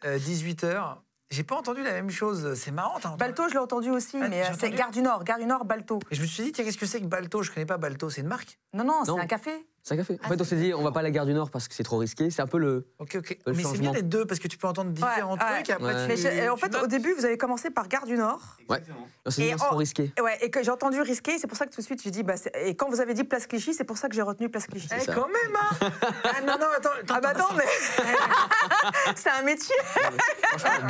18h. 0.04 0.96
J'ai 1.30 1.44
pas 1.44 1.56
entendu 1.56 1.82
la 1.82 1.92
même 1.92 2.10
chose. 2.10 2.54
C'est 2.54 2.70
marrant, 2.70 2.98
t'as 3.00 3.08
entendu 3.10 3.18
Balto, 3.20 3.48
je 3.48 3.52
l'ai 3.52 3.58
entendu 3.60 3.90
aussi, 3.90 4.16
Ah, 4.20 4.28
mais 4.28 4.42
j'ai 4.44 4.50
euh, 4.50 4.54
c'est 4.58 4.66
entendu. 4.66 4.76
Gare 4.76 4.90
du 4.90 5.02
Nord, 5.02 5.24
Gare 5.24 5.38
du 5.38 5.44
Nord, 5.44 5.64
Balto. 5.66 6.00
Et 6.10 6.14
je 6.14 6.22
me 6.22 6.26
suis 6.26 6.42
dit, 6.44 6.52
tiens, 6.52 6.64
qu'est-ce 6.64 6.78
que 6.78 6.86
c'est 6.86 7.00
que 7.00 7.06
Balto? 7.06 7.42
Je 7.42 7.50
connais 7.52 7.66
pas 7.66 7.76
Balto, 7.76 8.08
c'est 8.08 8.22
une 8.22 8.28
marque? 8.28 8.58
Non, 8.72 8.84
non, 8.84 9.02
c'est 9.04 9.10
Non. 9.10 9.18
un 9.20 9.26
café. 9.26 9.66
C'est 9.88 9.94
un 9.94 9.96
café. 9.96 10.18
En 10.22 10.28
fait, 10.28 10.38
on 10.38 10.44
s'est 10.44 10.56
dit, 10.56 10.74
on 10.74 10.82
va 10.82 10.92
pas 10.92 11.00
à 11.00 11.02
la 11.02 11.10
gare 11.10 11.24
du 11.24 11.32
Nord 11.32 11.50
parce 11.50 11.66
que 11.66 11.74
c'est 11.74 11.82
trop 11.82 11.96
risqué. 11.96 12.28
C'est 12.28 12.42
un 12.42 12.46
peu 12.46 12.58
le. 12.58 12.86
Ok, 12.98 13.16
ok. 13.16 13.38
Le 13.46 13.52
Mais 13.54 13.62
c'est 13.62 13.78
bien 13.78 13.92
les 13.92 14.02
deux 14.02 14.26
parce 14.26 14.38
que 14.38 14.46
tu 14.46 14.58
peux 14.58 14.66
entendre 14.68 14.90
différents 14.90 15.34
Ouais, 15.36 15.42
ouais. 15.42 15.54
trucs. 15.54 15.70
et 15.70 15.72
Après, 15.72 15.86
Ouais. 15.94 16.02
tu, 16.02 16.08
Mais 16.08 16.16
j'ai- 16.18 16.36
et 16.44 16.48
en 16.50 16.56
tu 16.56 16.60
fait, 16.66 16.76
au 16.76 16.86
début, 16.86 17.14
vous 17.14 17.24
avez 17.24 17.38
commencé 17.38 17.70
par 17.70 17.88
Gare 17.88 18.04
du 18.04 18.18
Nord. 18.18 18.58
Exactement. 18.60 19.08
On 19.24 19.30
s'est 19.30 19.40
dit, 19.42 19.48
Et 19.48 19.52
non, 19.52 19.56
c'est 19.58 19.64
trop 19.66 19.76
risqué. 19.76 20.12
Et 20.18 20.20
Ouais, 20.20 20.36
et 20.42 20.50
que 20.50 20.62
j'ai 20.62 20.70
entendu 20.70 21.00
risqué, 21.00 21.38
c'est 21.38 21.46
pour 21.46 21.56
ça 21.56 21.64
que 21.66 21.70
tout 21.74 21.80
de 21.80 21.86
suite 21.86 22.02
j'ai 22.02 22.10
dit, 22.10 22.22
bah, 22.22 22.34
et 22.62 22.74
quand 22.76 22.90
vous 22.90 23.00
avez 23.00 23.14
dit 23.14 23.24
place 23.24 23.46
Clichy, 23.46 23.72
c'est 23.72 23.84
pour 23.84 23.96
ça 23.96 24.10
que 24.10 24.14
j'ai 24.14 24.20
retenu 24.20 24.50
place 24.50 24.66
Clichy. 24.66 24.88
Eh, 24.94 25.06
quand 25.06 25.26
même, 25.28 25.56
hein 25.56 25.90
Ah 26.24 26.40
non, 26.42 26.58
non, 26.58 26.66
attends. 26.76 26.90
attends, 27.00 27.14
Ah 27.14 27.20
bah 27.20 27.28
attends, 27.30 27.54
mais 27.56 27.64
c'est 29.16 29.30
un 29.30 29.42
métier. 29.42 29.74
Franchement, 29.86 30.86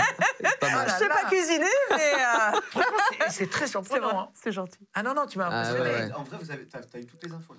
pas 0.60 0.70
mal. 0.70 0.88
Je 0.88 0.94
sais 0.94 1.08
pas 1.08 1.22
là. 1.22 1.28
cuisiner, 1.28 1.64
mais 1.90 2.14
euh, 2.14 2.60
Franchement, 2.70 2.96
c'est- 3.30 3.46
très 3.50 3.66
c'est 3.66 3.70
surprenant. 3.72 4.20
hein. 4.20 4.28
c'est 4.34 4.50
gentil. 4.52 4.80
Ah 4.94 5.02
non, 5.04 5.14
non, 5.14 5.26
tu 5.26 5.38
m'as 5.38 5.48
Ah, 5.50 5.60
impressionné. 5.60 5.90
ouais, 5.90 6.04
ouais. 6.06 6.12
En 6.14 6.24
vrai, 6.24 6.36
vous 6.40 6.50
avez, 6.50 6.66
t'as, 6.66 6.80
t'as 6.80 6.98
eu 6.98 7.06
toutes 7.06 7.24
les 7.24 7.32
infos. 7.32 7.54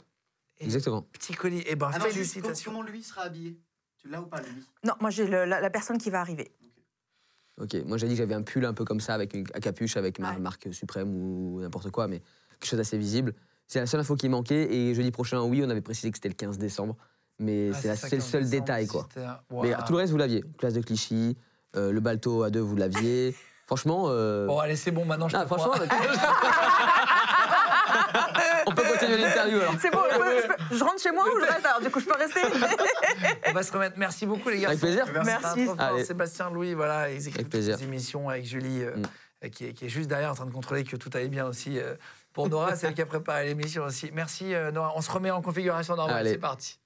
Exactement. 0.60 1.04
Petit 1.14 1.34
colis. 1.34 1.64
Eh 1.68 1.76
ben, 1.76 1.90
Ah 1.94 2.00
félicitations. 2.00 2.72
comment 2.72 2.84
lui 2.84 3.02
sera 3.04 3.24
habillé? 3.24 3.58
Tu 3.98 4.08
l'as 4.10 4.22
ou 4.22 4.26
pas, 4.28 4.42
lui 4.42 4.64
Non, 4.84 4.94
moi 5.02 5.10
j'ai 5.10 5.26
le- 5.28 5.46
la, 5.46 5.60
la 5.62 5.70
personne 5.70 5.98
qui 5.98 6.10
va 6.10 6.22
arriver. 6.22 6.52
Ok, 7.62 7.76
moi 7.86 7.98
j'ai 7.98 8.08
dit 8.08 8.14
que 8.14 8.20
j'avais 8.20 8.34
un 8.36 8.42
pull 8.42 8.66
un 8.66 8.74
peu 8.74 8.86
comme 8.86 9.02
ça, 9.02 9.14
avec 9.14 9.34
une 9.34 9.46
à 9.54 9.60
capuche, 9.60 9.98
avec 9.98 10.20
ma 10.20 10.32
Ouais. 10.34 10.40
marque 10.40 10.74
suprême 10.74 11.10
ou 11.14 11.60
n'importe 11.62 11.92
quoi, 11.92 12.08
mais 12.08 12.20
quelque 12.60 12.70
chose 12.70 12.78
d'assez 12.78 12.98
visible. 12.98 13.34
C'est 13.68 13.80
la 13.80 13.86
seule 13.88 14.00
info 14.00 14.16
qui 14.16 14.30
manquait. 14.30 14.74
Et 14.74 14.96
jeudi 14.96 15.12
prochain, 15.12 15.42
oui, 15.42 15.62
on 15.66 15.70
avait 15.70 15.82
précisé 15.82 16.10
que 16.12 16.18
c'était 16.18 16.30
le 16.30 16.36
15 16.36 16.58
décembre. 16.58 16.96
Mais 17.38 17.72
Ah, 17.74 17.78
c'est 17.82 17.88
la- 17.90 17.96
ça, 17.96 18.08
c'est 18.08 18.16
le 18.16 18.22
15 18.22 18.30
seul 18.32 18.44
décembre, 18.44 18.62
détail, 18.66 18.88
quoi. 18.88 19.08
Mais 19.64 19.74
tout 19.86 19.94
le 19.94 19.98
reste, 20.00 20.12
vous 20.12 20.18
l'aviez. 20.18 20.44
Place 20.58 20.74
de 20.74 20.82
Clichy, 20.82 21.38
euh, 21.76 21.92
le 21.92 22.00
Balto 22.00 22.44
à 22.44 22.50
deux, 22.50 22.62
vous 22.62 22.76
l'aviez. 22.76 23.36
Franchement. 23.68 24.06
euh, 24.08 24.48
Bon, 24.48 24.60
allez, 24.60 24.76
c'est 24.76 24.92
bon, 24.92 25.06
maintenant 25.06 25.30
je 25.30 25.36
ah, 25.38 25.42
te 25.42 25.46
franchement, 25.48 25.72
crois. 25.72 25.86
l'interview 29.18 29.60
alors. 29.60 29.74
C'est 29.82 29.92
bon, 29.92 30.02
je, 30.12 30.18
peux- 30.18 30.42
je 30.42 30.48
peux- 30.70 30.76
je 30.78 30.84
rentre 30.84 31.02
chez 31.02 31.12
moi 31.12 31.26
ou 31.26 31.40
je 31.40 31.46
reste 31.46 31.66
Alors 31.66 31.82
du 31.82 31.90
coup, 31.90 32.00
je 32.00 32.06
peux 32.06 32.18
rester 32.18 32.40
On 33.48 33.52
va 33.54 33.64
se 33.64 33.72
remettre. 33.72 33.96
Merci 33.98 34.26
beaucoup, 34.26 34.50
les 34.50 34.60
gars. 34.60 34.68
Avec 34.70 34.80
plaisir. 34.80 35.06
Merci. 35.26 35.68
Allez. 35.78 36.06
Sébastien 36.06 36.50
Louis, 36.50 36.74
voilà, 36.74 37.10
ils 37.10 37.16
écrivent 37.18 37.36
Avec 37.36 37.46
toutes 37.46 37.50
plaisir. 37.52 37.78
ces 37.78 37.84
émissions 37.84 38.30
avec 38.30 38.46
Julie, 38.46 38.84
euh, 38.84 38.96
Mm. 38.96 39.04
euh, 39.46 39.50
qui, 39.50 39.66
est, 39.68 39.74
qui 39.74 39.86
est 39.86 39.90
juste 39.90 40.10
derrière 40.10 40.32
en 40.32 40.36
train 40.36 40.46
de 40.46 40.52
contrôler 40.52 40.84
que 40.84 40.96
tout 40.96 41.10
allait 41.14 41.28
bien 41.30 41.46
aussi. 41.46 41.80
euh, 41.80 41.96
pour 42.34 42.48
Nora, 42.50 42.76
c'est 42.76 42.88
elle 42.88 42.94
qui 42.94 43.02
a 43.02 43.06
préparé 43.06 43.48
l'émission 43.48 43.84
aussi. 43.84 44.12
Merci, 44.14 44.54
euh, 44.54 44.72
Nora. 44.72 44.94
On 44.96 45.02
se 45.02 45.12
remet 45.12 45.32
en 45.32 45.42
configuration 45.42 45.96
normale. 45.96 46.18
Allez. 46.18 46.32
C'est 46.32 46.38
parti. 46.38 46.80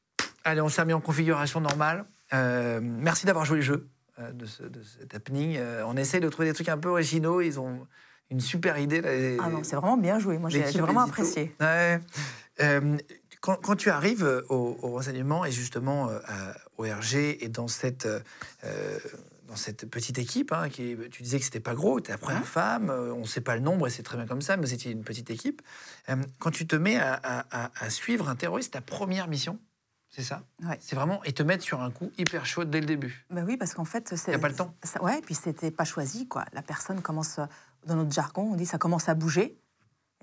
Allez, 0.45 0.61
on 0.61 0.69
s'est 0.69 0.81
remis 0.81 0.93
en 0.93 1.01
configuration 1.01 1.59
normale. 1.61 2.05
Euh, 2.33 2.79
merci 2.81 3.25
d'avoir 3.25 3.45
joué 3.45 3.57
le 3.57 3.63
jeu 3.63 3.87
euh, 4.19 4.31
de, 4.31 4.45
ce, 4.45 4.63
de 4.63 4.81
cet 4.83 5.13
happening. 5.15 5.57
Euh, 5.57 5.83
on 5.85 5.95
essaye 5.97 6.19
de 6.21 6.29
trouver 6.29 6.47
des 6.47 6.53
trucs 6.53 6.69
un 6.69 6.77
peu 6.77 6.89
originaux. 6.89 7.41
Ils 7.41 7.59
ont 7.59 7.87
une 8.29 8.39
super 8.39 8.77
idée. 8.77 9.01
là, 9.01 9.43
Ah 9.43 9.49
non, 9.49 9.63
c'est 9.63 9.75
vraiment 9.75 9.97
bien 9.97 10.19
joué. 10.19 10.37
Moi, 10.37 10.49
j'ai 10.49 10.61
vraiment 10.79 11.01
apprécié. 11.01 11.55
Ouais. 11.59 11.99
Euh, 12.61 12.97
quand, 13.41 13.55
quand 13.61 13.75
tu 13.75 13.89
arrives 13.89 14.23
euh, 14.23 14.41
au, 14.49 14.77
au 14.81 14.89
renseignement 14.91 15.43
et 15.45 15.51
justement 15.51 16.09
euh, 16.09 16.19
au 16.77 16.83
RG 16.83 17.43
et 17.43 17.49
dans 17.49 17.67
cette, 17.67 18.05
euh, 18.05 18.99
dans 19.47 19.55
cette 19.55 19.89
petite 19.89 20.17
équipe, 20.17 20.51
hein, 20.53 20.69
qui, 20.69 20.95
tu 21.11 21.23
disais 21.23 21.39
que 21.39 21.45
c'était 21.45 21.59
pas 21.59 21.73
gros, 21.75 21.99
tu 21.99 22.09
es 22.09 22.13
la 22.13 22.17
première 22.17 22.45
femme, 22.47 22.89
euh, 22.89 23.13
on 23.13 23.19
ne 23.21 23.25
sait 23.25 23.41
pas 23.41 23.55
le 23.55 23.61
nombre 23.61 23.87
et 23.87 23.89
c'est 23.89 24.03
très 24.03 24.17
bien 24.17 24.25
comme 24.27 24.41
ça, 24.41 24.55
mais 24.55 24.67
c'était 24.67 24.91
une 24.91 25.03
petite 25.03 25.29
équipe. 25.29 25.61
Quand 26.39 26.51
tu 26.51 26.65
te 26.67 26.75
mets 26.75 26.95
à, 26.97 27.13
à- 27.21 27.65
à- 27.65 27.71
à 27.79 27.89
suivre 27.89 28.29
un 28.29 28.35
terroriste, 28.35 28.73
ta 28.73 28.81
première 28.81 29.27
mission, 29.27 29.59
c'est 30.09 30.23
ça? 30.23 30.43
Ouais. 30.63 30.77
C'est 30.79 30.95
vraiment, 30.95 31.21
et 31.23 31.33
te 31.33 31.41
mettre 31.43 31.63
sur 31.63 31.81
un 31.81 31.89
coup 31.91 32.11
hyper 32.17 32.45
chaud 32.45 32.63
dès 32.65 32.79
le 32.79 32.85
début. 32.85 33.25
Ben 33.31 33.43
oui, 33.45 33.57
parce 33.57 33.73
qu'en 33.73 33.83
fait, 33.85 34.15
c'est. 34.15 34.31
Y 34.31 34.35
a 34.35 34.39
pas 34.39 34.47
le 34.49 34.55
temps. 34.55 34.73
ça- 34.83 35.01
ouais, 35.03 35.21
puis 35.25 35.33
c'était 35.33 35.71
pas 35.71 35.85
choisi, 35.85 36.27
quoi. 36.27 36.45
La 36.53 36.61
personne 36.61 37.01
commence, 37.01 37.39
dans 37.85 37.95
notre 37.95 38.11
jargon, 38.11 38.49
on 38.51 38.55
dit 38.55 38.65
ça 38.65 38.77
commence 38.77 39.09
à 39.09 39.15
bouger. 39.15 39.57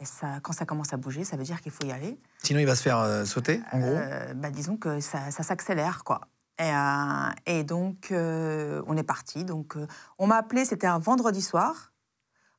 Et 0.01 0.07
ça, 0.07 0.41
quand 0.43 0.53
ça 0.53 0.65
commence 0.65 0.93
à 0.95 0.97
bouger, 0.97 1.25
ça 1.25 1.37
veut 1.37 1.45
dire 1.45 1.61
qu'il 1.61 1.73
faut 1.73 1.85
y 1.85 1.93
aller. 1.93 2.19
Sinon, 2.43 2.61
il 2.61 2.67
va 2.67 2.75
se 2.75 2.83
faire 2.83 2.99
euh, 2.99 3.27
sauter, 3.27 3.61
en 3.71 3.81
gros. 3.81 3.91
Euh, 3.91 4.33
bah, 4.35 4.51
disons 4.51 4.79
que 4.79 4.99
ça, 5.01 5.31
ça 5.31 5.43
s'accélère, 5.43 6.05
quoi. 6.05 6.23
Et, 6.59 6.73
euh, 6.73 7.31
et 7.45 7.65
donc, 7.65 8.09
on 8.11 8.97
est 8.97 9.03
parti. 9.03 9.45
Donc, 9.45 9.77
on 10.19 10.27
m'a 10.27 10.37
appelé, 10.37 10.65
c'était 10.65 10.87
un 10.87 10.99
vendredi 10.99 11.43
soir. 11.43 11.93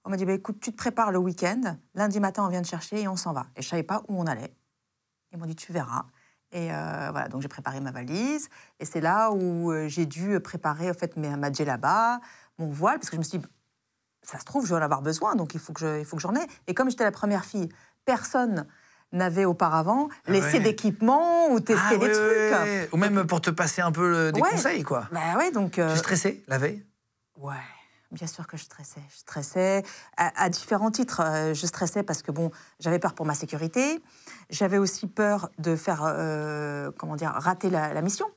On 0.03 0.11
m'a 0.11 0.17
dit, 0.17 0.25
bah, 0.25 0.33
écoute, 0.33 0.59
tu 0.59 0.71
te 0.71 0.77
prépares 0.77 1.11
le 1.11 1.17
week-end. 1.17 1.77
Lundi 1.95 2.19
matin, 2.19 2.45
on 2.45 2.49
vient 2.49 2.61
te 2.61 2.67
chercher 2.67 3.01
et 3.01 3.07
on 3.07 3.15
s'en 3.15 3.33
va. 3.33 3.47
Et 3.55 3.63
je 3.63 3.67
savais 3.67 3.83
pas 3.83 4.03
où 4.07 4.19
on 4.19 4.25
allait. 4.25 4.55
Ils 5.31 5.39
m'ont 5.39 5.47
dit, 5.47 5.55
tu 5.55 5.73
verras. 5.73 6.05
Et 6.51 6.67
voilà, 6.67 7.27
donc 7.29 7.41
j'ai 7.41 7.47
préparé 7.47 7.79
ma 7.79 7.91
valise. 7.91 8.49
Et 8.79 8.85
c'est 8.85 9.01
là 9.01 9.31
où 9.31 9.71
j'ai 9.87 10.05
dû 10.05 10.39
préparer 10.41 10.91
en 10.91 10.93
fait, 10.93 11.15
mes, 11.17 11.35
ma 11.37 11.51
djellaba, 11.51 12.19
mon 12.59 12.69
voile, 12.69 12.99
parce 12.99 13.09
que 13.09 13.15
je 13.15 13.19
me 13.19 13.23
suis 13.23 13.37
dit, 13.39 13.45
ça 14.23 14.39
se 14.39 14.45
trouve, 14.45 14.65
je 14.65 14.73
vais 14.73 14.79
en 14.79 14.83
avoir 14.83 15.01
besoin, 15.01 15.35
donc 15.35 15.53
il 15.53 15.59
faut 15.59 15.73
que 15.73 15.79
je- 15.79 15.99
il 15.99 16.05
faut 16.05 16.15
que 16.15 16.21
j'en 16.21 16.35
ai. 16.35 16.45
Et 16.67 16.73
comme 16.73 16.89
j'étais 16.89 17.03
la 17.03 17.11
première 17.11 17.45
fille, 17.45 17.69
personne 18.05 18.67
n'avait 19.11 19.45
auparavant 19.45 20.07
Ah 20.27 20.31
laissé 20.31 20.57
ouais. 20.57 20.59
d'équipement 20.63 21.49
ou 21.49 21.59
testé 21.59 21.83
Ah, 21.89 21.97
des 21.97 22.05
ouais, 22.05 22.11
trucs. 22.11 22.59
ouais. 22.61 22.89
Ou 22.93 22.97
même 22.97 23.25
pour 23.27 23.41
te 23.41 23.49
passer 23.49 23.81
un 23.81 23.91
peu 23.91 24.09
le- 24.09 24.31
des 24.31 24.39
conseils, 24.41 24.83
quoi. 24.83 25.07
Bah 25.11 25.37
ouais, 25.37 25.51
donc. 25.51 25.79
euh, 25.79 25.91
Tu 25.93 25.99
stressais 25.99 26.41
la 26.47 26.57
veille? 26.57 26.85
Ouais, 27.37 27.55
bien 28.11 28.27
sûr 28.27 28.47
que 28.47 28.55
je 28.55 28.63
stressais. 28.63 29.01
Je 29.11 29.17
stressais 29.17 29.83
à, 30.15 30.43
à 30.43 30.49
différents 30.49 30.91
titres. 30.91 31.21
Euh, 31.25 31.53
Je 31.53 31.65
stressais 31.65 32.03
parce 32.03 32.21
que 32.21 32.31
bon, 32.31 32.51
j'avais 32.79 32.99
peur 32.99 33.13
pour 33.13 33.25
ma 33.25 33.33
sécurité. 33.33 34.01
J'avais 34.49 34.77
aussi 34.77 35.07
peur 35.07 35.49
de 35.57 35.75
faire, 35.75 36.03
euh, 36.05 36.91
comment 36.97 37.15
dire, 37.17 37.31
rater 37.31 37.69
la, 37.69 37.93
la 37.93 38.01
mission, 38.01 38.27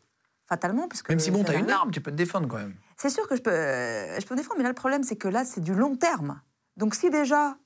fatalement. 0.49 0.89
Puisque 0.89 1.09
Même 1.11 1.19
si 1.21 1.31
bon, 1.31 1.43
tu 1.45 1.51
as 1.51 1.55
une 1.55 1.71
un- 1.71 1.75
arme, 1.75 1.91
tu 1.91 2.01
peux 2.01 2.11
te 2.11 2.17
défendre 2.17 2.49
quand 2.49 2.59
même. 2.59 2.75
C'est 2.97 3.11
sûr 3.11 3.27
que 3.29 3.37
je 3.37 3.43
peux, 3.43 3.51
euh, 3.51 4.19
je 4.21 4.27
peux 4.27 4.35
me 4.35 4.39
défendre, 4.41 4.59
mais 4.59 4.63
là, 4.65 4.69
le 4.71 4.75
problème, 4.75 5.03
c'est 5.03 5.17
que 5.17 5.29
là, 5.29 5.45
c'est 5.45 5.61
du 5.61 5.75
long 5.75 5.97
terme. 5.97 6.41
Donc 6.77 6.95
si 6.95 7.11
déjà, 7.11 7.57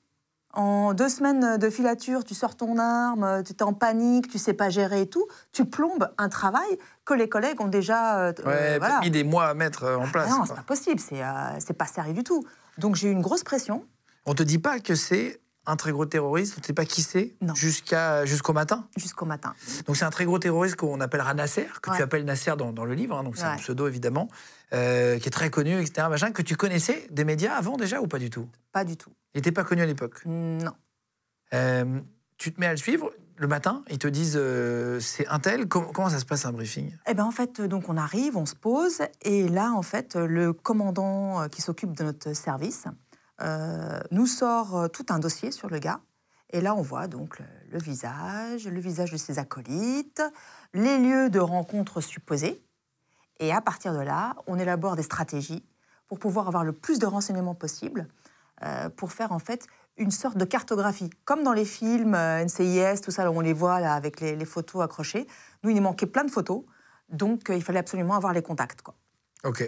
en 0.53 0.93
deux 0.95 1.09
semaines 1.09 1.57
de 1.57 1.69
filature, 1.69 2.23
tu 2.23 2.33
sors 2.33 2.57
ton 2.57 2.79
arme, 2.79 3.43
tu 3.45 3.53
es 3.53 3.61
en 3.63 3.73
panique, 3.73 4.27
tu 4.29 4.39
sais 4.39 4.53
pas 4.53 4.69
gérer 4.71 5.01
et 5.01 5.09
tout, 5.09 5.27
tu 5.51 5.65
plombes 5.65 6.09
un 6.17 6.29
travail 6.29 6.79
que 7.05 7.13
les 7.13 7.29
collègues 7.29 7.61
ont 7.61 7.67
déjà... 7.67 8.19
euh, 8.19 8.33
Ouais, 8.45 8.45
euh, 8.47 8.75
voilà. 8.79 8.99
mis 9.01 9.11
des 9.11 9.23
mois 9.23 9.45
à 9.45 9.53
mettre 9.53 9.83
euh, 9.83 9.97
en 9.97 10.05
Ah 10.05 10.11
place. 10.11 10.29
non, 10.31 10.45
c'est 10.47 10.55
pas 10.55 10.63
possible, 10.63 10.99
c'est 10.99 11.23
euh, 11.23 11.73
pas 11.77 11.85
sérieux 11.85 12.13
du 12.13 12.23
tout. 12.23 12.43
Donc 12.79 12.95
j'ai 12.95 13.09
eu 13.09 13.11
une 13.11 13.21
grosse 13.21 13.43
pression. 13.43 13.85
On 14.25 14.33
te 14.33 14.41
dit 14.43 14.57
pas 14.59 14.79
que 14.79 14.95
c'est 14.95 15.39
un 15.65 15.75
très 15.75 15.91
gros 15.91 16.05
terroriste, 16.05 16.55
on 16.57 16.61
ne 16.61 16.65
sait 16.65 16.73
pas 16.73 16.85
qui 16.85 17.03
c'est 17.03 17.35
jusqu'à 17.53 18.25
jusqu'au 18.25 18.53
matin. 18.53 18.87
jusqu'au 18.97 19.25
matin. 19.25 19.53
Donc 19.85 19.97
c'est 19.97 20.05
un 20.05 20.09
très 20.09 20.25
gros 20.25 20.39
terroriste 20.39 20.75
qu'on 20.77 20.99
appellera 20.99 21.33
Nasser, 21.33 21.67
que 21.81 21.95
tu 21.95 22.01
appelles 22.01 22.25
Nasser 22.25 22.55
dans, 22.57 22.71
dans 22.71 22.85
le 22.85 22.93
livre, 22.95 23.17
hein, 23.17 23.23
donc 23.23 23.37
c'est 23.37 23.43
un 23.43 23.57
pseudo 23.57 23.87
évidemment, 23.87 24.29
euh, 24.73 25.19
qui 25.19 25.27
est 25.27 25.31
très 25.31 25.49
connu, 25.49 25.79
etc. 25.79 26.07
Machin, 26.09 26.31
que 26.31 26.41
tu 26.41 26.55
connaissais 26.55 27.05
des 27.11 27.23
médias 27.23 27.53
avant 27.53 27.77
déjà 27.77 28.01
ou 28.01 28.07
pas 28.07 28.19
du 28.19 28.29
tout? 28.29 28.47
Pas 28.71 28.83
du 28.83 28.97
tout. 28.97 29.11
Il 29.35 29.37
n'était 29.39 29.51
pas 29.51 29.63
connu 29.63 29.81
à 29.81 29.85
l'époque? 29.85 30.21
Non. 30.25 30.73
Euh, 31.53 31.99
tu 32.37 32.53
te 32.53 32.59
mets 32.59 32.67
à 32.67 32.71
le 32.71 32.77
suivre 32.77 33.11
le 33.37 33.47
matin, 33.47 33.83
ils 33.89 33.97
te 33.99 34.07
disent 34.07 34.35
euh, 34.37 34.99
c'est 34.99 35.25
un 35.27 35.39
tel. 35.39 35.67
Com- 35.67 35.91
comment 35.93 36.09
ça 36.09 36.19
se 36.19 36.25
passe 36.25 36.45
un 36.45 36.51
briefing? 36.51 36.91
Eh 37.07 37.13
ben 37.13 37.23
en 37.23 37.31
fait, 37.31 37.61
donc 37.61 37.87
on 37.87 37.95
arrive, 37.95 38.35
on 38.35 38.45
se 38.45 38.55
pose, 38.55 38.99
et 39.21 39.47
là 39.47 39.71
en 39.71 39.81
fait, 39.81 40.15
le 40.15 40.51
commandant 40.51 41.47
qui 41.47 41.61
s'occupe 41.61 41.93
de 41.93 42.03
notre 42.03 42.33
service 42.33 42.85
nous 44.11 44.27
sort 44.27 44.77
euh, 44.77 44.87
tout 44.87 45.05
un 45.09 45.19
dossier 45.19 45.51
sur 45.51 45.69
le 45.69 45.79
gars. 45.79 46.01
Et 46.51 46.61
là, 46.61 46.75
on 46.75 46.81
voit 46.81 47.07
donc 47.07 47.41
le, 47.71 47.79
visage, 47.79 48.67
le 48.67 48.79
visage 48.79 49.11
de 49.11 49.17
ses 49.17 49.37
acolytes, 49.37 50.23
les 50.73 50.97
lieux 50.97 51.29
de 51.29 51.39
rencontre 51.39 52.01
supposés. 52.01 52.63
Et 53.39 53.53
à 53.53 53.61
partir 53.61 53.93
de 53.93 53.99
là, 53.99 54.35
on 54.47 54.57
élabore 54.57 54.95
des 54.95 55.03
stratégies 55.03 55.63
pour 56.07 56.19
pouvoir 56.19 56.47
avoir 56.47 56.63
le 56.63 56.73
plus 56.73 56.97
de 56.97 57.05
renseignements 57.05 57.53
possible, 57.53 58.07
euh, 58.63 58.89
pour 58.89 59.11
faire 59.11 59.31
en 59.31 59.39
fait 59.39 59.67
une 59.97 60.11
sorte 60.11 60.37
de 60.37 60.45
cartographie. 60.45 61.09
Comme 61.23 61.43
dans 61.43 61.53
les 61.53 61.65
films 61.65 62.15
euh, 62.15 62.43
NCIS, 62.43 63.01
tout 63.01 63.11
ça, 63.11 63.29
on 63.29 63.41
les 63.41 63.53
voit 63.53 63.79
là, 63.79 63.93
avec 63.93 64.19
les, 64.19 64.45
photos 64.45 64.83
accrochées. 64.83 65.27
Nous, 65.63 65.69
il 65.69 65.75
nous 65.75 65.83
manquait 65.83 66.07
plein 66.07 66.23
de 66.23 66.31
photos, 66.31 66.63
donc 67.09 67.49
euh, 67.49 67.55
il 67.55 67.63
fallait 67.63 67.79
absolument 67.79 68.15
avoir 68.15 68.33
les 68.33 68.41
contacts. 68.41 68.81
Quoi. 68.81 68.95
Ok. 69.45 69.63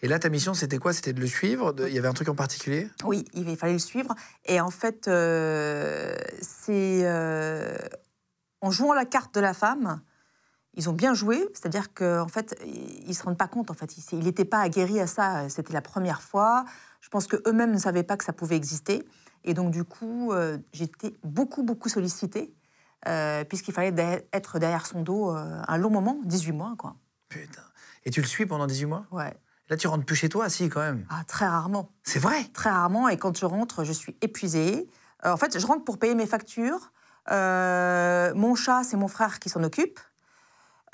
Et 0.00 0.08
là, 0.08 0.18
ta 0.18 0.28
mission, 0.30 0.54
c'était 0.54 0.78
quoi? 0.78 0.92
C'était 0.92 1.12
de 1.12 1.20
le 1.20 1.26
suivre? 1.26 1.72
De- 1.72 1.86
Il 1.86 1.94
y 1.94 1.98
avait 1.98 2.08
un 2.08 2.14
truc 2.14 2.28
en 2.28 2.34
particulier? 2.34 2.88
Oui, 3.04 3.24
il 3.34 3.56
fallait 3.56 3.74
le 3.74 3.78
suivre. 3.78 4.14
Et 4.46 4.60
en 4.60 4.70
fait, 4.70 5.06
euh, 5.06 6.16
c'est 6.40 7.02
euh, 7.04 7.76
en 8.62 8.70
jouant 8.70 8.94
la 8.94 9.04
carte 9.04 9.34
de 9.34 9.40
la 9.40 9.52
femme, 9.52 10.00
ils 10.74 10.88
ont 10.88 10.94
bien 10.94 11.12
joué. 11.12 11.46
C'est-à-dire 11.52 11.92
qu'en 11.92 12.28
fait, 12.28 12.58
ils 12.64 13.06
ne 13.08 13.12
se 13.12 13.22
rendent 13.22 13.36
pas 13.36 13.48
compte. 13.48 13.70
En 13.70 13.74
fait, 13.74 13.94
il 14.12 14.20
n'était 14.20 14.46
pas 14.46 14.60
aguerri 14.60 14.98
à 14.98 15.06
ça. 15.06 15.46
C'était 15.50 15.74
la 15.74 15.82
première 15.82 16.22
fois. 16.22 16.64
Je 17.02 17.08
pense 17.10 17.26
qu'eux-mêmes 17.26 17.72
ne 17.72 17.78
savaient 17.78 18.04
pas 18.04 18.16
que 18.16 18.24
ça 18.24 18.32
pouvait 18.32 18.56
exister. 18.56 19.04
Et 19.44 19.52
donc, 19.52 19.72
du 19.72 19.84
coup, 19.84 20.32
euh, 20.32 20.56
j'étais 20.72 21.14
beaucoup, 21.22 21.62
beaucoup 21.64 21.90
sollicitée, 21.90 22.54
euh, 23.08 23.44
puisqu'il 23.44 23.74
fallait 23.74 24.26
être 24.32 24.58
derrière 24.58 24.86
son 24.86 25.02
dos 25.02 25.28
un 25.30 25.76
long 25.76 25.90
moment, 25.90 26.18
18 26.24 26.52
mois, 26.52 26.74
quoi. 26.78 26.96
Putain. 27.28 27.62
Et 28.04 28.10
tu 28.10 28.20
le 28.20 28.26
suis 28.26 28.46
pendant 28.46 28.66
18 28.66 28.86
mois? 28.86 29.04
Ouais. 29.10 29.32
Là, 29.68 29.76
tu 29.76 29.86
rentres 29.86 30.04
plus 30.04 30.16
chez 30.16 30.28
toi, 30.28 30.48
si, 30.48 30.68
quand 30.68 30.80
même. 30.80 31.06
Ah, 31.08 31.22
très 31.26 31.46
rarement. 31.46 31.90
C'est 32.02 32.18
vrai? 32.18 32.44
Très 32.52 32.70
rarement. 32.70 33.08
Et 33.08 33.16
quand 33.16 33.36
je 33.38 33.46
rentre, 33.46 33.84
je 33.84 33.92
suis 33.92 34.16
épuisée. 34.20 34.88
Euh, 35.24 35.32
en 35.32 35.36
fait, 35.36 35.58
je 35.58 35.66
rentre 35.66 35.84
pour 35.84 35.98
payer 35.98 36.14
mes 36.14 36.26
factures. 36.26 36.92
Euh, 37.30 38.32
mon 38.34 38.54
chat, 38.54 38.82
c'est 38.84 38.96
mon 38.96 39.08
frère 39.08 39.38
qui 39.38 39.48
s'en 39.48 39.62
occupe. 39.62 39.98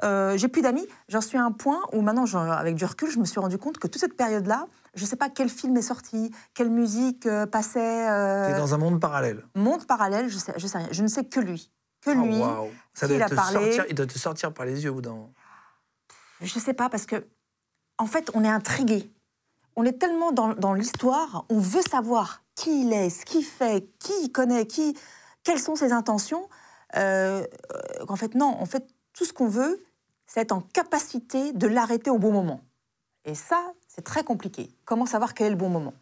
Euh, 0.05 0.37
j'ai 0.37 0.47
plus 0.47 0.63
d'amis. 0.63 0.87
J'en 1.09 1.21
suis 1.21 1.39
à 1.39 1.43
un 1.45 1.51
point 1.51 1.81
où 1.93 2.03
maintenant, 2.03 2.25
avec 2.53 2.77
du 2.77 2.85
recul, 2.85 3.11
je 3.11 3.19
me 3.19 3.25
suis 3.25 3.41
rendu 3.41 3.59
compte 3.59 3.79
que 3.79 3.89
toute 3.89 4.01
cette 4.01 4.17
période-là, 4.17 4.67
je 4.95 5.03
ne 5.03 5.09
sais 5.09 5.17
pas 5.17 5.29
quel 5.29 5.49
film 5.49 5.77
est 5.77 5.83
sorti, 5.83 6.31
quelle 6.55 6.71
musique 6.71 7.27
euh, 7.27 7.47
passait, 7.47 8.09
euh, 8.09 8.53
T'es 8.53 8.59
dans 8.59 8.75
un 8.75 8.79
monde 8.79 9.01
parallèle. 9.01 9.45
monde 9.57 9.87
parallèle, 9.87 10.29
je 10.29 10.39
sais, 10.39 10.53
je 10.57 10.67
sais 10.69 10.79
rien. 10.79 10.89
Je 10.93 11.03
ne 11.03 11.09
sais 11.09 11.25
que 11.25 11.41
lui. 11.41 11.73
Que 12.01 12.11
Oh, 12.11 12.23
lui. 12.23 12.39
waouh. 12.39 12.69
Ça 12.95 13.09
doit 13.09 13.17
il 13.17 13.23
a 13.23 13.29
te 13.29 13.35
parlé. 13.35 13.73
sortir, 13.73 13.85
il 13.89 13.95
doit 13.97 14.07
te 14.07 14.17
sortir 14.19 14.53
par 14.55 14.67
les 14.67 14.85
yeux 14.85 14.91
au 14.91 14.95
bout 14.95 15.01
Je 16.41 16.59
sais 16.59 16.75
pas, 16.75 16.89
parce 16.89 17.07
que, 17.07 17.27
en 17.99 18.07
fait, 18.07 18.31
on 18.35 18.45
est 18.45 18.49
intrigué. 18.49 19.11
On 19.77 19.85
est 19.85 19.99
tellement 19.99 20.33
dans, 20.33 20.73
l'histoire, 20.73 21.45
on 21.49 21.61
veut 21.61 21.83
savoir 21.83 22.43
qui 22.57 22.83
il 22.83 22.93
est, 22.93 23.11
ce 23.11 23.25
qu'il 23.25 23.45
fait, 23.45 23.89
qui 24.01 24.13
il 24.23 24.33
connaît, 24.33 24.67
qui, 24.67 24.97
quelles 25.45 25.61
sont 25.61 25.77
ses 25.77 25.93
intentions. 25.93 26.49
Euh, 26.97 27.47
en 28.09 28.17
fait, 28.17 28.35
non, 28.35 28.57
en 28.61 28.67
fait, 28.67 28.89
tout 29.13 29.25
ce 29.25 29.33
qu'on 29.33 29.49
veut, 29.49 29.85
c'est 30.27 30.41
être 30.41 30.53
en 30.53 30.61
capacité 30.61 31.53
de 31.53 31.67
l'arrêter 31.69 32.11
au 32.11 32.19
bon 32.19 32.33
moment. 32.33 32.61
Et 33.25 33.35
ça, 33.35 33.73
c'est 33.87 34.03
très 34.03 34.25
compliqué. 34.25 34.71
Comment 34.85 35.07
savoir 35.07 35.35
quel 35.35 35.49
est 35.49 35.51
le 35.51 35.57
bon 35.57 35.69
moment? 35.69 35.95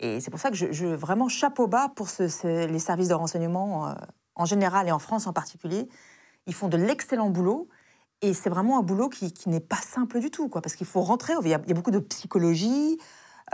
Et 0.00 0.20
c'est 0.20 0.30
pour 0.30 0.40
ça 0.40 0.50
que 0.50 0.56
je, 0.56 0.72
je 0.72 0.86
vraiment 0.86 1.28
chapeau 1.28 1.66
bas 1.66 1.90
pour 1.94 2.08
les 2.18 2.78
services 2.78 3.08
de 3.08 3.14
renseignement 3.14 3.88
euh, 3.88 3.94
en 4.34 4.44
général 4.44 4.88
et 4.88 4.92
en 4.92 4.98
France 4.98 5.26
en 5.26 5.32
particulier. 5.32 5.88
Ils 6.46 6.54
font 6.54 6.68
de 6.68 6.76
l'excellent 6.76 7.30
boulot. 7.30 7.68
Et 8.20 8.34
c'est 8.34 8.50
vraiment 8.50 8.78
un 8.78 8.82
boulot 8.82 9.08
qui, 9.08 9.32
qui 9.32 9.48
n'est 9.48 9.60
pas 9.60 9.76
simple 9.76 10.18
du 10.18 10.30
tout, 10.30 10.48
quoi, 10.48 10.60
parce 10.60 10.74
qu'il 10.74 10.86
faut 10.86 11.00
rentrer. 11.02 11.34
Il 11.42 11.48
y, 11.48 11.54
a, 11.54 11.60
il 11.62 11.68
y 11.68 11.72
a 11.72 11.74
beaucoup 11.74 11.92
de 11.92 12.00
psychologie. 12.00 12.98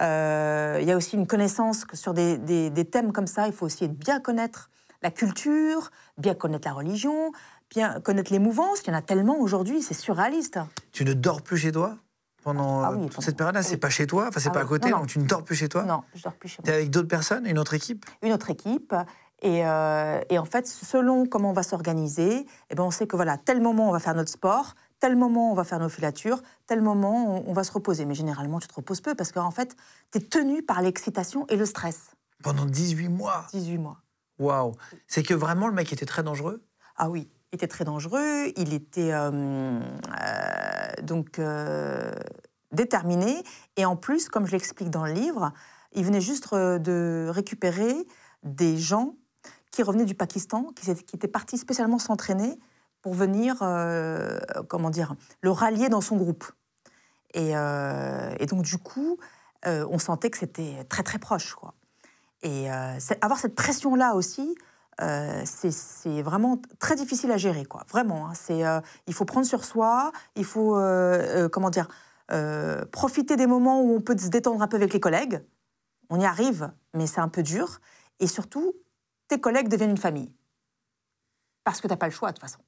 euh, 0.00 0.78
il 0.80 0.88
y 0.88 0.90
a 0.92 0.96
aussi 0.96 1.16
une 1.16 1.26
connaissance 1.26 1.84
que 1.84 1.96
sur 1.96 2.14
des, 2.14 2.38
des- 2.38 2.70
des 2.70 2.84
thèmes 2.84 3.12
comme 3.12 3.26
ça. 3.26 3.46
Il 3.46 3.52
faut 3.52 3.66
aussi 3.66 3.86
bien 3.88 4.20
connaître 4.20 4.70
la 5.02 5.10
culture, 5.10 5.90
bien 6.18 6.34
connaître 6.34 6.66
la 6.66 6.74
religion, 6.74 7.30
bien 7.70 8.00
connaître 8.00 8.32
les 8.32 8.38
mouvances. 8.38 8.80
Il 8.84 8.88
y 8.88 8.90
en 8.90 8.94
a 8.98 9.02
tellement 9.02 9.38
aujourd'hui, 9.38 9.82
c'est 9.82 9.94
surréaliste. 9.94 10.58
Tu 10.92 11.04
ne 11.04 11.12
dors 11.12 11.42
plus 11.42 11.58
chez 11.58 11.70
toi 11.72 11.98
pendant 12.42 12.82
Ah 12.82 12.92
euh, 12.92 12.96
oui, 12.96 13.08
toute 13.10 13.22
cette 13.22 13.36
période-là 13.36 13.62
C'est 13.62 13.76
pas 13.76 13.90
chez 13.90 14.06
toi 14.06 14.26
Enfin, 14.28 14.40
c'est 14.40 14.48
Ah 14.48 14.52
pas 14.52 14.60
à 14.60 14.64
côté 14.64 14.88
Non, 14.90 14.96
non. 14.96 15.00
Donc 15.02 15.10
tu 15.10 15.18
ne 15.18 15.26
dors 15.26 15.44
plus 15.44 15.54
chez 15.56 15.68
toi 15.68 15.82
Non, 15.84 16.02
je 16.14 16.22
dors 16.22 16.34
plus 16.34 16.48
chez 16.48 16.62
T'es 16.62 16.70
moi. 16.72 16.78
avec 16.78 16.90
d'autres 16.90 17.08
personnes 17.08 17.46
Une 17.46 17.58
autre 17.58 17.74
équipe? 17.74 18.04
Une 18.22 18.32
autre 18.32 18.50
équipe. 18.50 18.94
Et, 19.45 19.64
euh, 19.66 20.22
et 20.30 20.38
en 20.38 20.47
fait, 20.47 20.66
selon 20.66 21.26
comment 21.26 21.51
on 21.51 21.53
va 21.53 21.62
s'organiser, 21.62 22.47
eh 22.70 22.74
ben 22.74 22.82
on 22.82 22.90
sait 22.90 23.07
que 23.07 23.14
voilà, 23.14 23.36
tel 23.36 23.61
moment 23.61 23.90
on 23.90 23.92
va 23.92 23.99
faire 23.99 24.14
notre 24.14 24.30
sport, 24.30 24.74
tel 25.01 25.16
moment 25.16 25.53
on 25.53 25.55
va 25.55 25.64
faire 25.64 25.78
nos 25.78 25.90
filatures, 25.90 26.42
tel 26.66 26.80
moment 26.80 27.36
on, 27.36 27.51
on 27.51 27.53
va 27.53 27.62
se 27.62 27.70
reposer. 27.70 28.07
Mais 28.07 28.14
généralement, 28.14 28.59
tu 28.59 28.68
te 28.68 28.74
reposes 28.74 29.03
peu 29.03 29.14
parce 29.14 29.32
qu'en 29.32 29.51
fait, 29.51 29.76
tu 30.12 30.18
es 30.18 30.22
tenu 30.22 30.62
par 30.62 30.80
l'excitation 30.80 31.47
et 31.49 31.57
le 31.57 31.66
stress. 31.66 32.12
Pendant 32.42 32.64
18 32.64 33.11
mois? 33.11 33.47
18 33.53 33.76
mois. 33.76 34.01
Waouh 34.38 34.72
C'est 35.07 35.22
que 35.22 35.34
vraiment, 35.34 35.68
le 35.68 35.74
mec 35.74 35.92
était 35.92 36.07
très 36.07 36.22
dangereux? 36.22 36.64
Ah 36.97 37.11
oui, 37.11 37.28
il 37.53 37.57
était 37.57 37.68
très 37.68 37.84
dangereux, 37.84 38.51
il 38.57 38.72
était 38.72 39.12
euh, 39.12 39.78
euh, 40.20 41.03
donc 41.03 41.38
déterminé. 42.72 43.45
Et 43.76 43.84
en 43.84 43.97
plus, 43.97 44.30
comme 44.30 44.47
je 44.47 44.53
l'explique 44.53 44.88
dans 44.88 45.05
le 45.05 45.12
livre, 45.12 45.53
il 45.92 46.03
venait 46.03 46.22
juste 46.22 46.55
de 46.55 47.28
récupérer 47.30 47.95
des 48.42 48.78
gens 48.78 49.16
qui 49.75 49.83
revenaient 49.83 50.05
du 50.05 50.14
Pakistan, 50.14 50.70
qui, 50.77 50.91
étaient 50.91 51.29
partis 51.29 51.59
spécialement 51.59 51.99
s'entraîner 51.99 52.59
pour 53.03 53.12
venir, 53.14 53.59
euh, 53.62 54.39
comment 54.68 54.91
dire, 54.91 55.14
le 55.43 55.51
rallier 55.51 55.89
dans 55.89 56.01
son 56.01 56.16
groupe. 56.16 56.45
Et, 57.35 57.57
euh, 57.57 58.35
donc, 58.47 58.62
du 58.62 58.79
coup, 58.79 59.18
euh, 59.66 59.87
on 59.91 59.99
sentait 59.99 60.31
que 60.31 60.39
c'était 60.39 60.85
très, 60.85 61.03
très 61.03 61.18
proche. 61.18 61.55
Quoi. 61.55 61.75
Et 62.43 62.68
avoir 63.20 63.41
cette 63.41 63.55
pression-là 63.57 64.14
aussi, 64.14 64.55
c'est- 65.45 66.22
vraiment 66.22 66.61
très 66.79 66.95
difficile 66.95 67.33
à 67.33 67.37
gérer. 67.37 67.64
Quoi. 67.64 67.83
Vraiment. 67.91 68.29
hein. 68.29 68.33
C'est, 68.35 68.62
il 69.07 69.14
faut 69.14 69.25
prendre 69.25 69.47
sur 69.47 69.64
soi, 69.64 70.12
il 70.37 70.45
faut, 70.45 70.79
comment 71.51 71.70
dire, 71.70 71.89
profiter 72.93 73.37
des 73.37 73.47
moments 73.47 73.81
où 73.83 73.97
on 73.97 74.01
peut 74.01 74.16
se 74.16 74.29
détendre 74.29 74.62
un 74.62 74.68
peu 74.68 74.77
avec 74.77 74.93
les 74.93 75.01
collègues. 75.01 75.43
On 76.11 76.20
y 76.20 76.27
arrive, 76.27 76.70
mais 76.93 77.07
c'est 77.07 77.20
un 77.20 77.29
peu 77.29 77.43
dur. 77.43 77.81
Et 78.20 78.27
surtout, 78.27 78.75
tes 79.29 79.41
collègues 79.41 79.68
deviennent 79.68 79.91
une 79.91 79.97
famille. 79.97 80.33
Parce 81.64 81.81
que 81.81 81.87
tu 81.87 81.93
n'as 81.93 81.97
pas 81.97 82.07
le 82.07 82.12
choix, 82.12 82.29
de 82.31 82.35
toute 82.35 82.43
façon. 82.43 82.59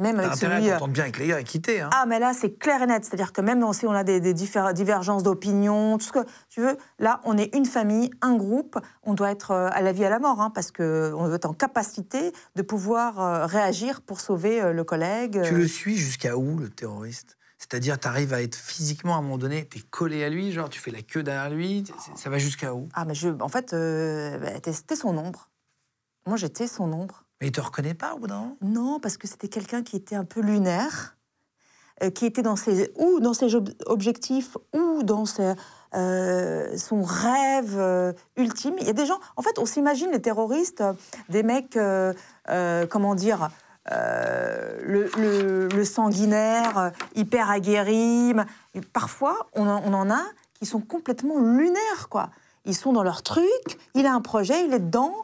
Même 0.00 0.16
T'as 0.16 0.26
avec 0.26 0.38
celui... 0.38 0.70
à 0.70 0.82
euh, 0.82 0.86
bien 0.88 1.04
avec 1.04 1.18
les 1.18 1.28
gars 1.28 1.40
et 1.40 1.44
quitter. 1.44 1.80
Hein. 1.80 1.90
ah, 1.92 2.04
mais 2.06 2.18
là, 2.18 2.32
c'est 2.34 2.58
clair 2.58 2.82
et 2.82 2.86
net. 2.86 3.04
C'est-à-dire 3.04 3.32
que 3.32 3.40
même 3.40 3.64
si 3.72 3.86
on 3.86 3.92
a 3.92 4.02
des, 4.02 4.34
divergences 4.34 5.22
d'opinion, 5.22 5.98
tout 5.98 6.06
ce 6.06 6.12
que 6.12 6.26
tu 6.48 6.60
veux, 6.60 6.76
là, 6.98 7.20
on 7.24 7.38
est 7.38 7.54
une 7.54 7.64
famille, 7.64 8.10
un 8.20 8.34
groupe. 8.36 8.76
On 9.04 9.14
doit 9.14 9.30
être 9.30 9.52
euh, 9.52 9.68
à 9.72 9.82
la 9.82 9.92
vie 9.92 10.02
et 10.02 10.06
à 10.06 10.10
la 10.10 10.18
mort, 10.18 10.40
hein, 10.40 10.50
parce 10.50 10.72
qu'on 10.72 11.26
doit 11.26 11.36
être 11.36 11.46
en 11.46 11.54
capacité 11.54 12.32
de 12.56 12.62
pouvoir 12.62 13.20
euh, 13.20 13.46
réagir 13.46 14.02
pour 14.02 14.20
sauver 14.20 14.72
le 14.72 14.84
collègue. 14.84 15.40
Tu 15.44 15.54
le 15.54 15.68
suis 15.68 15.96
jusqu'à 15.96 16.36
où, 16.36 16.58
le 16.58 16.70
terroriste? 16.70 17.36
C'est-à-dire, 17.58 17.98
tu 17.98 18.06
arrives 18.06 18.34
à 18.34 18.42
être 18.42 18.56
physiquement, 18.56 19.14
à 19.14 19.18
un 19.18 19.22
moment 19.22 19.38
donné, 19.38 19.66
tu 19.66 19.78
es 19.78 19.80
collé 19.80 20.22
à 20.22 20.28
lui, 20.28 20.52
genre 20.52 20.68
tu 20.68 20.80
fais 20.80 20.90
la 20.90 21.00
queue 21.00 21.22
derrière 21.22 21.48
lui, 21.48 21.84
ça 22.14 22.28
va 22.28 22.36
jusqu'à 22.36 22.74
où? 22.74 22.88
Ah, 22.92 23.06
mais 23.06 23.14
je, 23.14 23.30
en 23.40 23.48
fait, 23.48 23.72
euh, 23.72 24.38
bah, 24.38 24.96
son 24.96 25.16
ombre. 25.16 25.48
Moi, 26.26 26.36
j'étais 26.36 26.66
son 26.66 26.92
ombre. 26.92 27.24
Mais 27.40 27.48
il 27.48 27.52
te 27.52 27.60
reconnaît 27.60 27.94
pas 27.94 28.14
au 28.14 28.18
bout 28.18 28.26
d'un 28.26 28.56
Non, 28.62 29.00
parce 29.00 29.16
que 29.16 29.26
c'était 29.28 29.48
quelqu'un 29.48 29.82
qui 29.82 29.96
était 29.96 30.14
un 30.16 30.24
peu 30.24 30.40
lunaire, 30.40 31.16
euh, 32.02 32.10
qui 32.10 32.26
était 32.26 32.42
dans 32.42 32.56
ses, 32.56 32.92
ou 32.96 33.20
dans 33.20 33.34
ses 33.34 33.54
ob- 33.54 33.74
objectifs, 33.86 34.56
ou 34.74 35.02
dans 35.02 35.26
ses, 35.26 35.52
euh, 35.94 36.76
son 36.78 37.02
rêve 37.02 37.76
euh, 37.78 38.12
ultime. 38.36 38.74
Il 38.80 38.86
y 38.86 38.90
a 38.90 38.94
des 38.94 39.06
gens, 39.06 39.18
en 39.36 39.42
fait, 39.42 39.58
on 39.58 39.66
s'imagine 39.66 40.10
les 40.12 40.22
terroristes, 40.22 40.82
des 41.28 41.42
mecs, 41.42 41.78
comment 42.90 43.14
dire, 43.14 43.48
euh, 43.92 44.80
le, 44.82 45.10
le- 45.18 45.68
le 45.68 45.84
sanguinaire, 45.84 46.92
hyper 47.14 47.50
aguerri. 47.50 48.32
Parfois, 48.94 49.48
on 49.54 49.68
en, 49.68 49.82
on 49.84 49.92
en 49.92 50.10
a 50.10 50.22
qui 50.54 50.64
sont 50.64 50.80
complètement 50.80 51.38
lunaires, 51.38 52.08
quoi. 52.08 52.30
Ils 52.64 52.74
sont 52.74 52.94
dans 52.94 53.02
leur 53.02 53.22
truc, 53.22 53.44
il 53.94 54.06
a 54.06 54.14
un 54.14 54.22
projet, 54.22 54.64
il 54.64 54.72
est 54.72 54.78
dedans. 54.78 55.14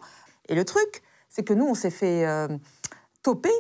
Et 0.51 0.55
le 0.55 0.65
truc, 0.65 1.03
c'est 1.29 1.45
que 1.45 1.55
nous, 1.55 1.67
on 1.67 1.75
s'est 1.75 1.91
fait 1.91 2.27
euh, 2.27 2.49
toper 3.23 3.53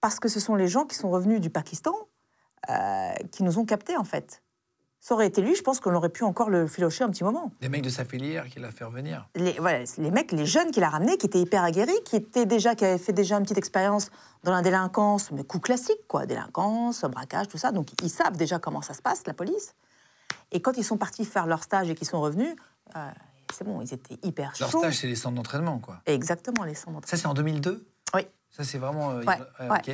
parce 0.00 0.20
que 0.20 0.28
ce 0.28 0.38
sont 0.38 0.54
les 0.54 0.68
gens 0.68 0.84
qui 0.84 0.94
sont 0.94 1.10
revenus 1.10 1.40
du 1.40 1.50
Pakistan 1.50 1.94
euh, 2.68 3.12
qui 3.32 3.42
nous 3.42 3.58
ont 3.58 3.64
captés, 3.64 3.96
en 3.96 4.04
fait. 4.04 4.42
Ça 5.02 5.14
aurait 5.14 5.26
été 5.26 5.40
lui, 5.40 5.54
je 5.54 5.62
pense 5.62 5.80
qu'on 5.80 5.94
aurait 5.94 6.10
pu 6.10 6.24
encore 6.24 6.50
le 6.50 6.66
filocher 6.66 7.04
un 7.04 7.08
petit 7.08 7.24
moment. 7.24 7.50
Des 7.62 7.70
mecs 7.70 7.80
de 7.80 7.88
sa 7.88 8.04
filière 8.04 8.46
qui 8.48 8.60
l'a 8.60 8.70
fait 8.70 8.84
revenir. 8.84 9.26
Les, 9.34 9.52
voilà, 9.52 9.84
les 9.96 10.10
mecs, 10.10 10.30
les 10.30 10.44
jeunes 10.44 10.70
qu'il 10.72 10.82
a 10.82 10.90
ramenés, 10.90 11.16
qui 11.16 11.24
étaient 11.24 11.40
hyper 11.40 11.64
aguerris, 11.64 11.98
qui, 12.04 12.16
étaient 12.16 12.44
déjà, 12.44 12.74
qui 12.74 12.84
avaient 12.84 12.98
fait 12.98 13.14
déjà 13.14 13.38
une 13.38 13.44
petite 13.44 13.56
expérience 13.56 14.10
dans 14.44 14.52
la 14.52 14.60
délinquance, 14.60 15.30
mais 15.32 15.42
coup 15.42 15.58
classique, 15.58 16.06
quoi. 16.06 16.26
Délinquance, 16.26 17.02
braquage, 17.04 17.48
tout 17.48 17.56
ça. 17.56 17.72
Donc, 17.72 17.88
ils 18.02 18.10
savent 18.10 18.36
déjà 18.36 18.58
comment 18.58 18.82
ça 18.82 18.92
se 18.92 19.00
passe, 19.00 19.22
la 19.26 19.32
police. 19.32 19.74
Et 20.52 20.60
quand 20.60 20.76
ils 20.76 20.84
sont 20.84 20.98
partis 20.98 21.24
faire 21.24 21.46
leur 21.46 21.62
stage 21.62 21.88
et 21.88 21.94
qu'ils 21.94 22.08
sont 22.08 22.20
revenus, 22.20 22.54
euh, 22.94 23.10
c'est 23.52 23.64
bon, 23.64 23.80
ils 23.82 23.92
étaient 23.94 24.18
hyper 24.22 24.52
Leur 24.60 24.70
chauds. 24.70 24.78
stage, 24.78 24.98
c'est 24.98 25.06
les 25.06 25.16
centres 25.16 25.34
d'entraînement, 25.36 25.78
quoi. 25.78 26.00
Exactement, 26.06 26.64
les 26.64 26.74
centres 26.74 27.08
Ça, 27.08 27.16
c'est 27.16 27.26
en 27.26 27.34
2002 27.34 27.86
Oui. 28.14 28.22
Ça, 28.50 28.64
c'est 28.64 28.78
vraiment. 28.78 29.10
euh, 29.12 29.24
Ouais, 29.24 29.38
euh, 29.60 29.68
ok. 29.74 29.88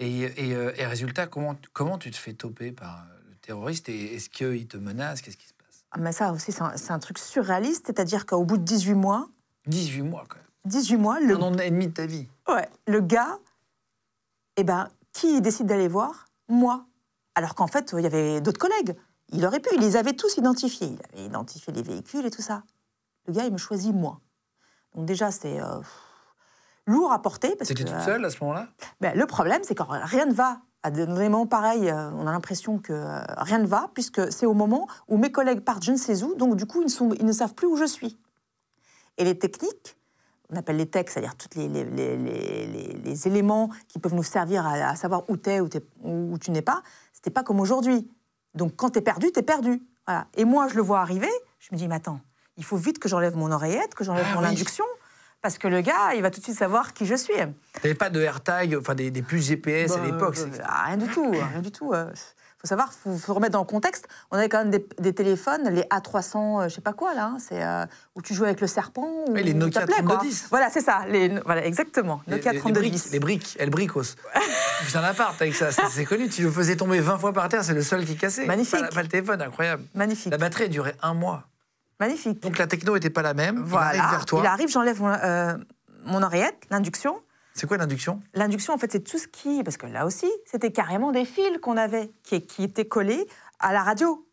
Et, 0.00 0.20
et, 0.20 0.54
euh, 0.54 0.72
et 0.76 0.86
résultat, 0.86 1.26
comment, 1.26 1.54
comment 1.72 1.98
tu 1.98 2.10
te 2.10 2.16
fais 2.16 2.32
toper 2.34 2.72
par 2.72 2.98
euh, 3.04 3.18
le 3.30 3.36
terroriste 3.36 3.88
et 3.88 4.14
Est-ce 4.16 4.28
qu'il 4.28 4.66
te 4.66 4.76
menace? 4.76 5.22
Qu'est-ce 5.22 5.36
qui 5.36 5.46
se 5.46 5.52
passe? 5.54 5.84
Ah, 5.92 5.98
mais 6.00 6.12
ça 6.12 6.32
aussi, 6.32 6.50
c'est 6.52 6.62
un, 6.62 6.76
c'est 6.76 6.90
un 6.90 6.98
truc 6.98 7.18
surréaliste, 7.18 7.86
c'est-à-dire 7.86 8.26
qu'au 8.26 8.44
bout 8.44 8.56
de 8.58 8.64
18 8.64 8.94
mois, 8.94 9.28
18 9.66 10.02
mois, 10.02 10.24
quand 10.28 10.36
même. 10.36 10.44
18 10.66 10.96
mois, 10.96 11.20
le, 11.20 11.36
Un 11.36 11.42
an 11.42 11.58
et 11.58 11.70
demi 11.70 11.86
de 11.88 11.92
ta 11.92 12.06
vie. 12.06 12.26
ouais, 12.48 12.68
le 12.86 13.00
gars, 13.00 13.38
eh 14.56 14.64
ben, 14.64 14.88
qui 15.12 15.40
décide 15.40 15.66
d'aller 15.66 15.88
voir? 15.88 16.26
Moi. 16.48 16.84
Alors 17.36 17.54
qu'en 17.54 17.66
fait, 17.66 17.94
il 17.96 18.02
y 18.02 18.06
avait 18.06 18.40
d'autres 18.40 18.58
collègues. 18.60 18.94
Il 19.30 19.44
aurait 19.46 19.60
pu, 19.60 19.68
il 19.74 19.80
les 19.80 19.96
avait 19.96 20.12
tous 20.12 20.36
identifiés. 20.36 20.88
Il 20.88 20.98
avait 21.18 21.26
identifié 21.26 21.72
les 21.72 21.82
véhicules 21.82 22.24
et 22.26 22.30
tout 22.30 22.42
ça. 22.42 22.62
Le 23.26 23.32
gars, 23.32 23.44
il 23.44 23.52
me 23.52 23.58
choisit 23.58 23.94
moi. 23.94 24.20
Donc 24.94 25.06
déjà, 25.06 25.30
c'est 25.30 25.60
euh, 25.60 25.80
lourd 26.86 27.12
à 27.12 27.20
porter. 27.22 27.54
C'était 27.62 27.84
toute 27.84 27.92
euh, 27.92 28.04
seule 28.04 28.24
à 28.24 28.30
ce 28.30 28.38
moment-là? 28.42 28.68
ben, 29.00 29.16
le 29.16 29.26
problème, 29.26 29.60
c'est 29.64 29.74
quand 29.74 29.86
rien 29.88 30.26
ne 30.26 30.32
va. 30.34 30.60
À 30.82 30.90
des 30.90 31.06
moments 31.06 31.46
pareils, 31.46 31.88
euh, 31.88 32.10
on 32.10 32.26
a 32.26 32.32
l'impression 32.32 32.78
que 32.78 32.92
euh, 32.92 33.20
rien 33.38 33.58
ne 33.58 33.66
va, 33.66 33.88
puisque 33.94 34.30
c'est 34.30 34.44
au 34.44 34.52
moment 34.52 34.86
où 35.08 35.16
mes 35.16 35.32
collègues 35.32 35.60
partent 35.60 35.82
je 35.82 35.92
ne 35.92 35.96
sais 35.96 36.22
où, 36.22 36.34
donc 36.34 36.56
du 36.56 36.66
coup, 36.66 36.82
ils, 36.82 36.90
sont, 36.90 37.10
ils 37.18 37.24
ne 37.24 37.32
savent 37.32 37.54
plus 37.54 37.66
où 37.66 37.76
je 37.76 37.86
suis. 37.86 38.18
Et 39.16 39.24
les 39.24 39.38
techniques, 39.38 39.96
on 40.50 40.56
appelle 40.56 40.76
les 40.76 40.84
techs, 40.90 41.08
c'est-à-dire 41.08 41.36
tous 41.36 41.56
les, 41.58 41.68
les, 41.68 41.84
les- 41.84 42.16
les- 42.18 42.66
les- 42.66 42.92
les 43.02 43.26
éléments 43.26 43.70
qui 43.88 43.98
peuvent 43.98 44.12
nous 44.14 44.22
servir 44.22 44.66
à, 44.66 44.72
à 44.90 44.94
savoir 44.94 45.22
où 45.30 45.38
tu 45.38 45.48
es, 45.48 45.60
où, 45.60 45.68
t'es- 45.68 45.82
où 46.02 46.36
tu 46.38 46.50
n'es 46.50 46.60
pas, 46.60 46.82
c'était 47.14 47.30
pas 47.30 47.42
comme 47.42 47.60
aujourd'hui. 47.60 48.06
Donc 48.54 48.76
quand 48.76 48.90
tu 48.90 48.98
es 48.98 49.02
perdu, 49.02 49.32
tu 49.32 49.38
es 49.40 49.42
perdu. 49.42 49.82
Voilà. 50.06 50.26
Et 50.36 50.44
moi, 50.44 50.68
je 50.68 50.74
le 50.74 50.82
vois 50.82 51.00
arriver, 51.00 51.30
je 51.60 51.68
me 51.72 51.78
dis, 51.78 51.88
mais 51.88 51.94
attends, 51.94 52.20
il 52.56 52.64
faut 52.64 52.76
vite 52.76 52.98
que 52.98 53.08
j'enlève 53.08 53.36
mon 53.36 53.50
oreillette, 53.52 53.94
que 53.94 54.04
j'enlève 54.04 54.26
Ah 54.30 54.34
mon 54.34 54.40
oui. 54.40 54.46
induction, 54.46 54.84
parce 55.42 55.58
que 55.58 55.68
le 55.68 55.80
gars, 55.80 56.14
il 56.14 56.22
va 56.22 56.30
tout 56.30 56.40
de 56.40 56.44
suite 56.44 56.56
savoir 56.58 56.92
qui 56.94 57.06
je 57.06 57.14
suis. 57.14 57.34
T'avais 57.82 57.94
pas 57.94 58.10
de 58.10 58.20
AirTag, 58.20 58.76
enfin 58.80 58.94
des, 58.94 59.10
des 59.10 59.22
puces 59.22 59.46
GPS 59.46 59.92
à 59.92 59.96
Bah, 59.98 60.02
l'époque. 60.06 60.36
euh, 60.38 60.46
c'est- 60.52 60.62
ah, 60.64 60.84
rien 60.86 60.96
du 60.96 61.08
tout, 61.08 61.30
rien 61.30 61.60
du 61.60 61.70
tout. 61.70 61.92
euh. 61.92 62.10
faut 62.60 62.68
savoir, 62.68 62.94
faut, 62.94 63.14
faut 63.18 63.34
remettre 63.34 63.52
dans 63.52 63.58
le 63.60 63.66
contexte. 63.66 64.08
On 64.30 64.38
avait 64.38 64.48
quand 64.48 64.56
même 64.56 64.70
des, 64.70 64.86
des 64.98 65.12
téléphones, 65.12 65.68
les 65.68 65.82
A300, 65.82 66.62
euh, 66.62 66.68
je 66.70 66.74
sais 66.76 66.80
pas 66.80 66.94
quoi 66.94 67.12
là, 67.12 67.26
hein, 67.26 67.36
c'est 67.38 67.62
euh, 67.62 67.84
où 68.14 68.22
tu 68.22 68.32
jouais 68.32 68.46
avec 68.46 68.62
le 68.62 68.66
serpent. 68.66 69.06
Oui, 69.28 69.42
les 69.42 69.52
Nokia 69.52 69.80
t'appelais, 69.80 69.96
quoi. 69.96 70.14
3210. 70.16 70.46
Voilà, 70.48 70.70
c'est 70.70 70.80
ça. 70.80 71.00
Les, 71.06 71.28
voilà, 71.44 71.66
exactement. 71.66 72.22
Les- 72.26 72.36
Nokia 72.36 72.52
les, 72.52 72.56
les 72.56 72.62
briques, 72.62 72.72
3210. 72.94 73.12
les 73.12 73.20
briques, 73.20 73.58
Bricos. 73.70 74.16
J'ai 74.88 74.96
un 74.96 75.04
appart 75.04 75.40
avec 75.42 75.54
ça, 75.54 75.70
c'est 75.72 76.04
connu. 76.06 76.30
Tu 76.30 76.42
le 76.42 76.50
faisais 76.50 76.76
tomber 76.76 77.00
20 77.00 77.18
fois 77.18 77.34
par 77.34 77.50
terre, 77.50 77.62
c'est 77.64 77.74
le 77.74 77.82
seul 77.82 78.06
qui 78.06 78.16
cassait. 78.16 78.46
Magnifique. 78.46 78.80
Pas, 78.80 78.88
pas 78.88 79.02
le 79.02 79.08
téléphone, 79.08 79.42
incroyable. 79.42 79.82
Magnifique. 79.94 80.30
La 80.32 80.38
batterie 80.38 80.70
duré 80.70 80.94
un 81.02 81.12
mois. 81.12 81.44
Magnifique. 82.00 82.40
Donc 82.42 82.58
la 82.58 82.66
techno 82.66 82.94
n'était 82.94 83.10
pas 83.10 83.22
la 83.22 83.34
même. 83.34 83.56
Il 83.58 83.62
voilà. 83.64 83.86
arrive 83.86 84.10
vers 84.10 84.26
toi. 84.26 84.40
Il 84.42 84.46
arrive, 84.46 84.68
j'enlève 84.68 85.00
mon, 85.00 85.12
euh, 85.12 85.56
mon 86.04 86.22
oreillette, 86.22 86.66
l'induction. 86.70 87.20
C'est 87.54 87.68
quoi 87.68 87.76
l'induction? 87.76 88.20
L'induction, 88.34 88.74
en 88.74 88.78
fait, 88.78 88.90
c'est 88.90 89.00
tout 89.04 89.18
ce 89.18 89.28
qui. 89.28 89.62
Parce 89.62 89.76
que 89.76 89.86
là 89.86 90.06
aussi, 90.06 90.30
c'était 90.44 90.72
carrément 90.72 91.12
des 91.12 91.24
fils 91.24 91.58
qu'on 91.62 91.76
avait, 91.76 92.10
qui, 92.24 92.44
qui 92.44 92.64
étaient 92.64 92.88
collés 92.88 93.26
à 93.60 93.72
la 93.72 93.82
radio. 93.82 94.26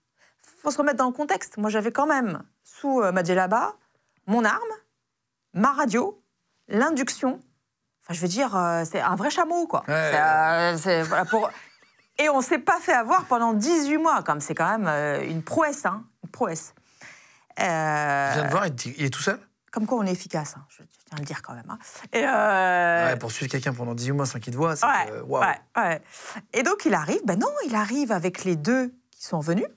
faut 0.64 0.72
se 0.72 0.78
remettre 0.80 0.98
dans 0.98 1.08
le 1.08 1.14
contexte. 1.14 1.58
Moi, 1.58 1.70
j'avais 1.70 1.92
quand 1.92 2.08
même, 2.08 2.42
sous 2.64 3.00
euh, 3.02 3.12
ma 3.12 3.24
djellaba, 3.24 3.76
mon 4.26 4.44
arme, 4.44 4.60
ma 5.54 5.72
radio, 5.72 6.20
l'induction. 6.68 7.40
Enfin, 8.04 8.14
je 8.16 8.22
veux 8.22 8.28
dire, 8.28 8.56
euh, 8.56 8.84
c'est 8.90 9.02
un 9.02 9.16
vrai 9.16 9.30
chameau, 9.30 9.68
quoi. 9.68 9.84
Ouais. 9.88 10.10
C'est, 10.12 10.20
euh, 10.20 10.78
c'est- 10.78 11.02
voilà, 11.04 11.26
pour... 11.26 11.50
Et 12.18 12.30
on 12.30 12.42
s'est 12.42 12.60
pas 12.60 12.80
fait 12.80 12.94
avoir 12.94 13.26
pendant 13.26 13.54
18 13.54 13.98
mois, 13.98 14.22
comme 14.24 14.42
c'est 14.42 14.54
quand 14.56 14.70
même 14.70 14.88
euh, 14.88 15.24
une 15.24 15.42
prouesse, 15.44 15.86
hein, 15.86 16.04
une 16.24 16.30
prouesse. 16.30 16.74
Euh, 17.62 18.30
Je 18.30 18.34
viens 18.40 18.46
de 18.46 18.52
voir, 18.52 18.68
il, 18.68 19.06
est 19.06 19.10
tout 19.10 19.22
seul? 19.22 19.40
Comme 19.72 19.86
quoi 19.86 20.00
on 20.00 20.04
est 20.06 20.12
efficace, 20.12 20.56
hein, 20.58 20.66
je, 20.70 20.84
tiens 21.06 21.16
à 21.16 21.20
le 21.20 21.26
dire 21.26 21.42
quand 21.42 21.54
même. 21.54 21.70
hein. 21.70 21.78
Et 22.12 22.26
euh, 22.26 23.06
Ouais, 23.08 23.16
Pour 23.18 23.32
suivre 23.32 23.50
quelqu'un 23.50 23.74
pendant 23.74 23.94
18 23.96 24.12
mois 24.12 24.26
sans 24.26 24.40
qu'il 24.40 24.52
te 24.54 24.58
voit, 24.58 24.76
c'est 24.76 24.86
Ouais, 24.86 25.44
que. 25.74 26.00
Et 26.58 26.64
donc 26.64 26.84
il 26.86 26.94
arrive, 26.94 27.22
ben 27.26 27.40
non, 27.40 27.48
il 27.68 27.76
arrive 27.76 28.12
avec 28.12 28.44
les 28.44 28.56
deux 28.58 28.94
qui 29.12 29.26
sont 29.26 29.40
venus. 29.40 29.68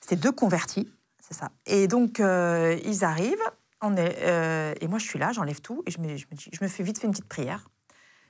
C'est 0.00 0.16
deux 0.16 0.32
convertis, 0.32 0.92
c'est 1.20 1.34
ça. 1.34 1.50
Et 1.66 1.86
donc 1.86 2.18
euh, 2.18 2.76
ils 2.84 3.04
arrivent, 3.04 3.38
on 3.80 3.96
est, 3.96 4.16
euh, 4.22 4.74
et 4.80 4.88
moi 4.88 4.98
je 4.98 5.04
suis 5.04 5.20
là, 5.20 5.30
j'enlève 5.32 5.60
tout, 5.60 5.84
et 5.86 5.90
je 5.92 6.00
me, 6.00 6.16
je, 6.16 6.26
me 6.30 6.36
dis, 6.36 6.50
je 6.52 6.64
me 6.64 6.68
fais 6.68 6.82
vite 6.82 6.98
fait 6.98 7.06
une 7.06 7.12
petite 7.12 7.28
prière. 7.28 7.68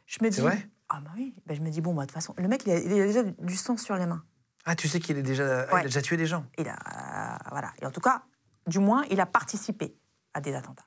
Je 0.04 0.18
me 0.22 0.28
dis, 0.28 0.40
vrai? 0.40 0.68
Ah 0.90 1.00
bah 1.02 1.10
oui, 1.16 1.34
ben 1.46 1.56
je 1.56 1.62
me 1.62 1.70
dis 1.70 1.80
bon, 1.80 1.94
bah, 1.94 2.02
de 2.02 2.06
toute 2.08 2.14
façon, 2.14 2.34
le 2.36 2.48
mec 2.48 2.64
il 2.66 2.72
a, 2.72 2.78
il 2.78 3.00
a 3.00 3.06
déjà 3.06 3.22
du 3.22 3.56
sang 3.56 3.78
sur 3.78 3.94
les 3.96 4.04
mains. 4.04 4.22
Ah, 4.66 4.76
tu 4.76 4.88
sais 4.88 5.00
qu'il 5.00 5.16
est 5.16 5.22
déjà, 5.22 5.66
il 5.72 5.76
a 5.78 5.82
déjà 5.84 6.02
tué 6.02 6.18
des 6.18 6.26
gens? 6.26 6.44
Il 6.58 6.68
a, 6.68 7.38
voilà. 7.50 7.72
Et 7.80 7.86
en 7.86 7.90
tout 7.90 8.00
cas, 8.02 8.24
du 8.70 8.78
moins, 8.78 9.04
il 9.10 9.20
a 9.20 9.26
participé 9.26 9.94
à 10.32 10.40
des 10.40 10.54
attentats. 10.54 10.86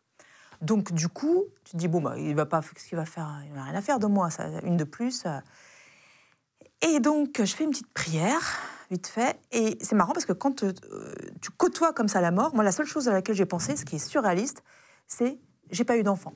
Donc, 0.62 0.92
du 0.94 1.10
coup, 1.10 1.44
tu 1.66 1.74
te 1.74 1.78
dis, 1.78 1.88
bon, 1.88 2.02
bah, 2.02 2.18
il 2.18 2.34
va 2.36 2.46
pas, 2.46 2.62
qu'est-ce 2.62 2.88
qu'il 2.88 2.98
va 2.98 3.06
faire? 3.06 3.30
Il 3.46 3.54
n'a 3.54 3.64
rien 3.66 3.76
à 3.76 3.82
faire 3.82 4.00
de 4.00 4.08
moi, 4.08 4.30
ça, 4.32 4.48
une 4.64 4.78
de 4.78 4.84
plus. 4.86 5.24
euh. 5.26 5.40
Et 6.82 7.00
donc, 7.00 7.40
je 7.44 7.54
fais 7.56 7.64
une 7.66 7.72
petite 7.72 7.92
prière, 7.94 8.60
vite 8.90 9.08
fait. 9.08 9.40
Et 9.52 9.78
c'est 9.82 9.96
marrant 9.96 10.14
parce 10.14 10.26
que 10.26 10.34
quand 10.34 10.64
euh, 10.64 10.74
tu 11.42 11.52
côtoies 11.52 11.94
comme 11.94 12.08
ça 12.08 12.22
la 12.22 12.32
mort, 12.32 12.56
moi, 12.56 12.64
la 12.64 12.72
seule 12.72 12.86
chose 12.86 13.08
à 13.10 13.12
laquelle 13.14 13.36
j'ai 13.36 13.46
pensé, 13.46 13.76
ce 13.76 13.86
qui 13.86 13.98
est 13.98 14.00
surréaliste, 14.08 14.64
c'est 15.08 15.38
j'ai 15.70 15.84
pas 15.84 15.98
eu 15.98 16.04
d'enfant. 16.04 16.34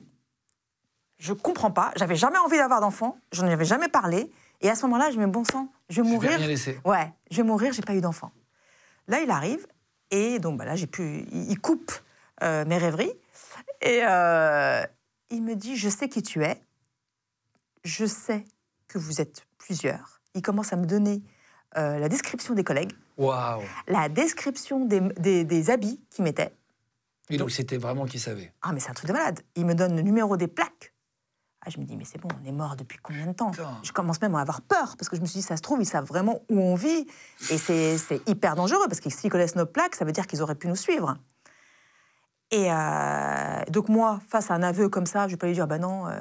Je 1.18 1.32
comprends 1.32 1.70
pas, 1.70 1.92
j'avais 1.96 2.14
jamais 2.16 2.38
envie 2.38 2.56
d'avoir 2.58 2.80
d'enfant, 2.80 3.18
j'en 3.32 3.46
avais 3.46 3.64
jamais 3.64 3.88
parlé. 3.88 4.30
Et 4.60 4.70
à 4.70 4.74
ce 4.74 4.82
moment-là, 4.86 5.10
je 5.10 5.18
me 5.18 5.24
dis, 5.24 5.30
bon 5.30 5.44
sang, 5.44 5.70
je 5.88 6.00
vais 6.00 6.06
Je 6.06 6.10
vais 6.10 6.14
mourir. 6.14 6.30
rien 6.38 6.46
laisser. 6.46 6.78
Ouais, 6.84 7.12
je 7.30 7.36
vais 7.38 7.42
mourir, 7.42 7.72
j'ai 7.72 7.82
pas 7.82 7.94
eu 7.94 8.00
d'enfant. 8.00 8.30
Là, 9.06 9.20
il 9.20 9.30
arrive, 9.30 9.66
et 10.10 10.38
donc 10.38 10.58
bah, 10.58 10.64
là, 10.64 10.76
j'ai 10.76 10.86
pu. 10.86 11.26
Il 11.32 11.58
coupe 11.60 11.92
euh, 12.42 12.64
mes 12.64 12.78
rêveries, 12.78 13.12
et 13.82 14.00
euh, 14.04 14.82
il 15.30 15.42
me 15.42 15.54
dit 15.54 15.76
Je 15.76 15.88
sais 15.88 16.08
qui 16.08 16.22
tu 16.22 16.44
es, 16.44 16.60
je 17.84 18.06
sais 18.06 18.44
que 18.88 18.98
vous 18.98 19.20
êtes 19.20 19.46
plusieurs. 19.58 20.20
Il 20.34 20.42
commence 20.42 20.72
à 20.72 20.76
me 20.76 20.86
donner 20.86 21.22
euh, 21.76 21.98
la 21.98 22.08
description 22.08 22.54
des 22.54 22.64
collègues. 22.64 22.92
Waouh. 23.16 23.62
la 23.88 24.08
description 24.08 24.84
des, 24.84 25.00
des- 25.18 25.44
des 25.44 25.70
habits 25.70 26.00
qu'ils 26.10 26.22
mettaient. 26.24 26.52
Et 27.30 27.36
donc, 27.36 27.50
c'était 27.50 27.76
vraiment 27.76 28.06
qui 28.06 28.18
savait. 28.20 28.52
Ah, 28.62 28.72
mais 28.72 28.78
c'est 28.80 28.90
un 28.90 28.94
truc 28.94 29.08
de 29.08 29.12
malade. 29.12 29.40
Il 29.56 29.66
me 29.66 29.74
donne 29.74 29.96
le 29.96 30.02
numéro 30.02 30.36
des 30.36 30.46
plaques. 30.46 30.94
Ah, 31.66 31.70
je 31.70 31.78
me 31.78 31.84
dis, 31.84 31.96
mais 31.96 32.04
c'est 32.04 32.20
bon, 32.20 32.28
on 32.42 32.48
est 32.48 32.52
mort 32.52 32.76
depuis 32.76 32.98
combien 33.02 33.26
de 33.26 33.32
temps? 33.32 33.50
Putain. 33.50 33.78
Je 33.82 33.92
commence 33.92 34.20
même 34.22 34.34
à 34.36 34.40
avoir 34.40 34.60
peur, 34.60 34.94
parce 34.96 35.08
que 35.08 35.16
je 35.16 35.20
me 35.20 35.26
suis 35.26 35.40
dit, 35.40 35.46
ça 35.46 35.56
se 35.56 35.62
trouve, 35.62 35.80
ils 35.82 35.86
savent 35.86 36.06
vraiment 36.06 36.40
où 36.48 36.60
on 36.60 36.74
vit. 36.76 37.06
Et 37.50 37.58
c'est 37.58 37.98
hyper 38.28 38.54
dangereux, 38.54 38.86
parce 38.88 39.00
que 39.00 39.10
s'ils 39.10 39.30
connaissent 39.30 39.56
nos 39.56 39.66
plaques, 39.66 39.96
ça 39.96 40.04
veut 40.04 40.12
dire 40.12 40.26
qu'ils 40.26 40.40
auraient 40.40 40.54
pu 40.54 40.68
nous 40.68 40.76
suivre. 40.76 41.16
Et 42.50 42.72
euh, 42.72 43.64
donc, 43.68 43.88
moi, 43.88 44.20
face 44.28 44.50
à 44.50 44.54
un 44.54 44.62
aveu 44.62 44.88
comme 44.88 45.04
ça, 45.04 45.26
je 45.26 45.32
vais 45.32 45.36
pas 45.36 45.48
lui 45.48 45.52
dire, 45.54 45.66
bah 45.66 45.78
non, 45.78 46.06
euh, 46.06 46.12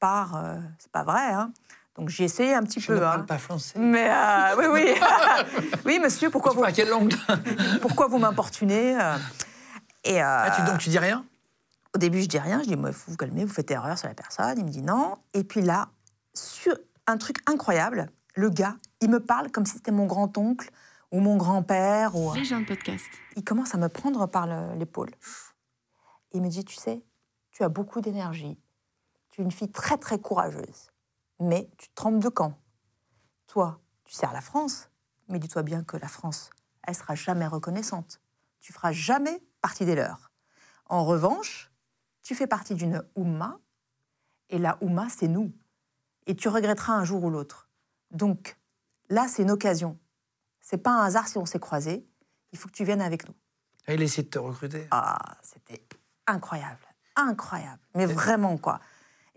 pars, 0.00 0.34
euh, 0.36 0.56
c'est 0.78 0.90
pas 0.90 1.04
vrai. 1.04 1.30
hein. 1.32 1.52
Donc, 1.96 2.08
j'ai 2.08 2.24
essayé 2.24 2.54
un 2.54 2.62
petit 2.62 2.80
Je 2.80 2.88
peu. 2.88 2.94
ne 2.94 2.98
hein. 2.98 3.02
parle 3.10 3.26
pas 3.26 3.38
français. 3.38 3.78
Mais 3.78 4.10
euh, 4.10 4.56
oui, 4.58 4.64
oui. 4.72 4.94
oui, 5.84 6.00
monsieur, 6.02 6.30
pourquoi 6.30 6.52
vous, 6.52 6.60
parles 6.62 6.72
quelle 6.72 6.88
langue 6.88 7.14
pourquoi 7.82 8.08
vous 8.08 8.18
m'importunez 8.18 8.98
euh 9.00 9.16
Et, 10.04 10.20
ah, 10.20 10.50
tu, 10.56 10.62
Donc, 10.62 10.78
tu 10.78 10.88
dis 10.88 10.98
rien? 10.98 11.24
Au 11.94 11.98
début, 11.98 12.22
je 12.22 12.26
dis 12.28 12.38
rien, 12.38 12.62
je 12.62 12.68
dis, 12.68 12.76
moi, 12.76 12.92
faut 12.92 13.10
vous 13.10 13.16
calmer, 13.16 13.44
vous 13.44 13.52
faites 13.52 13.70
erreur 13.70 13.96
sur 13.98 14.08
la 14.08 14.14
personne. 14.14 14.58
Il 14.58 14.64
me 14.64 14.70
dit 14.70 14.82
non. 14.82 15.18
Et 15.32 15.44
puis 15.44 15.62
là, 15.62 15.88
sur 16.34 16.76
un 17.06 17.16
truc 17.16 17.38
incroyable, 17.46 18.10
le 18.34 18.50
gars, 18.50 18.76
il 19.00 19.10
me 19.10 19.20
parle 19.20 19.50
comme 19.50 19.64
si 19.64 19.74
c'était 19.74 19.92
mon 19.92 20.06
grand-oncle 20.06 20.70
ou 21.12 21.20
mon 21.20 21.36
grand-père. 21.36 22.16
Ou... 22.16 22.34
Les 22.34 22.44
gens 22.44 22.60
de 22.60 22.66
podcast. 22.66 23.04
Il 23.36 23.44
commence 23.44 23.74
à 23.74 23.78
me 23.78 23.88
prendre 23.88 24.26
par 24.26 24.46
le- 24.46 24.74
l'épaule. 24.78 25.10
Il 26.32 26.42
me 26.42 26.48
dit, 26.48 26.64
tu 26.64 26.76
sais, 26.76 27.02
tu 27.50 27.62
as 27.62 27.68
beaucoup 27.68 28.00
d'énergie. 28.00 28.58
Tu 29.30 29.40
es 29.40 29.44
une 29.44 29.52
fille 29.52 29.70
très, 29.70 29.96
très 29.96 30.18
courageuse. 30.18 30.90
Mais 31.40 31.70
tu 31.78 31.88
te 31.88 31.94
trompes 31.94 32.22
de 32.22 32.28
camp. 32.28 32.58
Toi, 33.46 33.80
tu 34.04 34.14
sers 34.14 34.32
la 34.32 34.40
France, 34.40 34.90
mais 35.28 35.38
dis-toi 35.38 35.62
bien 35.62 35.84
que 35.84 35.96
la 35.96 36.08
France, 36.08 36.50
elle 36.82 36.94
sera 36.94 37.14
jamais 37.14 37.46
reconnaissante. 37.46 38.20
Tu 38.60 38.72
feras 38.72 38.92
jamais 38.92 39.42
partie 39.60 39.84
des 39.84 39.94
leurs. 39.94 40.32
En 40.86 41.04
revanche, 41.04 41.70
tu 42.26 42.34
fais 42.34 42.48
partie 42.48 42.74
d'une 42.74 43.04
Oumma, 43.14 43.60
et 44.50 44.58
la 44.58 44.78
Oumma, 44.80 45.06
c'est 45.08 45.28
nous. 45.28 45.52
Et 46.26 46.34
tu 46.34 46.48
regretteras 46.48 46.92
un 46.94 47.04
jour 47.04 47.22
ou 47.22 47.30
l'autre. 47.30 47.70
Donc, 48.10 48.56
là, 49.08 49.28
c'est 49.28 49.42
une 49.42 49.50
occasion. 49.52 49.96
C'est 50.60 50.78
pas 50.78 50.90
un 50.90 51.04
hasard 51.04 51.28
si 51.28 51.38
on 51.38 51.46
s'est 51.46 51.60
croisés. 51.60 52.04
Il 52.50 52.58
faut 52.58 52.66
que 52.66 52.72
tu 52.72 52.84
viennes 52.84 53.00
avec 53.00 53.28
nous. 53.28 53.34
Ah, 53.86 53.94
Il 53.94 54.02
essaie 54.02 54.24
de 54.24 54.28
te 54.28 54.40
recruter. 54.40 54.88
Ah, 54.90 55.36
c'était 55.40 55.86
incroyable, 56.26 56.80
incroyable, 57.14 57.80
mais 57.94 58.06
vraiment 58.06 58.56
quoi. 58.56 58.80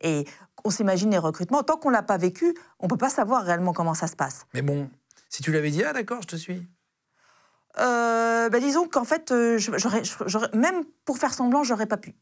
Et 0.02 0.26
on 0.64 0.72
s'imagine 0.72 1.12
les 1.12 1.20
recrutements. 1.20 1.62
Tant 1.62 1.78
qu'on 1.78 1.92
l'a 1.92 2.02
pas 2.02 2.18
vécu, 2.18 2.56
on 2.80 2.88
peut 2.88 2.98
pas 2.98 3.12
savoir 3.12 3.44
réellement 3.44 3.74
comment 3.74 3.94
ça 3.94 4.08
se 4.08 4.16
passe. 4.16 4.48
Mais 4.56 4.64
bon, 4.64 4.90
si 5.30 5.44
tu 5.44 5.52
l'avais 5.52 5.70
dit, 5.70 5.84
ah 5.84 5.94
d'accord, 5.94 6.24
je 6.24 6.28
te 6.28 6.36
suis. 6.36 6.68
Euh, 7.78 8.50
bah, 8.50 8.60
disons 8.60 8.88
qu'en 8.88 9.04
fait, 9.04 9.32
euh, 9.32 9.60
même 10.56 10.86
pour 11.06 11.20
faire 11.20 11.36
semblant, 11.36 11.64
j'aurais 11.64 11.86
pas 11.86 11.98
pu. 11.98 12.16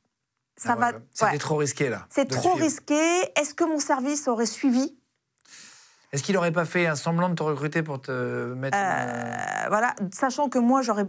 Ça 0.57 0.73
Ah, 0.73 0.75
va. 0.75 0.91
C'était 1.13 1.31
ouais. 1.31 1.38
trop 1.38 1.55
risqué 1.57 1.89
là. 1.89 2.07
C'est 2.09 2.25
trop 2.27 2.41
suivre. 2.53 2.57
risqué. 2.57 2.99
Est-ce 3.39 3.53
que 3.53 3.63
mon 3.63 3.79
service 3.79 4.27
aurait 4.27 4.45
suivi? 4.47 4.97
Est-ce 6.13 6.23
qu'il 6.23 6.38
aurait 6.38 6.51
pas 6.53 6.65
fait 6.65 6.88
un 6.88 6.95
semblant 6.95 7.29
de 7.29 7.35
te 7.35 7.43
recruter 7.43 7.84
pour 7.84 8.01
te 8.01 8.53
mettre. 8.53 8.77
une- 8.77 8.84
Euh, 8.84 9.35
Voilà, 9.69 9.93
sachant 10.13 10.47
que 10.47 10.57
moi, 10.57 10.81
j'aurais 10.81 11.05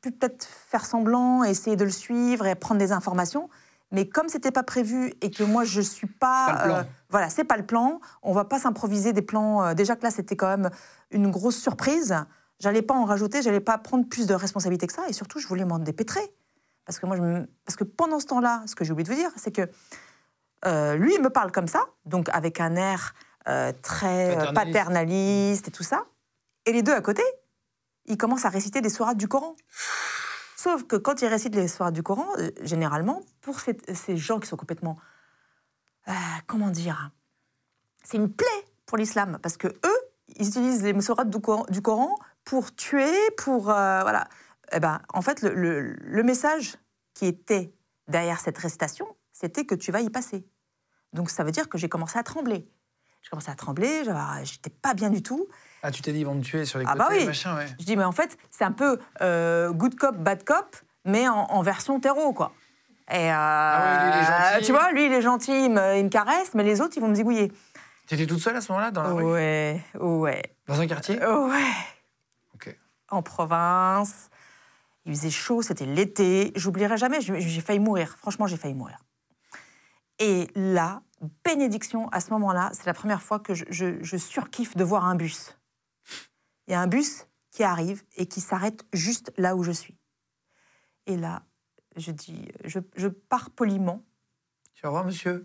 pu 0.00 0.10
peut-être 0.10 0.46
faire 0.46 0.86
semblant, 0.86 1.44
essayer 1.44 1.76
de 1.76 1.84
le 1.84 1.90
suivre 1.90 2.46
et 2.46 2.54
prendre 2.54 2.78
des 2.78 2.92
informations. 2.92 3.50
Mais 3.92 4.08
comme 4.08 4.28
c'était 4.28 4.52
pas 4.52 4.62
prévu 4.62 5.12
et 5.20 5.30
que 5.30 5.42
moi 5.42 5.64
je 5.64 5.80
suis 5.80 6.06
pas, 6.06 6.46
C'est 6.46 6.52
pas 6.54 6.58
le 6.62 6.68
plan. 6.70 6.78
euh, 6.78 6.82
voilà, 7.10 7.28
c'est 7.28 7.44
pas 7.44 7.56
le 7.56 7.66
plan. 7.66 8.00
On 8.22 8.32
va 8.32 8.44
pas 8.44 8.58
s'improviser 8.58 9.12
des 9.12 9.20
plans. 9.22 9.62
euh, 9.64 9.74
déjà 9.74 9.96
que 9.96 10.02
là, 10.04 10.10
c'était 10.10 10.36
quand 10.36 10.46
même 10.48 10.70
une 11.10 11.30
grosse 11.30 11.56
surprise. 11.56 12.14
J'allais 12.60 12.82
pas 12.82 12.94
en 12.94 13.04
rajouter, 13.04 13.42
j'allais 13.42 13.60
pas 13.60 13.76
prendre 13.78 14.06
plus 14.08 14.26
de 14.26 14.34
responsabilités 14.34 14.86
que 14.86 14.92
ça. 14.92 15.02
Et 15.08 15.12
surtout, 15.12 15.38
je 15.40 15.46
voulais 15.48 15.64
m'en 15.64 15.78
dépêtrer. 15.80 16.20
Parce 16.84 16.98
que 16.98 17.06
moi, 17.06 17.16
je 17.16 17.22
me- 17.22 17.46
parce 17.64 17.76
que 17.76 17.84
pendant 17.84 18.18
ce 18.20 18.26
temps-là, 18.26 18.62
ce 18.66 18.74
que 18.74 18.84
j'ai 18.84 18.92
oublié 18.92 19.08
de 19.08 19.14
vous 19.14 19.20
dire, 19.20 19.30
c'est 19.36 19.52
que 19.52 19.68
euh, 20.66 20.96
lui, 20.96 21.14
il 21.14 21.22
me 21.22 21.30
parle 21.30 21.52
comme 21.52 21.68
ça, 21.68 21.84
donc 22.04 22.28
avec 22.30 22.60
un 22.60 22.76
air 22.76 23.14
euh, 23.48 23.72
très 23.82 24.30
euh, 24.30 24.34
Paternaliste. 24.34 24.54
paternaliste 24.76 25.68
et 25.68 25.70
tout 25.70 25.82
ça. 25.82 26.04
Et 26.66 26.72
les 26.72 26.82
deux 26.82 26.92
à 26.92 27.00
côté, 27.00 27.22
ils 28.06 28.18
commencent 28.18 28.44
à 28.44 28.50
réciter 28.50 28.80
des 28.80 28.90
sourates 28.90 29.16
du 29.16 29.28
Coran. 29.28 29.54
Sauf 30.56 30.84
que 30.84 30.96
quand 30.96 31.22
ils 31.22 31.26
récitent 31.28 31.54
les 31.54 31.68
sourates 31.68 31.94
du 31.94 32.02
Coran, 32.02 32.26
euh, 32.38 32.50
généralement, 32.60 33.22
pour 33.40 33.60
ces, 33.60 33.78
ces 33.94 34.16
gens 34.18 34.38
qui 34.38 34.48
sont 34.48 34.56
complètement. 34.56 34.98
comment 36.46 36.68
dire 36.68 37.10
C'est 38.04 38.16
une 38.18 38.30
plaie 38.32 38.46
pour 38.84 38.98
l'islam. 38.98 39.38
Parce 39.42 39.56
que 39.56 39.68
eux, 39.68 39.98
ils 40.36 40.48
utilisent 40.48 40.82
les 40.82 41.00
sourates 41.00 41.30
du 41.30 41.40
Coran, 41.40 41.64
du 41.70 41.80
Coran 41.80 42.16
pour 42.44 42.74
tuer, 42.74 43.14
pour. 43.38 43.62
voilà. 43.64 44.28
Eh 44.72 44.80
ben, 44.80 45.00
en 45.12 45.22
fait, 45.22 45.42
le, 45.42 45.54
le- 45.54 45.96
le 46.00 46.22
message 46.22 46.76
qui 47.14 47.26
était 47.26 47.72
derrière 48.08 48.40
cette 48.40 48.58
récitation, 48.58 49.06
c'était 49.32 49.64
que 49.64 49.74
tu 49.74 49.92
vas 49.92 50.00
y 50.00 50.10
passer. 50.10 50.46
Donc 51.12 51.30
ça 51.30 51.42
veut 51.44 51.50
dire 51.50 51.68
que 51.68 51.78
j'ai 51.78 51.88
commencé 51.88 52.18
à 52.18 52.22
trembler. 52.22 52.68
J'ai 53.22 53.28
commencé 53.30 53.50
à 53.50 53.54
trembler, 53.54 54.02
j'étais 54.44 54.70
pas 54.70 54.94
bien 54.94 55.10
du 55.10 55.22
tout. 55.22 55.46
Ah, 55.82 55.90
tu 55.90 56.00
t'es 56.02 56.12
dit, 56.12 56.20
ils 56.20 56.26
vont 56.26 56.34
me 56.34 56.42
tuer 56.42 56.64
sur 56.64 56.78
les 56.78 56.84
Ah 56.86 56.92
côtés, 56.92 56.98
bah 56.98 57.08
oui. 57.10 57.26
machin, 57.26 57.56
ouais. 57.56 57.66
Je 57.78 57.84
dis, 57.84 57.96
mais 57.96 58.04
en 58.04 58.12
fait, 58.12 58.38
c'est 58.50 58.64
un 58.64 58.72
peu 58.72 58.98
euh, 59.20 59.72
good 59.72 59.94
cop, 59.96 60.16
bad 60.16 60.44
cop, 60.44 60.76
mais 61.04 61.28
en, 61.28 61.34
en 61.44 61.62
version 61.62 62.00
terreau, 62.00 62.32
quoi. 62.32 62.54
Et 63.10 63.30
euh, 63.30 63.34
Ah 63.34 63.82
oui, 63.92 63.98
lui, 63.98 64.08
il 64.08 64.58
est. 64.60 64.62
Tu 64.62 64.72
vois, 64.72 64.90
lui, 64.92 65.06
il 65.06 65.12
est 65.12 65.20
gentil, 65.22 65.64
il 65.66 65.70
me, 65.72 65.98
il 65.98 66.04
me 66.04 66.08
caresse, 66.08 66.54
mais 66.54 66.62
les 66.62 66.80
autres, 66.80 66.96
ils 66.96 67.00
vont 67.00 67.08
me 67.08 67.14
zigouiller. 67.14 67.52
Tu 68.06 68.14
étais 68.14 68.26
toute 68.26 68.38
seule 68.40 68.56
à 68.56 68.60
ce 68.60 68.70
moment-là 68.72 68.90
dans 68.90 69.02
la 69.02 69.12
rue? 69.12 69.24
Ouais, 69.24 69.80
ouais, 70.00 70.42
Dans 70.66 70.80
un 70.80 70.86
quartier? 70.86 71.18
Ouais. 71.18 71.72
Ok. 72.54 72.74
En 73.10 73.22
province, 73.22 74.30
il 75.10 75.16
faisait 75.16 75.30
chaud, 75.30 75.60
c'était 75.62 75.86
l'été. 75.86 76.52
J'oublierai 76.54 76.96
jamais, 76.96 77.20
j'ai 77.20 77.60
failli 77.60 77.80
mourir. 77.80 78.16
Franchement, 78.16 78.46
j'ai 78.46 78.56
failli 78.56 78.74
mourir. 78.74 78.98
Et 80.20 80.48
là, 80.54 81.02
bénédiction, 81.44 82.08
à 82.10 82.20
ce 82.20 82.30
moment-là, 82.30 82.70
c'est 82.72 82.86
la 82.86 82.94
première 82.94 83.22
fois 83.22 83.40
que 83.40 83.54
je, 83.54 83.64
je- 83.70 84.02
je 84.02 84.16
surkiffe 84.16 84.76
de 84.76 84.84
voir 84.84 85.04
un 85.06 85.16
bus. 85.16 85.56
Il 86.66 86.72
y 86.72 86.74
a 86.74 86.80
un 86.80 86.86
bus 86.86 87.26
qui 87.50 87.64
arrive 87.64 88.02
et 88.16 88.26
qui 88.26 88.40
s'arrête 88.40 88.84
juste 88.92 89.32
là 89.36 89.56
où 89.56 89.62
je 89.64 89.72
suis. 89.72 89.96
Et 91.06 91.16
là, 91.16 91.42
je 91.96 92.12
dis, 92.12 92.48
je, 92.64 92.78
je 92.96 93.08
pars 93.08 93.50
poliment, 93.50 94.04
Tu 94.74 94.82
vas 94.82 94.90
voir, 94.90 95.04
monsieur 95.04 95.44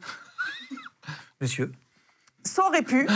Monsieur 1.41 1.71
ça 2.43 2.63
aurait 2.67 2.83
pu, 2.83 3.07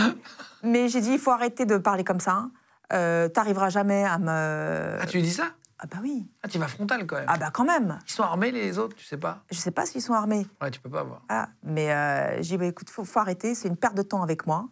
mais 0.64 0.88
j'ai 0.88 1.00
dit, 1.00 1.12
il 1.12 1.18
faut 1.20 1.30
arrêter 1.30 1.64
de 1.64 1.78
parler 1.78 2.02
comme 2.02 2.18
ça. 2.18 2.50
Euh, 2.92 3.28
T'arriveras 3.28 3.68
jamais 3.70 4.02
à 4.04 4.18
me... 4.18 4.98
Ah, 5.00 5.06
tu 5.06 5.18
lui 5.18 5.22
dis 5.22 5.30
ça? 5.32 5.54
Ah 5.82 5.86
bah 5.86 5.96
oui. 6.02 6.28
Ah, 6.42 6.48
tu 6.48 6.58
vas 6.58 6.68
frontal 6.68 7.06
quand 7.06 7.16
même. 7.16 7.24
Ah 7.26 7.38
bah 7.38 7.50
quand 7.50 7.64
même. 7.64 7.98
Ils 8.06 8.12
sont 8.12 8.22
armés 8.22 8.50
les 8.50 8.78
autres, 8.78 8.94
tu 8.96 9.04
sais 9.04 9.16
pas 9.16 9.42
Je 9.50 9.56
sais 9.56 9.70
pas 9.70 9.86
s'ils 9.86 10.02
sont 10.02 10.12
armés. 10.12 10.46
Ouais, 10.60 10.70
tu 10.70 10.78
peux 10.78 10.90
pas 10.90 11.02
voir. 11.02 11.22
Ah, 11.30 11.48
mais 11.62 11.90
euh, 11.90 12.36
j'ai 12.42 12.50
dit, 12.50 12.56
bah, 12.58 12.66
écoute, 12.66 12.90
faut, 12.90 13.02
faut 13.04 13.18
arrêter, 13.18 13.54
c'est 13.54 13.68
une 13.68 13.78
perte 13.78 13.94
de 13.94 14.02
temps 14.02 14.22
avec 14.22 14.46
moi. 14.46 14.68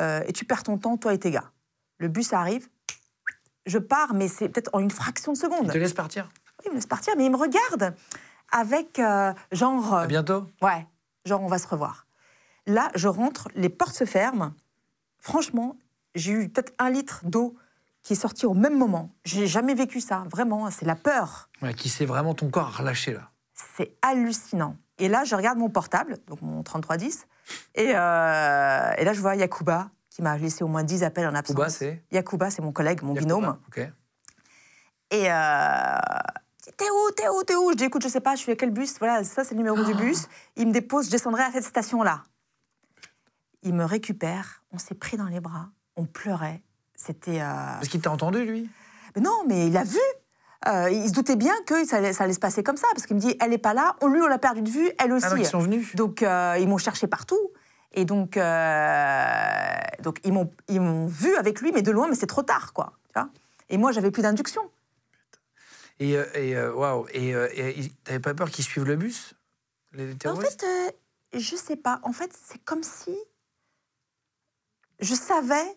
Euh, 0.00 0.20
et 0.26 0.32
tu 0.32 0.44
perds 0.44 0.64
ton 0.64 0.76
temps, 0.76 0.96
toi 0.96 1.14
et 1.14 1.18
tes 1.18 1.30
gars. 1.30 1.52
Le 1.98 2.08
bus 2.08 2.32
arrive, 2.32 2.68
je 3.66 3.78
pars, 3.78 4.14
mais 4.14 4.26
c'est 4.26 4.48
peut-être 4.48 4.70
en 4.72 4.80
une 4.80 4.90
fraction 4.90 5.32
de 5.32 5.36
Ils 5.38 5.40
seconde. 5.40 5.70
te 5.72 5.78
laissent 5.78 5.94
partir. 5.94 6.28
Il 6.64 6.70
me 6.70 6.74
laisse 6.74 6.86
partir, 6.86 7.14
mais 7.16 7.24
il 7.26 7.30
me 7.30 7.36
regarde 7.36 7.94
avec 8.50 8.98
euh, 8.98 9.32
genre. 9.52 9.94
À 9.94 10.06
bientôt. 10.08 10.44
Ouais, 10.60 10.86
genre 11.24 11.40
on 11.42 11.46
va 11.48 11.58
se 11.58 11.68
revoir. 11.68 12.06
Là, 12.66 12.90
je 12.96 13.06
rentre, 13.06 13.48
les 13.54 13.68
portes 13.68 13.94
se 13.94 14.04
ferment. 14.04 14.52
Franchement, 15.20 15.76
j'ai 16.16 16.32
eu 16.32 16.48
peut-être 16.48 16.72
un 16.78 16.90
litre 16.90 17.20
d'eau 17.24 17.56
qui 18.02 18.14
est 18.14 18.16
sorti 18.16 18.46
au 18.46 18.54
même 18.54 18.76
moment. 18.78 19.10
J'ai 19.24 19.46
jamais 19.46 19.74
vécu 19.74 20.00
ça, 20.00 20.24
vraiment, 20.30 20.70
c'est 20.70 20.86
la 20.86 20.96
peur. 20.96 21.50
Ouais, 21.62 21.74
qui 21.74 21.88
sait 21.88 22.06
vraiment 22.06 22.34
ton 22.34 22.48
corps 22.48 22.68
à 22.68 22.78
relâcher 22.78 23.12
là. 23.12 23.30
C'est 23.76 23.92
hallucinant. 24.02 24.76
Et 24.98 25.08
là, 25.08 25.24
je 25.24 25.34
regarde 25.34 25.58
mon 25.58 25.68
portable, 25.68 26.18
donc 26.26 26.42
mon 26.42 26.62
3310, 26.62 27.26
et, 27.74 27.92
euh, 27.94 28.92
et 28.98 29.04
là, 29.04 29.12
je 29.12 29.20
vois 29.20 29.36
Yakuba, 29.36 29.90
qui 30.10 30.22
m'a 30.22 30.36
laissé 30.36 30.64
au 30.64 30.68
moins 30.68 30.82
10 30.82 31.04
appels 31.04 31.26
en 31.26 31.34
absence. 31.34 31.68
C'est 31.68 32.02
Yakuba, 32.10 32.50
c'est 32.50 32.62
mon 32.62 32.72
collègue, 32.72 33.02
mon 33.02 33.14
Yakuba, 33.14 33.34
binôme. 33.34 33.58
Ok. 33.68 33.78
Et 35.10 35.32
euh, 35.32 35.98
t'es 36.76 36.90
où, 36.90 37.10
t'es 37.16 37.28
où, 37.28 37.42
t'es 37.44 37.54
où? 37.54 37.70
Je 37.70 37.76
dis 37.76 37.84
écoute, 37.84 38.02
je 38.02 38.08
sais 38.08 38.20
pas, 38.20 38.34
je 38.34 38.40
suis 38.40 38.52
à 38.52 38.56
quel 38.56 38.70
bus? 38.70 38.98
Voilà, 38.98 39.24
ça 39.24 39.44
c'est 39.44 39.54
le 39.54 39.58
numéro 39.58 39.82
du 39.84 39.94
bus. 39.94 40.28
Il 40.56 40.68
me 40.68 40.72
dépose, 40.72 41.06
je 41.06 41.10
descendrai 41.10 41.42
à 41.42 41.52
cette 41.52 41.64
station-là. 41.64 42.24
Il 43.62 43.74
me 43.74 43.84
récupère, 43.84 44.64
on 44.72 44.78
s'est 44.78 44.94
pris 44.94 45.16
dans 45.16 45.26
les 45.26 45.40
bras, 45.40 45.70
on 45.96 46.04
pleurait. 46.04 46.62
C'était. 46.98 47.40
euh, 47.40 47.44
Parce 47.44 47.88
qu'il 47.88 48.00
t'a 48.02 48.10
entendu, 48.10 48.44
lui? 48.44 48.68
Mais 49.16 49.22
non, 49.22 49.44
mais 49.46 49.68
il 49.68 49.76
a 49.76 49.84
vu. 49.84 49.98
Euh, 50.66 50.90
il 50.90 51.06
se 51.08 51.12
doutait 51.12 51.36
bien 51.36 51.54
que 51.66 51.86
ça 51.86 51.96
allait, 51.98 52.12
ça 52.12 52.24
allait 52.24 52.32
se 52.34 52.40
passer 52.40 52.64
comme 52.64 52.76
ça, 52.76 52.88
parce 52.92 53.06
qu'il 53.06 53.14
me 53.14 53.20
dit 53.20 53.36
elle 53.40 53.52
est 53.52 53.58
pas 53.58 53.72
là, 53.74 53.94
on 54.02 54.08
lui 54.08 54.20
on 54.20 54.26
l'a 54.26 54.38
perdu 54.40 54.60
de 54.60 54.68
vue, 54.68 54.90
elle 54.98 55.12
aussi. 55.12 55.24
Ah, 55.26 55.30
donc 55.30 55.38
ils 55.38 55.46
sont 55.46 55.60
venus. 55.60 55.94
Donc 55.94 56.22
euh, 56.22 56.56
ils 56.58 56.68
m'ont 56.68 56.78
cherché 56.78 57.06
partout. 57.06 57.38
Et 57.92 58.04
donc, 58.04 58.36
euh, 58.36 59.74
donc 60.02 60.18
ils 60.24 60.32
m'ont 60.32 60.50
ils 60.68 60.80
m'ont 60.80 61.06
vu 61.06 61.34
avec 61.36 61.60
lui, 61.60 61.70
mais 61.72 61.80
de 61.82 61.90
loin, 61.92 62.08
mais 62.08 62.16
c'est 62.16 62.26
trop 62.26 62.42
tard, 62.42 62.72
quoi. 62.72 62.92
tu 63.06 63.12
vois. 63.20 63.30
et 63.70 63.78
moi, 63.78 63.92
j'avais 63.92 64.10
plus 64.10 64.22
d'induction. 64.22 64.62
Et, 66.00 66.16
euh, 66.16 66.24
euh, 66.36 66.72
waouh. 66.74 67.06
Et 67.12 67.34
euh, 67.34 67.48
ils- 67.76 67.94
t'avais 68.04 68.18
pas 68.20 68.34
peur 68.34 68.50
qu'ils 68.50 68.64
suivent 68.64 68.84
le 68.84 68.96
bus? 68.96 69.34
Les 69.92 70.10
En 70.12 70.16
terroristes? 70.18 70.60
fait, 70.62 70.66
euh, 71.36 71.38
je 71.40 71.56
sais 71.56 71.76
pas. 71.76 72.00
En 72.02 72.12
fait, 72.12 72.30
c'est 72.46 72.62
comme 72.64 72.82
si 72.82 73.16
je 75.00 75.14
savais, 75.14 75.76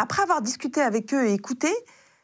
après 0.00 0.22
avoir 0.22 0.40
discuté 0.40 0.80
avec 0.80 1.12
eux 1.12 1.26
et 1.26 1.34
écouté, 1.34 1.68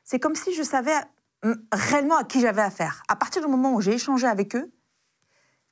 c'est 0.02 0.18
comme 0.18 0.34
si 0.34 0.54
je 0.54 0.62
savais 0.62 0.96
hum, 1.42 1.56
réellement 1.72 2.16
à 2.16 2.24
qui 2.24 2.40
j'avais 2.40 2.62
affaire. 2.62 3.02
À 3.06 3.16
partir 3.16 3.42
du 3.42 3.48
moment 3.48 3.74
où 3.74 3.82
j'ai 3.82 3.92
échangé 3.92 4.26
avec 4.26 4.56
eux, 4.56 4.72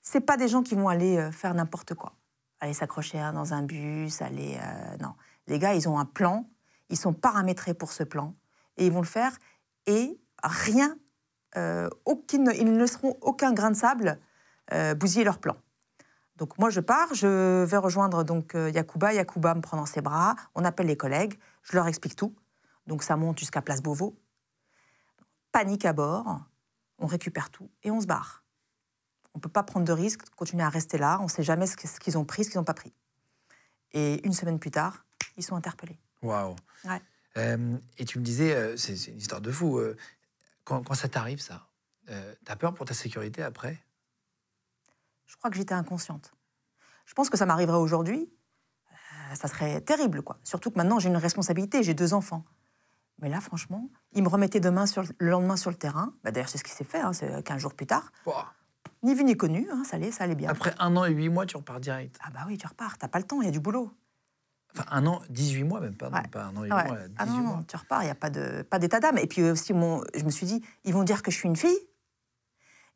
c'est 0.02 0.20
pas 0.20 0.36
des 0.36 0.48
gens 0.48 0.62
qui 0.62 0.74
vont 0.74 0.88
aller 0.88 1.16
euh, 1.16 1.32
faire 1.32 1.54
n'importe 1.54 1.94
quoi. 1.94 2.12
Aller 2.60 2.74
s'accrocher 2.74 3.18
hein, 3.18 3.32
dans 3.32 3.54
un 3.54 3.62
bus, 3.62 4.20
aller. 4.20 4.58
euh, 4.62 4.96
non. 5.00 5.14
Les 5.46 5.58
gars, 5.58 5.74
ils 5.74 5.88
ont 5.88 5.98
un 5.98 6.04
plan, 6.04 6.46
ils 6.90 6.98
sont 6.98 7.14
paramétrés 7.14 7.72
pour 7.72 7.90
ce 7.90 8.02
plan, 8.02 8.34
et 8.76 8.86
ils 8.86 8.92
vont 8.92 9.00
le 9.00 9.06
faire, 9.06 9.32
et 9.86 10.20
rien, 10.42 10.96
euh, 11.56 11.88
ils 12.32 12.42
ne 12.42 12.78
laisseront 12.78 13.16
aucun 13.22 13.52
grain 13.54 13.70
de 13.70 13.76
sable 13.76 14.18
euh, 14.72 14.94
bousiller 14.94 15.24
leur 15.24 15.38
plan. 15.38 15.56
Donc 16.36 16.58
moi, 16.58 16.68
je 16.68 16.80
pars, 16.80 17.14
je 17.14 17.64
vais 17.64 17.76
rejoindre 17.76 18.24
donc 18.24 18.54
Yacouba. 18.54 19.12
Yacouba 19.12 19.54
me 19.54 19.60
prend 19.60 19.76
dans 19.76 19.86
ses 19.86 20.00
bras, 20.00 20.34
on 20.54 20.64
appelle 20.64 20.88
les 20.88 20.96
collègues, 20.96 21.38
je 21.64 21.76
leur 21.76 21.86
explique 21.88 22.16
tout. 22.16 22.34
Donc 22.86 23.02
ça 23.02 23.16
monte 23.16 23.38
jusqu'à 23.38 23.62
Place 23.62 23.82
Beauvau. 23.82 24.18
Panique 25.52 25.84
à 25.84 25.92
bord, 25.92 26.40
on 26.98 27.06
récupère 27.06 27.50
tout 27.50 27.70
et 27.82 27.90
on 27.90 28.00
se 28.00 28.06
barre. 28.06 28.44
On 29.34 29.38
ne 29.38 29.40
peut 29.40 29.48
pas 29.48 29.62
prendre 29.64 29.84
de 29.84 29.92
risques, 29.92 30.28
continuer 30.36 30.62
à 30.62 30.68
rester 30.68 30.96
là, 30.96 31.18
on 31.20 31.24
ne 31.24 31.28
sait 31.28 31.42
jamais 31.42 31.66
ce 31.66 31.76
qu'ils 31.76 32.16
ont 32.16 32.24
pris, 32.24 32.44
ce 32.44 32.50
qu'ils 32.50 32.58
n'ont 32.58 32.64
pas 32.64 32.74
pris. 32.74 32.92
Et 33.92 34.24
une 34.26 34.32
semaine 34.32 34.58
plus 34.58 34.70
tard, 34.70 35.04
ils 35.36 35.42
sont 35.42 35.56
interpellés. 35.56 35.98
Waouh. 36.22 36.56
Ouais. 36.84 37.02
Euh, 37.36 37.76
et 37.98 38.04
tu 38.04 38.18
me 38.18 38.24
disais, 38.24 38.54
euh, 38.54 38.76
c'est 38.76 38.94
une 39.06 39.18
histoire 39.18 39.40
de 39.40 39.50
fou. 39.50 39.78
euh, 39.78 39.96
quand, 40.64 40.82
quand 40.82 40.94
ça 40.94 41.08
t'arrive, 41.08 41.40
ça, 41.40 41.68
t'as 42.44 42.56
peur 42.56 42.74
pour 42.74 42.86
ta 42.86 42.94
sécurité 42.94 43.42
après? 43.42 43.82
Je 45.26 45.36
crois 45.36 45.50
que 45.50 45.56
j'étais 45.56 45.74
inconsciente. 45.74 46.32
Je 47.06 47.14
pense 47.14 47.28
que 47.28 47.36
ça 47.36 47.44
m'arriverait 47.44 47.78
aujourd'hui, 47.78 48.32
ça 49.34 49.48
serait 49.48 49.80
terrible, 49.80 50.22
quoi. 50.22 50.38
Surtout 50.44 50.70
que 50.70 50.76
maintenant 50.78 50.98
j'ai 50.98 51.08
une 51.08 51.16
responsabilité, 51.16 51.82
j'ai 51.82 51.94
deux 51.94 52.14
enfants. 52.14 52.44
Mais 53.22 53.28
là, 53.28 53.40
franchement, 53.40 53.88
ils 54.12 54.22
me 54.22 54.28
remettaient 54.28 54.60
demain 54.60 54.86
sur 54.86 55.02
le 55.02 55.08
le 55.18 55.30
lendemain 55.30 55.56
sur 55.56 55.70
le 55.70 55.76
terrain. 55.76 56.12
Bah, 56.24 56.30
D'ailleurs, 56.32 56.48
c'est 56.48 56.58
ce 56.58 56.64
qui 56.64 56.72
s'est 56.72 56.84
fait, 56.84 56.98
hein, 57.00 57.12
c'est 57.12 57.42
15 57.44 57.60
jours 57.60 57.74
plus 57.74 57.86
tard. 57.86 58.10
Ouah. 58.26 58.52
Ni 59.02 59.14
vu 59.14 59.22
ni 59.24 59.36
connu, 59.36 59.68
hein, 59.70 59.84
ça 59.84 59.96
allait, 59.96 60.10
ça 60.10 60.24
allait 60.24 60.34
bien. 60.34 60.48
Après 60.50 60.74
un 60.78 60.96
an 60.96 61.04
et 61.04 61.10
huit 61.12 61.28
mois, 61.28 61.46
tu 61.46 61.56
repars 61.56 61.78
direct. 61.80 62.18
Ah 62.24 62.30
bah 62.32 62.40
oui, 62.48 62.58
tu 62.58 62.66
repars, 62.66 62.98
t'as 62.98 63.08
pas 63.08 63.18
le 63.18 63.24
temps, 63.24 63.40
il 63.40 63.44
y 63.44 63.48
a 63.48 63.52
du 63.52 63.60
boulot. 63.60 63.90
Enfin, 64.74 64.86
un 64.90 65.06
an, 65.06 65.20
18 65.30 65.62
mois 65.64 65.78
même, 65.80 65.94
pardon, 65.94 66.16
Ouais. 66.16 66.26
pas 66.28 66.44
un 66.46 66.56
an 66.56 66.64
et 66.64 66.68
huit 66.68 66.74
Ouais. 66.74 66.84
mois, 66.88 66.96
18 66.98 67.14
Ah 67.18 67.26
non, 67.26 67.32
mois. 67.34 67.56
non, 67.58 67.62
tu 67.62 67.76
repars, 67.76 68.02
il 68.02 68.06
n'y 68.06 68.10
a 68.10 68.14
pas 68.16 68.30
de 68.30 68.62
pas 68.62 68.78
d'état 68.80 68.98
d'âme. 68.98 69.18
Et 69.18 69.26
puis 69.28 69.42
aussi, 69.48 69.72
mon, 69.72 70.02
je 70.16 70.24
me 70.24 70.30
suis 70.30 70.46
dit, 70.46 70.64
ils 70.84 70.92
vont 70.92 71.04
dire 71.04 71.22
que 71.22 71.30
je 71.30 71.36
suis 71.36 71.48
une 71.48 71.54
fille 71.56 71.78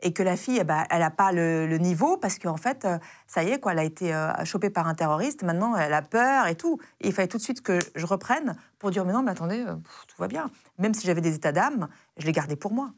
et 0.01 0.13
que 0.13 0.23
la 0.23 0.37
fille, 0.37 0.59
eh 0.61 0.65
ben, 0.65 0.85
elle 0.91 1.01
n'a 1.01 1.11
pas 1.11 1.33
le, 1.33 1.67
le 1.67 1.79
niveau 1.79 2.17
parce 2.17 2.39
qu'en 2.39 2.57
fait, 2.57 2.85
euh, 2.85 2.99
ça 3.27 3.43
y 3.43 3.51
est, 3.51 3.59
quoi, 3.59 3.73
elle 3.73 3.81
a 3.81 3.85
été 3.85 4.15
euh, 4.15 4.33
chopée 4.45 4.71
par 4.71 4.87
un 4.87 4.95
terroriste. 4.95 5.43
Maintenant, 5.43 5.77
elle 5.77 5.93
a 5.93 6.03
peur 6.03 6.47
et 6.47 6.55
tout. 6.55 6.79
Et 7.01 7.09
il 7.09 7.13
fallait 7.13 7.29
tout 7.29 7.39
de 7.39 7.43
suite 7.43 7.63
que 7.63 7.79
je 7.95 8.07
reprenne 8.07 8.57
pour 8.79 8.91
dire, 8.91 9.05
mais 9.05 9.13
non, 9.13 9.23
mais 9.23 9.33
attendez, 9.33 9.61
euh, 9.61 9.75
pff, 9.75 10.07
tout 10.07 10.17
va 10.19 10.29
bien. 10.29 10.51
Même 10.79 10.95
si 10.95 11.07
j'avais 11.07 11.21
des 11.21 11.35
états 11.35 11.53
d'âme, 11.53 11.89
je 12.17 12.27
les 12.27 12.33
gardais 12.33 12.57
pour 12.57 12.73
moi. 12.73 12.93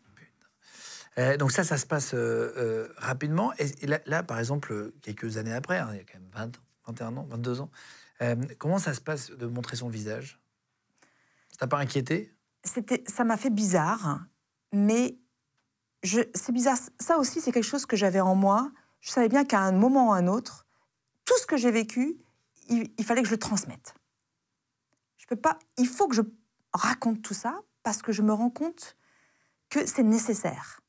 Euh, 1.19 1.37
donc 1.37 1.53
ça, 1.53 1.65
ça 1.65 1.77
se 1.77 1.87
passe 1.87 2.15
euh, 2.15 2.53
euh, 2.57 2.89
rapidement. 2.97 3.53
Et, 3.59 3.67
et 3.83 3.87
là, 3.87 4.01
là, 4.07 4.23
par 4.23 4.39
exemple, 4.39 4.93
quelques 5.03 5.37
années 5.37 5.53
après, 5.53 5.79
hein, 5.79 5.89
il 5.93 5.97
y 5.99 6.01
a 6.01 6.05
quand 6.05 6.19
même 6.19 6.31
20, 6.35 6.53
21 6.87 7.17
ans, 7.17 7.27
22 7.29 7.61
ans, 7.61 7.71
comment 8.59 8.79
ça 8.79 8.93
se 8.93 9.01
passe 9.01 9.31
de 9.31 9.47
montrer 9.47 9.77
son 9.77 9.89
visage? 9.89 10.41
Ça 11.49 11.59
t'a 11.59 11.67
pas 11.67 11.79
inquiété? 11.79 12.35
C'était, 12.65 13.03
ça 13.07 13.25
m'a 13.25 13.39
fait 13.39 13.51
bizarre, 13.51 14.21
mais 14.73 15.17
c'est 16.03 16.53
bizarre. 16.53 16.79
Ça 16.99 17.19
aussi, 17.19 17.41
c'est 17.41 17.53
quelque 17.53 17.65
chose 17.65 17.87
que 17.87 17.97
j'avais 17.97 18.21
en 18.21 18.35
moi. 18.35 18.71
Je 19.01 19.11
savais 19.11 19.29
bien 19.29 19.45
qu'à 19.45 19.61
un 19.61 19.73
moment 19.73 20.09
ou 20.09 20.13
à 20.13 20.17
un 20.17 20.27
autre, 20.27 20.67
tout 21.25 21.37
ce 21.39 21.47
que 21.47 21.57
j'ai 21.57 21.71
vécu, 21.71 22.17
il, 22.69 23.05
fallait 23.05 23.23
que 23.23 23.29
je 23.29 23.35
le 23.35 23.39
transmette. 23.39 23.95
Je 25.17 25.27
peux 25.27 25.37
pas. 25.37 25.59
Il 25.77 25.89
faut 25.89 26.09
que 26.09 26.15
je 26.15 26.23
raconte 26.73 27.23
tout 27.23 27.35
ça 27.35 27.61
parce 27.83 28.03
que 28.03 28.13
je 28.13 28.23
me 28.23 28.33
rends 28.33 28.51
compte 28.51 28.97
que 29.69 29.87
c'est 29.87 30.03
nécessaire. 30.03 30.81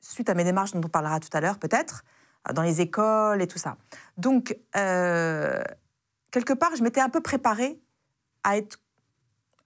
Suite 0.00 0.28
à 0.28 0.34
mes 0.34 0.44
démarches 0.44 0.72
dont 0.72 0.82
on 0.84 0.88
parlera 0.88 1.20
tout 1.20 1.30
à 1.32 1.40
l'heure, 1.40 1.58
peut-être, 1.58 2.04
dans 2.52 2.62
les 2.62 2.80
écoles 2.80 3.40
et 3.42 3.46
tout 3.46 3.58
ça. 3.58 3.76
Donc, 4.16 4.56
euh, 4.76 5.62
quelque 6.30 6.52
part, 6.52 6.76
je 6.76 6.82
m'étais 6.82 7.00
un 7.00 7.08
peu 7.08 7.20
préparée 7.20 7.80
à 8.42 8.58
être 8.58 8.78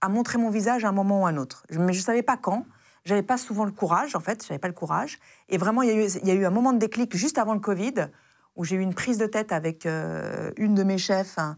à 0.01 0.07
montrer 0.07 0.37
mon 0.37 0.49
visage 0.49 0.85
à 0.85 0.89
un 0.89 0.93
moment 0.93 1.23
ou 1.23 1.25
à 1.25 1.29
un 1.29 1.37
autre. 1.37 1.65
Mais 1.71 1.93
je 1.93 1.99
ne 1.99 2.03
savais 2.03 2.23
pas 2.23 2.37
quand. 2.37 2.65
J'avais 3.05 3.23
pas 3.23 3.37
souvent 3.37 3.65
le 3.65 3.71
courage, 3.71 4.15
en 4.15 4.19
fait. 4.19 4.45
J'avais 4.45 4.59
pas 4.59 4.67
le 4.67 4.73
courage. 4.73 5.19
Et 5.47 5.57
vraiment, 5.57 5.81
il 5.81 5.89
y, 5.89 6.31
a 6.31 6.33
eu, 6.33 6.45
un 6.45 6.49
moment 6.49 6.73
de 6.73 6.79
déclic 6.79 7.15
juste 7.15 7.37
avant 7.37 7.53
le 7.53 7.59
Covid 7.59 8.09
où 8.55 8.65
j'ai 8.65 8.75
eu 8.75 8.81
une 8.81 8.93
prise 8.93 9.17
de 9.17 9.25
tête 9.25 9.51
avec 9.51 9.85
euh, 9.85 10.51
une 10.57 10.75
de 10.75 10.83
mes 10.83 10.97
chefs 10.97 11.37
hein, 11.37 11.57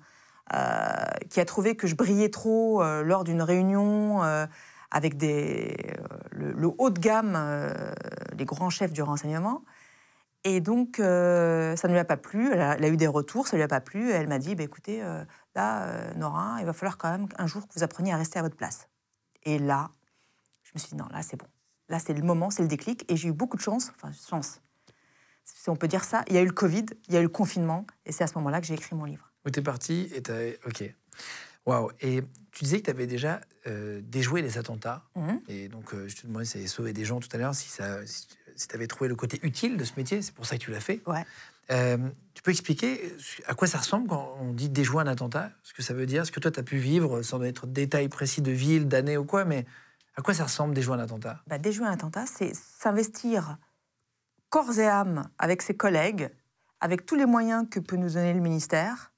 euh, 0.54 0.94
qui 1.30 1.40
a 1.40 1.46
trouvé 1.46 1.76
que 1.76 1.88
je 1.88 1.96
brillais 1.96 2.30
trop 2.30 2.84
euh, 2.84 3.02
lors 3.04 3.24
d'une 3.24 3.42
réunion 3.42 4.22
avec 4.92 5.16
le, 5.22 6.68
haut 6.78 6.90
de 6.90 7.00
gamme, 7.00 7.38
les 8.38 8.46
grands 8.46 8.70
chefs 8.70 8.94
du 8.94 9.02
renseignement. 9.02 9.64
Et 10.44 10.60
donc, 10.60 10.96
ça 10.98 11.04
ne 11.04 11.92
lui 11.92 12.00
a 12.00 12.06
pas 12.06 12.18
plu. 12.18 12.52
Elle 12.52 12.62
a, 12.62 12.88
eu 12.88 12.98
des 12.98 13.08
retours, 13.08 13.48
ça 13.48 13.56
ne 13.56 13.60
lui 13.60 13.64
a 13.64 13.70
pas 13.70 13.80
plu. 13.80 14.10
Et 14.10 14.14
elle 14.14 14.28
m'a 14.28 14.40
dit, 14.40 14.56
bah, 14.56 14.64
écoutez, 14.64 15.02
là, 15.56 16.14
Nora, 16.18 16.58
il 16.60 16.66
va 16.66 16.74
falloir 16.74 16.98
quand 16.98 17.10
même 17.10 17.28
un 17.38 17.48
jour 17.48 17.68
que 17.68 17.74
vous 17.74 17.84
appreniez 17.84 18.12
à 18.12 18.18
rester 18.18 18.38
à 18.38 18.42
votre 18.42 18.58
place. 18.58 18.90
Et 19.44 19.60
là, 19.60 19.92
je 20.72 20.80
me 20.80 20.80
suis 20.80 20.90
dit, 20.90 20.96
non, 20.96 21.08
là, 21.12 21.22
c'est 21.22 21.38
bon. 21.38 21.48
Là, 21.90 22.00
c'est 22.00 22.14
le 22.14 22.22
moment, 22.22 22.50
c'est 22.50 22.62
le 22.62 22.70
déclic. 22.70 23.06
Et 23.12 23.18
j'ai 23.18 23.28
eu 23.28 23.34
beaucoup 23.34 23.58
de 23.58 23.62
chance, 23.62 23.92
enfin, 23.96 24.12
chance, 24.30 24.62
si 25.44 25.70
on 25.70 25.76
peut 25.76 25.88
dire 25.88 26.04
ça. 26.04 26.24
Il 26.28 26.36
y 26.36 26.38
a 26.38 26.42
eu 26.42 26.46
le 26.46 26.54
Covid, 26.54 26.86
il 27.08 27.14
y 27.14 27.18
a 27.18 27.20
eu 27.20 27.24
le 27.24 27.30
confinement. 27.30 27.86
Et 28.06 28.12
c'est 28.12 28.24
à 28.24 28.28
ce 28.28 28.36
moment-là 28.36 28.62
que 28.62 28.68
j'ai 28.68 28.74
écrit 28.74 28.96
mon 28.96 29.06
livre. 29.06 29.32
Où 29.46 29.50
t'es 29.50 29.62
parti 29.62 30.10
et 30.14 30.22
t'as... 30.22 30.52
Ok. 30.66 30.84
Waouh. 31.66 31.92
Et 32.00 32.22
tu 32.52 32.64
disais 32.64 32.80
que 32.80 32.86
tu 32.86 32.90
avais 32.90 33.08
déjà 33.08 33.42
euh, 33.68 34.02
déjoué 34.04 34.42
les 34.42 34.58
attentats. 34.58 35.04
Mhm. 35.16 35.42
Et 35.48 35.68
donc, 35.68 35.94
euh, 35.94 36.08
je 36.08 36.16
te 36.16 36.28
demandais 36.28 36.46
si 36.46 36.62
ça 36.62 36.68
sauvé 36.68 36.94
des 36.94 37.06
gens 37.06 37.20
tout 37.20 37.30
à 37.34 37.38
l'heure, 37.38 37.54
si, 37.54 37.70
ça, 37.70 38.06
si, 38.06 38.28
tu 38.68 38.76
avais 38.76 38.88
trouvé 38.88 39.10
le 39.10 39.16
côté 39.16 39.40
utile 39.44 39.78
de 39.78 39.84
ce 39.84 39.94
métier. 39.98 40.22
C'est 40.22 40.34
pour 40.34 40.46
ça 40.46 40.58
que 40.58 40.64
tu 40.64 40.72
l'as 40.72 40.80
fait. 40.80 41.02
Ouais. 41.06 41.26
Euh, 41.72 41.98
tu 42.34 42.42
peux 42.42 42.52
expliquer 42.52 43.14
à 43.46 43.54
quoi 43.54 43.68
ça 43.68 43.78
ressemble 43.78 44.08
quand 44.08 44.38
on 44.42 44.54
dit 44.54 44.70
déjouer 44.70 45.04
un 45.04 45.08
attentat? 45.08 45.52
Ce 45.64 45.74
que 45.74 45.82
ça 45.82 45.94
veut 45.94 46.06
dire 46.06 46.26
Ce 46.26 46.32
que 46.32 46.40
toi, 46.40 46.52
tu 46.52 46.60
as 46.60 46.64
pu 46.64 46.78
vivre, 46.78 47.22
sans 47.22 47.42
être 47.44 47.68
détail 47.68 48.10
précis 48.10 48.42
de 48.42 48.52
ville, 48.52 48.88
d'année 48.88 49.18
ou 49.18 49.26
quoi, 49.26 49.46
mais 49.46 49.66
à 50.16 50.22
quoi 50.22 50.34
ça 50.34 50.44
ressemble 50.44 50.74
déjouer 50.74 50.96
un 50.96 51.00
attentat? 51.00 51.42
Bah, 51.48 51.58
déjouer 51.58 51.88
un 51.88 51.92
attentat, 51.92 52.26
c'est 52.26 52.54
s'investir 52.54 53.58
corps 54.50 54.78
et 54.78 54.88
âme 54.88 55.30
avec 55.38 55.62
ses 55.62 55.76
collègues, 55.76 56.30
avec 56.82 57.06
tous 57.06 57.16
les 57.16 57.26
moyens 57.26 57.68
que 57.70 57.80
peut 57.80 57.96
nous 57.96 58.12
donner 58.12 58.34
le 58.34 58.42
ministère, 58.42 59.14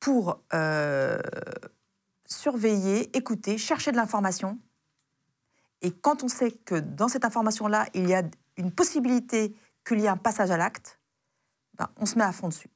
pour 0.00 0.42
euh, 0.54 1.18
surveiller, 2.26 3.16
écouter, 3.16 3.58
chercher 3.58 3.92
de 3.92 3.96
l'information. 3.96 4.58
Et 5.82 5.90
quand 5.90 6.22
on 6.22 6.28
sait 6.28 6.52
que 6.52 6.76
dans 6.76 7.08
cette 7.08 7.24
information-là, 7.24 7.86
il 7.94 8.08
y 8.08 8.14
a 8.14 8.22
une 8.56 8.72
possibilité 8.72 9.54
qu'il 9.84 10.00
y 10.00 10.04
ait 10.04 10.08
un 10.08 10.16
passage 10.16 10.50
à 10.50 10.56
l'acte, 10.56 11.00
ben, 11.74 11.88
on 11.96 12.06
se 12.06 12.16
met 12.16 12.24
à 12.24 12.32
fond 12.32 12.48
dessus. 12.48 12.70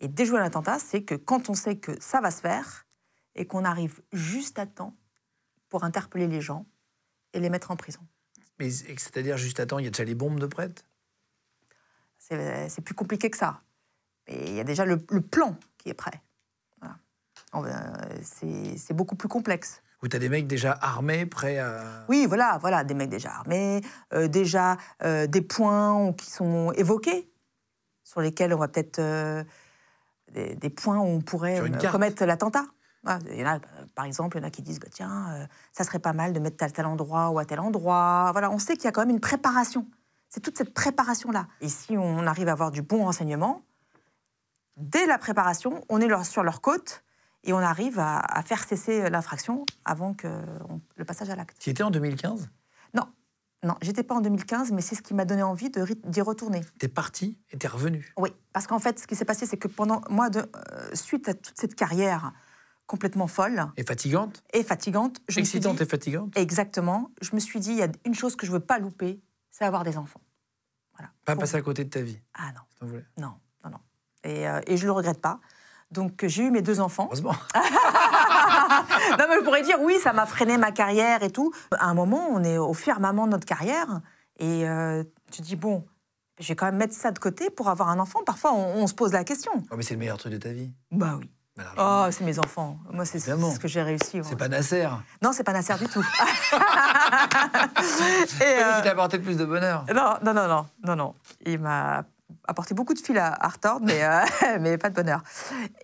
Et 0.00 0.08
déjouer 0.08 0.38
un 0.38 0.44
attentat, 0.44 0.78
c'est 0.78 1.02
que 1.02 1.16
quand 1.16 1.50
on 1.50 1.54
sait 1.54 1.76
que 1.76 2.00
ça 2.00 2.20
va 2.20 2.30
se 2.30 2.40
faire 2.40 2.86
et 3.34 3.46
qu'on 3.46 3.64
arrive 3.64 4.00
juste 4.12 4.58
à 4.58 4.66
temps 4.66 4.96
pour 5.68 5.84
interpeller 5.84 6.26
les 6.26 6.40
gens 6.40 6.66
et 7.32 7.40
les 7.40 7.50
mettre 7.50 7.70
en 7.70 7.76
prison. 7.76 8.00
Mais 8.58 8.70
c'est-à-dire, 8.70 9.36
juste 9.36 9.60
à 9.60 9.66
temps, 9.66 9.78
il 9.78 9.84
y 9.84 9.88
a 9.88 9.90
déjà 9.90 10.04
les 10.04 10.14
bombes 10.14 10.40
de 10.40 10.46
prête? 10.46 10.84
C'est 12.18 12.80
plus 12.82 12.94
compliqué 12.94 13.30
que 13.30 13.36
ça. 13.36 13.60
Mais 14.26 14.36
il 14.46 14.54
y 14.54 14.60
a 14.60 14.64
déjà 14.64 14.84
le, 14.84 15.04
le 15.10 15.20
plan 15.20 15.56
qui 15.78 15.88
est 15.88 15.94
prêt. 15.94 16.20
Voilà. 16.80 16.98
C'est 18.22 18.92
beaucoup 18.94 19.16
plus 19.16 19.28
complexe. 19.28 19.82
Ou 20.02 20.08
tu 20.08 20.16
as 20.16 20.20
des 20.20 20.28
mecs 20.28 20.46
déjà 20.46 20.78
armés, 20.80 21.26
prêts 21.26 21.58
à. 21.58 22.04
Oui, 22.08 22.26
voilà, 22.26 22.58
voilà, 22.58 22.84
des 22.84 22.94
mecs 22.94 23.10
déjà 23.10 23.30
armés, 23.30 23.80
euh, 24.12 24.28
déjà 24.28 24.76
euh, 25.02 25.26
des 25.26 25.42
points 25.42 26.12
qui 26.12 26.30
sont 26.30 26.70
évoqués, 26.72 27.28
sur 28.04 28.20
lesquels 28.20 28.54
on 28.54 28.58
va 28.58 28.68
peut-être 28.68 29.00
euh, 29.00 29.42
des, 30.30 30.54
des 30.54 30.70
points 30.70 30.98
où 30.98 31.06
on 31.06 31.20
pourrait 31.20 31.60
commettre 31.90 32.24
l'attentat. 32.24 32.64
Il 33.04 33.38
y 33.38 33.42
en 33.44 33.46
a, 33.46 33.54
euh, 33.56 33.58
par 33.94 34.04
exemple, 34.04 34.36
il 34.36 34.40
y 34.40 34.44
en 34.44 34.46
a 34.48 34.50
qui 34.50 34.62
disent 34.62 34.80
bah, 34.80 34.88
tiens, 34.90 35.26
euh, 35.34 35.46
ça 35.72 35.84
serait 35.84 35.98
pas 36.00 36.12
mal 36.12 36.32
de 36.32 36.40
mettre 36.40 36.56
tel, 36.56 36.72
tel 36.72 36.86
endroit 36.86 37.30
ou 37.30 37.38
à 37.38 37.44
tel 37.44 37.60
endroit. 37.60 38.30
Voilà, 38.32 38.50
on 38.50 38.58
sait 38.58 38.74
qu'il 38.74 38.84
y 38.84 38.88
a 38.88 38.92
quand 38.92 39.02
même 39.02 39.10
une 39.10 39.20
préparation. 39.20 39.86
C'est 40.28 40.40
toute 40.40 40.58
cette 40.58 40.74
préparation-là. 40.74 41.46
Et 41.60 41.68
si 41.68 41.96
on 41.96 42.26
arrive 42.26 42.48
à 42.48 42.52
avoir 42.52 42.70
du 42.70 42.82
bon 42.82 43.04
renseignement, 43.04 43.62
dès 44.76 45.06
la 45.06 45.18
préparation, 45.18 45.84
on 45.88 46.00
est 46.00 46.24
sur 46.24 46.42
leur 46.42 46.60
côte 46.60 47.02
et 47.44 47.52
on 47.52 47.58
arrive 47.58 47.98
à, 47.98 48.18
à 48.18 48.42
faire 48.42 48.64
cesser 48.64 49.08
l'infraction 49.10 49.64
avant 49.84 50.12
que 50.14 50.26
on- 50.68 50.80
le 50.96 51.04
passage 51.04 51.30
à 51.30 51.36
l'acte. 51.36 51.56
Tu 51.60 51.70
étais 51.70 51.82
en 51.82 51.90
2015 51.90 52.50
Non, 52.94 53.04
non, 53.64 53.74
j'étais 53.80 54.02
pas 54.02 54.14
en 54.16 54.20
2015, 54.20 54.72
mais 54.72 54.82
c'est 54.82 54.94
ce 54.96 55.02
qui 55.02 55.14
m'a 55.14 55.24
donné 55.24 55.42
envie 55.42 55.70
d'y 55.70 56.20
retourner. 56.20 56.60
T'es 56.78 56.88
parti 56.88 57.38
et 57.50 57.58
t'es 57.58 57.68
revenu? 57.68 58.12
Oui, 58.18 58.30
parce 58.52 58.66
qu'en 58.66 58.78
fait, 58.78 58.98
ce 58.98 59.06
qui 59.06 59.16
s'est 59.16 59.24
passé, 59.24 59.46
c'est 59.46 59.56
que 59.56 59.68
pendant 59.68 60.02
moi, 60.10 60.30
de, 60.30 60.40
euh, 60.72 60.94
suite 60.94 61.28
à 61.28 61.34
toute 61.34 61.56
cette 61.58 61.74
carrière 61.74 62.32
complètement 62.88 63.28
folle 63.28 63.66
Et 63.76 63.84
fatigante 63.84 64.42
et 64.52 64.64
fatigante, 64.64 65.18
je 65.28 65.38
Excitante 65.38 65.76
dit, 65.76 65.82
et 65.84 65.86
fatigante 65.86 66.36
exactement, 66.36 67.12
je 67.20 67.30
me 67.34 67.38
suis 67.38 67.60
dit, 67.60 67.70
il 67.70 67.78
y 67.78 67.82
a 67.82 67.88
une 68.04 68.14
chose 68.14 68.34
que 68.34 68.44
je 68.46 68.50
veux 68.50 68.58
pas 68.60 68.80
louper, 68.80 69.20
c'est 69.50 69.64
avoir 69.64 69.84
des 69.84 69.96
enfants. 69.96 70.20
Voilà. 70.94 71.12
Pas 71.24 71.34
Pour- 71.34 71.42
passer 71.42 71.56
à 71.56 71.62
côté 71.62 71.84
de 71.84 71.90
ta 71.90 72.00
vie. 72.00 72.18
Ah 72.34 72.50
non, 72.52 72.62
si 72.76 72.94
non, 73.22 73.34
non, 73.64 73.70
non. 73.70 73.78
Et, 74.24 74.48
euh, 74.48 74.60
et 74.66 74.76
je 74.76 74.86
le 74.86 74.92
regrette 74.92 75.20
pas. 75.20 75.38
Donc 75.92 76.24
j'ai 76.26 76.42
eu 76.44 76.50
mes 76.50 76.62
deux 76.62 76.80
enfants. 76.80 77.04
Heureusement. 77.06 77.34
non, 77.54 79.24
mais 79.28 79.36
je 79.36 79.44
pourrais 79.44 79.62
dire 79.62 79.78
oui, 79.80 79.96
ça 80.02 80.12
m'a 80.12 80.26
freiné 80.26 80.58
ma 80.58 80.72
carrière 80.72 81.22
et 81.22 81.30
tout. 81.30 81.52
À 81.78 81.86
un 81.88 81.94
moment, 81.94 82.26
on 82.30 82.42
est 82.42 82.58
au 82.58 82.74
firmament 82.74 83.26
de 83.26 83.32
notre 83.32 83.46
carrière 83.46 84.00
et 84.38 84.68
euh, 84.68 85.04
tu 85.30 85.42
dis 85.42 85.56
bon, 85.56 85.86
je 86.40 86.48
vais 86.48 86.56
quand 86.56 86.66
même 86.66 86.76
mettre 86.76 86.94
ça 86.94 87.10
de 87.10 87.18
côté 87.18 87.50
pour 87.50 87.68
avoir 87.68 87.88
un 87.88 87.98
enfant. 87.98 88.20
Parfois, 88.24 88.52
on, 88.54 88.82
on 88.82 88.86
se 88.86 88.94
pose 88.94 89.12
la 89.12 89.24
question. 89.24 89.52
Oh, 89.70 89.74
mais 89.76 89.82
c'est 89.82 89.94
le 89.94 90.00
meilleur 90.00 90.18
truc 90.18 90.32
de 90.32 90.38
ta 90.38 90.52
vie. 90.52 90.70
Bah 90.90 91.16
oui. 91.18 91.30
Bah. 91.58 92.06
Oh, 92.06 92.06
c'est 92.12 92.24
mes 92.24 92.38
enfants. 92.38 92.78
Moi, 92.92 93.04
c'est 93.04 93.18
ce 93.18 93.58
que 93.58 93.66
j'ai 93.68 93.82
réussi. 93.82 94.20
c'est 94.22 94.36
pas 94.36 94.48
Nasser. 94.48 94.88
Non, 95.22 95.32
c'est 95.32 95.42
pas 95.44 95.52
Nasser 95.52 95.74
du 95.76 95.86
tout. 95.88 96.04
et, 98.40 98.44
euh, 98.44 98.76
qui 98.76 98.82
t'a 98.84 98.90
apporté 98.92 99.16
le 99.18 99.22
plus 99.24 99.36
de 99.36 99.44
bonheur. 99.44 99.84
non, 99.94 100.16
non, 100.22 100.32
non, 100.34 100.46
non, 100.48 100.66
non, 100.84 100.96
non. 100.96 101.14
Il 101.44 101.58
m'a 101.60 102.04
apporté 102.46 102.74
beaucoup 102.74 102.94
de 102.94 103.00
fil 103.00 103.18
à, 103.18 103.32
à 103.32 103.48
retordre, 103.48 103.84
mais, 103.86 104.04
euh, 104.04 104.20
mais 104.60 104.78
pas 104.78 104.90
de 104.90 104.94
bonheur. 104.94 105.22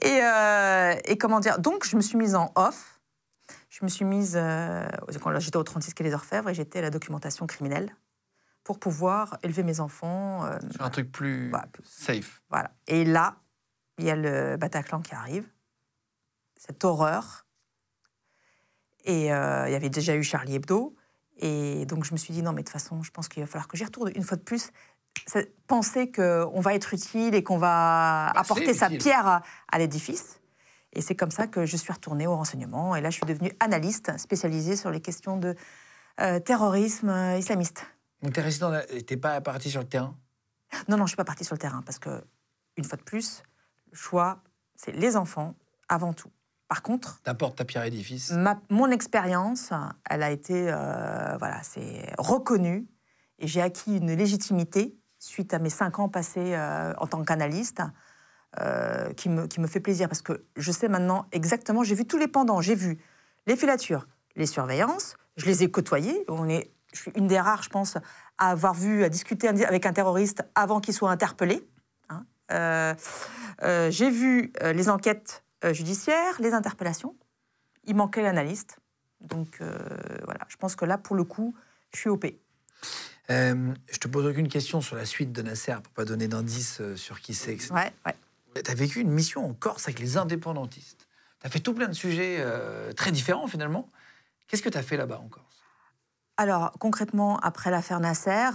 Et, 0.03 0.21
euh, 0.23 0.95
et 1.05 1.19
comment 1.19 1.41
dire 1.41 1.59
Donc, 1.59 1.85
je 1.87 1.97
me 1.97 2.01
suis 2.01 2.17
mise 2.17 2.35
en 2.35 2.53
off. 2.55 3.01
Je 3.71 3.81
me 3.85 3.89
suis 3.89 4.05
mise. 4.05 4.35
euh, 4.37 4.87
quand 5.21 5.37
j'étais 5.41 5.57
au 5.57 5.63
36 5.65 5.95
quai 5.95 6.05
des 6.05 6.15
Orfèvres 6.15 6.49
et 6.51 6.55
j'étais 6.55 6.79
à 6.79 6.83
la 6.83 6.91
documentation 6.91 7.47
criminelle 7.47 7.91
pour 8.63 8.79
pouvoir 8.79 9.37
élever 9.43 9.63
mes 9.65 9.81
enfants. 9.81 10.49
Sur 10.71 10.83
un 10.85 10.91
truc 10.91 11.11
plus 11.11 11.51
Bah, 11.51 11.65
safe. 11.83 12.41
voilà. 12.49 12.71
Et 12.87 13.05
là, 13.05 13.37
il 13.99 14.05
y 14.05 14.11
a 14.11 14.17
le 14.17 14.57
Bataclan 14.57 15.01
qui 15.01 15.15
arrive, 15.15 15.47
cette 16.65 16.85
horreur. 16.85 17.47
Et 19.05 19.32
euh, 19.32 19.69
il 19.69 19.73
y 19.73 19.77
avait 19.77 19.91
déjà 19.91 20.15
eu 20.16 20.23
Charlie 20.23 20.55
Hebdo. 20.55 20.95
Et 21.39 21.85
donc, 21.86 22.05
je 22.05 22.12
me 22.12 22.16
suis 22.16 22.32
dit, 22.32 22.43
non, 22.43 22.53
mais 22.53 22.62
de 22.62 22.66
toute 22.66 22.73
façon, 22.73 23.03
je 23.03 23.11
pense 23.11 23.28
qu'il 23.28 23.43
va 23.43 23.47
falloir 23.47 23.69
que 23.69 23.77
j'y 23.77 23.85
retourne. 23.85 24.11
Une 24.15 24.23
fois 24.23 24.36
de 24.36 24.43
plus, 24.43 24.70
penser 25.66 26.11
qu'on 26.11 26.61
va 26.61 26.74
être 26.74 26.95
utile 26.95 27.35
et 27.35 27.43
qu'on 27.43 27.59
va 27.59 28.31
Bah, 28.32 28.41
apporter 28.41 28.73
sa 28.73 28.89
pierre 28.89 29.27
à, 29.27 29.43
à 29.70 29.78
l'édifice. 29.78 30.41
Et 30.93 31.03
c'est 31.03 31.16
comme 31.16 31.32
ça 31.32 31.49
que 31.49 31.66
je 31.66 31.77
suis 31.77 31.93
retournée 31.93 32.27
au 32.27 32.36
renseignement. 32.36 32.95
Et 32.95 33.01
là, 33.01 33.11
je 33.11 33.16
suis 33.16 33.27
devenue 33.27 33.53
analyste 33.61 34.16
spécialisée 34.16 34.77
sur 34.77 34.91
les 34.91 35.01
questions 35.01 35.36
de 35.36 35.57
euh, 36.20 36.39
terrorisme 36.39 37.09
euh, 37.09 37.36
islamiste. 37.36 37.85
Donc 38.23 38.32
t'es 38.32 39.16
pas 39.16 39.41
parti 39.41 39.70
sur 39.70 39.81
le 39.81 39.89
terrain? 39.89 40.16
Non, 40.89 40.97
non, 40.97 41.05
je 41.05 41.11
suis 41.11 41.16
pas 41.16 41.24
partie 41.24 41.45
sur 41.45 41.55
le 41.55 41.59
terrain 41.59 41.82
parce 41.82 41.99
que, 41.99 42.24
une 42.77 42.85
fois 42.85 42.97
de 42.97 43.03
plus, 43.03 43.43
le 43.91 43.97
choix, 43.97 44.43
c'est 44.77 44.93
les 44.93 45.16
enfants 45.16 45.55
avant 45.89 46.12
tout. 46.12 46.31
Par 46.69 46.82
contre, 46.82 47.20
T'apportes 47.23 47.57
ta 47.57 47.65
pierre 47.65 47.82
à 47.82 47.85
l'édifice. 47.85 48.32
mon 48.70 48.91
expérience, 48.91 49.70
elle 50.09 50.23
a 50.23 50.31
été, 50.31 50.70
euh, 50.73 51.36
voilà, 51.39 51.62
c'est 51.62 52.12
reconnue 52.19 52.86
et 53.39 53.47
j'ai 53.47 53.61
acquis 53.61 53.97
une 53.99 54.15
légitimité 54.15 54.97
suite 55.19 55.55
à 55.55 55.59
mes 55.59 55.70
cinq 55.70 55.99
ans 55.99 56.09
passés 56.09 56.55
euh, 56.55 56.93
en 56.99 57.07
tant 57.07 57.23
qu'analyste. 57.23 57.82
euh, 58.61 59.12
qui, 59.15 59.28
me, 59.28 59.47
qui 59.49 59.61
me 59.61 59.66
fait 59.66 59.81
plaisir 59.81 60.09
parce 60.09 60.23
que 60.23 60.45
je 60.57 60.70
sais 60.70 60.89
maintenant 60.89 61.27
exactement, 61.32 61.82
j'ai 61.82 61.97
vu 61.97 62.07
tous 62.07 62.19
les 62.19 62.28
pendants, 62.28 62.61
j'ai 62.61 62.77
vu 62.77 62.99
les 63.47 63.57
filatures, 63.57 64.07
les 64.36 64.47
surveillances, 64.47 65.16
je 65.36 65.47
les 65.47 65.65
ai 65.65 65.70
côtoyés. 65.70 66.24
On 66.28 66.49
est, 66.49 66.70
je 66.93 67.01
suis 67.01 67.12
une 67.16 67.27
des 67.27 67.41
rares, 67.41 67.62
je 67.65 67.69
pense, 67.69 67.97
à 68.39 68.51
avoir 68.51 68.74
vu, 68.74 69.03
à 69.05 69.09
discuter 69.09 69.49
avec 69.49 69.86
un 69.86 69.93
terroriste 69.93 70.45
avant 70.55 70.81
qu'il 70.81 70.95
soit 70.95 71.11
interpellé. 71.11 71.69
hein. 72.11 72.24
Euh, 72.53 72.95
euh, 73.62 73.91
j'ai 73.91 74.11
vu 74.11 74.53
les 74.62 74.89
enquêtes 74.89 75.44
judiciaires, 75.73 76.41
les 76.41 76.53
interpellations. 76.53 77.15
Il 77.85 77.97
manquait 77.97 78.23
l'analyste. 78.23 78.78
Donc 79.20 79.59
euh, 79.61 79.78
voilà, 80.24 80.41
je 80.49 80.57
pense 80.57 80.77
que 80.77 80.85
là, 80.85 80.99
pour 80.99 81.16
le 81.16 81.24
coup, 81.24 81.55
je 81.93 82.01
suis 82.01 82.11
OP. 82.11 82.27
Euh, 83.31 83.73
je 83.91 83.99
te 83.99 84.09
pose 84.09 84.27
aucune 84.27 84.49
question 84.49 84.81
sur 84.81 84.97
la 84.97 85.07
suite 85.07 85.32
de 85.32 85.41
Nasser 85.43 85.77
pour 85.82 85.93
pas 85.93 86.05
donner 86.05 86.28
d'indices 86.28 86.81
euh, 86.81 86.97
sur 86.97 87.20
qui 87.20 87.32
c'est. 87.32 87.73
Ouais, 87.73 87.93
ouais. 88.05 88.15
Tu 88.62 88.70
as 88.70 88.74
vécu 88.74 89.01
une 89.01 89.11
mission 89.11 89.47
en 89.47 89.55
Corse 89.55 89.85
avec 89.89 89.99
les 89.99 90.16
indépendantistes. 90.16 91.09
Tu 91.41 91.47
as 91.47 91.51
fait 91.51 91.61
tout 91.61 91.74
plein 91.74 91.89
de 91.89 91.95
sujets 91.95 92.36
euh, 92.41 92.93
très 92.93 93.12
différents 93.12 93.47
finalement. 93.47 93.91
Qu'est-ce 94.47 94.62
que 94.62 94.69
tu 94.69 94.77
as 94.78 94.82
fait 94.82 94.99
là-bas 94.99 95.20
en 95.24 95.28
Corse? 95.28 95.62
Alors, 96.36 96.73
concrètement, 96.78 97.39
après 97.39 97.70
l'affaire 97.70 98.01
Nasser, 98.01 98.51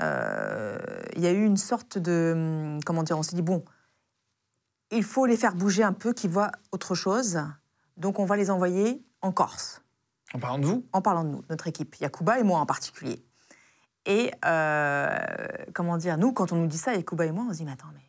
euh, 0.00 0.78
il 1.16 1.22
y 1.22 1.26
a 1.26 1.32
eu 1.32 1.44
une 1.44 1.56
sorte 1.56 1.98
de. 1.98 2.32
hum, 2.34 2.80
Comment 2.84 3.02
dire 3.02 3.18
On 3.18 3.22
s'est 3.22 3.36
dit, 3.36 3.42
bon, 3.42 3.64
il 4.92 5.04
faut 5.04 5.26
les 5.26 5.36
faire 5.36 5.54
bouger 5.54 5.82
un 5.82 5.92
peu, 5.92 6.12
qu'ils 6.12 6.30
voient 6.30 6.52
autre 6.70 6.94
chose. 6.94 7.40
Donc, 7.96 8.18
on 8.18 8.24
va 8.24 8.36
les 8.36 8.50
envoyer 8.50 9.02
en 9.20 9.32
Corse, 9.32 9.82
En 10.34 10.38
parlant 10.38 10.58
de 10.58 10.66
vous? 10.66 10.86
En 10.92 11.02
parlant 11.02 11.24
de 11.24 11.28
nous, 11.30 11.42
notre 11.48 11.68
équipe, 11.68 11.96
Yakuba 11.96 12.38
et 12.38 12.42
moi 12.42 12.58
en 12.58 12.66
particulier. 12.66 13.24
Et 14.04 14.32
euh, 14.44 15.16
comment 15.74 15.96
dire 15.96 16.18
Nous, 16.18 16.32
quand 16.32 16.52
on 16.52 16.56
nous 16.56 16.66
dit 16.66 16.78
ça, 16.78 16.94
Yakuba 16.94 17.26
et 17.26 17.32
moi, 17.32 17.44
on 17.48 17.52
se 17.52 17.58
dit, 17.58 17.64
mais 17.64 17.72
attends, 17.72 17.88
mais 17.94 18.02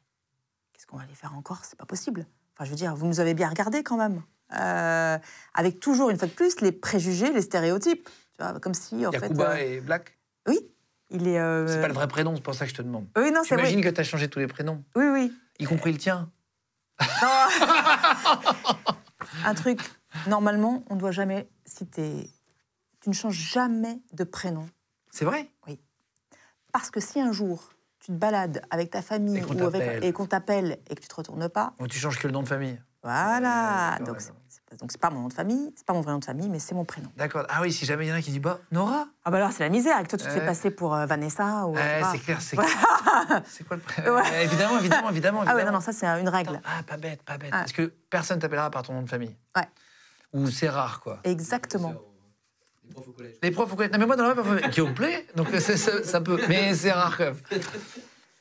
qu'est-ce 0.74 0.88
qu'on 0.88 0.98
va 0.98 1.06
les 1.06 1.14
faire 1.14 1.36
en 1.36 1.42
Corse? 1.42 1.68
C'est 1.70 1.78
pas 1.80 1.86
possible. 1.86 2.26
Enfin, 2.56 2.66
je 2.66 2.70
veux 2.72 2.76
dire, 2.76 2.96
vous 2.96 3.06
nous 3.06 3.20
avez 3.20 3.34
bien 3.34 3.50
regardés 3.50 3.84
quand 3.84 3.98
même. 3.98 4.22
Euh, 4.60 5.18
avec 5.54 5.80
toujours, 5.80 6.10
une 6.10 6.18
fois 6.18 6.28
de 6.28 6.34
plus, 6.34 6.62
les 6.62 6.72
préjugés, 6.72 7.32
les 7.32 7.42
stéréotypes. 7.42 8.10
Tu 8.38 8.44
vois, 8.44 8.60
comme 8.60 8.74
si, 8.74 9.06
en 9.06 9.12
fait. 9.12 9.20
Yakuba 9.22 9.56
euh, 9.58 9.82
Black? 9.82 10.18
Oui, 10.48 10.60
il 11.12 11.28
est. 11.28 11.68
C'est 11.68 11.82
pas 11.82 11.88
le 11.88 11.94
vrai 11.94 12.08
prénom, 12.08 12.36
c'est 12.36 12.42
pour 12.42 12.56
ça 12.56 12.66
que 12.66 12.72
je 12.72 12.76
te 12.76 12.82
demande. 12.82 13.06
Oui, 13.16 13.32
non, 13.32 13.42
c'est 13.44 13.56
vrai. 13.56 13.66
J'imagine 13.66 13.84
que 13.84 13.96
tu 13.96 14.02
as 14.02 14.04
changé 14.04 14.28
tous 14.28 14.40
les 14.40 14.48
prénoms, 14.48 14.84
Oui, 14.96 15.06
oui. 15.12 15.34
y 15.60 15.66
compris 15.66 15.92
le 15.92 16.00
tien. 16.00 16.32
Non. 17.02 17.48
Un 19.46 19.54
truc. 19.56 19.80
Normalement, 20.28 20.84
on 20.90 20.96
ne 20.96 21.00
doit 21.00 21.12
jamais 21.12 21.48
citer. 21.66 22.30
Tu 23.02 23.10
ne 23.10 23.14
changes 23.14 23.36
jamais 23.36 24.00
de 24.14 24.24
prénom. 24.24 24.68
C'est 25.12 25.26
vrai? 25.26 25.50
Parce 26.72 26.90
que 26.90 27.00
si 27.00 27.20
un 27.20 27.32
jour, 27.32 27.70
tu 28.00 28.08
te 28.08 28.12
balades 28.18 28.62
avec 28.72 28.90
ta 28.92 29.02
famille 29.02 29.38
Et 29.38 29.42
qu'on 29.42 29.56
ou 29.60 29.66
avec- 29.66 29.82
t'appelle. 29.84 30.04
et 30.04 30.12
qu'on 30.14 30.26
t'appelle 30.26 30.80
et 30.90 30.96
que 30.96 31.02
tu 31.02 31.08
te 31.08 31.16
retournes 31.16 31.50
pas, 31.50 31.74
Donc 31.80 31.90
tu 31.90 32.00
changes 32.00 32.18
que 32.20 32.28
le 32.28 32.34
nom 32.34 32.42
de 32.44 32.48
famille. 32.48 32.82
voilà. 33.04 33.98
Ouais, 34.00 34.06
donc, 34.06 34.22
c'est- 34.22 34.32
donc, 34.80 34.92
c'est 34.92 35.00
pas 35.02 35.10
mon 35.10 35.22
nom 35.22 35.28
de 35.28 35.34
famille, 35.34 35.72
c'est 35.76 35.86
pas 35.86 35.94
mon 35.94 36.02
vrai 36.02 36.12
nom 36.14 36.20
de 36.20 36.26
famille, 36.26 36.50
mais 36.50 36.60
c'est 36.60 36.76
mon 36.76 36.86
prénom. 36.86 37.10
D'accord. 37.18 37.46
Ah 37.50 37.62
oui, 37.62 37.72
si 37.72 37.86
jamais 37.86 38.06
il 38.06 38.10
y 38.10 38.12
en 38.12 38.16
a 38.16 38.22
qui 38.22 38.32
dit 38.32 38.40
bah, 38.40 38.60
Nora 38.72 39.08
Ah 39.26 39.32
bah 39.32 39.38
alors, 39.38 39.52
c'est 39.52 39.64
la 39.64 39.70
misère. 39.70 40.00
Et 40.00 40.04
que 40.04 40.10
toi, 40.10 40.18
tu 40.18 40.26
te 40.26 40.30
fais 40.32 40.46
passer 40.46 40.72
pour 40.72 40.94
euh, 40.96 41.06
Vanessa 41.06 41.66
ou. 41.68 41.74
pas. 41.74 42.12
c'est 42.12 42.20
clair, 42.20 42.42
c'est. 42.42 42.58
C'est 43.48 43.64
quoi 43.66 43.78
le 43.78 43.82
prénom 43.84 44.16
Ouais. 44.16 44.44
Évidemment, 44.46 44.80
évidemment, 44.80 45.10
évidemment. 45.10 45.44
Ah 45.46 45.56
ouais, 45.56 45.64
non, 45.66 45.72
non, 45.72 45.80
ça, 45.80 45.94
c'est 45.94 46.06
une 46.08 46.30
règle. 46.30 46.60
Ah, 46.66 46.84
pas 46.84 46.98
bête, 46.98 47.22
pas 47.24 47.38
bête. 47.38 47.50
Ah. 47.54 47.60
Parce 47.60 47.72
que 47.74 47.94
personne 48.10 48.40
t'appellera 48.40 48.70
par 48.72 48.84
ton 48.84 48.94
nom 48.94 49.02
de 49.04 49.10
famille. 49.10 49.36
Ouais. 49.56 49.68
Ou 50.34 50.48
c'est 50.50 50.70
rare, 50.70 51.00
quoi. 51.00 51.20
Exactement. 51.24 51.94
Les 52.86 52.92
profs 52.94 53.08
au 53.08 53.12
collège. 53.14 53.36
Les 53.44 53.52
profs 53.52 53.72
au 53.72 53.76
collège. 53.76 53.92
Non, 53.94 54.00
mais 54.00 54.06
moi, 54.08 54.16
dans 54.16 54.28
la 54.28 54.36
parfois, 54.36 54.58
qui 54.70 54.82
au 54.82 54.92
plaît, 54.94 55.26
donc 55.36 55.48
c'est- 55.60 55.78
ça, 55.78 56.04
ça 56.04 56.22
peut. 56.22 56.40
Mais 56.50 56.74
c'est 56.74 56.92
rare, 56.92 57.16
quand 57.18 57.26
même. 57.26 57.36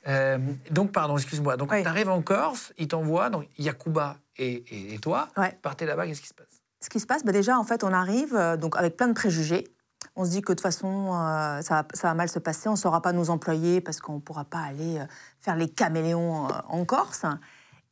Euh, 0.08 0.38
donc, 0.70 0.90
pardon, 0.92 1.16
excuse-moi. 1.16 1.56
Donc, 1.56 1.70
Oui. 1.70 1.82
tu 1.82 1.88
arrives 1.88 2.08
en 2.10 2.22
Corse, 2.22 2.72
ils 2.76 2.88
t'envoient, 2.88 3.30
donc 3.30 3.46
Yakuba 3.58 4.16
et, 4.36 4.52
et, 4.74 4.94
et 4.94 4.98
toi, 4.98 5.28
Ouais. 5.36 5.58
partez 5.62 5.86
là-bas, 5.86 6.06
qu'est-ce 6.06 6.20
qui 6.22 6.28
se 6.28 6.34
passe? 6.34 6.60
Ce 6.80 6.88
qui 6.88 6.98
se 7.00 7.06
passe, 7.06 7.24
bah 7.24 7.32
déjà, 7.32 7.58
en 7.58 7.64
fait, 7.64 7.84
on 7.84 7.92
arrive 7.92 8.34
euh, 8.34 8.56
donc 8.56 8.76
avec 8.76 8.96
plein 8.96 9.08
de 9.08 9.12
préjugés. 9.12 9.64
On 10.16 10.24
se 10.24 10.30
dit 10.30 10.42
que 10.42 10.52
de 10.52 10.56
toute 10.56 10.62
façon, 10.62 11.14
euh, 11.14 11.62
ça, 11.62 11.74
va, 11.82 11.86
ça 11.94 12.08
va 12.08 12.14
mal 12.14 12.28
se 12.28 12.38
passer, 12.40 12.68
on 12.68 12.72
ne 12.72 12.76
saura 12.76 13.00
pas 13.02 13.12
nous 13.12 13.30
employer 13.30 13.80
parce 13.80 14.00
qu'on 14.00 14.14
ne 14.16 14.20
pourra 14.20 14.44
pas 14.44 14.58
aller 14.58 14.98
euh, 14.98 15.04
faire 15.40 15.54
les 15.56 15.68
caméléons 15.68 16.48
en 16.68 16.84
Corse. 16.84 17.24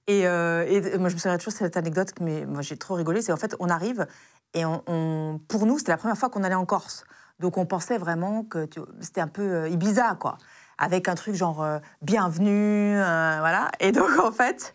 Et, 0.09 0.23
et 0.23 0.99
moi, 0.99 1.09
je 1.09 1.15
me 1.15 1.21
souviens 1.21 1.37
toujours 1.39 1.53
de 1.53 1.59
cette 1.59 1.77
anecdote, 1.77 2.13
mais 2.21 2.45
moi, 2.45 2.63
j'ai 2.63 2.77
trop 2.77 2.95
rigolé. 2.95 3.23
C'est 3.23 3.33
en 3.33 3.37
fait, 3.37 3.55
on 3.61 3.69
arrive 3.69 4.09
et 4.55 4.65
on, 4.65 4.83
on- 4.89 5.41
pour 5.47 5.67
nous, 5.67 5.79
c'était 5.79 5.93
la 5.93 5.99
première 5.99 6.17
fois 6.19 6.31
qu'on 6.31 6.43
allait 6.43 6.57
en 6.57 6.67
Corse. 6.67 7.05
Donc, 7.39 7.57
on 7.59 7.65
pensait 7.65 7.97
vraiment 7.97 8.43
que 8.43 8.69
c'était 9.01 9.21
un 9.21 9.29
peu 9.29 9.71
Ibiza, 9.71 10.17
quoi. 10.19 10.37
Avec 10.79 11.09
un 11.09 11.15
truc 11.15 11.37
genre 11.37 11.63
euh, 11.63 11.79
bienvenue, 12.03 12.97
euh, 12.99 13.37
voilà. 13.39 13.71
Et 13.79 13.93
donc, 13.93 14.11
en 14.19 14.33
fait, 14.33 14.75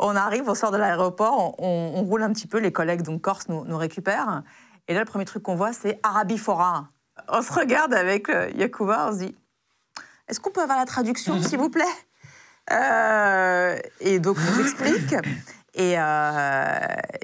on 0.00 0.16
arrive, 0.16 0.48
on 0.48 0.54
sort 0.54 0.70
de 0.70 0.76
l'aéroport, 0.76 1.54
on, 1.58 1.92
on 1.94 2.02
roule 2.02 2.22
un 2.22 2.32
petit 2.32 2.46
peu, 2.46 2.58
les 2.58 2.72
collègues 2.72 3.02
donc 3.02 3.20
Corse 3.20 3.48
nous, 3.48 3.64
nous 3.64 3.76
récupèrent. 3.76 4.42
Et 4.88 4.94
là, 4.94 5.00
le 5.00 5.06
premier 5.06 5.24
truc 5.24 5.42
qu'on 5.42 5.54
voit, 5.54 5.72
c'est 5.72 6.00
Arabifora. 6.02 6.88
On 7.28 7.42
se 7.42 7.52
regarde 7.52 7.94
avec 7.94 8.28
euh, 8.28 8.50
Yakuba, 8.56 9.08
on 9.08 9.12
se 9.12 9.18
dit 9.18 9.36
Est-ce 10.26 10.40
qu'on 10.40 10.50
peut 10.50 10.62
avoir 10.62 10.78
la 10.78 10.86
traduction, 10.86 11.40
s'il 11.42 11.58
vous 11.58 11.70
plaît? 11.70 11.84
Euh, 12.72 13.78
Et 14.00 14.18
donc, 14.18 14.36
on 14.38 14.56
nous 14.56 14.60
explique. 14.62 15.14
Et, 15.74 15.94
euh, 15.96 16.78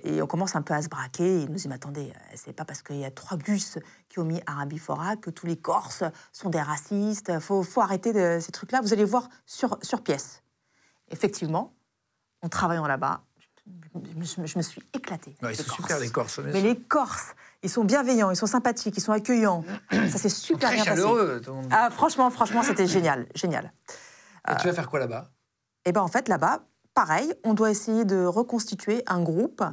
et 0.05 0.23
on 0.23 0.29
commence 0.29 0.55
un 0.55 0.63
peu 0.63 0.75
à 0.75 0.83
se 0.83 0.89
braquer. 0.89 1.43
Il 1.43 1.51
nous 1.51 1.57
dit 1.57 1.67
Mais 1.67 1.75
attendez, 1.75 2.13
c'est 2.35 2.53
pas 2.53 2.65
parce 2.65 2.83
qu'il 2.83 2.99
y 2.99 3.05
a 3.05 3.11
trois 3.11 3.37
gus 3.37 3.79
qui 4.09 4.21
ont 4.21 4.25
mis 4.25 4.41
Arabifora 4.47 5.17
que 5.17 5.31
tous 5.31 5.47
les 5.47 5.57
Corses 5.57 6.05
sont 6.33 6.51
des 6.51 6.61
racistes. 6.61 7.33
Il 7.35 7.41
faut, 7.41 7.65
faut 7.65 7.81
arrêter 7.81 8.13
de, 8.13 8.39
ces 8.41 8.53
trucs-là. 8.53 8.81
Vous 8.81 8.93
allez 8.93 9.05
voir 9.05 9.29
sur, 9.45 9.79
sur 9.83 10.03
pièce. 10.03 10.45
Effectivement, 11.11 11.73
en 12.47 12.49
travaillant 12.49 12.87
là-bas, 12.87 13.21
je, 14.23 14.41
me- 14.41 14.47
je 14.47 14.57
me 14.59 14.63
suis 14.63 14.81
éclatée. 14.95 15.37
Ouais, 15.43 15.53
Ils 15.53 15.57
sont 15.57 15.65
Corses. 15.65 15.77
super, 15.83 15.99
les 15.99 16.11
Corses. 16.11 16.39
Mais 16.39 16.61
les 16.61 16.79
Corses, 16.79 17.35
ils 17.63 17.69
sont 17.71 17.85
bienveillants, 17.85 18.31
ils 18.31 18.37
sont 18.37 18.47
sympathiques, 18.47 18.97
ils 18.97 19.01
sont 19.01 19.13
accueillants. 19.13 19.65
Ça 19.91 20.19
s'est 20.19 20.29
super 20.29 20.71
bien 20.71 20.85
passé. 20.85 21.03
monde. 21.03 21.69
Ah, 21.73 21.91
franchement, 21.91 22.31
franchement, 22.31 22.63
c'était 22.63 22.87
génial, 22.87 23.27
génial. 23.35 23.73
Et 24.49 24.55
tu 24.61 24.69
vas 24.69 24.73
faire 24.73 24.89
quoi 24.89 25.01
là-bas? 25.01 25.31
Et 25.85 25.93
ben 25.93 26.03
en 26.03 26.09
fait, 26.09 26.29
là-bas, 26.29 26.61
pareil, 26.95 27.33
on 27.45 27.53
doit 27.55 27.71
essayer 27.71 28.05
de 28.05 28.25
reconstituer 28.25 29.03
un 29.09 29.21
groupe 29.23 29.65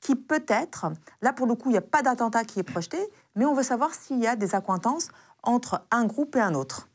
qui 0.00 0.16
peut-être, 0.16 0.86
là 1.20 1.32
pour 1.34 1.46
le 1.46 1.54
coup, 1.54 1.68
il 1.68 1.72
n'y 1.72 1.78
a 1.78 1.82
pas 1.82 2.02
d'attentat 2.02 2.44
qui 2.44 2.58
est 2.60 2.64
projeté, 2.64 2.98
mais 3.36 3.44
on 3.44 3.54
veut 3.54 3.62
savoir 3.62 3.92
s'il 3.94 4.18
y 4.20 4.26
a 4.26 4.36
des 4.36 4.54
accointances 4.54 5.08
entre 5.42 5.82
un 5.90 6.06
groupe 6.06 6.34
et 6.36 6.40
un 6.40 6.54
autre. 6.54 6.88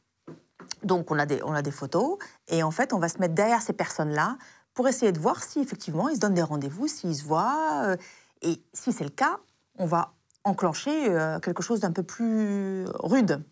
Donc 0.83 1.09
on 1.11 1.17
a 1.19 1.25
des, 1.25 1.41
on 1.43 1.53
a 1.53 1.61
des 1.61 1.71
photos, 1.71 2.17
et 2.47 2.63
en 2.63 2.71
fait, 2.71 2.91
on 2.93 2.99
va 2.99 3.07
se 3.09 3.17
mettre 3.19 3.33
derrière 3.35 3.61
ces 3.61 3.73
personnes-là 3.73 4.37
pour 4.77 4.87
essayer 4.87 5.11
de 5.11 5.17
voir 5.17 5.43
si 5.43 5.59
effectivement 5.59 6.07
ils 6.07 6.17
se 6.17 6.19
donnent 6.19 6.35
des 6.35 6.43
rendez-vous, 6.43 6.87
s'ils 6.87 7.15
se 7.15 7.23
voient, 7.23 7.81
euh, 7.83 7.97
et 8.43 8.61
si 8.73 8.93
c'est 8.93 9.03
le 9.03 9.09
cas, 9.09 9.39
on 9.79 9.87
va 9.87 10.13
enclencher 10.43 11.09
euh, 11.09 11.39
quelque 11.39 11.63
chose 11.63 11.79
d'un 11.79 11.91
peu 11.91 12.03
plus 12.03 12.85
rude. 12.99 13.43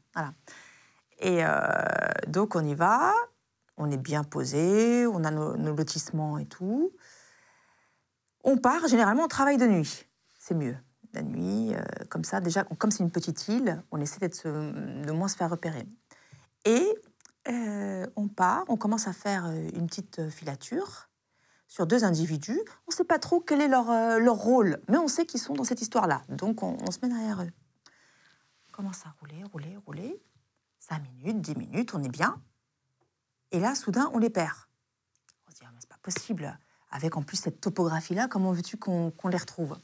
Et 1.18 1.43
euh, 1.43 1.57
donc 2.27 2.56
on 2.56 2.64
y 2.64 2.76
va, 2.76 3.11
on 3.76 3.89
est 3.89 3.97
bien 3.97 4.23
posé, 4.23 5.07
on 5.07 5.23
a 5.23 5.31
nos, 5.31 5.56
lotissements 5.76 6.38
et 6.38 6.45
tout. 6.45 6.91
On 8.43 8.57
part, 8.57 8.88
généralement 8.88 9.23
on 9.23 9.27
travaille 9.27 9.57
de 9.57 9.65
nuit, 9.65 10.06
c'est 10.38 10.53
mieux. 10.53 10.77
La 11.14 11.23
nuit, 11.23 11.73
comme 12.10 12.23
ça, 12.23 12.39
déjà, 12.39 12.65
comme 12.65 12.91
c'est 12.91 13.02
une 13.02 13.10
petite 13.10 13.47
île, 13.47 13.81
on 13.89 13.99
essaie 13.99 14.31
se- 14.31 14.47
de 14.47 15.11
moins 15.11 15.27
se 15.27 15.38
faire 15.38 15.49
repérer. 15.49 15.88
Et 16.65 16.88
on 18.15 18.27
part, 18.27 18.65
on 18.68 18.77
commence 18.77 19.07
à 19.07 19.14
faire 19.14 19.49
une 19.49 19.88
petite 19.88 20.30
filature 20.30 21.10
sur 21.76 21.85
deux 21.85 22.06
individus. 22.06 22.61
On 22.88 22.91
ne 22.91 22.95
sait 22.95 23.03
pas 23.03 23.19
trop 23.19 23.41
quel 23.41 23.60
est 23.60 23.68
leur, 23.68 23.91
euh, 23.91 24.18
leur 24.18 24.38
rôle, 24.38 24.80
mais 24.88 24.97
on 24.97 25.10
sait 25.10 25.26
qu'ils 25.26 25.41
sont 25.41 25.53
dans 25.56 25.65
cette 25.65 25.81
histoire-là. 25.81 26.22
Donc 26.30 26.64
on, 26.64 26.89
se 26.89 26.99
met 27.02 27.10
derrière 27.10 27.41
eux. 27.43 27.52
On 28.69 28.72
commence 28.72 29.06
à 29.06 29.14
rouler, 29.19 29.43
rouler, 29.52 29.77
rouler. 29.85 30.23
Cinq 30.80 31.02
minutes, 31.03 31.41
dix 31.41 31.57
minutes, 31.57 31.93
on 31.93 32.02
est 32.02 32.10
bien. 32.10 32.41
Et 33.52 33.60
là, 33.60 33.76
soudain, 33.76 34.10
on 34.14 34.19
les 34.19 34.30
perd. 34.30 34.56
On 35.45 35.52
se 35.52 35.57
dit, 35.57 35.64
ah, 35.65 35.69
mais 35.73 35.80
c'est 35.81 35.89
pas 35.89 35.99
possible. 36.02 36.57
Avec 36.91 37.18
en 37.18 37.23
plus 37.23 37.35
cette 37.35 37.60
topographie-là, 37.60 38.30
comment 38.30 38.53
veux-tu 38.53 38.77
qu'on 38.77 39.11
qu'on 39.11 39.27
les 39.27 39.38
retrouve? 39.38 39.77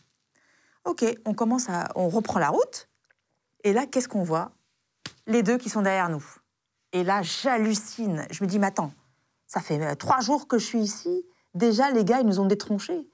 Ok, 0.86 1.04
on 1.26 1.34
commence 1.34 1.68
à, 1.68 1.90
on 1.96 2.08
reprend 2.08 2.40
la 2.40 2.52
route. 2.52 2.88
Et 3.66 3.74
là, 3.74 3.86
qu'est-ce 3.86 4.08
qu'on 4.08 4.24
voit? 4.24 4.54
Les 5.28 5.44
deux 5.44 5.58
qui 5.58 5.70
sont 5.70 5.82
derrière 5.82 6.08
nous. 6.08 6.26
Et 6.94 7.04
là, 7.04 7.22
j'hallucine. 7.22 8.26
Je 8.32 8.46
me 8.46 8.48
dis, 8.48 8.60
mais 8.60 8.68
attends, 8.68 8.94
ça 9.46 9.60
fait 9.60 9.86
euh, 9.86 9.96
trois 9.96 10.22
jours 10.22 10.48
que 10.48 10.58
je 10.58 10.66
suis 10.66 10.80
ici. 10.80 11.26
Déjà, 11.54 11.92
les 11.92 12.06
gars, 12.06 12.20
ils 12.22 12.26
nous 12.28 12.40
ont 12.40 12.46
détronchés. 12.46 13.08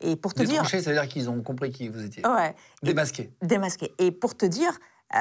Et 0.00 0.16
pour 0.16 0.34
te 0.34 0.40
dire. 0.42 0.50
Détranché, 0.62 0.80
ça 0.82 0.90
veut 0.90 0.96
dire 0.96 1.08
qu'ils 1.08 1.30
ont 1.30 1.42
compris 1.42 1.70
qui 1.70 1.88
vous 1.88 2.02
étiez. 2.02 2.26
Ouais, 2.26 2.54
Démasqué. 2.82 3.32
démasqués. 3.42 3.94
Et 3.98 4.10
pour 4.10 4.36
te 4.36 4.46
dire, 4.46 4.72
euh, 5.14 5.18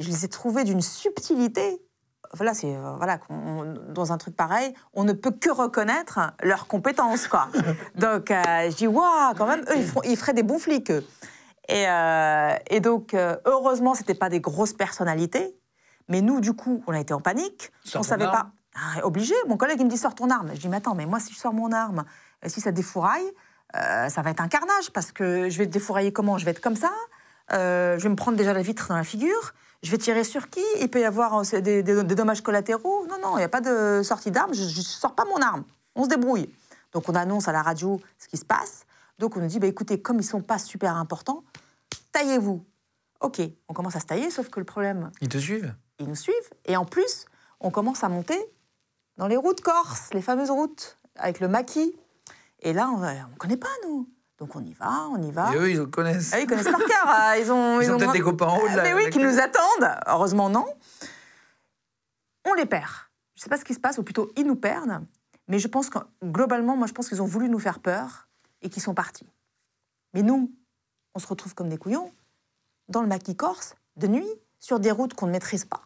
je 0.00 0.08
les 0.08 0.24
ai 0.24 0.28
trouvés 0.28 0.64
d'une 0.64 0.80
subtilité. 0.80 1.80
Voilà, 2.34 2.54
c'est 2.54 2.74
euh, 2.74 2.94
voilà, 2.96 3.18
dans 3.88 4.12
un 4.12 4.18
truc 4.18 4.36
pareil, 4.36 4.72
on 4.92 5.02
ne 5.04 5.12
peut 5.12 5.32
que 5.32 5.50
reconnaître 5.50 6.20
leurs 6.42 6.66
compétences, 6.68 7.26
quoi. 7.28 7.48
donc, 7.96 8.30
euh, 8.30 8.70
je 8.70 8.76
dis, 8.76 8.86
waouh, 8.86 9.34
quand 9.36 9.46
même, 9.46 9.60
eux, 9.68 9.76
ils, 9.76 9.84
feront- 9.84 10.02
ils 10.04 10.16
feraient 10.16 10.34
des 10.34 10.44
bons 10.44 10.58
flics. 10.60 10.90
eux. 10.90 11.04
Et, 11.68 11.88
euh, 11.88 12.54
et 12.70 12.80
donc, 12.80 13.14
heureusement, 13.44 13.94
c'était 13.94 14.14
pas 14.14 14.28
des 14.28 14.40
grosses 14.40 14.72
personnalités, 14.72 15.56
mais 16.08 16.20
nous, 16.20 16.40
du 16.40 16.52
coup, 16.54 16.82
on 16.88 16.92
a 16.92 16.98
été 17.00 17.14
en 17.14 17.20
panique. 17.20 17.70
Sors 17.84 18.00
on 18.00 18.02
savait 18.04 18.24
pas. 18.26 18.50
Ah, 18.74 19.04
obligé. 19.04 19.34
Mon 19.48 19.56
collègue, 19.56 19.78
il 19.80 19.84
me 19.86 19.90
dit, 19.90 19.98
sors 19.98 20.14
ton 20.14 20.30
arme. 20.30 20.50
Je 20.54 20.60
dis, 20.60 20.68
mais 20.68 20.76
attends, 20.78 20.94
mais 20.94 21.06
moi, 21.06 21.20
si 21.20 21.32
je 21.32 21.38
sors 21.38 21.52
mon 21.52 21.72
arme, 21.72 22.04
euh, 22.44 22.48
si 22.48 22.60
ça 22.60 22.70
défouraille, 22.72 23.30
euh, 23.76 24.08
ça 24.08 24.22
va 24.22 24.30
être 24.30 24.40
un 24.40 24.48
carnage 24.48 24.90
parce 24.92 25.12
que 25.12 25.48
je 25.48 25.58
vais 25.58 25.66
te 25.66 25.72
défourailler 25.72 26.12
comment? 26.12 26.38
Je 26.38 26.44
vais 26.44 26.50
être 26.52 26.60
comme 26.60 26.76
ça 26.76 26.90
euh, 27.52 27.98
je 27.98 28.04
vais 28.04 28.08
me 28.10 28.14
prendre 28.14 28.36
déjà 28.36 28.52
la 28.52 28.62
vitre 28.62 28.86
dans 28.86 28.96
la 28.96 29.02
figure, 29.02 29.54
je 29.82 29.90
vais 29.90 29.98
tirer 29.98 30.22
sur 30.22 30.50
qui? 30.50 30.62
Il 30.80 30.88
peut 30.88 31.00
y 31.00 31.04
avoir 31.04 31.42
des, 31.42 31.60
des- 31.82 31.82
des 31.82 32.14
dommages 32.14 32.42
collatéraux? 32.42 33.06
Non, 33.08 33.16
non, 33.20 33.32
il 33.34 33.38
n'y 33.38 33.44
a 33.44 33.48
pas 33.48 33.60
de 33.60 34.02
sortie 34.04 34.30
d'arme, 34.30 34.54
je 34.54 34.62
ne 34.62 34.68
sors 34.68 35.16
pas 35.16 35.24
mon 35.24 35.42
arme, 35.42 35.64
on 35.96 36.04
se 36.04 36.08
débrouille. 36.08 36.48
Donc 36.92 37.08
on 37.08 37.14
annonce 37.16 37.48
à 37.48 37.52
la 37.52 37.62
radio 37.62 38.00
ce 38.18 38.28
qui 38.28 38.36
se 38.36 38.44
passe, 38.44 38.86
donc 39.18 39.36
on 39.36 39.40
nous 39.40 39.48
dit, 39.48 39.58
bah, 39.58 39.66
écoutez, 39.66 40.00
comme 40.00 40.18
ils 40.18 40.20
ne 40.20 40.24
sont 40.28 40.42
pas 40.42 40.58
super 40.58 40.94
importants, 40.96 41.42
taillez-vous. 42.12 42.64
Ok, 43.20 43.40
on 43.68 43.74
commence 43.74 43.96
à 43.96 44.00
se 44.00 44.06
tailler, 44.06 44.30
sauf 44.30 44.48
que 44.48 44.60
le 44.60 44.64
problème, 44.66 45.10
Ils 45.20 45.28
te 45.28 45.38
suivent? 45.38 45.74
Ils 45.98 46.06
nous 46.06 46.14
suivent, 46.14 46.50
et 46.66 46.76
en 46.76 46.84
plus, 46.84 47.26
on 47.58 47.72
commence 47.72 48.04
à 48.04 48.08
monter 48.08 48.38
dans 49.20 49.26
les 49.26 49.36
routes 49.36 49.60
corses, 49.60 50.14
les 50.14 50.22
fameuses 50.22 50.50
routes, 50.50 50.98
avec 51.16 51.40
le 51.40 51.48
maquis. 51.48 51.94
Et 52.60 52.72
là, 52.72 52.88
on 52.88 52.96
ne 53.00 53.36
connaît 53.36 53.58
pas, 53.58 53.68
nous. 53.84 54.08
Donc 54.38 54.56
on 54.56 54.64
y 54.64 54.72
va, 54.72 55.08
on 55.10 55.20
y 55.22 55.30
va. 55.30 55.52
Et 55.52 55.58
eux, 55.58 55.70
ils 55.70 55.86
connaissent. 55.90 56.30
Ah, 56.32 56.40
ils 56.40 56.46
connaissent 56.46 56.70
par 56.70 56.78
cœur. 56.80 57.04
ah, 57.04 57.36
Ils 57.38 57.52
ont, 57.52 57.82
Ils 57.82 57.90
ont 57.92 57.98
peut-être 57.98 58.12
des 58.12 58.20
copains 58.22 58.46
en 58.46 58.56
haut 58.58 58.66
de 58.68 58.74
la- 58.74 58.82
Mais 58.82 58.94
oui, 58.94 59.10
qui 59.10 59.18
nous 59.18 59.38
attendent. 59.38 59.94
Heureusement, 60.06 60.48
non. 60.48 60.64
On 62.46 62.54
les 62.54 62.64
perd. 62.64 62.88
Je 63.34 63.40
ne 63.40 63.42
sais 63.44 63.50
pas 63.50 63.58
ce 63.58 63.64
qui 63.66 63.74
se 63.74 63.78
passe, 63.80 63.98
ou 63.98 64.02
plutôt, 64.02 64.32
ils 64.38 64.46
nous 64.46 64.56
perdent. 64.56 65.04
Mais 65.48 65.58
je 65.58 65.68
pense 65.68 65.90
que, 65.90 65.98
globalement, 66.24 66.74
moi, 66.74 66.86
je 66.86 66.94
pense 66.94 67.10
qu'ils 67.10 67.20
ont 67.20 67.26
voulu 67.26 67.50
nous 67.50 67.58
faire 67.58 67.80
peur 67.80 68.26
et 68.62 68.70
qu'ils 68.70 68.82
sont 68.82 68.94
partis. 68.94 69.26
Mais 70.14 70.22
nous, 70.22 70.50
on 71.14 71.18
se 71.18 71.26
retrouve 71.26 71.54
comme 71.54 71.68
des 71.68 71.76
couillons, 71.76 72.10
dans 72.88 73.02
le 73.02 73.08
maquis 73.08 73.36
corse, 73.36 73.74
de 73.96 74.06
nuit, 74.06 74.28
sur 74.58 74.80
des 74.80 74.90
routes 74.90 75.12
qu'on 75.12 75.26
ne 75.26 75.32
maîtrise 75.32 75.66
pas. 75.66 75.82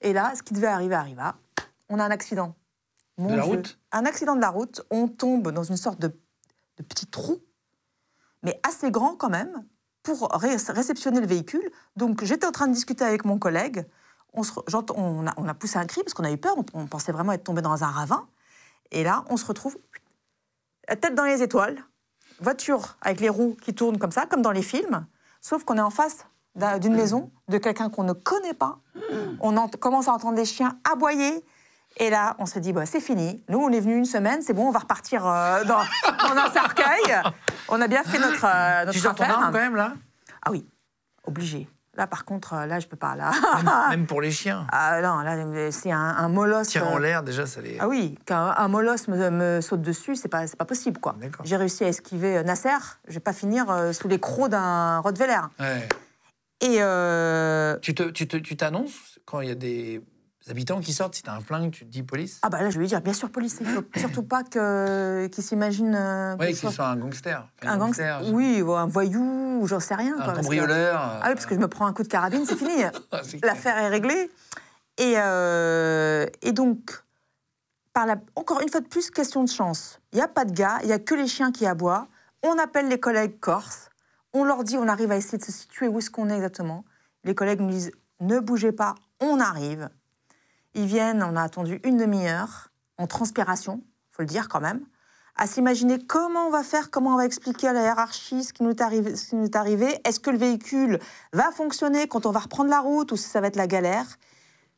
Et 0.00 0.14
là, 0.14 0.32
ce 0.34 0.42
qui 0.42 0.54
devait 0.54 0.66
arriver 0.66 0.94
arriva. 0.94 1.34
On 1.90 1.98
a 1.98 2.04
un 2.04 2.10
accident. 2.10 2.54
Mon 3.20 3.30
De 3.30 3.34
la 3.36 3.42
Dieu. 3.44 3.52
route 3.56 3.78
Un 3.92 4.04
accident 4.06 4.34
de 4.34 4.40
la 4.40 4.48
route. 4.50 4.82
On 4.90 5.06
tombe 5.08 5.50
dans 5.52 5.62
une 5.62 5.76
sorte 5.76 6.00
de, 6.00 6.08
de 6.08 6.82
petit 6.82 7.06
trou, 7.06 7.38
mais 8.42 8.58
assez 8.66 8.90
grand 8.90 9.14
quand 9.16 9.28
même, 9.30 9.64
pour 10.02 10.28
ré- 10.32 10.56
réceptionner 10.68 11.20
le 11.20 11.26
véhicule. 11.26 11.70
Donc 11.96 12.24
j'étais 12.24 12.46
en 12.46 12.52
train 12.52 12.66
de 12.68 12.72
discuter 12.72 13.04
avec 13.04 13.24
mon 13.24 13.38
collègue. 13.38 13.86
On, 14.32 14.42
se 14.42 14.52
a, 14.52 15.34
on 15.36 15.48
a 15.48 15.54
poussé 15.54 15.76
un 15.78 15.86
cri 15.86 16.02
parce 16.02 16.14
qu'on 16.14 16.24
a 16.24 16.30
eu 16.32 16.38
peur. 16.38 16.54
On, 16.56 16.64
on 16.74 16.86
pensait 16.86 17.12
vraiment 17.12 17.32
être 17.32 17.44
tombé 17.44 17.62
dans 17.62 17.82
un 17.84 17.88
ravin. 17.88 18.26
Et 18.90 19.04
là, 19.04 19.24
on 19.28 19.36
se 19.36 19.44
retrouve 19.44 19.76
tête 20.88 21.14
dans 21.14 21.24
les 21.24 21.42
étoiles, 21.42 21.84
voiture 22.40 22.96
avec 23.02 23.20
les 23.20 23.28
roues 23.28 23.56
qui 23.62 23.74
tournent 23.74 23.98
comme 23.98 24.10
ça, 24.12 24.26
comme 24.26 24.42
dans 24.42 24.50
les 24.50 24.62
films, 24.62 25.06
sauf 25.40 25.62
qu'on 25.64 25.76
est 25.76 25.80
en 25.82 25.90
face 25.90 26.26
d'un- 26.56 26.78
d'une 26.78 26.94
maison 26.94 27.30
de 27.48 27.58
quelqu'un 27.58 27.90
qu'on 27.90 28.02
ne 28.04 28.12
connaît 28.12 28.54
pas. 28.54 28.78
On 29.40 29.68
commence 29.68 30.08
à 30.08 30.12
entendre 30.14 30.34
des 30.36 30.44
chiens 30.44 30.78
aboyer. 30.90 31.44
Et 31.96 32.08
là, 32.08 32.36
on 32.38 32.46
se 32.46 32.58
dit, 32.58 32.72
bah, 32.72 32.86
c'est 32.86 33.00
fini. 33.00 33.42
Nous, 33.48 33.58
on 33.58 33.70
est 33.70 33.80
venu 33.80 33.96
une 33.96 34.04
semaine, 34.04 34.40
c'est 34.42 34.52
bon, 34.54 34.68
on 34.68 34.70
va 34.70 34.78
repartir 34.80 35.26
euh, 35.26 35.64
dans, 35.64 35.78
dans 35.80 36.40
un 36.40 36.50
cercueil. 36.52 37.16
On 37.68 37.80
a 37.80 37.88
bien 37.88 38.02
fait 38.04 38.18
notre, 38.18 38.44
euh, 38.44 38.80
notre 38.86 38.92
Tu 38.92 38.98
sors 39.00 39.14
ton 39.14 39.24
affaire. 39.24 39.38
arme 39.38 39.52
quand 39.52 39.58
même, 39.58 39.76
là? 39.76 39.92
Ah 40.44 40.50
oui, 40.50 40.64
obligé. 41.24 41.68
Là, 41.96 42.06
par 42.06 42.24
contre, 42.24 42.54
euh, 42.54 42.66
là, 42.66 42.78
je 42.78 42.86
peux 42.86 42.96
pas. 42.96 43.16
Là, 43.16 43.32
même, 43.56 43.72
même 43.90 44.06
pour 44.06 44.20
les 44.22 44.30
chiens. 44.30 44.66
ah, 44.72 45.00
non, 45.02 45.18
là, 45.18 45.70
c'est 45.72 45.90
un, 45.90 45.98
un 45.98 46.28
molosse. 46.28 46.68
Tirer 46.68 46.86
en 46.86 46.96
l'air, 46.98 47.22
déjà, 47.24 47.44
ça 47.46 47.60
les. 47.60 47.76
ah 47.80 47.88
oui, 47.88 48.16
qu'un 48.24 48.54
un 48.56 48.68
molosse 48.68 49.08
me, 49.08 49.28
me 49.30 49.60
saute 49.60 49.82
dessus, 49.82 50.14
c'est 50.14 50.28
pas, 50.28 50.44
pas 50.56 50.64
possible, 50.64 51.00
quoi. 51.00 51.16
D'accord. 51.20 51.44
J'ai 51.44 51.56
réussi 51.56 51.84
à 51.84 51.88
esquiver 51.88 52.38
euh, 52.38 52.42
Nasser, 52.44 52.70
je 53.08 53.14
vais 53.14 53.20
pas 53.20 53.32
finir 53.32 53.66
sous 53.92 54.06
les 54.08 54.20
crocs 54.20 54.48
d'un 54.50 55.00
Rottweiler. 55.00 55.40
Ouais. 55.58 55.88
Et 56.62 56.76
euh, 56.80 57.76
Tu 57.82 57.94
te- 57.94 58.04
tu 58.10 58.28
te- 58.28 58.36
tu 58.36 58.56
t'annonces 58.56 59.18
quand 59.26 59.40
il 59.40 59.48
y 59.48 59.52
a 59.52 59.56
des 59.56 60.00
habitants 60.48 60.80
qui 60.80 60.92
sortent, 60.92 61.14
si 61.14 61.22
t'as 61.22 61.34
un 61.34 61.40
flingue, 61.40 61.70
tu 61.70 61.84
te 61.84 61.90
dis 61.90 62.02
police? 62.02 62.38
Ah 62.42 62.48
bah 62.48 62.62
là, 62.62 62.70
je 62.70 62.74
vais 62.76 62.80
lui 62.80 62.88
dire, 62.88 63.00
bien 63.00 63.12
sûr, 63.12 63.30
police, 63.30 63.58
il 63.60 63.66
faut 63.66 63.82
surtout 63.96 64.22
pas 64.22 64.42
que 64.42 65.26
qu'ils 65.26 65.44
s'imaginent 65.44 65.94
euh, 65.94 66.36
Oui, 66.40 66.54
qu'il 66.54 66.70
soit 66.70 66.86
un 66.86 66.96
gangster. 66.96 67.46
Enfin, 67.62 67.72
un 67.72 67.78
gangster, 67.78 68.22
oui, 68.32 68.62
ou 68.62 68.72
un 68.72 68.86
voyou, 68.86 69.58
ou 69.60 69.66
j'en 69.66 69.80
sais 69.80 69.94
rien. 69.94 70.14
Un 70.14 70.16
quoi, 70.16 70.24
parce 70.26 70.38
que- 70.38 70.42
cambrioleur. 70.42 70.98
Ah 71.00 71.20
oui, 71.28 71.34
parce 71.34 71.46
que 71.46 71.54
je 71.54 71.60
me 71.60 71.68
prends 71.68 71.86
un 71.86 71.92
coup 71.92 72.02
de 72.02 72.08
carabine, 72.08 72.44
c'est 72.46 72.56
fini. 72.56 72.70
Ah. 73.12 73.20
L'affaire 73.42 73.76
est 73.78 73.88
réglée. 73.88 74.30
Et, 74.98 75.14
euh, 75.16 76.26
et 76.42 76.52
donc, 76.52 77.02
par 77.92 78.06
la, 78.06 78.16
encore 78.36 78.60
une 78.60 78.68
fois 78.68 78.80
de 78.80 78.86
plus, 78.86 79.10
question 79.10 79.42
de 79.44 79.48
chance. 79.48 79.98
Il 80.12 80.16
n'y 80.16 80.22
a 80.22 80.28
pas 80.28 80.44
de 80.44 80.52
gars, 80.52 80.78
il 80.82 80.86
n'y 80.86 80.92
a 80.92 80.98
que 80.98 81.14
les 81.14 81.26
chiens 81.26 81.52
qui 81.52 81.66
aboient. 81.66 82.06
On 82.42 82.58
appelle 82.58 82.88
les 82.88 83.00
collègues 83.00 83.38
corses. 83.40 83.88
On 84.32 84.44
leur 84.44 84.62
dit, 84.64 84.76
on 84.76 84.86
arrive 84.88 85.10
à 85.10 85.16
essayer 85.16 85.38
de 85.38 85.44
se 85.44 85.52
situer 85.52 85.88
où 85.88 85.98
est-ce 85.98 86.10
qu'on 86.10 86.30
est 86.30 86.34
exactement. 86.36 86.84
Les 87.24 87.34
collègues 87.34 87.60
nous 87.60 87.70
disent, 87.70 87.90
ne 88.20 88.38
bougez 88.38 88.72
pas, 88.72 88.94
on 89.20 89.40
arrive. 89.40 89.88
Ils 90.74 90.86
viennent, 90.86 91.22
on 91.22 91.36
a 91.36 91.42
attendu 91.42 91.80
une 91.84 91.96
demi-heure, 91.96 92.70
en 92.98 93.06
transpiration, 93.06 93.82
faut 94.10 94.22
le 94.22 94.28
dire 94.28 94.48
quand 94.48 94.60
même, 94.60 94.84
à 95.36 95.46
s'imaginer 95.46 95.98
comment 95.98 96.46
on 96.46 96.50
va 96.50 96.62
faire, 96.62 96.90
comment 96.90 97.14
on 97.14 97.16
va 97.16 97.24
expliquer 97.24 97.68
à 97.68 97.72
la 97.72 97.82
hiérarchie 97.82 98.44
ce 98.44 98.52
qui 98.52 98.62
nous 98.62 98.70
est 98.70 98.80
arrivé. 98.80 99.16
ce 99.16 99.30
qui 99.30 99.36
nous 99.36 99.46
est 99.46 99.56
arrivé. 99.56 99.98
Est-ce 100.04 100.20
que 100.20 100.30
le 100.30 100.38
véhicule 100.38 100.98
va 101.32 101.50
fonctionner 101.50 102.06
quand 102.08 102.26
on 102.26 102.30
va 102.30 102.40
reprendre 102.40 102.70
la 102.70 102.80
route 102.80 103.10
ou 103.12 103.16
si 103.16 103.28
ça 103.28 103.40
va 103.40 103.46
être 103.46 103.56
la 103.56 103.66
galère? 103.66 104.06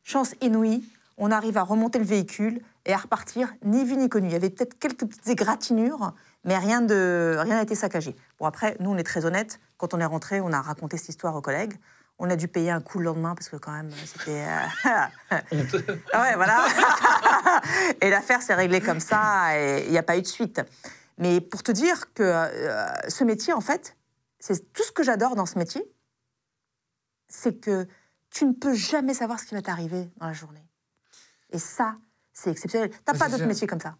Chance 0.03 0.35
inouïe, 0.41 0.83
on 1.17 1.31
arrive 1.31 1.57
à 1.57 1.63
remonter 1.63 1.99
le 1.99 2.05
véhicule 2.05 2.61
et 2.85 2.93
à 2.93 2.97
repartir 2.97 3.53
ni 3.63 3.83
vu 3.85 3.97
ni 3.97 4.09
connu. 4.09 4.27
Il 4.27 4.33
y 4.33 4.35
avait 4.35 4.49
peut-être 4.49 4.77
quelques 4.79 5.05
petites 5.05 5.27
égratignures, 5.27 6.13
mais 6.43 6.57
rien 6.57 6.81
de 6.81 7.37
rien 7.39 7.55
n'a 7.55 7.61
été 7.61 7.75
saccagé. 7.75 8.15
Bon 8.39 8.45
après, 8.45 8.77
nous 8.79 8.89
on 8.89 8.97
est 8.97 9.03
très 9.03 9.25
honnêtes. 9.25 9.59
Quand 9.77 9.93
on 9.93 9.99
est 9.99 10.05
rentré, 10.05 10.41
on 10.41 10.51
a 10.51 10.61
raconté 10.61 10.97
cette 10.97 11.09
histoire 11.09 11.35
aux 11.35 11.41
collègues. 11.41 11.73
On 12.25 12.29
a 12.29 12.37
dû 12.37 12.47
payer 12.47 12.71
un 12.71 12.79
coup 12.79 12.99
le 12.99 13.05
lendemain 13.05 13.35
parce 13.35 13.49
que 13.49 13.57
quand 13.57 13.73
même 13.73 13.91
c'était. 14.05 14.45
euh, 14.47 15.37
ouais, 15.51 16.35
voilà. 16.35 16.65
et 18.01 18.09
l'affaire 18.09 18.41
s'est 18.41 18.53
réglée 18.55 18.79
comme 18.79 19.01
ça 19.01 19.59
et 19.59 19.83
il 19.87 19.91
n'y 19.91 19.97
a 19.97 20.03
pas 20.03 20.17
eu 20.17 20.21
de 20.21 20.27
suite. 20.27 20.61
Mais 21.17 21.41
pour 21.41 21.63
te 21.63 21.73
dire 21.73 22.13
que 22.13 22.23
euh, 22.23 22.87
ce 23.09 23.25
métier, 23.25 23.51
en 23.51 23.59
fait, 23.59 23.97
c'est 24.39 24.71
tout 24.71 24.83
ce 24.83 24.93
que 24.93 25.03
j'adore 25.03 25.35
dans 25.35 25.45
ce 25.45 25.59
métier, 25.59 25.83
c'est 27.27 27.59
que 27.59 27.85
tu 28.29 28.45
ne 28.45 28.53
peux 28.53 28.73
jamais 28.73 29.13
savoir 29.13 29.37
ce 29.37 29.45
qui 29.45 29.55
va 29.55 29.61
t'arriver 29.61 30.09
dans 30.15 30.27
la 30.27 30.33
journée. 30.33 30.65
Et 31.51 31.59
ça, 31.59 31.97
c'est 32.31 32.51
exceptionnel. 32.51 32.89
Tu 32.89 32.95
n'as 33.05 33.13
Ouais, 33.13 33.19
pas 33.19 33.25
c'est 33.25 33.31
d'autre 33.31 33.37
sûr. 33.41 33.47
métier 33.47 33.67
comme 33.67 33.81
ça. 33.81 33.95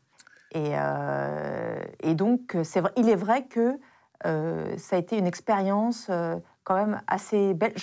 Et, 0.52 0.76
euh, 0.78 1.84
et 2.00 2.16
donc, 2.16 2.56
c'est 2.64 2.80
vrai, 2.80 2.94
il 2.96 3.10
est 3.10 3.16
vrai 3.18 3.48
que 3.48 3.78
euh, 4.26 4.78
ça 4.78 4.96
a 4.96 5.00
été 5.00 5.18
une 5.18 5.28
expérience 5.28 6.08
euh, 6.10 6.38
quand 6.64 6.76
même 6.76 7.02
assez 7.08 7.54
belle. 7.54 7.74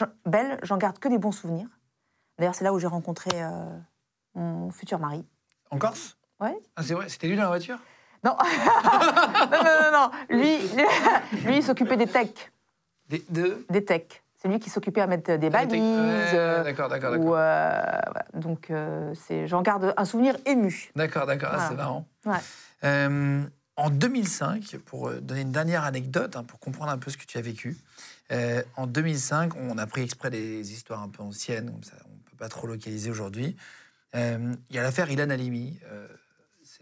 J'en- 0.62 0.77
garde 0.77 0.98
que 0.98 1.09
des 1.09 1.19
bons 1.19 1.32
souvenirs. 1.32 1.69
D'ailleurs, 2.39 2.55
c'est 2.55 2.65
là 2.65 2.73
où 2.73 2.78
j'ai 2.78 2.86
rencontré 2.86 3.31
euh, 3.35 3.77
mon 4.35 4.70
futur 4.70 4.98
mari. 4.98 5.24
En 5.70 5.78
Corse? 5.78 6.16
Ouais. 6.40 6.59
Ah, 6.77 6.82
c'est 6.82 6.94
vrai, 6.94 7.09
c'était 7.09 7.28
lui 7.28 7.36
dans 7.36 7.43
la 7.43 7.48
voiture? 7.48 7.78
Non. 8.23 8.36
non, 9.51 9.59
non, 9.65 9.81
non, 9.82 9.93
non. 9.93 10.11
Lui, 10.28 10.59
lui, 11.47 11.57
il 11.57 11.62
s'occupait 11.62 11.97
des 11.97 12.07
techs. 12.07 12.52
Des, 13.09 13.24
de... 13.31 13.65
des 13.70 13.82
techs. 13.82 14.23
C'est 14.36 14.48
lui 14.48 14.59
qui 14.61 14.69
s'occupait 14.69 15.01
à 15.01 15.07
mettre 15.07 15.36
des 15.36 15.47
Ah, 15.47 15.51
balises. 15.51 15.73
Ouais, 15.81 16.35
euh, 16.35 16.62
D'accord, 16.62 16.90
d'accord, 16.90 17.11
d'accord. 17.12 17.35
euh, 17.35 17.81
voilà. 18.05 18.27
Donc, 18.35 18.70
euh, 18.70 19.15
j'en 19.47 19.62
garde 19.62 19.94
un 19.97 20.05
souvenir 20.05 20.36
ému. 20.44 20.90
D'accord, 20.97 21.24
d'accord, 21.27 21.51
ah, 21.55 21.66
c'est 21.69 21.77
marrant. 21.77 22.07
Ouais. 22.27 22.36
Euh, 22.85 23.43
en 23.77 23.89
2005, 23.89 24.77
pour 24.85 25.11
donner 25.12 25.40
une 25.40 25.52
dernière 25.52 25.85
anecdote, 25.85 26.36
hein, 26.36 26.44
pour 26.44 26.59
comprendre 26.61 26.90
un 26.93 26.98
peu 26.98 27.11
ce 27.11 27.16
que 27.16 27.24
tu 27.24 27.39
as 27.39 27.43
vécu, 27.43 27.77
euh, 28.31 28.62
en 28.77 28.86
2005, 28.86 29.57
on 29.57 29.78
a 29.78 29.86
pris 29.86 30.02
exprès 30.02 30.31
des 30.31 30.73
histoires 30.73 31.02
un 31.02 31.09
peu 31.09 31.23
anciennes, 31.23 31.70
on 31.70 31.78
ne 31.78 32.31
peut 32.31 32.36
pas 32.39 32.48
trop 32.48 32.66
localiser 32.66 33.11
aujourd'hui. 33.11 33.57
Euh, 34.15 34.55
Il 34.70 34.77
y 34.77 34.78
a 34.78 34.82
l'affaire 34.82 35.11
Ilan 35.11 35.31
Halimi, 35.31 35.78
euh, 35.86 36.09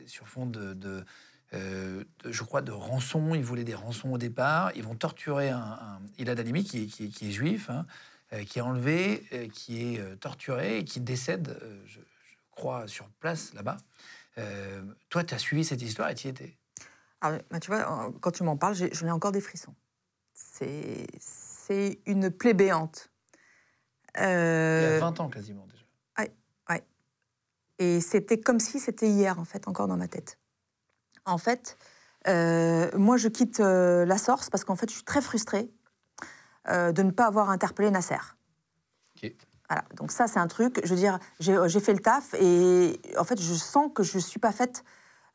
sur 0.06 0.28
fond 0.28 0.46
de, 0.46 0.74
de, 0.74 1.04
je 1.52 2.42
crois, 2.42 2.60
de 2.62 2.72
rançon. 2.72 3.34
Ils 3.34 3.44
voulaient 3.44 3.64
des 3.64 3.74
rançons 3.74 4.10
au 4.12 4.18
départ. 4.18 4.72
Ils 4.76 4.82
vont 4.82 4.94
torturer 4.94 5.50
un, 5.50 6.00
Ilan 6.18 6.36
Halimi 6.36 6.64
qui, 6.64 6.82
est- 6.84 7.30
juif, 7.30 7.70
hein, 7.70 7.86
qui 8.44 8.58
est 8.58 8.62
enlevé, 8.62 9.50
qui 9.54 9.82
est 9.82 10.16
torturé 10.20 10.78
et 10.78 10.84
qui 10.84 11.00
décède, 11.00 11.58
je, 11.86 12.00
crois, 12.50 12.86
sur 12.86 13.08
place 13.08 13.54
là-bas. 13.54 13.78
Toi, 15.08 15.24
tu 15.24 15.34
as 15.34 15.38
suivi 15.38 15.64
cette 15.64 15.80
histoire 15.80 16.10
et 16.10 16.14
tu 16.14 16.26
y 16.26 16.30
étais? 16.30 16.58
Ah, 17.20 17.38
bah, 17.50 17.60
tu 17.60 17.70
vois, 17.70 18.12
quand 18.20 18.30
tu 18.30 18.42
m'en 18.42 18.56
parles, 18.56 18.76
j'en 18.92 19.06
ai 19.06 19.10
encore 19.10 19.32
des 19.32 19.40
frissons. 19.40 19.74
C'est 20.40 22.00
une 22.06 22.30
plaie 22.30 22.54
béante. 22.54 23.10
Il 24.16 24.22
y 24.22 24.24
a 24.24 24.28
Euh, 24.28 24.98
20 25.00 25.20
ans 25.20 25.28
quasiment 25.28 25.66
déjà. 25.66 25.78
Et 27.78 28.00
c'était 28.00 28.40
comme 28.40 28.58
si 28.58 28.80
c'était 28.80 29.08
hier, 29.08 29.38
en 29.38 29.44
fait, 29.44 29.68
encore 29.68 29.86
dans 29.86 29.96
ma 29.96 30.08
tête. 30.08 30.38
En 31.24 31.38
fait, 31.38 31.78
euh, 32.26 32.90
moi, 32.96 33.16
je 33.16 33.28
quitte 33.28 33.60
euh, 33.60 34.04
la 34.04 34.18
Source 34.18 34.50
parce 34.50 34.64
qu'en 34.64 34.74
fait, 34.74 34.88
je 34.88 34.94
suis 34.96 35.04
très 35.04 35.22
frustrée 35.22 35.70
euh, 36.68 36.90
de 36.92 37.02
ne 37.02 37.10
pas 37.12 37.26
avoir 37.26 37.50
interpellé 37.50 37.90
Nasser. 37.90 38.16
Ok. 39.16 39.32
Voilà, 39.68 39.84
donc 39.94 40.10
ça, 40.10 40.26
c'est 40.26 40.40
un 40.40 40.48
truc. 40.48 40.80
Je 40.82 40.88
veux 40.88 40.96
dire, 40.98 41.18
j'ai 41.38 41.80
fait 41.80 41.92
le 41.92 42.00
taf 42.00 42.34
et 42.34 42.98
en 43.18 43.24
fait, 43.24 43.40
je 43.40 43.54
sens 43.54 43.90
que 43.94 44.02
je 44.02 44.16
ne 44.16 44.22
suis 44.22 44.40
pas 44.40 44.50
faite 44.52 44.82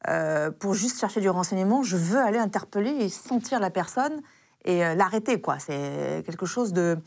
euh, 0.08 0.50
pour 0.50 0.74
juste 0.74 1.00
chercher 1.00 1.22
du 1.22 1.30
renseignement. 1.30 1.84
Je 1.84 1.96
veux 1.98 2.20
aller 2.20 2.40
interpeller 2.40 2.90
et 2.90 3.10
sentir 3.10 3.60
la 3.60 3.70
personne 3.70 4.22
et 4.66 4.86
euh, 4.86 4.96
l'arrêter, 4.96 5.40
quoi. 5.42 5.60
C'est 5.60 6.24
quelque 6.26 6.46
chose 6.46 6.74
de 6.74 6.98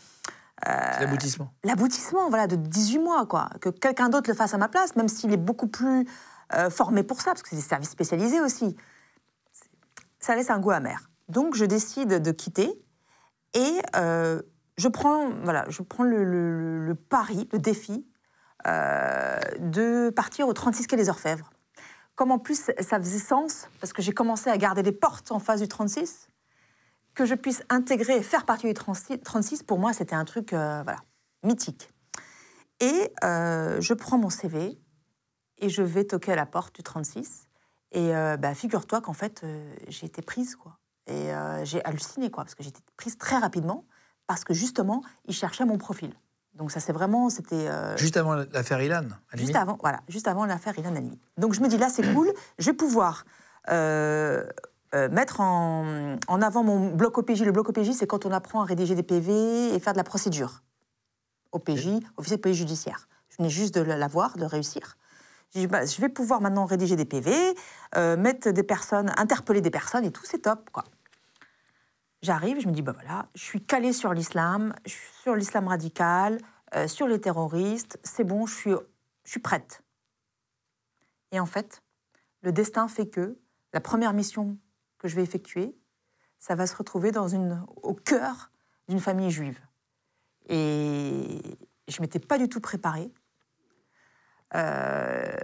C'est 0.65 1.01
l'aboutissement. 1.01 1.53
l'aboutissement 1.65 2.29
voilà, 2.29 2.47
de 2.47 2.57
18 2.57 2.99
mois, 2.99 3.27
quoi. 3.27 3.49
Que 3.61 3.69
quelqu'un 3.69 4.09
d'autre 4.09 4.31
le 4.31 4.37
fasse 4.37 4.55
à 4.55 4.59
ma 4.59 4.69
place, 4.69 4.97
même 4.97 5.09
s'il 5.09 5.33
est 5.33 5.37
beaucoup 5.39 5.69
plus 5.69 6.07
euh, 6.55 6.71
formé 6.71 7.03
pour 7.03 7.21
ça, 7.21 7.31
parce 7.33 7.43
que 7.43 7.49
c'est 7.51 7.57
des 7.57 7.63
services 7.63 7.91
spécialisés 7.91 8.41
aussi. 8.41 8.77
Ça 10.21 10.35
laisse 10.37 10.51
un 10.51 10.59
goût 10.59 10.71
amer. 10.71 11.11
Donc 11.29 11.55
je 11.55 11.65
décide 11.65 12.21
de 12.23 12.31
quitter 12.31 12.73
et 13.55 13.81
euh, 13.97 14.43
je 14.77 14.89
prends, 14.89 15.31
voilà, 15.43 15.65
je 15.69 15.83
prends 15.83 16.05
le, 16.05 16.25
le- 16.25 16.85
le 16.87 16.95
pari, 16.95 17.49
le 17.53 17.59
défi 17.59 18.07
euh, 18.67 19.39
de 19.59 20.11
partir 20.11 20.47
au 20.49 20.53
36 20.53 20.87
quai 20.87 20.97
des 20.97 21.09
Orfèvres. 21.09 21.51
Comme 22.15 22.31
en 22.31 22.39
plus 22.39 22.71
ça 22.81 22.99
faisait 22.99 23.19
sens, 23.19 23.69
parce 23.81 23.93
que 23.93 24.03
j'ai 24.03 24.13
commencé 24.13 24.49
à 24.51 24.57
garder 24.57 24.83
les 24.83 24.93
portes 24.93 25.33
en 25.33 25.39
face 25.39 25.61
du 25.61 25.69
36, 25.69 26.29
que 27.17 27.25
je 27.25 27.35
puisse 27.35 27.65
intégrer 27.71 28.19
et 28.19 28.23
faire 28.23 28.45
partie 28.45 28.69
du 28.69 28.75
36, 28.75 29.21
36, 29.25 29.63
pour 29.65 29.79
moi, 29.79 29.93
c'était 29.93 30.15
un 30.15 30.25
truc 30.25 30.53
euh, 30.53 30.83
voilà, 30.85 31.01
mythique. 31.43 31.91
Et 32.79 33.11
euh, 33.25 33.81
je 33.81 33.95
prends 33.95 34.19
mon 34.19 34.31
CV 34.31 34.79
et 35.59 35.69
je 35.71 35.83
vais 35.83 36.05
toquer 36.05 36.33
à 36.33 36.37
la 36.37 36.47
porte 36.47 36.77
du 36.77 36.83
36. 36.83 37.49
Et 37.93 38.15
euh, 38.15 38.37
bah, 38.37 38.55
figure-toi 38.55 39.01
qu'en 39.01 39.15
fait, 39.15 39.45
j'ai 39.89 40.07
été 40.07 40.21
prise, 40.23 40.55
quoi. 40.55 40.79
Et 41.09 41.31
j'ai 41.63 41.85
halluciné, 41.85 42.31
quoi, 42.31 42.43
parce 42.45 42.57
que 42.57 42.65
j'ai 42.65 42.71
été 42.71 42.81
prise 42.97 43.17
très 43.17 43.39
rapidement, 43.39 43.87
parce 44.27 44.43
que 44.43 44.53
justement, 44.53 45.03
ils 45.27 45.35
cherchaient 45.35 45.65
mon 45.65 45.79
profil. 45.79 46.13
Donc 46.55 46.73
ça, 46.73 46.81
c'est 46.81 46.93
vraiment, 46.93 47.31
c'était... 47.31 47.69
Juste 47.97 48.17
avant 48.17 48.35
l'affaire 48.35 48.83
Ilan, 48.83 49.05
à 49.31 49.37
Juste 49.37 49.55
avant, 49.55 49.79
voilà, 49.81 50.01
juste 50.09 50.27
avant 50.27 50.47
l'affaire 50.47 50.77
Ilan 50.77 50.97
Halimi. 50.97 51.21
Donc 51.39 51.55
je 51.55 51.61
me 51.61 51.69
dis 51.69 51.79
là, 51.79 51.89
c'est 51.89 52.13
cool, 52.13 52.29
je 52.59 52.67
vais 52.67 52.77
pouvoir 52.77 53.25
euh, 54.95 55.09
mettre 55.09 55.41
en, 55.41 56.17
en 56.29 56.43
avant 56.43 56.63
mon 56.63 56.91
bloc 56.91 57.19
OPJ. 57.19 57.43
Le 57.43 57.53
bloc 57.53 57.69
OPJ, 57.69 57.93
c'est 57.93 58.07
quand 58.07 58.27
on 58.27 58.33
apprend 58.33 58.63
à 58.63 58.65
rédiger 58.65 58.95
des 58.95 59.03
PV 59.03 59.75
et 59.75 59.81
faire 59.81 59.93
de 59.93 59.99
la 59.99 60.05
procédure. 60.05 60.63
OPJ, 61.53 61.89
officier 62.17 62.37
de 62.37 62.43
police 62.43 62.59
judiciaire. 62.59 63.09
Je 63.29 63.37
venais 63.39 63.51
juste 63.51 63.75
de 63.75 63.81
l'avoir, 63.81 64.37
de 64.37 64.45
réussir. 64.45 64.97
Dit, 65.53 65.67
bah, 65.67 65.85
je 65.85 66.01
vais 66.01 66.09
pouvoir 66.09 66.41
maintenant 66.41 66.67
rédiger 66.67 66.97
des 66.97 67.05
PV, 67.05 67.33
euh, 67.97 68.17
mettre 68.17 68.51
des 68.51 68.63
personnes, 68.63 69.13
interpeller 69.17 69.61
des 69.61 69.71
personnes 69.71 70.05
et 70.05 70.11
tout, 70.11 70.25
c'est 70.25 70.41
top, 70.41 70.71
quoi. 70.71 70.85
J'arrive, 72.23 72.61
je 72.61 72.67
me 72.67 72.73
dis, 72.73 72.83
bah 72.83 72.93
voilà, 72.93 73.29
je 73.35 73.43
suis 73.43 73.65
calée 73.65 73.93
sur 73.93 74.13
l'islam, 74.13 74.75
sur 75.23 75.37
l'islam 75.37 75.69
radical, 75.69 76.39
euh, 76.75 76.89
sur 76.89 77.07
les 77.07 77.21
terroristes, 77.21 77.99
c'est 78.03 78.25
bon, 78.25 78.47
je 78.47 78.55
suis, 78.55 78.71
je 79.25 79.31
suis 79.31 79.41
prête. 79.41 79.83
Et 81.31 81.39
en 81.39 81.47
fait, 81.47 81.83
le 82.43 82.53
destin 82.53 82.89
fait 82.89 83.07
que 83.07 83.39
la 83.73 83.81
première 83.81 84.13
mission 84.13 84.57
que 85.07 85.11
je 85.11 85.17
vais 85.17 85.23
effectuer, 85.23 85.77
ça 86.39 86.55
va 86.55 86.67
se 86.67 86.75
retrouver 86.75 87.13
au 87.83 87.95
cœur 87.95 88.51
d'une 88.89 89.01
famille 89.01 89.31
juive. 89.31 89.61
Et 90.49 91.41
je 91.89 91.97
ne 91.99 92.03
m'étais 92.03 92.19
pas 92.19 92.39
du 92.39 92.49
tout 92.49 92.61
préparée. 92.61 93.13
Euh, 94.55 95.37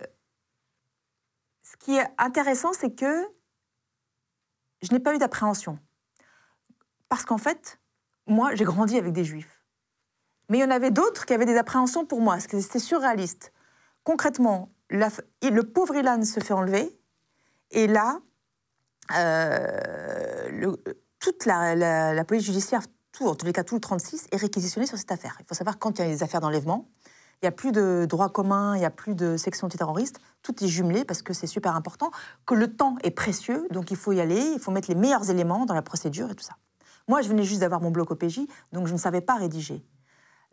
ce 1.62 1.76
qui 1.76 1.96
est 1.96 2.06
intéressant, 2.18 2.72
c'est 2.72 2.94
que 2.94 3.24
je 4.82 4.92
n'ai 4.92 4.98
pas 4.98 5.14
eu 5.14 5.18
d'appréhension. 5.18 5.78
Parce 7.08 7.24
qu'en 7.24 7.38
fait, 7.38 7.80
moi, 8.26 8.54
j'ai 8.54 8.64
grandi 8.64 8.98
avec 8.98 9.12
des 9.12 9.24
juifs. 9.24 9.62
Mais 10.48 10.58
il 10.58 10.60
y 10.60 10.64
en 10.64 10.70
avait 10.70 10.90
d'autres 10.90 11.24
qui 11.24 11.34
avaient 11.34 11.46
des 11.46 11.56
appréhensions 11.56 12.04
pour 12.04 12.20
moi, 12.20 12.34
parce 12.34 12.48
que 12.48 12.60
c'était 12.60 12.80
surréaliste. 12.80 13.52
Concrètement, 14.02 14.72
le 14.90 15.60
pauvre 15.62 15.94
Ilan 15.94 16.24
se 16.24 16.40
fait 16.40 16.52
enlever, 16.52 16.98
et 17.70 17.86
là, 17.86 18.20
le- 19.10 20.76
toute 21.22 21.46
la, 21.46 22.24
police 22.24 22.44
judiciaire, 22.44 22.82
tout, 23.12 23.26
en 23.26 23.34
tous 23.34 23.46
les 23.46 23.52
cas 23.52 23.62
tout 23.62 23.76
le 23.76 23.80
36, 23.80 24.26
est 24.32 24.36
réquisitionné 24.36 24.86
sur 24.86 24.98
cette 24.98 25.12
affaire. 25.12 25.36
Il 25.40 25.46
faut 25.46 25.54
savoir 25.54 25.78
quand 25.78 25.98
il 25.98 26.02
y 26.02 26.04
a 26.04 26.08
des 26.08 26.22
affaires 26.22 26.40
d'enlèvement, 26.40 26.88
il 27.40 27.46
n'y 27.46 27.48
a 27.48 27.52
plus 27.52 27.72
de 27.72 28.06
droit 28.08 28.28
commun, 28.28 28.74
il 28.76 28.80
n'y 28.80 28.84
a 28.84 28.90
plus 28.90 29.14
de 29.14 29.36
section 29.36 29.66
antiterroriste, 29.66 30.18
tout 30.42 30.62
est 30.62 30.68
jumelé 30.68 31.04
parce 31.04 31.22
que 31.22 31.32
c'est 31.32 31.46
super 31.46 31.76
important, 31.76 32.10
que 32.46 32.54
le 32.54 32.74
temps 32.74 32.96
est 33.02 33.10
précieux, 33.10 33.66
donc 33.70 33.90
il 33.90 33.96
faut 33.96 34.12
y 34.12 34.20
aller, 34.20 34.40
il 34.40 34.58
faut 34.60 34.70
mettre 34.70 34.88
les 34.88 34.94
meilleurs 34.94 35.28
éléments 35.30 35.64
dans 35.66 35.74
la 35.74 35.82
procédure 35.82 36.30
et 36.30 36.34
tout 36.34 36.44
ça. 36.44 36.54
Moi, 37.08 37.20
je 37.20 37.28
venais 37.28 37.42
juste 37.42 37.60
d'avoir 37.60 37.80
mon 37.80 37.90
bloc 37.90 38.10
OPJ, 38.12 38.40
donc 38.72 38.86
je 38.86 38.92
ne 38.92 38.98
savais 38.98 39.20
pas 39.20 39.34
rédiger. 39.34 39.84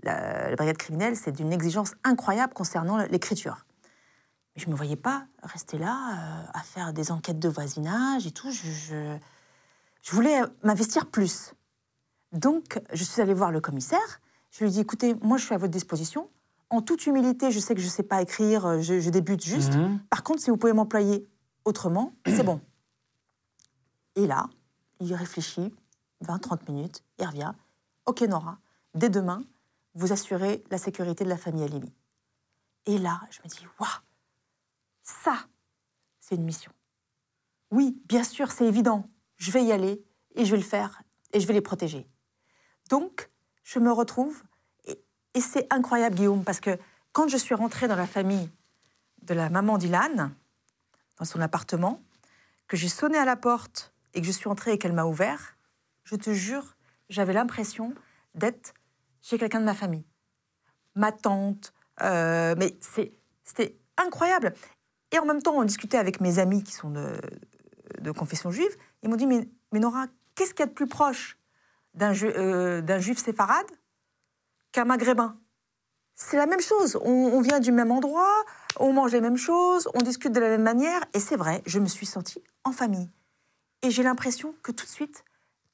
La, 0.04 0.50
la 0.50 0.56
brigade 0.56 0.78
criminelle, 0.78 1.16
c'est 1.16 1.32
d'une 1.32 1.54
exigence 1.54 1.94
incroyable 2.04 2.54
concernant 2.54 2.98
l'écriture. 2.98 3.66
Je 4.60 4.66
ne 4.66 4.72
me 4.72 4.76
voyais 4.76 4.98
pas 4.98 5.26
rester 5.42 5.78
là 5.78 5.96
euh, 5.96 6.52
à 6.54 6.62
faire 6.62 6.92
des 6.92 7.12
enquêtes 7.12 7.40
de 7.40 7.48
voisinage 7.48 8.28
et 8.28 8.32
tout. 8.32 8.52
Je, 8.52 8.70
je, 8.70 9.18
je 10.02 10.12
voulais 10.12 10.42
m'investir 10.64 11.06
plus. 11.06 11.54
Donc, 12.34 12.82
je 12.92 13.04
suis 13.06 13.22
allée 13.22 13.34
voir 13.34 13.52
le 13.52 13.62
commissaire. 13.62 14.20
Je 14.52 14.64
lui 14.64 14.70
ai 14.70 14.74
dit, 14.74 14.80
écoutez, 14.82 15.16
moi, 15.22 15.38
je 15.38 15.46
suis 15.46 15.56
à 15.56 15.58
votre 15.58 15.72
disposition. 15.72 16.30
En 16.70 16.82
toute 16.82 17.08
humilité, 17.08 17.52
je 17.52 17.60
sais 17.60 17.74
que 17.74 17.80
je 17.80 17.86
ne 17.86 17.92
sais 17.92 18.04
pas 18.04 18.22
écrire, 18.22 18.66
euh, 18.66 18.82
je, 18.82 19.00
je 19.00 19.10
débute 19.10 19.44
juste. 19.44 19.74
Par 20.10 20.24
contre, 20.24 20.42
si 20.42 20.50
vous 20.50 20.58
pouvez 20.58 20.74
m'employer 20.74 21.26
autrement, 21.64 22.14
c'est 22.28 22.44
bon. 22.44 22.60
Et 24.16 24.28
là, 24.28 24.48
il 25.00 25.14
réfléchit 25.16 25.74
20-30 26.26 26.70
minutes, 26.70 27.04
il 27.18 27.26
revient. 27.26 27.54
Ok, 28.06 28.22
Nora, 28.24 28.58
dès 28.94 29.10
demain, 29.10 29.42
vous 29.96 30.12
assurez 30.12 30.64
la 30.70 30.78
sécurité 30.78 31.24
de 31.24 31.30
la 31.30 31.38
famille 31.38 31.64
Alimi. 31.64 31.94
Et 32.86 32.98
là, 32.98 33.22
je 33.32 33.40
me 33.44 33.48
dis, 33.48 33.66
waouh, 33.80 33.90
ça, 35.10 35.48
c'est 36.20 36.36
une 36.36 36.44
mission. 36.44 36.72
Oui, 37.72 38.02
bien 38.06 38.24
sûr, 38.24 38.52
c'est 38.52 38.66
évident. 38.66 39.10
Je 39.38 39.52
vais 39.52 39.64
y 39.64 39.72
aller 39.72 40.04
et 40.36 40.46
je 40.46 40.52
vais 40.52 40.58
le 40.58 40.64
faire 40.64 41.02
et 41.34 41.40
je 41.40 41.48
vais 41.48 41.54
les 41.54 41.62
protéger. 41.62 42.08
Donc, 42.90 43.30
je 43.64 43.80
me 43.80 43.92
retrouve 43.92 44.44
et, 44.86 45.42
c'est 45.42 45.72
incroyable, 45.72 46.16
Guillaume, 46.16 46.44
parce 46.44 46.60
que 46.60 46.78
quand 47.12 47.28
je 47.28 47.38
suis 47.38 47.56
rentrée 47.56 47.88
dans 47.88 47.96
la 47.96 48.08
famille 48.08 48.50
de 49.22 49.34
la 49.34 49.50
maman 49.50 49.78
d'Ilan, 49.78 50.32
dans 51.18 51.26
son 51.26 51.40
appartement, 51.40 52.02
que 52.68 52.78
j'ai 52.78 52.90
sonné 52.90 53.18
à 53.18 53.26
la 53.26 53.36
porte 53.36 53.94
et 54.14 54.22
que 54.22 54.28
je 54.28 54.32
suis 54.32 54.48
entrée 54.48 54.74
et 54.74 54.78
qu'elle 54.78 54.94
m'a 54.94 55.06
ouvert, 55.06 55.58
je 56.04 56.16
te 56.16 56.34
jure, 56.34 56.76
j'avais 57.10 57.34
l'impression 57.34 57.94
d'être 58.36 58.74
chez 59.22 59.38
quelqu'un 59.38 59.60
de 59.60 59.66
ma 59.66 59.76
famille. 59.76 60.06
Ma 60.96 61.12
tante, 61.12 61.74
euh, 62.02 62.56
mais 62.58 62.78
c'était 62.82 63.78
incroyable. 63.98 64.54
Et 65.12 65.20
en 65.20 65.26
même 65.26 65.42
temps, 65.42 65.56
on 65.58 65.64
discutait 65.64 65.98
avec 65.98 66.22
mes 66.22 66.40
amis 66.40 66.64
qui 66.64 66.72
sont 66.74 66.90
de, 66.90 67.20
de 68.00 68.12
confession 68.12 68.52
juive. 68.52 68.76
Ils 69.04 69.10
m'ont 69.10 69.16
dit, 69.16 69.26
mais, 69.28 69.48
mais 69.72 69.80
Nora, 69.80 70.06
qu'est-ce 70.36 70.52
qu'il 70.54 70.62
y 70.62 70.64
a 70.64 70.68
de 70.68 70.74
plus 70.74 70.88
proche 70.88 71.38
d'un 71.96 72.14
ju- 72.14 72.32
euh, 72.36 73.00
juif 73.00 73.18
séfarade 73.18 73.66
qu'un 74.72 74.86
maghrébin? 74.86 75.38
C'est 76.16 76.38
la 76.38 76.46
même 76.46 76.60
chose. 76.62 76.98
On, 77.02 77.10
on 77.12 77.42
vient 77.42 77.60
du 77.60 77.72
même 77.72 77.92
endroit, 77.92 78.44
on 78.78 78.92
mange 78.94 79.14
les 79.14 79.22
mêmes 79.22 79.38
choses, 79.38 79.88
on 79.96 80.00
discute 80.00 80.34
de 80.34 80.40
la 80.40 80.50
même 80.50 80.64
manière. 80.64 81.02
Et 81.14 81.20
c'est 81.20 81.38
vrai, 81.38 81.64
je 81.66 81.80
me 81.80 81.86
suis 81.88 82.06
sentie 82.06 82.44
en 82.66 82.72
famille. 82.72 83.10
Et 83.82 83.90
j'ai 83.90 84.04
l'impression 84.04 84.54
que 84.62 84.72
tout 84.74 84.86
de 84.86 84.90
suite, 84.92 85.24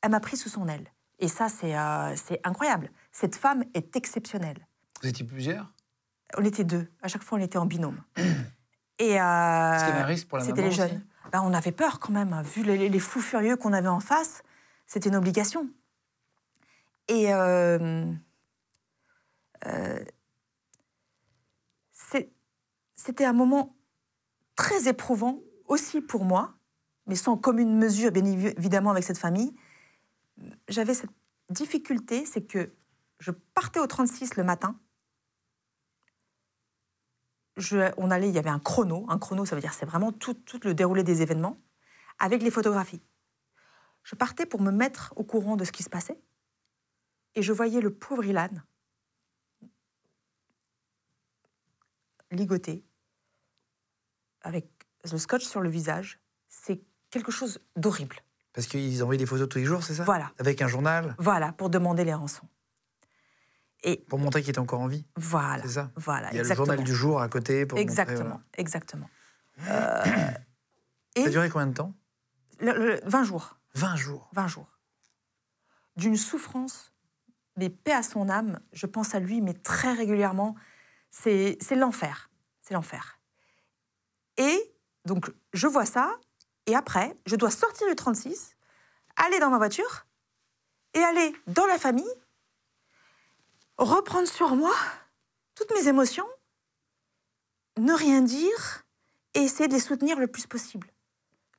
elle 0.02 0.12
m'a 0.12 0.20
pris 0.20 0.38
sous 0.38 0.50
son 0.50 0.68
aile. 0.68 0.86
Et 1.18 1.28
ça, 1.28 1.50
c'est 1.50 1.76
euh, 1.76 2.16
c'est 2.16 2.40
incroyable. 2.44 2.92
Cette 3.12 3.36
femme 3.36 3.64
est 3.74 3.96
exceptionnelle. 3.96 4.68
Vous 5.02 5.08
étiez 5.10 5.26
plusieurs? 5.26 5.74
On 6.38 6.44
était 6.46 6.64
deux. 6.64 6.88
À 7.02 7.08
chaque 7.08 7.24
fois, 7.24 7.38
on 7.40 7.42
était 7.42 7.58
en 7.58 7.66
binôme. 7.66 8.00
Et 9.00 9.20
euh, 9.20 9.74
Est-ce 9.74 9.84
qu'il 9.86 9.94
y 9.94 9.98
avait 9.98 10.02
un 10.02 10.06
risque 10.06 10.28
pour 10.28 10.38
la 10.38 10.44
c'était 10.44 10.62
les 10.62 10.72
jeunes. 10.72 11.06
Ben, 11.32 11.42
on 11.44 11.54
avait 11.54 11.72
peur 11.72 12.00
quand 12.00 12.14
même, 12.14 12.32
hein. 12.34 12.44
vu 12.44 12.64
les, 12.64 12.88
les 12.90 13.00
fous 13.00 13.22
furieux 13.22 13.58
qu'on 13.58 13.74
avait 13.74 13.88
en 13.90 14.00
face. 14.00 14.44
C'était 14.88 15.10
une 15.10 15.16
obligation. 15.16 15.68
Et 17.08 17.34
euh, 17.34 18.06
euh, 19.66 20.00
c'était 22.96 23.26
un 23.26 23.34
moment 23.34 23.76
très 24.56 24.88
éprouvant 24.88 25.40
aussi 25.68 26.02
pour 26.02 26.26
moi, 26.26 26.54
mais 27.08 27.16
sans 27.16 27.38
commune 27.38 27.78
mesure, 27.78 28.12
bien 28.12 28.24
évi- 28.24 28.54
évidemment, 28.58 28.92
avec 28.92 29.04
cette 29.04 29.18
famille. 29.18 29.54
J'avais 30.68 30.94
cette 30.94 31.12
difficulté, 31.50 32.26
c'est 32.26 32.42
que 32.42 32.74
je 33.20 33.32
partais 33.32 33.80
au 33.80 33.88
36 33.88 34.36
le 34.38 34.44
matin. 34.44 34.80
Je- 37.58 37.92
on 37.98 38.12
allait, 38.12 38.30
il 38.30 38.36
y 38.36 38.40
avait 38.40 38.50
un 38.50 38.60
chrono. 38.60 39.06
Un 39.10 39.18
chrono, 39.18 39.46
ça 39.46 39.56
veut 39.56 39.62
dire 39.62 39.74
c'est 39.74 39.86
vraiment 39.86 40.12
tout, 40.12 40.34
tout 40.34 40.60
le 40.64 40.74
déroulé 40.74 41.04
des 41.04 41.22
événements, 41.22 41.58
avec 42.20 42.42
les 42.44 42.52
photographies. 42.52 43.02
Je 44.04 44.16
partais 44.16 44.46
pour 44.46 44.62
me 44.62 44.72
mettre 44.72 45.14
au 45.16 45.24
courant 45.24 45.56
de 45.56 45.64
ce 45.64 45.72
qui 45.72 45.84
se 45.84 45.90
passait, 45.90 46.20
et 47.36 47.42
je 47.42 47.52
voyais 47.54 47.82
le 47.82 47.94
pauvre 47.94 48.24
Ilan 48.26 48.50
ligoté, 52.32 52.84
avec 54.42 54.68
le 55.10 55.18
scotch 55.18 55.46
sur 55.46 55.62
le 55.62 55.70
visage. 55.70 56.20
C'est 56.50 56.82
quelque 57.10 57.32
chose 57.32 57.62
d'horrible. 57.76 58.18
Parce 58.52 58.68
qu'ils 58.68 59.02
envoyaient 59.04 59.20
des 59.20 59.26
photos 59.26 59.48
tous 59.48 59.58
les 59.60 59.66
jours, 59.66 59.84
c'est 59.84 59.94
ça? 59.96 60.04
Voilà. 60.04 60.32
Avec 60.40 60.62
un 60.62 60.68
journal? 60.68 61.16
Voilà, 61.18 61.52
pour 61.54 61.70
demander 61.70 62.04
les 62.04 62.14
rançons. 62.14 62.48
Et 63.88 63.98
pour 64.10 64.18
montrer 64.20 64.42
qu'il 64.42 64.50
était 64.50 64.60
encore 64.60 64.82
en 64.82 64.88
vie. 64.88 65.06
voilà. 65.16 65.62
C'est 65.64 65.70
ça 65.70 65.92
Voilà, 65.96 66.30
Il 66.32 66.36
y 66.36 66.38
a 66.38 66.42
exactement. 66.42 66.66
le 66.66 66.70
journal 66.72 66.84
du 66.86 66.96
jour 66.96 67.22
à 67.22 67.30
côté 67.30 67.66
pour 67.68 67.78
Exactement, 67.78 68.30
montrer, 68.30 68.44
exactement. 68.58 69.10
voilà. 69.58 70.34
Ça 71.18 71.26
a 71.26 71.30
duré 71.30 71.50
combien 71.50 71.68
de 71.68 71.74
temps? 71.74 71.94
Le- 72.60 72.74
le- 72.74 73.00
20 73.06 73.24
jours. 73.24 73.58
20 73.76 73.96
jours. 73.96 74.30
20 74.34 74.48
jours. 74.48 74.80
D'une 75.98 76.18
souffrance, 76.18 76.94
mais 77.58 77.70
paix 77.70 77.94
à 77.94 78.04
son 78.04 78.28
âme, 78.28 78.60
je 78.74 78.86
pense 78.86 79.16
à 79.16 79.20
lui, 79.20 79.40
mais 79.42 79.54
très 79.54 79.94
régulièrement. 79.94 80.56
C'est 81.12 81.58
c'est 81.62 81.76
l'enfer. 81.76 82.30
C'est 82.62 82.74
l'enfer. 82.74 83.20
Et 84.38 84.76
donc, 85.06 85.32
je 85.54 85.68
vois 85.68 85.86
ça, 85.86 86.16
et 86.66 86.76
après, 86.76 87.16
je 87.26 87.36
dois 87.36 87.52
sortir 87.52 87.88
du 87.88 87.96
36, 87.96 88.58
aller 89.16 89.40
dans 89.40 89.50
ma 89.52 89.58
voiture, 89.58 90.06
et 90.96 91.00
aller 91.00 91.34
dans 91.48 91.66
la 91.68 91.78
famille, 91.78 92.10
reprendre 93.78 94.28
sur 94.28 94.56
moi 94.56 94.74
toutes 95.56 95.72
mes 95.74 95.88
émotions, 95.88 96.26
ne 97.78 97.94
rien 97.94 98.22
dire, 98.22 98.84
et 99.34 99.40
essayer 99.40 99.68
de 99.68 99.74
les 99.74 99.80
soutenir 99.80 100.18
le 100.20 100.28
plus 100.28 100.48
possible. 100.48 100.88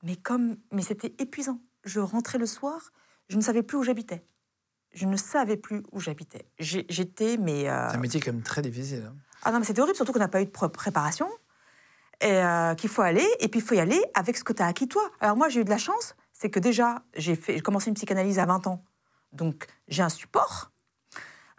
Mais 0.02 0.16
comme, 0.16 0.56
mais 0.72 0.82
c'était 0.82 1.14
épuisant. 1.18 1.60
Je 1.84 2.00
rentrais 2.00 2.38
le 2.38 2.46
soir, 2.46 2.90
je 3.28 3.36
ne 3.36 3.42
savais 3.42 3.62
plus 3.62 3.76
où 3.78 3.82
j'habitais. 3.82 4.26
Je 4.92 5.04
ne 5.06 5.16
savais 5.16 5.56
plus 5.58 5.82
où 5.92 6.00
j'habitais. 6.00 6.46
J'étais, 6.58 7.36
mais 7.36 7.68
euh, 7.68 7.90
C'est 7.90 7.96
un 7.96 8.00
métier 8.00 8.20
quand 8.20 8.32
même 8.32 8.42
très 8.42 8.62
difficile. 8.62 9.04
hein. 9.10 9.16
ah 9.42 9.52
non, 9.52 9.58
mais 9.58 9.64
c'était 9.66 9.80
horrible, 9.80 9.96
surtout 9.96 10.12
qu'on 10.12 10.18
n'a 10.18 10.28
pas 10.28 10.40
eu 10.40 10.46
de 10.46 10.50
pré- 10.50 10.70
préparation. 10.70 11.28
Et 12.22 12.32
euh, 12.32 12.74
qu'il 12.76 12.88
faut 12.88 13.02
aller, 13.02 13.26
et 13.40 13.48
puis 13.48 13.60
il 13.60 13.62
faut 13.66 13.74
y 13.74 13.78
aller 13.80 14.02
avec 14.14 14.38
ce 14.38 14.44
que 14.44 14.54
tu 14.54 14.62
as 14.62 14.66
acquis 14.66 14.88
toi. 14.88 15.10
Alors 15.20 15.36
moi, 15.36 15.50
j'ai 15.50 15.60
eu 15.60 15.64
de 15.64 15.70
la 15.70 15.76
chance, 15.76 16.14
c'est 16.32 16.48
que 16.48 16.58
déjà, 16.58 17.02
j'ai 17.14 17.36
commencé 17.60 17.90
une 17.90 17.94
psychanalyse 17.94 18.38
à 18.38 18.46
20 18.46 18.66
ans. 18.68 18.82
Donc 19.32 19.66
j'ai 19.88 20.02
un 20.02 20.08
support. 20.08 20.72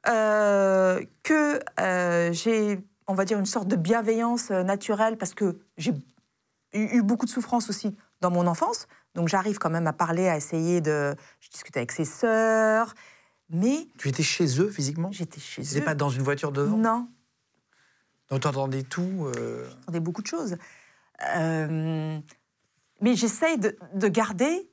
Euh, 0.07 1.03
que 1.23 1.59
euh, 1.79 2.31
j'ai, 2.31 2.79
on 3.07 3.13
va 3.13 3.25
dire, 3.25 3.37
une 3.39 3.45
sorte 3.45 3.67
de 3.67 3.75
bienveillance 3.75 4.51
euh, 4.51 4.63
naturelle, 4.63 5.17
parce 5.17 5.33
que 5.33 5.59
j'ai 5.77 5.91
eu, 6.73 6.97
eu 6.97 7.01
beaucoup 7.01 7.25
de 7.25 7.31
souffrance 7.31 7.69
aussi 7.69 7.95
dans 8.21 8.31
mon 8.31 8.47
enfance. 8.47 8.87
Donc 9.15 9.27
j'arrive 9.27 9.57
quand 9.57 9.69
même 9.69 9.87
à 9.87 9.93
parler, 9.93 10.29
à 10.29 10.37
essayer 10.37 10.79
de... 10.79 11.15
Je 11.39 11.49
discute 11.49 11.75
avec 11.75 11.91
ses 11.91 12.05
sœurs, 12.05 12.93
mais 13.49 13.87
Tu 13.97 14.09
étais 14.09 14.23
chez 14.23 14.59
eux 14.61 14.69
physiquement? 14.69 15.11
J'étais 15.11 15.41
chez 15.41 15.77
eux. 15.77 15.83
pas 15.83 15.95
dans 15.95 16.09
une 16.09 16.21
voiture 16.23 16.51
devant? 16.51 16.77
Non, 16.77 17.07
Donc 18.29 18.41
tu 18.41 18.47
entendais 18.47 18.83
tout 18.83 19.25
euh, 19.35 19.67
j'entendais 19.69 19.99
beaucoup 19.99 20.21
de 20.21 20.27
choses. 20.27 20.57
Euh, 21.35 22.19
mais 23.01 23.15
j'essaye 23.15 23.57
de, 23.57 23.77
de 23.93 24.07
garder 24.07 24.69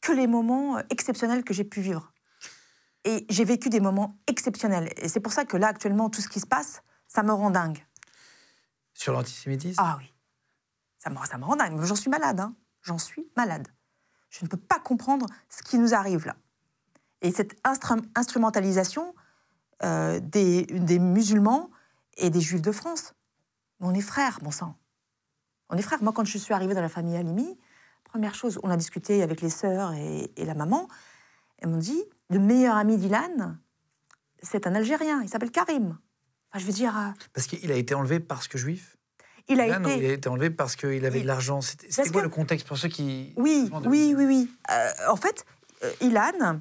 que 0.00 0.12
les 0.12 0.26
moments 0.26 0.78
exceptionnels 0.90 1.44
que 1.44 1.54
j'ai 1.54 1.64
pu 1.64 1.80
vivre. 1.80 2.11
Et 3.04 3.26
j'ai 3.28 3.44
vécu 3.44 3.68
des 3.68 3.80
moments 3.80 4.16
exceptionnels. 4.26 4.92
Et 4.96 5.08
c'est 5.08 5.20
pour 5.20 5.32
ça 5.32 5.44
que 5.44 5.56
là, 5.56 5.68
actuellement, 5.68 6.08
tout 6.08 6.20
ce 6.20 6.28
qui 6.28 6.40
se 6.40 6.46
passe, 6.46 6.82
ça 7.08 7.22
me 7.22 7.32
rend 7.32 7.50
dingue. 7.50 7.84
sur 8.94 9.12
l'antisémitisme? 9.12 9.80
Ah 9.82 9.96
oui, 9.98 10.12
ça 10.98 11.10
me, 11.10 11.16
ça 11.26 11.38
me 11.38 11.44
rend 11.44 11.56
dingue. 11.56 11.82
J'en 11.82 11.96
suis 11.96 12.10
malade, 12.10 12.40
hein. 12.40 12.54
J'en 12.82 12.98
suis 12.98 13.26
malade. 13.36 13.68
Je 14.30 14.44
ne 14.44 14.48
peux 14.48 14.56
pas 14.56 14.78
comprendre 14.78 15.26
ce 15.48 15.62
qui 15.62 15.78
nous 15.78 15.94
arrive 15.94 16.26
là. 16.26 16.36
Et 17.20 17.32
cette 17.32 17.60
instru- 17.64 18.04
instrumentalisation 18.14 19.14
euh, 19.82 20.20
des, 20.20 20.62
des 20.64 20.98
musulmans 20.98 21.70
et 22.16 22.30
des 22.30 22.40
juifs 22.40 22.62
de 22.62 22.72
France. 22.72 23.14
On 23.80 23.94
est 23.94 24.00
frères, 24.00 24.38
bon 24.42 24.50
sang. 24.50 24.76
On 25.68 25.76
est 25.76 25.82
frères. 25.82 26.02
Moi, 26.02 26.12
quand 26.12 26.24
je 26.24 26.38
suis 26.38 26.54
arrivée 26.54 26.74
dans 26.74 26.82
la 26.82 26.88
famille 26.88 27.16
Halimi, 27.16 27.58
première 28.04 28.34
chose, 28.34 28.58
on 28.62 28.70
a 28.70 28.76
discuté 28.76 29.22
avec 29.22 29.40
les 29.40 29.50
sœurs 29.50 29.92
et, 29.94 30.32
et 30.36 30.44
la 30.44 30.54
maman. 30.54 30.88
Elles 31.58 31.68
m'ont 31.68 31.78
dit 31.78 32.02
le 32.32 32.38
meilleur 32.38 32.76
ami 32.76 32.96
d'Ilan, 32.96 33.56
c'est 34.42 34.66
un 34.66 34.74
Algérien. 34.74 35.20
Il 35.22 35.28
s'appelle 35.28 35.50
Karim. 35.50 35.98
Enfin, 36.50 36.58
je 36.58 36.66
veux 36.66 36.72
dire, 36.72 36.96
euh, 36.96 37.10
Parce 37.32 37.46
qu'il 37.46 37.70
a 37.70 37.76
été 37.76 37.94
enlevé 37.94 38.20
parce 38.20 38.48
que 38.48 38.58
juif 38.58 38.96
il 39.48 39.60
a 39.60 39.66
Là, 39.66 39.78
non, 39.80 39.88
été. 39.88 39.98
il 39.98 40.10
a 40.10 40.12
été 40.14 40.28
enlevé 40.28 40.50
parce 40.50 40.76
qu'il 40.76 41.04
avait 41.04 41.18
Il- 41.18 41.22
de 41.22 41.26
l'argent. 41.26 41.60
C'était 41.60 41.88
quoi 42.10 42.20
que- 42.20 42.26
le 42.26 42.28
contexte 42.28 42.66
pour 42.68 42.76
ceux 42.78 42.88
qui... 42.88 43.32
Oui, 43.36 43.68
oui, 43.86 44.14
oui, 44.16 44.24
oui. 44.24 44.50
Euh, 44.70 44.88
en 45.10 45.16
fait, 45.16 45.44
euh, 45.82 45.90
Ilan 46.00 46.60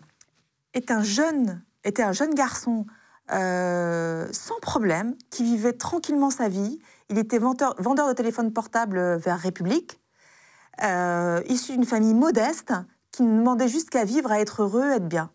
est 0.74 0.90
un 0.90 1.04
jeune, 1.04 1.64
était 1.84 2.02
un 2.02 2.12
jeune 2.12 2.34
garçon 2.34 2.86
euh, 3.32 4.28
sans 4.34 4.60
problème, 4.62 5.16
qui 5.30 5.44
vivait 5.44 5.74
tranquillement 5.74 6.32
sa 6.32 6.50
vie. 6.50 6.80
Il 7.10 7.18
était 7.20 7.38
vendeur, 7.38 7.76
vendeur 7.78 8.08
de 8.10 8.14
téléphone 8.14 8.52
portable 8.52 9.18
vers 9.18 9.40
République, 9.40 10.02
euh, 10.84 11.42
issu 11.48 11.74
d'une 11.74 11.86
famille 11.86 12.14
modeste, 12.16 12.74
qui 13.12 13.24
ne 13.24 13.38
demandait 13.40 13.68
juste 13.70 13.90
qu'à 13.90 14.04
vivre, 14.06 14.32
à 14.32 14.40
être 14.40 14.64
heureux, 14.64 14.84
à 14.84 14.96
être 14.96 15.08
bien. 15.08 15.32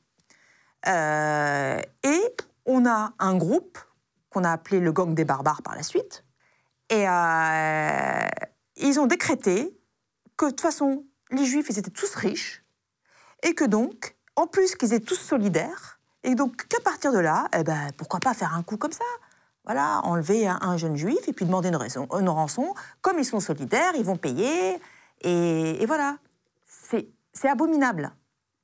Euh, 0.87 1.81
et 2.03 2.37
on 2.65 2.87
a 2.87 3.13
un 3.19 3.37
groupe 3.37 3.79
qu'on 4.31 4.45
a 4.45 4.53
appelé 4.53 4.81
le 4.81 4.93
gang 4.93 5.15
des 5.15 5.25
barbares 5.25 5.63
par 5.63 5.75
la 5.75 5.83
suite. 5.83 6.25
Et 6.91 7.09
euh, 7.09 8.29
ils 8.77 9.01
ont 9.01 9.07
décrété 9.07 9.77
que 10.37 10.47
de 10.47 10.51
toute 10.51 10.61
façon, 10.61 11.05
les 11.31 11.45
Juifs, 11.45 11.67
ils 11.71 11.79
étaient 11.79 11.91
tous 11.91 12.15
riches, 12.15 12.65
et 13.43 13.55
que 13.55 13.65
donc, 13.65 14.17
en 14.37 14.47
plus 14.47 14.77
qu'ils 14.77 14.93
étaient 14.93 15.05
tous 15.05 15.17
solidaires, 15.17 15.99
et 16.23 16.35
donc 16.35 16.67
qu'à 16.69 16.81
partir 16.81 17.13
de 17.13 17.19
là, 17.19 17.49
eh 17.57 17.65
ben, 17.65 17.91
pourquoi 17.97 18.21
pas 18.21 18.35
faire 18.35 18.55
un 18.55 18.63
coup 18.63 18.77
comme 18.77 18.93
ça? 18.93 19.05
Voilà, 19.65 20.01
enlever 20.05 20.47
un, 20.47 20.59
un 20.61 20.77
jeune 20.77 20.97
Juif 20.97 21.27
et 21.27 21.33
puis 21.33 21.45
demander 21.45 21.69
une, 21.69 21.77
raison, 21.77 22.07
une 22.19 22.29
rançon. 22.29 22.73
Comme 23.01 23.19
ils 23.19 23.25
sont 23.25 23.41
solidaires, 23.41 23.93
ils 23.97 24.05
vont 24.05 24.17
payer, 24.17 24.81
et, 25.23 25.83
et 25.83 25.87
voilà. 25.87 26.19
C'est 27.33 27.49
abominable. 27.49 28.13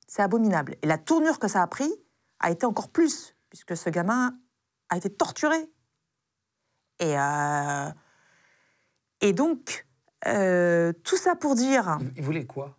C'est 0.07 0.23
abominable. 0.23 0.77
Et 0.83 0.87
la 0.87 0.99
tournure 0.99 1.39
que 1.39 1.49
ça 1.49 1.63
a 1.63 1.67
pris 1.67 1.93
a 2.43 2.51
été 2.51 2.67
encore 2.67 2.91
plus, 2.91 3.35
puisque 3.49 3.77
ce 3.77 3.89
gamin 3.91 4.37
a 4.89 4.97
été 4.97 5.09
torturé. 5.11 5.59
Et, 6.99 7.19
euh, 7.19 7.91
et 9.21 9.33
donc, 9.33 9.87
euh, 10.27 10.93
tout 11.05 11.17
ça 11.17 11.35
pour 11.37 11.55
dire 11.55 11.99
Il- 12.17 12.23
voulait 12.23 12.45
quoi? 12.47 12.77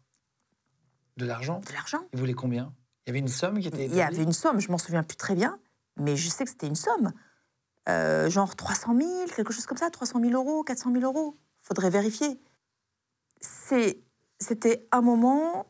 De 1.18 1.26
l'argent? 1.26 1.60
De 1.68 1.74
l'argent. 1.74 2.02
Il 2.14 2.20
voulait 2.20 2.34
combien? 2.34 2.74
Il 3.06 3.10
y 3.10 3.12
avait 3.12 3.20
une 3.20 3.28
somme 3.28 3.60
qui 3.60 3.68
était 3.68 3.86
Il 3.86 3.96
y 3.96 4.02
avait 4.02 4.24
une 4.24 4.32
somme, 4.34 4.60
je 4.60 4.72
m'en 4.72 4.78
souviens 4.78 5.04
plus 5.04 5.18
très 5.18 5.36
bien, 5.36 5.60
mais 5.98 6.16
je 6.16 6.30
sais 6.30 6.44
que 6.44 6.50
c'était 6.50 6.68
une 6.68 6.76
somme. 6.76 7.12
Euh, 7.90 8.30
genre 8.30 8.56
300 8.56 8.96
000, 8.98 9.26
quelque 9.36 9.52
chose 9.52 9.66
comme 9.66 9.78
ça, 9.78 9.90
300 9.90 10.22
000 10.22 10.32
euros, 10.34 10.64
400 10.64 10.92
000 10.94 11.04
euros. 11.04 11.38
Faudrait 11.62 11.90
vérifier. 11.90 12.40
C'était 13.42 14.88
un 14.92 15.02
moment. 15.02 15.66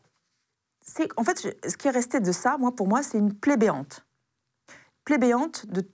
C'est 0.84 1.08
En 1.16 1.24
fait, 1.24 1.38
ce 1.68 1.76
qui 1.76 1.88
est 1.88 1.92
resté 1.92 2.20
de 2.20 2.30
ça, 2.32 2.56
moi, 2.58 2.74
pour 2.74 2.86
moi, 2.86 3.02
c'est 3.02 3.18
une 3.18 3.34
plaie 3.34 3.56
béante. 3.56 4.06
Plaie 5.04 5.18
béante 5.18 5.66
de, 5.66 5.88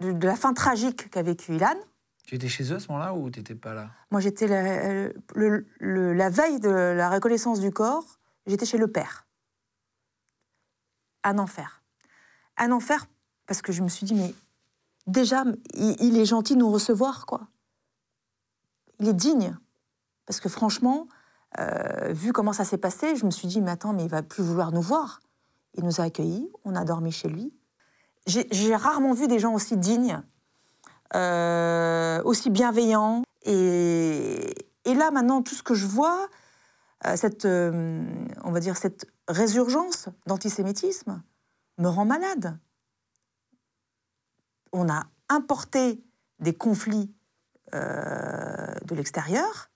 de, 0.00 0.12
de 0.12 0.26
la 0.26 0.36
fin 0.36 0.52
tragique 0.54 1.10
qu'a 1.10 1.22
vécu 1.22 1.54
Ilan. 1.56 1.74
Tu 2.26 2.34
étais 2.36 2.48
chez 2.48 2.72
eux 2.72 2.76
à 2.76 2.80
ce 2.80 2.88
moment-là 2.88 3.14
ou 3.14 3.30
tu 3.30 3.40
n'étais 3.40 3.54
pas 3.54 3.74
là? 3.74 3.90
Moi, 4.10 4.20
j'étais 4.20 4.46
la, 4.46 5.08
le- 5.34 5.66
le- 5.78 6.12
la 6.14 6.30
veille 6.30 6.58
de 6.60 6.68
la 6.70 7.10
reconnaissance 7.10 7.60
du 7.60 7.70
corps, 7.70 8.18
j'étais 8.46 8.64
chez 8.64 8.78
le 8.78 8.88
père. 8.88 9.26
Un 11.22 11.38
enfer. 11.38 11.82
Un 12.56 12.70
enfer 12.72 13.06
parce 13.46 13.60
que 13.60 13.72
je 13.72 13.82
me 13.82 13.88
suis 13.88 14.06
dit, 14.06 14.14
mais 14.14 14.34
déjà, 15.06 15.44
il, 15.74 15.96
il 16.00 16.16
est 16.18 16.24
gentil 16.24 16.54
de 16.54 16.60
nous 16.60 16.70
recevoir, 16.70 17.26
quoi. 17.26 17.48
Il 19.00 19.08
est 19.08 19.12
digne. 19.14 19.56
Parce 20.24 20.40
que 20.40 20.48
franchement, 20.48 21.06
euh, 21.60 22.12
vu 22.12 22.32
comment 22.32 22.52
ça 22.52 22.64
s'est 22.64 22.78
passé, 22.78 23.16
je 23.16 23.24
me 23.24 23.30
suis 23.30 23.48
dit, 23.48 23.60
mais 23.60 23.70
attends, 23.70 23.92
mais 23.92 24.04
il 24.04 24.10
va 24.10 24.22
plus 24.22 24.42
vouloir 24.42 24.72
nous 24.72 24.82
voir. 24.82 25.20
Il 25.74 25.84
nous 25.84 26.00
a 26.00 26.04
accueillis, 26.04 26.48
on 26.64 26.74
a 26.74 26.84
dormi 26.84 27.12
chez 27.12 27.28
lui. 27.28 27.52
J'ai 28.26 28.74
rarement 28.74 29.12
vu 29.12 29.28
des 29.28 29.38
gens 29.38 29.52
aussi 29.52 29.76
dignes, 29.76 30.22
euh, 31.14 32.22
aussi 32.22 32.48
bienveillants. 32.48 33.22
Et, 33.42 34.54
là, 34.86 35.10
maintenant, 35.10 35.42
tout 35.42 35.54
ce 35.54 35.62
que 35.62 35.74
je 35.74 35.86
vois, 35.86 36.28
euh, 37.06 37.16
cette, 37.16 37.44
on 37.44 38.50
va 38.50 38.60
dire, 38.60 38.76
cette 38.76 39.06
résurgence 39.28 40.08
d'antisémitisme 40.26 41.22
me 41.78 41.88
rend 41.88 42.06
malade. 42.06 42.58
On 44.72 44.88
a 44.88 45.04
importé 45.28 46.02
des 46.40 46.54
conflits 46.54 47.14
de 47.72 48.94
l'extérieur 48.94 49.70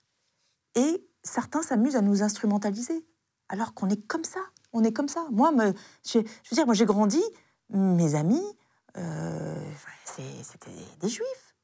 et 0.76 1.07
certains 1.28 1.62
s'amusent 1.62 1.96
à 1.96 2.00
nous 2.00 2.22
instrumentaliser 2.22 3.06
alors 3.48 3.74
qu'on 3.74 3.88
est 3.88 4.06
comme 4.06 4.24
ça. 4.24 4.40
On 4.72 4.84
est 4.84 4.92
comme 4.92 5.09
ça. 5.09 5.26
Moi, 5.30 5.50
je, 6.05 6.18
veux 6.18 6.24
dire, 6.52 6.66
moi 6.66 6.74
j'ai 6.74 6.84
grandi, 6.84 7.22
mes 7.70 8.14
amis, 8.14 8.44
euh, 8.96 9.55
c'était 10.42 10.70
des 11.00 11.09
juifs. 11.09 11.55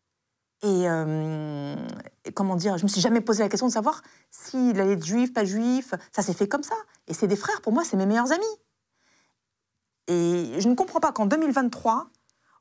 Et, 0.63 0.89
euh, 0.89 1.77
et 2.25 2.33
comment 2.33 2.57
dire, 2.57 2.79
je 2.79 2.85
me 2.85 2.89
suis 2.89 3.01
jamais 3.01 3.21
posé 3.21 3.43
la 3.43 3.51
question 3.51 3.67
de 3.67 3.73
savoir 3.73 4.03
s'il 4.31 4.81
allait 4.81 4.95
être 4.95 5.05
juif, 5.05 5.35
pas 5.35 5.45
juif. 5.45 5.93
Ça 6.13 6.23
s'est 6.23 6.33
fait 6.33 6.49
comme 6.49 6.63
ça. 6.63 6.77
Et 7.07 7.13
c'est 7.13 7.27
des 7.27 7.37
frères, 7.37 7.61
pour 7.61 7.73
moi, 7.73 7.85
c'est 7.85 7.99
mes 7.99 8.07
meilleurs 8.07 8.33
amis. 8.33 8.45
Et 10.07 10.59
je 10.59 10.69
ne 10.69 10.75
comprends 10.75 11.01
pas 11.01 11.13
qu'en 11.13 11.27
2023, 11.27 12.09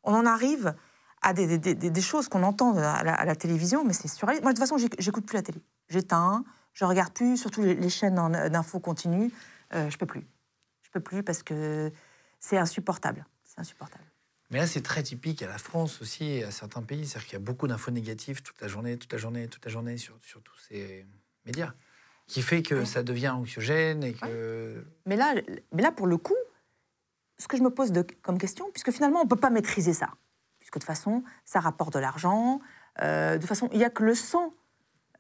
on 0.04 0.14
en 0.14 0.26
arrive 0.26 0.76
à 1.22 1.34
des, 1.34 2.02
choses 2.02 2.28
qu'on 2.28 2.44
entend 2.44 2.76
à 2.76 3.04
la, 3.04 3.14
à 3.14 3.24
la 3.24 3.36
télévision, 3.36 3.86
mais 3.86 3.94
c'est 3.94 4.10
sur. 4.10 4.28
Moi, 4.28 4.40
de 4.40 4.48
toute 4.48 4.60
façon, 4.60 4.78
j'éc- 4.78 4.96
j'écoute 5.00 5.26
plus 5.26 5.36
la 5.36 5.42
télé. 5.42 5.62
J'éteins, 5.88 6.44
je 6.74 6.86
regarde 6.86 7.14
plus, 7.14 7.38
surtout 7.38 7.62
les, 7.62 7.76
les 7.76 7.90
chaînes 7.90 8.16
d'infos 8.50 8.80
continues. 8.80 9.32
Euh, 9.74 9.90
je 9.90 9.98
peux 9.98 10.06
plus. 10.06 10.26
Je 10.84 10.90
peux 10.92 11.00
plus 11.00 11.24
parce 11.24 11.44
que 11.44 11.92
c'est 12.40 12.58
insupportable. 12.58 13.26
C'est 13.44 13.60
insupportable. 13.60 14.04
Mais 14.50 14.60
là, 14.60 14.68
c'est 14.68 14.82
très 14.82 15.02
typique 15.02 15.42
à 15.42 15.48
la 15.48 15.58
France 15.58 16.02
aussi 16.02 16.26
et 16.26 16.44
à 16.44 16.52
certains 16.52 16.84
pays. 16.84 17.08
C'est-à-dire 17.08 17.26
qu'il 17.28 17.34
y 17.40 17.42
a 17.42 17.46
beaucoup 17.46 17.68
d'infos 17.68 17.92
négatives 17.92 18.44
toute 18.44 18.60
la 18.62 18.68
journée, 18.68 18.98
toute 18.98 19.12
la 19.12 19.18
journée, 19.18 19.48
toute 19.48 19.66
la 19.66 19.72
journée 19.72 19.98
sur, 19.98 20.16
sur 20.22 20.42
tous 20.44 20.58
ces 20.68 21.06
médias. 21.46 21.74
Qui 22.28 22.42
fait 22.42 22.62
que 22.62 22.76
Ouais. 22.76 22.86
ça 22.86 23.04
devient 23.04 23.30
anxiogène 23.30 24.04
et 24.04 24.14
que. 24.14 24.86
Mais 25.06 25.16
là, 25.18 25.34
mais 25.74 25.82
là, 25.82 25.92
pour 25.92 26.08
le 26.08 26.18
coup, 26.18 26.36
ce 27.38 27.48
que 27.48 27.58
je 27.58 27.64
me 27.64 27.70
pose 27.70 27.92
de- 27.92 28.06
comme 28.22 28.38
question, 28.38 28.70
puisque 28.72 28.92
finalement, 28.92 29.20
on 29.22 29.24
ne 29.26 29.30
peut 29.30 29.36
pas 29.36 29.50
maîtriser 29.50 29.94
ça, 29.94 30.10
puisque 30.60 30.76
de 30.76 30.80
toute 30.80 30.88
façon, 30.88 31.24
ça 31.46 31.60
rapporte 31.60 31.94
de 31.94 32.00
l'argent. 32.00 32.62
euh, 33.02 33.34
de 33.36 33.40
toute 33.40 33.50
façon, 33.50 33.68
il 33.74 33.78
n'y 33.80 33.84
a 33.84 33.90
que 33.90 34.04
le 34.04 34.16
sang 34.16 34.54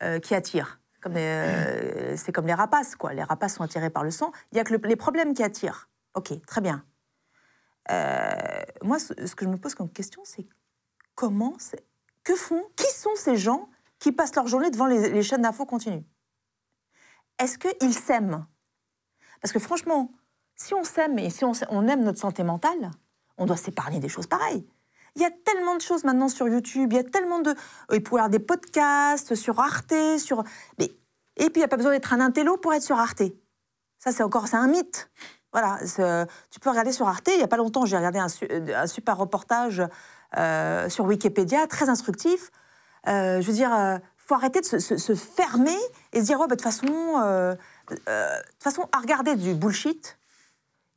euh, 0.03 0.19
qui 0.19 0.34
attire. 0.35 0.80
Euh, 1.07 2.15
c'est 2.17 2.31
comme 2.31 2.47
les 2.47 2.53
rapaces, 2.53 2.95
quoi. 2.95 3.13
Les 3.13 3.23
rapaces 3.23 3.55
sont 3.55 3.63
attirés 3.63 3.89
par 3.89 4.03
le 4.03 4.11
sang. 4.11 4.31
Il 4.51 4.55
n'y 4.55 4.61
a 4.61 4.63
que 4.63 4.73
le- 4.73 4.88
les 4.88 4.95
problèmes 4.95 5.34
qui 5.34 5.43
attirent. 5.43 5.89
Ok, 6.13 6.34
très 6.45 6.61
bien. 6.61 6.85
Euh, 7.91 8.63
moi, 8.81 8.99
ce, 8.99 9.13
que 9.35 9.45
je 9.45 9.49
me 9.49 9.57
pose 9.57 9.75
comme 9.75 9.89
question, 9.89 10.21
c'est 10.25 10.47
comment, 11.15 11.57
que 12.23 12.35
font, 12.35 12.63
qui 12.75 12.89
sont 12.91 13.15
ces 13.15 13.35
gens 13.35 13.69
qui 13.99 14.11
passent 14.11 14.35
leur 14.35 14.47
journée 14.47 14.71
devant 14.71 14.85
les, 14.85 15.23
chaînes 15.23 15.41
d'infos 15.41 15.65
continues? 15.65 16.05
Est-ce 17.39 17.57
qu'ils 17.57 17.93
s'aiment? 17.93 18.45
Parce 19.41 19.51
que 19.51 19.59
franchement, 19.59 20.11
si 20.55 20.73
on 20.73 20.84
s'aime 20.84 21.19
et 21.19 21.30
si 21.30 21.43
on, 21.43 21.51
on 21.69 21.88
aime 21.88 22.03
notre 22.03 22.19
santé 22.19 22.43
mentale, 22.43 22.91
on 23.38 23.45
doit 23.45 23.57
s'épargner 23.57 23.99
des 23.99 24.09
choses 24.09 24.27
pareilles. 24.27 24.65
Il 25.15 25.22
y 25.22 25.26
a 25.26 25.31
tellement 25.45 25.76
de 25.76 25.81
choses 25.81 26.03
maintenant 26.03 26.27
sur 26.27 26.48
YouTube, 26.48 26.91
il 26.91 26.95
y 26.95 26.99
a 26.99 27.03
tellement 27.03 27.40
de... 27.40 27.53
Il 27.91 28.02
peut 28.02 28.11
y 28.11 28.15
avoir 28.15 28.30
des 28.30 28.40
podcasts 28.40 29.35
sur 29.35 29.60
Arte, 29.60 29.94
sur... 30.18 30.44
Mais... 30.80 30.91
Et 31.35 31.45
puis, 31.49 31.53
il 31.56 31.60
n'y 31.60 31.64
a 31.64 31.68
pas 31.68 31.77
besoin 31.77 31.91
d'être 31.91 32.14
un 32.14 32.19
intello 32.19 32.57
pour 32.57 32.73
être 32.73 32.84
sur 32.84 32.98
Arte. 32.98 33.23
Ça, 33.99 34.11
c'est 34.11 34.23
encore... 34.23 34.48
Un 34.53 34.68
mythe. 34.68 35.10
Voilà, 35.52 35.77
c'est- 35.85 36.27
tu 36.49 36.60
peux 36.60 36.69
regarder 36.69 36.91
sur 36.91 37.07
Arte. 37.07 37.27
Il 37.31 37.38
n'y 37.38 37.44
a 37.44 37.48
pas 37.48 37.57
longtemps, 37.57 37.85
j'ai 37.85 37.95
regardé 37.95 38.19
un, 38.19 38.27
un 38.76 38.88
super 38.88 39.18
reportage 39.18 39.84
euh, 40.38 40.90
sur 40.90 41.06
Wikipédia, 41.06 41.68
très 41.68 41.90
instructif. 41.90 42.52
Euh, 43.07 43.40
je 43.40 43.48
veux 43.48 43.53
dire, 43.53 43.69
il 43.72 44.02
faut 44.18 44.34
arrêter 44.34 44.61
de 44.61 44.65
se, 44.65 45.15
fermer 45.15 45.77
et 46.11 46.22
se 46.22 46.26
dire, 46.26 46.40
bah, 46.40 46.48
de 46.48 46.52
toute 46.56 46.61
façon, 46.64 46.88
euh, 46.88 47.56
euh, 48.10 48.38
de 48.40 48.64
façon, 48.64 48.88
à 48.91 48.99
regarder 48.99 49.35
du 49.35 49.53
bullshit, 49.53 50.18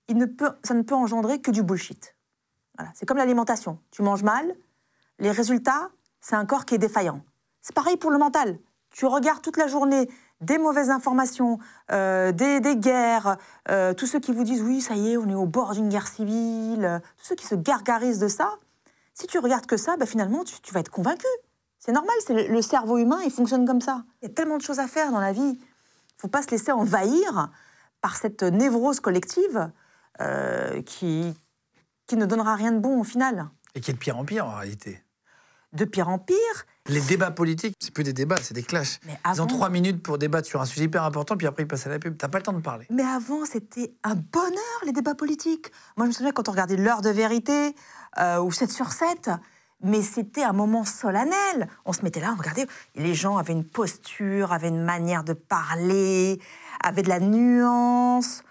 il 0.09 0.17
ne 0.17 0.25
peut, 0.25 0.53
ça 0.63 0.73
ne 0.73 0.83
peut 0.83 0.95
engendrer 0.95 1.41
que 1.41 1.51
du 1.51 1.63
bullshit. 1.63 2.16
C'est 2.95 3.07
comme 3.07 3.17
l'alimentation. 3.17 3.79
Tu 3.91 4.03
manges 4.03 4.23
mal, 4.23 4.55
les 5.19 5.31
résultats, 5.31 5.91
c'est 6.21 6.37
un 6.37 6.47
corps 6.47 6.65
qui 6.65 6.75
est 6.75 6.79
défaillant. 6.79 7.21
C'est 7.61 7.75
pareil 7.75 7.97
pour 7.97 8.11
le 8.11 8.19
mental. 8.19 8.59
Tu 8.91 9.07
regardes 9.07 9.43
toute 9.43 9.57
la 9.57 9.67
journée 9.67 10.09
des 10.41 10.59
mauvaises 10.59 10.91
informations, 10.91 11.59
euh, 11.93 12.33
des, 12.33 12.61
guerres, 12.77 13.39
euh, 13.71 13.95
tous 13.95 14.07
ceux 14.07 14.21
qui 14.21 14.33
vous 14.33 14.45
disent 14.45 14.63
oui, 14.63 14.81
ça 14.81 14.95
y 14.95 15.13
est, 15.13 15.17
on 15.17 15.29
est 15.29 15.35
au 15.35 15.47
bord 15.47 15.73
d'une 15.73 15.89
guerre 15.89 16.07
civile, 16.07 17.01
tous 17.17 17.27
ceux 17.27 17.35
qui 17.35 17.47
se 17.47 17.55
gargarisent 17.55 18.19
de 18.19 18.29
ça. 18.29 18.55
Si 19.15 19.27
tu 19.27 19.39
regardes 19.39 19.67
que 19.67 19.79
ça, 19.79 19.97
bah, 19.97 20.05
finalement, 20.05 20.45
tu, 20.45 20.75
vas 20.75 20.81
être 20.81 20.91
convaincu. 20.91 21.27
C'est 21.79 21.93
normal, 21.93 22.15
c'est 22.27 22.35
le, 22.35 22.53
le 22.53 22.63
cerveau 22.63 22.99
humain, 22.99 23.21
il 23.25 23.31
fonctionne 23.31 23.67
comme 23.67 23.81
ça. 23.81 24.05
Il 24.21 24.29
y 24.29 24.31
a 24.31 24.35
tellement 24.35 24.59
de 24.59 24.63
choses 24.63 24.79
à 24.79 24.87
faire 24.87 25.11
dans 25.11 25.21
la 25.21 25.33
vie. 25.33 25.59
Il 25.59 26.21
faut 26.21 26.29
pas 26.29 26.43
se 26.43 26.51
laisser 26.51 26.73
envahir 26.73 27.51
par 28.01 28.17
cette 28.17 28.43
névrose 28.43 29.01
collective 29.01 29.71
euh, 30.21 30.81
qui, 30.83 31.35
qui 32.07 32.17
ne 32.17 32.27
donnera 32.27 32.55
rien 32.55 32.73
de 32.73 32.79
bon 32.79 33.01
au 33.01 33.05
final. 33.05 33.49
Et 33.75 33.81
qui 33.81 33.91
est 33.91 33.95
de 33.95 33.99
pire 33.99 34.17
en 34.19 34.25
pire 34.25 34.47
en 34.47 34.55
réalité. 34.57 35.03
De 35.73 35.85
pire 35.85 36.09
en 36.09 36.19
pire, 36.19 36.37
Les 36.89 37.01
débats 37.01 37.33
politiques, 37.33 37.75
c'est 37.81 37.93
plus 37.93 38.05
des 38.05 38.13
débats, 38.13 38.37
c'est 38.41 38.55
des 38.55 38.63
clashs. 38.63 39.01
mais 39.05 39.19
Ils 39.35 39.43
ont 39.43 39.47
trois 39.47 39.69
minutes 39.69 40.03
pour 40.03 40.17
débattre 40.17 40.47
sur 40.49 40.61
un 40.61 40.65
sujet 40.65 40.85
hyper 40.85 41.03
important, 41.03 41.37
puis 41.37 41.47
après 41.47 41.65
ils 41.65 41.67
passent 41.67 41.87
à 41.87 41.91
la 41.91 41.99
pub. 41.99 42.17
T'as 42.17 42.29
pas 42.29 42.39
le 42.39 42.45
temps 42.45 42.53
de 42.53 42.61
parler. 42.61 42.87
mais 42.91 43.03
avant 43.03 43.45
c'était 43.45 43.93
un 44.05 44.15
bonheur, 44.15 44.81
les 44.87 44.93
débats 44.93 45.17
politiques. 45.17 45.71
Moi, 45.97 46.07
je 46.07 46.11
me 46.11 46.15
souviens 46.15 46.33
quand 46.33 46.49
on 46.49 46.53
regardait 46.53 46.77
L'heure 46.77 47.03
de 47.03 47.11
vérité 47.11 47.75
euh, 48.19 48.41
ou 48.41 48.53
7 48.53 48.71
sur 48.71 48.93
7, 48.93 49.31
mais 49.83 50.01
c'était 50.01 50.45
un 50.45 50.53
moment 50.55 50.85
solennel. 50.85 51.69
On 51.85 51.93
se 51.93 52.03
mettait 52.03 52.21
là, 52.21 52.33
on 52.33 52.39
regardait. 52.39 52.67
Les 52.95 53.15
gens 53.15 53.37
avaient 53.37 53.53
une 53.53 53.65
posture, 53.69 54.53
avaient 54.53 54.69
une 54.69 54.85
manière 54.85 55.25
de 55.25 55.35
parler, 55.35 56.41
avaient 56.83 57.03
de 57.03 57.09
la 57.11 57.21
nuance. 57.21 58.43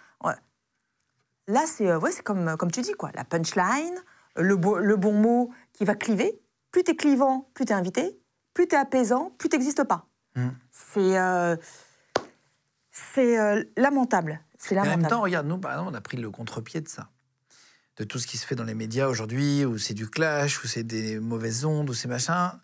Là, 1.48 1.66
c'est 1.68 1.90
euh, 1.90 2.00
ouais, 2.00 2.12
comme, 2.24 2.58
comme 2.58 2.72
tu 2.72 2.82
dis, 2.82 2.94
quoi. 2.94 3.12
La 3.14 3.24
punchline, 3.24 3.96
le, 4.36 4.56
bo- 4.58 4.80
le 4.80 4.96
bon 4.96 5.14
mot 5.14 5.52
qui 5.74 5.86
va 5.86 5.96
cliver. 5.96 6.40
Plus 6.72 6.84
t'es 6.84 6.96
clivant, 6.96 7.50
plus 7.54 7.66
t'es 7.66 7.74
invité. 7.74 8.20
Plus 8.54 8.68
t'es 8.68 8.76
apaisant, 8.78 9.32
plus 9.38 9.50
t'existes 9.50 9.84
pas. 9.84 10.08
Mm. 10.36 10.50
C'est 10.72 11.18
euh, 11.20 11.56
c'est 12.92 13.40
euh, 13.40 13.64
lamentable. 13.78 14.42
C'est 14.58 14.76
Et 14.76 14.80
en 14.80 14.84
lamentable. 14.84 15.02
même 15.04 15.10
temps, 15.10 15.22
regarde, 15.22 15.48
nous, 15.48 15.58
par 15.58 15.72
exemple, 15.74 15.92
on 15.92 15.96
a 15.96 16.02
pris 16.02 16.18
le 16.18 16.32
contre-pied 16.32 16.82
de 16.82 16.88
ça. 16.88 17.10
De 17.98 18.04
tout 18.04 18.20
ce 18.20 18.28
qui 18.28 18.38
se 18.38 18.46
fait 18.46 18.56
dans 18.56 18.64
les 18.64 18.74
médias 18.74 19.08
aujourd'hui, 19.08 19.64
où 19.66 19.78
c'est 19.78 19.94
du 19.94 20.10
clash, 20.10 20.64
où 20.64 20.68
c'est 20.68 20.84
des 20.84 21.20
mauvaises 21.20 21.64
ondes, 21.66 21.90
où 21.90 21.94
c'est 21.94 22.08
machin, 22.10 22.60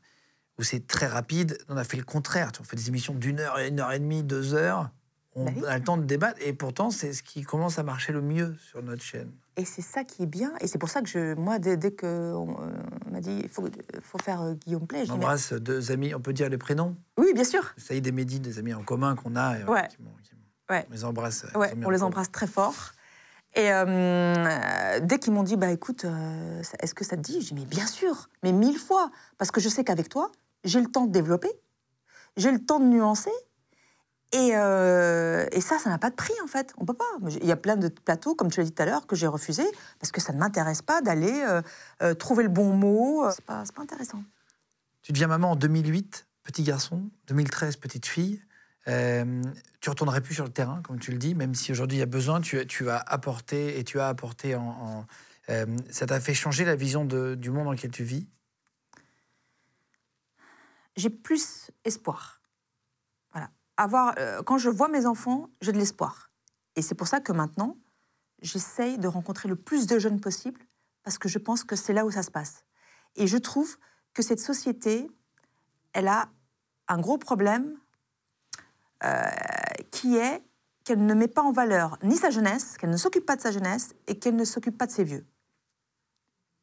où 0.58 0.64
c'est 0.64 0.88
très 0.88 1.08
rapide. 1.08 1.58
On 1.70 1.78
a 1.78 1.84
fait 1.84 1.98
le 1.98 2.04
contraire. 2.04 2.52
On 2.60 2.64
fait 2.64 2.76
des 2.76 2.90
émissions 2.90 3.14
d'une 3.14 3.40
heure, 3.40 3.58
une 3.60 3.80
heure 3.80 3.92
et 3.92 4.00
demie, 4.00 4.24
deux 4.24 4.54
heures. 4.54 4.90
On 5.34 5.46
Bah 5.46 5.52
oui. 5.56 5.64
a 5.66 5.78
le 5.78 5.84
temps 5.84 5.96
de 5.98 6.04
débattre. 6.04 6.40
Et 6.44 6.52
pourtant, 6.54 6.90
c'est 6.90 7.14
ce 7.14 7.24
qui 7.24 7.44
commence 7.44 7.80
à 7.80 7.84
marcher 7.84 8.12
le 8.12 8.22
mieux 8.22 8.54
sur 8.60 8.84
notre 8.84 9.02
chaîne. 9.02 9.32
Et 9.56 9.64
c'est 9.64 9.82
ça 9.82 10.04
qui 10.04 10.24
est 10.24 10.28
bien. 10.28 10.52
Et 10.60 10.68
c'est 10.68 10.78
pour 10.78 10.90
ça 10.90 11.02
que 11.02 11.08
je, 11.08 11.36
moi, 11.36 11.58
dès, 11.58 11.78
dès 11.78 11.92
que 11.92 12.34
on, 12.34 12.50
euh, 12.62 12.70
m'a 13.10 13.22
dit 13.22 13.40
il 13.44 13.50
faut, 13.50 13.66
faut 14.02 14.18
faire 14.18 14.42
euh, 14.42 14.54
Guillaume 14.56 14.88
Play, 14.88 15.06
je 15.06 15.12
On 15.12 15.18
mais- 15.18 15.24
embrasse 15.24 15.54
deux 15.54 15.92
amis, 15.92 16.14
on 16.14 16.20
peut 16.20 16.34
dire 16.34 16.50
les 16.50 16.58
prénoms? 16.58 16.98
Oui, 17.18 17.34
bien 17.34 17.46
sûr. 17.46 17.74
Saïd 17.78 18.06
et 18.08 18.12
Mehdi, 18.12 18.40
des 18.42 18.60
amis 18.60 18.74
en 18.74 18.84
commun 18.84 19.16
qu'on 19.16 19.36
a. 19.38 19.58
et, 19.60 19.64
Ouais. 19.64 19.88
qui 19.90 19.98
qui 19.98 20.36
Ouais. 20.70 20.86
On 20.90 20.94
les 20.94 21.04
embrasse. 21.06 21.46
Ouais, 21.56 21.74
on 21.86 21.90
les 21.90 22.02
embrasse 22.04 22.32
très 22.32 22.48
fort. 22.48 22.92
Et 23.56 23.72
euh, 23.74 23.86
euh, 23.86 25.00
dès 25.02 25.20
qu'ils 25.20 25.34
m'ont 25.34 25.44
dit, 25.44 25.58
bah 25.58 25.70
écoute, 25.72 26.06
euh, 26.06 26.64
ça- 26.64 26.78
est-ce 26.80 26.94
que 26.94 27.04
ça 27.04 27.18
te 27.18 27.22
dit? 27.22 27.42
J'ai 27.42 27.54
dit, 27.54 27.62
mais 27.62 27.66
bien 27.66 27.86
sûr, 27.88 28.30
mais 28.44 28.54
mille 28.54 28.78
fois. 28.78 29.12
Parce 29.38 29.52
que 29.52 29.60
je 29.60 29.68
sais 29.68 29.84
qu'avec 29.84 30.08
toi, 30.08 30.32
j'ai 30.64 30.80
le 30.80 30.88
temps 30.88 31.06
de 31.06 31.12
développer, 31.12 31.50
j'ai 32.38 32.52
le 32.52 32.60
temps 32.60 32.80
de 32.80 32.86
nuancer. 32.86 33.32
Et, 34.34 34.52
euh, 34.56 35.46
et 35.52 35.60
ça, 35.60 35.78
ça 35.78 35.90
n'a 35.90 35.98
pas 35.98 36.10
de 36.10 36.16
prix 36.16 36.34
en 36.44 36.48
fait. 36.48 36.74
On 36.78 36.86
peut 36.86 36.94
pas. 36.94 37.06
Il 37.42 37.46
y 37.46 37.52
a 37.52 37.58
plein 37.58 37.76
de 37.76 37.90
plateaux, 37.90 38.34
comme 38.34 38.50
tu 38.50 38.60
l'as 38.60 38.66
dit 38.66 38.72
tout 38.72 38.82
à 38.82 38.86
l'heure, 38.86 39.06
que 39.06 39.16
j'ai 39.16 39.28
refusé 39.28 39.64
parce 40.00 40.12
que 40.12 40.22
ça 40.22 40.32
ne 40.32 40.40
m'intéresse 40.40 40.82
pas 40.82 41.02
d'aller 41.02 41.44
euh, 41.46 41.62
euh, 42.02 42.14
trouver 42.14 42.44
le 42.44 42.50
bon 42.50 42.74
mot. 42.74 43.30
C'est 43.32 43.44
pas, 43.44 43.64
pas 43.76 43.82
intéressant. 43.82 44.24
Tu 45.02 45.12
deviens 45.12 45.28
maman 45.28 45.52
en 45.52 45.56
2008, 45.56 46.28
petit 46.44 46.64
garçon, 46.64 47.10
2013, 47.28 47.76
petite 47.78 48.06
fille. 48.06 48.42
Tu 48.86 49.90
retournerais 49.90 50.22
plus 50.22 50.36
sur 50.36 50.44
le 50.46 50.52
terrain, 50.52 50.82
comme 50.84 51.00
tu 51.00 51.12
le 51.12 51.18
dis, 51.18 51.36
même 51.36 51.54
si 51.56 51.72
aujourd'hui 51.72 51.98
il 51.98 52.02
y 52.02 52.04
a 52.04 52.08
besoin, 52.08 52.40
tu, 52.42 52.66
tu 52.68 52.90
as 52.90 52.98
apporté 52.98 53.80
et 53.80 53.84
tu 53.84 54.00
as 54.00 54.08
apporté 54.08 54.56
en. 54.56 54.62
en- 54.70 55.06
ça 55.90 56.06
t'a 56.06 56.20
fait 56.22 56.34
changer 56.34 56.64
la 56.64 56.76
vision 56.76 57.04
de- 57.04 57.36
du 57.36 57.50
monde 57.52 57.66
dans 57.66 57.72
lequel 57.74 57.92
tu 57.92 58.04
vis? 58.04 58.28
J'ai 60.96 61.10
plus 61.10 61.72
espoir. 61.84 62.41
Euh, 63.80 64.44
quand 64.44 64.58
je 64.58 64.70
vois 64.70 64.88
mes 64.88 65.06
enfants, 65.06 65.50
j'ai 65.62 65.72
de 65.72 65.78
l'espoir. 65.78 66.32
Et 66.76 66.82
c'est 66.82 66.96
pour 66.96 67.08
ça 67.08 67.20
que 67.20 67.32
maintenant, 67.32 67.78
j'essaye 68.42 68.98
de 68.98 69.08
rencontrer 69.08 69.50
le 69.50 69.56
plus 69.56 69.88
de 69.88 70.00
jeunes 70.00 70.20
possible, 70.20 70.62
parce 71.04 71.18
que 71.18 71.28
je 71.28 71.38
pense 71.38 71.64
que 71.64 71.76
c'est 71.76 71.94
là 71.94 72.06
où 72.06 72.12
ça 72.12 72.24
se 72.24 72.32
passe. 72.32 72.66
Et 73.16 73.28
je 73.28 73.38
trouve 73.38 73.78
que 74.14 74.22
cette 74.22 74.40
société, 74.40 75.10
elle 75.94 76.08
a 76.08 76.30
un 76.88 77.00
gros 77.00 77.18
problème 77.18 77.78
euh, 79.04 79.24
qui 79.92 80.18
est 80.18 80.44
qu'elle 80.84 81.06
ne 81.06 81.14
met 81.14 81.28
pas 81.28 81.42
en 81.42 81.52
valeur 81.52 81.98
ni 82.04 82.18
sa 82.18 82.30
jeunesse, 82.30 82.78
qu'elle 82.78 82.90
ne 82.90 82.98
s'occupe 82.98 83.26
pas 83.26 83.36
de 83.36 83.42
sa 83.42 83.52
jeunesse 83.52 83.94
et 84.08 84.18
qu'elle 84.18 84.36
ne 84.36 84.46
s'occupe 84.46 84.78
pas 84.78 84.88
de 84.88 84.92
ses 84.92 85.04
vieux. 85.04 85.26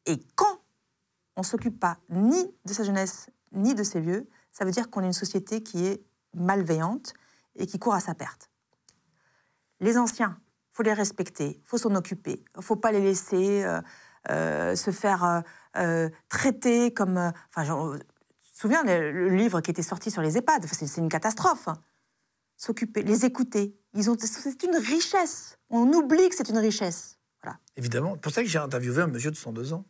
Et 0.05 0.19
quand 0.35 0.59
on 1.35 1.41
ne 1.41 1.45
s'occupe 1.45 1.79
pas 1.79 1.97
ni 2.09 2.53
de 2.65 2.73
sa 2.73 2.83
jeunesse 2.83 3.29
ni 3.51 3.75
de 3.75 3.83
ses 3.83 4.01
vieux, 4.01 4.29
ça 4.51 4.65
veut 4.65 4.71
dire 4.71 4.89
qu'on 4.89 5.01
est 5.01 5.07
une 5.07 5.13
société 5.13 5.63
qui 5.63 5.85
est 5.85 6.03
malveillante 6.33 7.13
et 7.55 7.65
qui 7.65 7.79
court 7.79 7.93
à 7.93 7.99
sa 7.99 8.15
perte. 8.15 8.49
Les 9.79 9.97
anciens, 9.97 10.39
faut 10.71 10.83
les 10.83 10.93
respecter, 10.93 11.61
faut 11.65 11.77
s'en 11.77 11.95
occuper, 11.95 12.43
faut 12.59 12.75
pas 12.75 12.91
les 12.91 13.01
laisser 13.01 13.63
euh, 13.63 13.81
euh, 14.29 14.75
se 14.75 14.91
faire 14.91 15.43
euh, 15.77 16.09
traiter 16.27 16.93
comme. 16.93 17.17
Enfin, 17.55 17.63
te 17.63 18.59
souviens 18.59 18.83
le, 18.83 19.11
le 19.11 19.35
livre 19.35 19.61
qui 19.61 19.71
était 19.71 19.83
sorti 19.83 20.11
sur 20.11 20.21
les 20.21 20.37
EHPAD, 20.37 20.65
c'est 20.65 20.97
une 20.97 21.09
catastrophe. 21.09 21.69
S'occuper, 22.57 23.03
les 23.03 23.23
écouter, 23.23 23.79
ils 23.93 24.09
ont, 24.09 24.17
c'est 24.19 24.63
une 24.63 24.75
richesse. 24.75 25.57
On 25.69 25.91
oublie 25.93 26.27
que 26.27 26.35
c'est 26.35 26.49
une 26.49 26.57
richesse. 26.57 27.17
Voilà. 27.41 27.57
Évidemment. 27.77 28.13
C'est 28.15 28.21
pour 28.21 28.31
ça 28.33 28.43
que 28.43 28.49
j'ai 28.49 28.59
interviewé 28.59 29.01
un 29.01 29.07
monsieur 29.07 29.31
de 29.31 29.37
102 29.37 29.71
ans. 29.71 29.85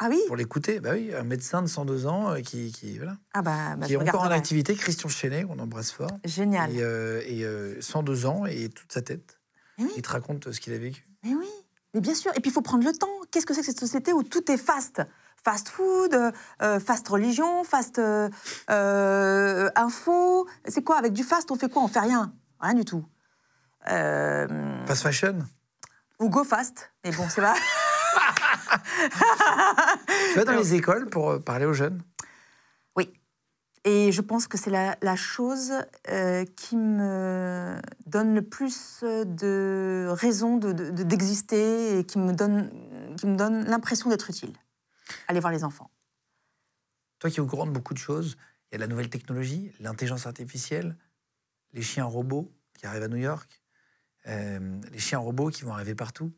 Ah 0.00 0.08
oui. 0.10 0.20
Pour 0.26 0.36
l'écouter, 0.36 0.80
bah 0.80 0.90
oui, 0.92 1.14
un 1.14 1.22
médecin 1.22 1.62
de 1.62 1.66
102 1.68 2.06
ans 2.06 2.32
euh, 2.32 2.40
qui, 2.40 2.72
qui, 2.72 2.98
voilà, 2.98 3.16
Ah 3.32 3.42
bah, 3.42 3.76
bah, 3.76 3.86
qui 3.86 3.92
est 3.92 3.96
encore 3.96 4.22
en 4.22 4.30
activité, 4.30 4.74
Christian 4.74 5.08
Chenet, 5.08 5.44
qu'on 5.44 5.58
embrasse 5.58 5.92
fort. 5.92 6.10
Génial. 6.24 6.74
Et, 6.74 6.82
euh, 6.82 7.22
et, 7.26 7.44
euh, 7.44 7.80
102 7.80 8.26
ans 8.26 8.44
et 8.46 8.68
toute 8.70 8.92
sa 8.92 9.02
tête. 9.02 9.38
Mais 9.78 9.84
oui. 9.84 9.92
Il 9.96 10.02
te 10.02 10.10
raconte 10.10 10.50
ce 10.52 10.60
qu'il 10.60 10.72
a 10.72 10.78
vécu. 10.78 11.06
Mais 11.22 11.34
oui, 11.34 11.48
mais 11.94 12.00
bien 12.00 12.14
sûr. 12.14 12.32
Et 12.36 12.40
puis 12.40 12.50
il 12.50 12.52
faut 12.52 12.62
prendre 12.62 12.84
le 12.84 12.92
temps. 12.92 13.08
Qu'est-ce 13.30 13.46
que 13.46 13.54
c'est 13.54 13.60
que 13.60 13.66
cette 13.66 13.80
société 13.80 14.12
où 14.12 14.22
tout 14.22 14.50
est 14.50 14.56
fast? 14.56 15.02
Fast 15.44 15.68
food, 15.68 16.14
euh, 16.14 16.32
euh, 16.62 16.80
fast 16.80 17.06
religion, 17.06 17.64
fast 17.64 17.98
euh, 17.98 18.30
euh, 18.70 19.70
info. 19.76 20.46
C'est 20.66 20.82
quoi? 20.82 20.96
Avec 20.96 21.12
du 21.12 21.22
fast, 21.22 21.50
on 21.50 21.56
fait 21.56 21.68
quoi? 21.70 21.82
On 21.82 21.88
fait 21.88 22.00
rien. 22.00 22.32
Rien 22.60 22.74
du 22.74 22.84
tout. 22.84 23.04
Euh, 23.90 24.46
Fast 24.86 25.02
fashion 25.02 25.38
ou 26.20 26.30
go 26.30 26.44
fast. 26.44 26.90
Mais 27.04 27.10
bon, 27.10 27.24
c'est 27.28 27.42
pas. 27.42 27.54
Tu 30.32 30.38
vas 30.38 30.44
dans 30.44 30.56
les 30.56 30.74
écoles 30.74 31.08
pour 31.08 31.30
euh, 31.30 31.38
parler 31.38 31.64
aux 31.66 31.72
jeunes? 31.72 32.02
Oui. 32.96 33.12
Et 33.84 34.12
je 34.12 34.20
pense 34.20 34.46
que 34.48 34.56
c'est 34.56 34.70
la, 34.70 34.96
la 35.02 35.16
chose 35.16 35.72
euh, 36.08 36.44
qui 36.56 36.76
me 36.76 37.78
donne 38.06 38.34
le 38.34 38.42
plus 38.42 39.02
de 39.02 40.06
raisons 40.10 40.56
de- 40.56 40.72
de- 40.72 40.90
de- 40.90 41.02
d'exister 41.02 41.98
et 41.98 42.04
qui 42.04 42.18
me 42.18 42.32
donne, 42.32 42.70
qui 43.18 43.26
me 43.26 43.36
donne 43.36 43.64
l'impression 43.64 44.08
d'être 44.10 44.30
utile. 44.30 44.52
Aller 45.28 45.40
voir 45.40 45.52
les 45.52 45.64
enfants. 45.64 45.90
Toi 47.18 47.30
qui 47.30 47.36
es 47.36 47.40
au 47.40 47.46
courant 47.46 47.66
de 47.66 47.72
beaucoup 47.72 47.94
de 47.94 47.98
choses, 47.98 48.36
il 48.70 48.74
y 48.74 48.76
a 48.76 48.78
la 48.78 48.86
nouvelle 48.86 49.10
technologie, 49.10 49.72
l'intelligence 49.80 50.26
artificielle, 50.26 50.96
les 51.72 51.82
chiens 51.82 52.04
robots 52.04 52.50
qui 52.78 52.86
arrivent 52.86 53.02
à 53.02 53.08
New 53.08 53.16
York, 53.18 53.62
euh, 54.26 54.80
les 54.90 54.98
chiens 54.98 55.18
robots 55.18 55.50
qui 55.50 55.62
vont 55.64 55.72
arriver 55.74 55.94
partout. 55.94 56.32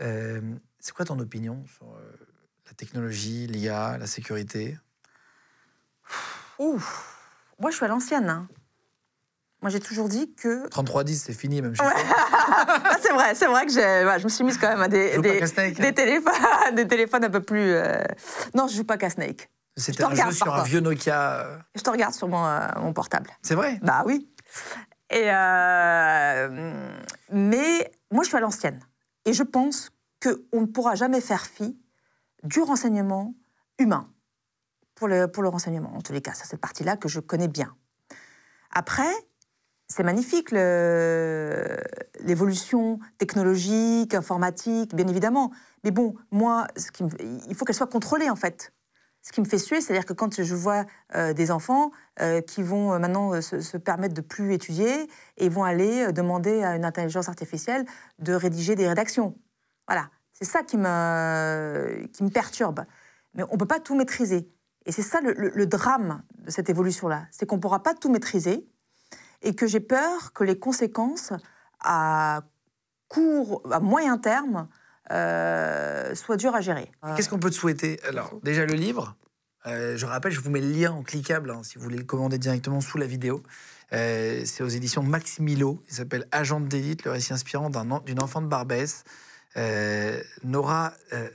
Euh, 0.00 0.40
c'est 0.80 0.92
quoi 0.94 1.04
ton 1.04 1.18
opinion 1.18 1.64
sur 1.66 1.86
euh, 1.86 2.12
la 2.66 2.72
technologie, 2.74 3.46
l'IA, 3.46 3.98
la 3.98 4.06
sécurité? 4.06 4.78
Ouf 6.58 7.16
Moi, 7.58 7.70
je 7.70 7.76
suis 7.76 7.84
à 7.84 7.88
l'ancienne. 7.88 8.28
hein. 8.28 8.48
Moi, 9.62 9.70
j'ai 9.70 9.80
toujours 9.80 10.08
dit 10.08 10.34
que. 10.34 10.68
3310, 10.68 11.22
c'est 11.24 11.32
fini, 11.32 11.60
même 11.62 11.74
chez 11.74 11.82
Ouais. 11.82 11.92
Ah, 12.58 12.96
c'est 13.02 13.12
vrai, 13.12 13.34
c'est 13.34 13.46
vrai 13.46 13.66
que 13.66 14.06
ouais, 14.06 14.18
je 14.18 14.24
me 14.24 14.28
suis 14.28 14.44
mise 14.44 14.58
quand 14.58 14.68
même 14.68 14.80
à 14.82 14.88
des, 14.88 15.14
hein? 15.16 15.22
téléphones, 15.22 15.72
des 16.74 16.86
téléphones 16.88 17.24
un 17.24 17.30
peu 17.30 17.40
plus. 17.42 17.72
euh, 17.72 18.02
Non, 18.54 18.68
je 18.68 18.76
joue 18.76 18.84
pas 18.84 18.96
qu'à 18.96 19.10
Snake. 19.10 19.50
C'était 19.76 20.04
un 20.04 20.14
jeu 20.14 20.32
sur 20.32 20.54
un 20.54 20.62
vieux 20.62 20.80
Nokia. 20.80 21.40
euh, 21.46 21.58
Je 21.74 21.82
te 21.82 21.90
regarde 21.90 22.14
sur 22.14 22.28
mon, 22.28 22.44
euh, 22.46 22.66
mon 22.78 22.92
portable. 22.92 23.30
C'est 23.42 23.54
vrai? 23.54 23.78
Bah 23.82 24.02
oui. 24.06 24.30
Et 25.10 25.30
euh, 25.32 26.90
mais 27.30 27.92
moi, 28.10 28.22
je 28.22 28.28
suis 28.28 28.36
à 28.36 28.40
l'ancienne. 28.40 28.80
Et 29.24 29.32
je 29.32 29.42
pense 29.42 29.90
qu'on 30.26 30.60
ne 30.60 30.66
pourra 30.66 30.94
jamais 30.94 31.20
faire 31.20 31.46
fi 31.46 31.78
du 32.42 32.60
renseignement 32.60 33.34
humain 33.78 34.12
pour 34.94 35.08
le, 35.08 35.26
pour 35.28 35.42
le 35.42 35.48
renseignement. 35.48 35.94
En 35.94 36.00
tous 36.02 36.12
les 36.12 36.22
cas, 36.22 36.32
c'est 36.34 36.46
cette 36.46 36.60
partie-là 36.60 36.96
que 36.96 37.08
je 37.08 37.20
connais 37.20 37.48
bien. 37.48 37.76
Après, 38.70 39.12
c'est 39.88 40.02
magnifique 40.02 40.50
l'évolution 42.20 42.98
technologique, 43.18 44.14
informatique, 44.14 44.94
bien 44.94 45.06
évidemment. 45.06 45.52
Mais 45.84 45.92
bon, 45.92 46.16
moi, 46.30 46.66
il 47.48 47.54
faut 47.54 47.64
qu'elle 47.64 47.76
soit 47.76 47.86
contrôlée, 47.86 48.28
en 48.28 48.36
fait. 48.36 48.72
Ce 49.22 49.32
qui 49.32 49.40
me 49.40 49.46
fait 49.46 49.58
suer, 49.58 49.80
c'est-à-dire 49.80 50.06
que 50.06 50.12
quand 50.12 50.40
je 50.40 50.54
vois 50.54 50.84
euh, 51.16 51.32
des 51.32 51.50
enfants 51.50 51.90
euh, 52.20 52.40
qui 52.40 52.62
vont 52.62 52.92
euh, 52.92 52.98
maintenant 53.00 53.40
se, 53.40 53.76
permettre 53.76 54.14
de 54.14 54.20
plus 54.20 54.54
étudier 54.54 55.08
et 55.36 55.48
vont 55.48 55.64
aller 55.64 56.12
demander 56.12 56.62
à 56.62 56.76
une 56.76 56.84
intelligence 56.84 57.28
artificielle 57.28 57.84
de 58.20 58.34
rédiger 58.34 58.76
des 58.76 58.86
rédactions. 58.86 59.36
Voilà, 59.88 60.10
c'est 60.38 60.44
ça 60.44 60.62
qui 60.62 60.76
me, 60.76 62.06
qui 62.12 62.22
me 62.24 62.28
perturbe. 62.30 62.84
Mais 63.34 63.42
on 63.50 63.54
ne 63.54 63.58
peut 63.58 63.66
pas 63.66 63.80
tout 63.80 63.94
maîtriser. 63.96 64.50
Et 64.84 64.92
c'est 64.92 65.02
ça 65.02 65.20
le, 65.20 65.32
le- 65.32 65.50
le 65.54 65.66
drame 65.66 66.22
de 66.38 66.50
cette 66.50 66.68
évolution-là, 66.70 67.26
c'est 67.30 67.46
qu'on 67.46 67.56
ne 67.56 67.60
pourra 67.60 67.82
pas 67.82 67.94
tout 67.94 68.10
maîtriser 68.10 68.66
et 69.42 69.54
que 69.54 69.66
j'ai 69.66 69.80
peur 69.80 70.32
que 70.32 70.44
les 70.44 70.58
conséquences 70.58 71.32
à 71.80 72.42
court, 73.08 73.62
à 73.72 73.80
moyen 73.80 74.18
terme, 74.18 74.68
euh, 75.12 76.14
soient 76.14 76.36
dures 76.36 76.54
à 76.54 76.60
gérer. 76.60 76.90
Qu'est-ce 77.16 77.28
qu'on 77.28 77.38
peut 77.38 77.50
te 77.50 77.54
souhaiter? 77.54 78.00
Alors, 78.08 78.30
déjà 78.42 78.64
le 78.66 78.74
livre. 78.74 79.16
euh, 79.66 79.96
je 79.96 80.06
rappelle, 80.06 80.32
je 80.32 80.40
vous 80.40 80.50
mets 80.50 80.60
le 80.60 80.70
lien 80.70 80.92
en 80.92 81.02
cliquable 81.02 81.50
hein, 81.50 81.62
si 81.62 81.76
vous 81.78 81.84
voulez 81.84 81.96
le 81.98 82.04
commander 82.04 82.38
directement 82.38 82.80
sous 82.80 82.98
la 82.98 83.06
vidéo. 83.06 83.42
Euh, 83.92 84.42
c'est 84.44 84.62
aux 84.64 84.68
éditions 84.68 85.02
Maximilo. 85.02 85.80
Il 85.88 85.94
s'appelle 85.94 86.26
Agent 86.32 86.60
d'élite, 86.60 87.04
le 87.04 87.12
récit 87.12 87.32
inspirant 87.32 87.70
d'une 88.04 88.22
enfant 88.22 88.42
de 88.42 88.46
Barbès. 88.48 89.04
Euh, 89.56 90.20
Nora 90.44 90.92
euh, 91.12 91.28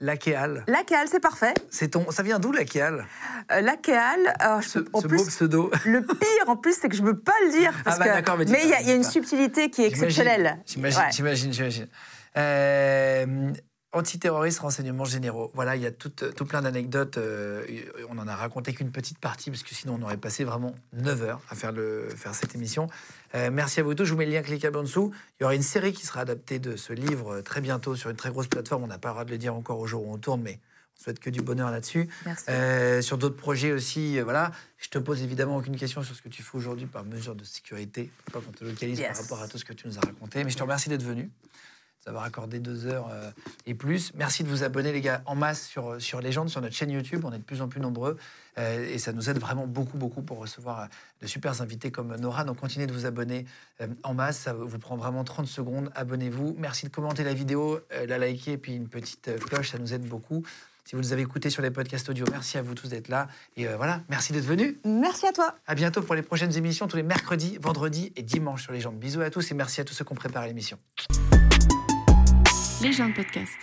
Laquéal. 0.00 0.62
Laquéal, 0.68 1.08
c'est 1.10 1.20
parfait. 1.20 1.54
C'est 1.70 1.88
ton, 1.88 2.10
ça 2.10 2.22
vient 2.22 2.38
d'où 2.38 2.52
Laquéal 2.52 3.06
Euh, 3.50 3.60
Laquéal, 3.62 4.18
je- 4.60 4.68
Ce, 4.68 4.78
en 4.92 5.00
ce 5.00 5.06
plus, 5.06 5.16
beau 5.18 5.24
pseudo. 5.24 5.70
le 5.86 6.02
pire 6.04 6.48
en 6.48 6.56
plus, 6.56 6.76
c'est 6.78 6.88
que 6.90 6.96
je 6.96 7.02
ne 7.02 7.12
peux 7.12 7.18
pas 7.18 7.32
le 7.46 7.52
dire. 7.52 7.72
Parce 7.82 7.96
Ah 7.96 7.98
bah 8.00 8.04
que- 8.10 8.14
d'accord, 8.14 8.36
mais 8.36 8.44
il 8.44 8.68
y, 8.68 8.74
a- 8.74 8.82
y 8.82 8.94
une 8.94 9.04
subtilité 9.04 9.70
qui 9.70 9.82
est 9.84 9.86
exceptionnelle. 9.86 10.58
J'imagine, 10.66 11.00
Ouais. 11.00 11.08
j'imagine, 11.12 11.52
j'imagine. 11.52 11.88
Euh, 12.36 13.52
antiterroriste, 13.96 14.60
renseignements 14.60 15.04
généraux. 15.04 15.50
Voilà, 15.54 15.74
il 15.76 15.82
y 15.82 15.86
a 15.86 15.90
tout, 15.90 16.10
tout 16.10 16.44
plein 16.44 16.62
d'anecdotes. 16.62 17.18
euh, 17.18 17.64
on 18.08 18.18
en 18.18 18.28
a 18.28 18.36
raconté 18.36 18.72
qu'une 18.72 18.90
petite 18.92 19.18
partie, 19.18 19.50
parce 19.50 19.62
que 19.62 19.74
sinon 19.74 19.98
on 19.98 20.02
aurait 20.02 20.16
passé 20.16 20.44
vraiment 20.44 20.74
9 20.92 21.22
heures 21.22 21.40
à 21.50 21.54
faire, 21.54 21.72
le, 21.72 22.08
faire 22.14 22.34
cette 22.34 22.54
émission. 22.54 22.88
Euh, 23.34 23.50
merci 23.52 23.80
à 23.80 23.82
vous 23.82 23.94
tous. 23.94 24.04
Je 24.04 24.12
vous 24.12 24.18
mets 24.18 24.26
le 24.26 24.32
lien 24.32 24.42
cliquable 24.42 24.78
en 24.78 24.82
dessous. 24.82 25.12
Il 25.38 25.42
y 25.42 25.44
aura 25.44 25.54
une 25.54 25.62
série 25.62 25.92
qui 25.92 26.06
sera 26.06 26.20
adaptée 26.20 26.58
de 26.58 26.76
ce 26.76 26.92
livre 26.92 27.36
euh, 27.36 27.42
très 27.42 27.60
bientôt 27.60 27.96
sur 27.96 28.10
une 28.10 28.16
très 28.16 28.30
grosse 28.30 28.46
plateforme. 28.46 28.84
On 28.84 28.86
n'a 28.86 28.98
pas 28.98 29.08
le 29.08 29.14
droit 29.14 29.24
de 29.24 29.30
le 29.30 29.38
dire 29.38 29.54
encore 29.54 29.78
au 29.80 29.86
jour 29.86 30.06
où 30.06 30.12
on 30.12 30.18
tourne, 30.18 30.42
mais 30.42 30.60
on 30.98 31.02
souhaite 31.04 31.18
que 31.18 31.28
du 31.28 31.42
bonheur 31.42 31.70
là-dessus. 31.70 32.08
Merci. 32.24 32.44
Euh, 32.48 33.02
sur 33.02 33.18
d'autres 33.18 33.36
projets 33.36 33.72
aussi, 33.72 34.18
euh, 34.18 34.24
voilà. 34.24 34.52
Je 34.78 34.88
te 34.88 34.98
pose 34.98 35.22
évidemment 35.22 35.56
aucune 35.56 35.76
question 35.76 36.02
sur 36.02 36.14
ce 36.14 36.22
que 36.22 36.28
tu 36.30 36.42
fais 36.42 36.56
aujourd'hui 36.56 36.86
par 36.86 37.04
mesure 37.04 37.34
de 37.34 37.44
sécurité. 37.44 38.10
Faut 38.24 38.40
pas 38.40 38.46
qu'on 38.46 38.52
te 38.52 38.64
localise 38.64 38.98
Yes. 38.98 39.08
par 39.08 39.22
rapport 39.22 39.42
à 39.42 39.48
tout 39.48 39.58
ce 39.58 39.64
que 39.66 39.72
tu 39.74 39.86
nous 39.88 39.98
as 39.98 40.00
raconté. 40.00 40.42
Mais 40.44 40.50
je 40.50 40.56
te 40.56 40.62
remercie 40.62 40.88
d'être 40.88 41.02
venu, 41.02 41.30
d'avoir 42.06 42.24
accordé 42.24 42.60
deux 42.60 42.86
heures 42.86 43.08
euh, 43.12 43.30
et 43.66 43.74
plus. 43.74 44.12
Merci 44.14 44.44
de 44.44 44.48
vous 44.48 44.64
abonner, 44.64 44.92
les 44.92 45.00
gars, 45.00 45.22
en 45.26 45.34
masse 45.34 45.66
sur, 45.66 45.92
euh, 45.92 45.98
sur 45.98 46.20
Légende, 46.20 46.48
sur 46.48 46.60
notre 46.60 46.74
chaîne 46.74 46.90
YouTube. 46.90 47.24
On 47.24 47.32
est 47.32 47.38
de 47.38 47.42
plus 47.42 47.60
en 47.60 47.68
plus 47.68 47.80
nombreux. 47.80 48.16
euh, 48.58 48.88
et 48.88 48.98
ça 48.98 49.12
nous 49.12 49.28
aide 49.28 49.38
vraiment 49.38 49.66
beaucoup, 49.66 49.98
beaucoup 49.98 50.22
pour 50.22 50.38
recevoir 50.38 50.88
de 51.20 51.26
super 51.26 51.60
invités 51.60 51.90
comme 51.90 52.16
Nora. 52.16 52.44
Donc 52.44 52.58
continuez 52.58 52.86
de 52.86 52.92
vous 52.92 53.06
abonner 53.06 53.44
en 54.02 54.14
masse. 54.14 54.38
Ça 54.38 54.54
vous 54.54 54.78
prend 54.78 54.96
vraiment 54.96 55.24
30 55.24 55.46
secondes. 55.46 55.90
Abonnez-vous. 55.94 56.54
Merci 56.58 56.86
de 56.86 56.90
commenter 56.90 57.24
la 57.24 57.34
vidéo, 57.34 57.80
la 58.06 58.18
liker 58.18 58.52
et 58.52 58.58
puis 58.58 58.74
une 58.74 58.88
petite 58.88 59.30
cloche. 59.40 59.70
Ça 59.72 59.78
nous 59.78 59.92
aide 59.92 60.06
beaucoup. 60.06 60.42
Si 60.86 60.94
vous 60.94 61.02
nous 61.02 61.12
avez 61.12 61.22
écoutés 61.22 61.50
sur 61.50 61.62
les 61.62 61.72
podcasts 61.72 62.08
audio, 62.08 62.24
merci 62.30 62.58
à 62.58 62.62
vous 62.62 62.76
tous 62.76 62.88
d'être 62.88 63.08
là. 63.08 63.26
Et 63.56 63.66
euh, 63.66 63.76
voilà, 63.76 64.02
merci 64.08 64.32
d'être 64.32 64.44
venus. 64.44 64.76
Merci 64.84 65.26
à 65.26 65.32
toi. 65.32 65.56
À 65.66 65.74
bientôt 65.74 66.00
pour 66.00 66.14
les 66.14 66.22
prochaines 66.22 66.56
émissions, 66.56 66.86
tous 66.86 66.96
les 66.96 67.02
mercredis, 67.02 67.58
vendredis 67.60 68.12
et 68.14 68.22
dimanches 68.22 68.62
sur 68.62 68.72
les 68.72 68.80
jambes. 68.80 68.96
Bisous 68.96 69.20
à 69.20 69.30
tous 69.30 69.50
et 69.50 69.54
merci 69.54 69.80
à 69.80 69.84
tous 69.84 69.94
ceux 69.94 70.04
qui 70.04 70.12
ont 70.12 70.16
préparé 70.16 70.46
l'émission. 70.46 70.78
Podcast. 72.76 73.56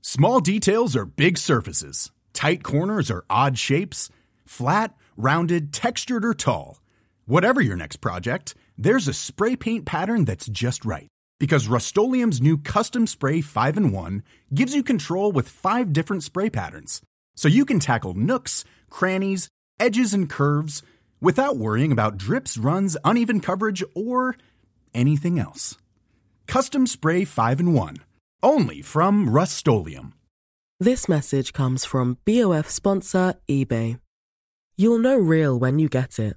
Small 0.00 0.40
details 0.40 0.96
are 0.96 1.04
big 1.04 1.36
surfaces. 1.36 2.10
Tight 2.32 2.62
corners 2.62 3.10
are 3.10 3.26
odd 3.28 3.58
shapes. 3.58 4.08
Flat, 4.46 4.94
rounded, 5.16 5.74
textured, 5.74 6.24
or 6.24 6.32
tall. 6.32 6.80
Whatever 7.26 7.60
your 7.60 7.76
next 7.76 7.96
project, 7.96 8.54
there's 8.78 9.06
a 9.06 9.12
spray 9.12 9.56
paint 9.56 9.84
pattern 9.84 10.24
that's 10.24 10.46
just 10.46 10.86
right. 10.86 11.08
Because 11.38 11.68
Rust 11.68 11.94
new 11.98 12.56
Custom 12.56 13.06
Spray 13.06 13.42
5 13.42 13.76
in 13.76 13.92
1 13.92 14.22
gives 14.54 14.74
you 14.74 14.82
control 14.82 15.32
with 15.32 15.48
five 15.50 15.92
different 15.92 16.22
spray 16.22 16.48
patterns. 16.48 17.02
So 17.36 17.46
you 17.46 17.66
can 17.66 17.78
tackle 17.78 18.14
nooks, 18.14 18.64
crannies, 18.88 19.48
edges, 19.78 20.14
and 20.14 20.30
curves 20.30 20.82
without 21.20 21.58
worrying 21.58 21.92
about 21.92 22.16
drips, 22.16 22.56
runs, 22.56 22.96
uneven 23.04 23.40
coverage, 23.40 23.84
or 23.94 24.36
anything 24.94 25.38
else. 25.38 25.76
Custom 26.46 26.86
Spray 26.86 27.24
5 27.24 27.60
in 27.60 27.72
1. 27.72 27.96
Only 28.42 28.82
from 28.82 29.30
Rust 29.30 29.66
This 30.78 31.08
message 31.08 31.52
comes 31.52 31.84
from 31.84 32.18
BOF 32.26 32.68
sponsor 32.68 33.34
eBay. 33.48 33.98
You'll 34.76 34.98
know 34.98 35.16
real 35.16 35.58
when 35.58 35.78
you 35.78 35.88
get 35.88 36.18
it. 36.18 36.36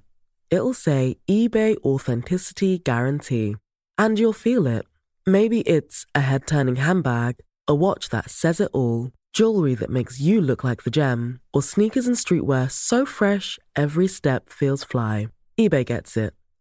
it'll 0.50 0.72
say 0.72 1.16
eBay 1.28 1.76
Authenticity 1.84 2.78
Guarantee. 2.78 3.56
And 3.98 4.18
you'll 4.18 4.32
feel 4.32 4.66
it. 4.66 4.86
Maybe 5.26 5.60
it's 5.60 6.06
a 6.14 6.20
head 6.20 6.46
turning 6.46 6.76
handbag, 6.76 7.36
a 7.66 7.74
watch 7.74 8.08
that 8.08 8.30
says 8.30 8.60
it 8.60 8.70
all, 8.72 9.10
jewelry 9.34 9.74
that 9.74 9.90
makes 9.90 10.20
you 10.20 10.40
look 10.40 10.64
like 10.64 10.84
the 10.84 10.90
gem, 10.90 11.40
or 11.52 11.62
sneakers 11.62 12.06
and 12.06 12.16
streetwear 12.16 12.70
so 12.70 13.04
fresh 13.04 13.58
every 13.76 14.08
step 14.08 14.48
feels 14.48 14.84
fly. 14.84 15.28
eBay 15.60 15.84
gets 15.84 16.16
it. 16.16 16.32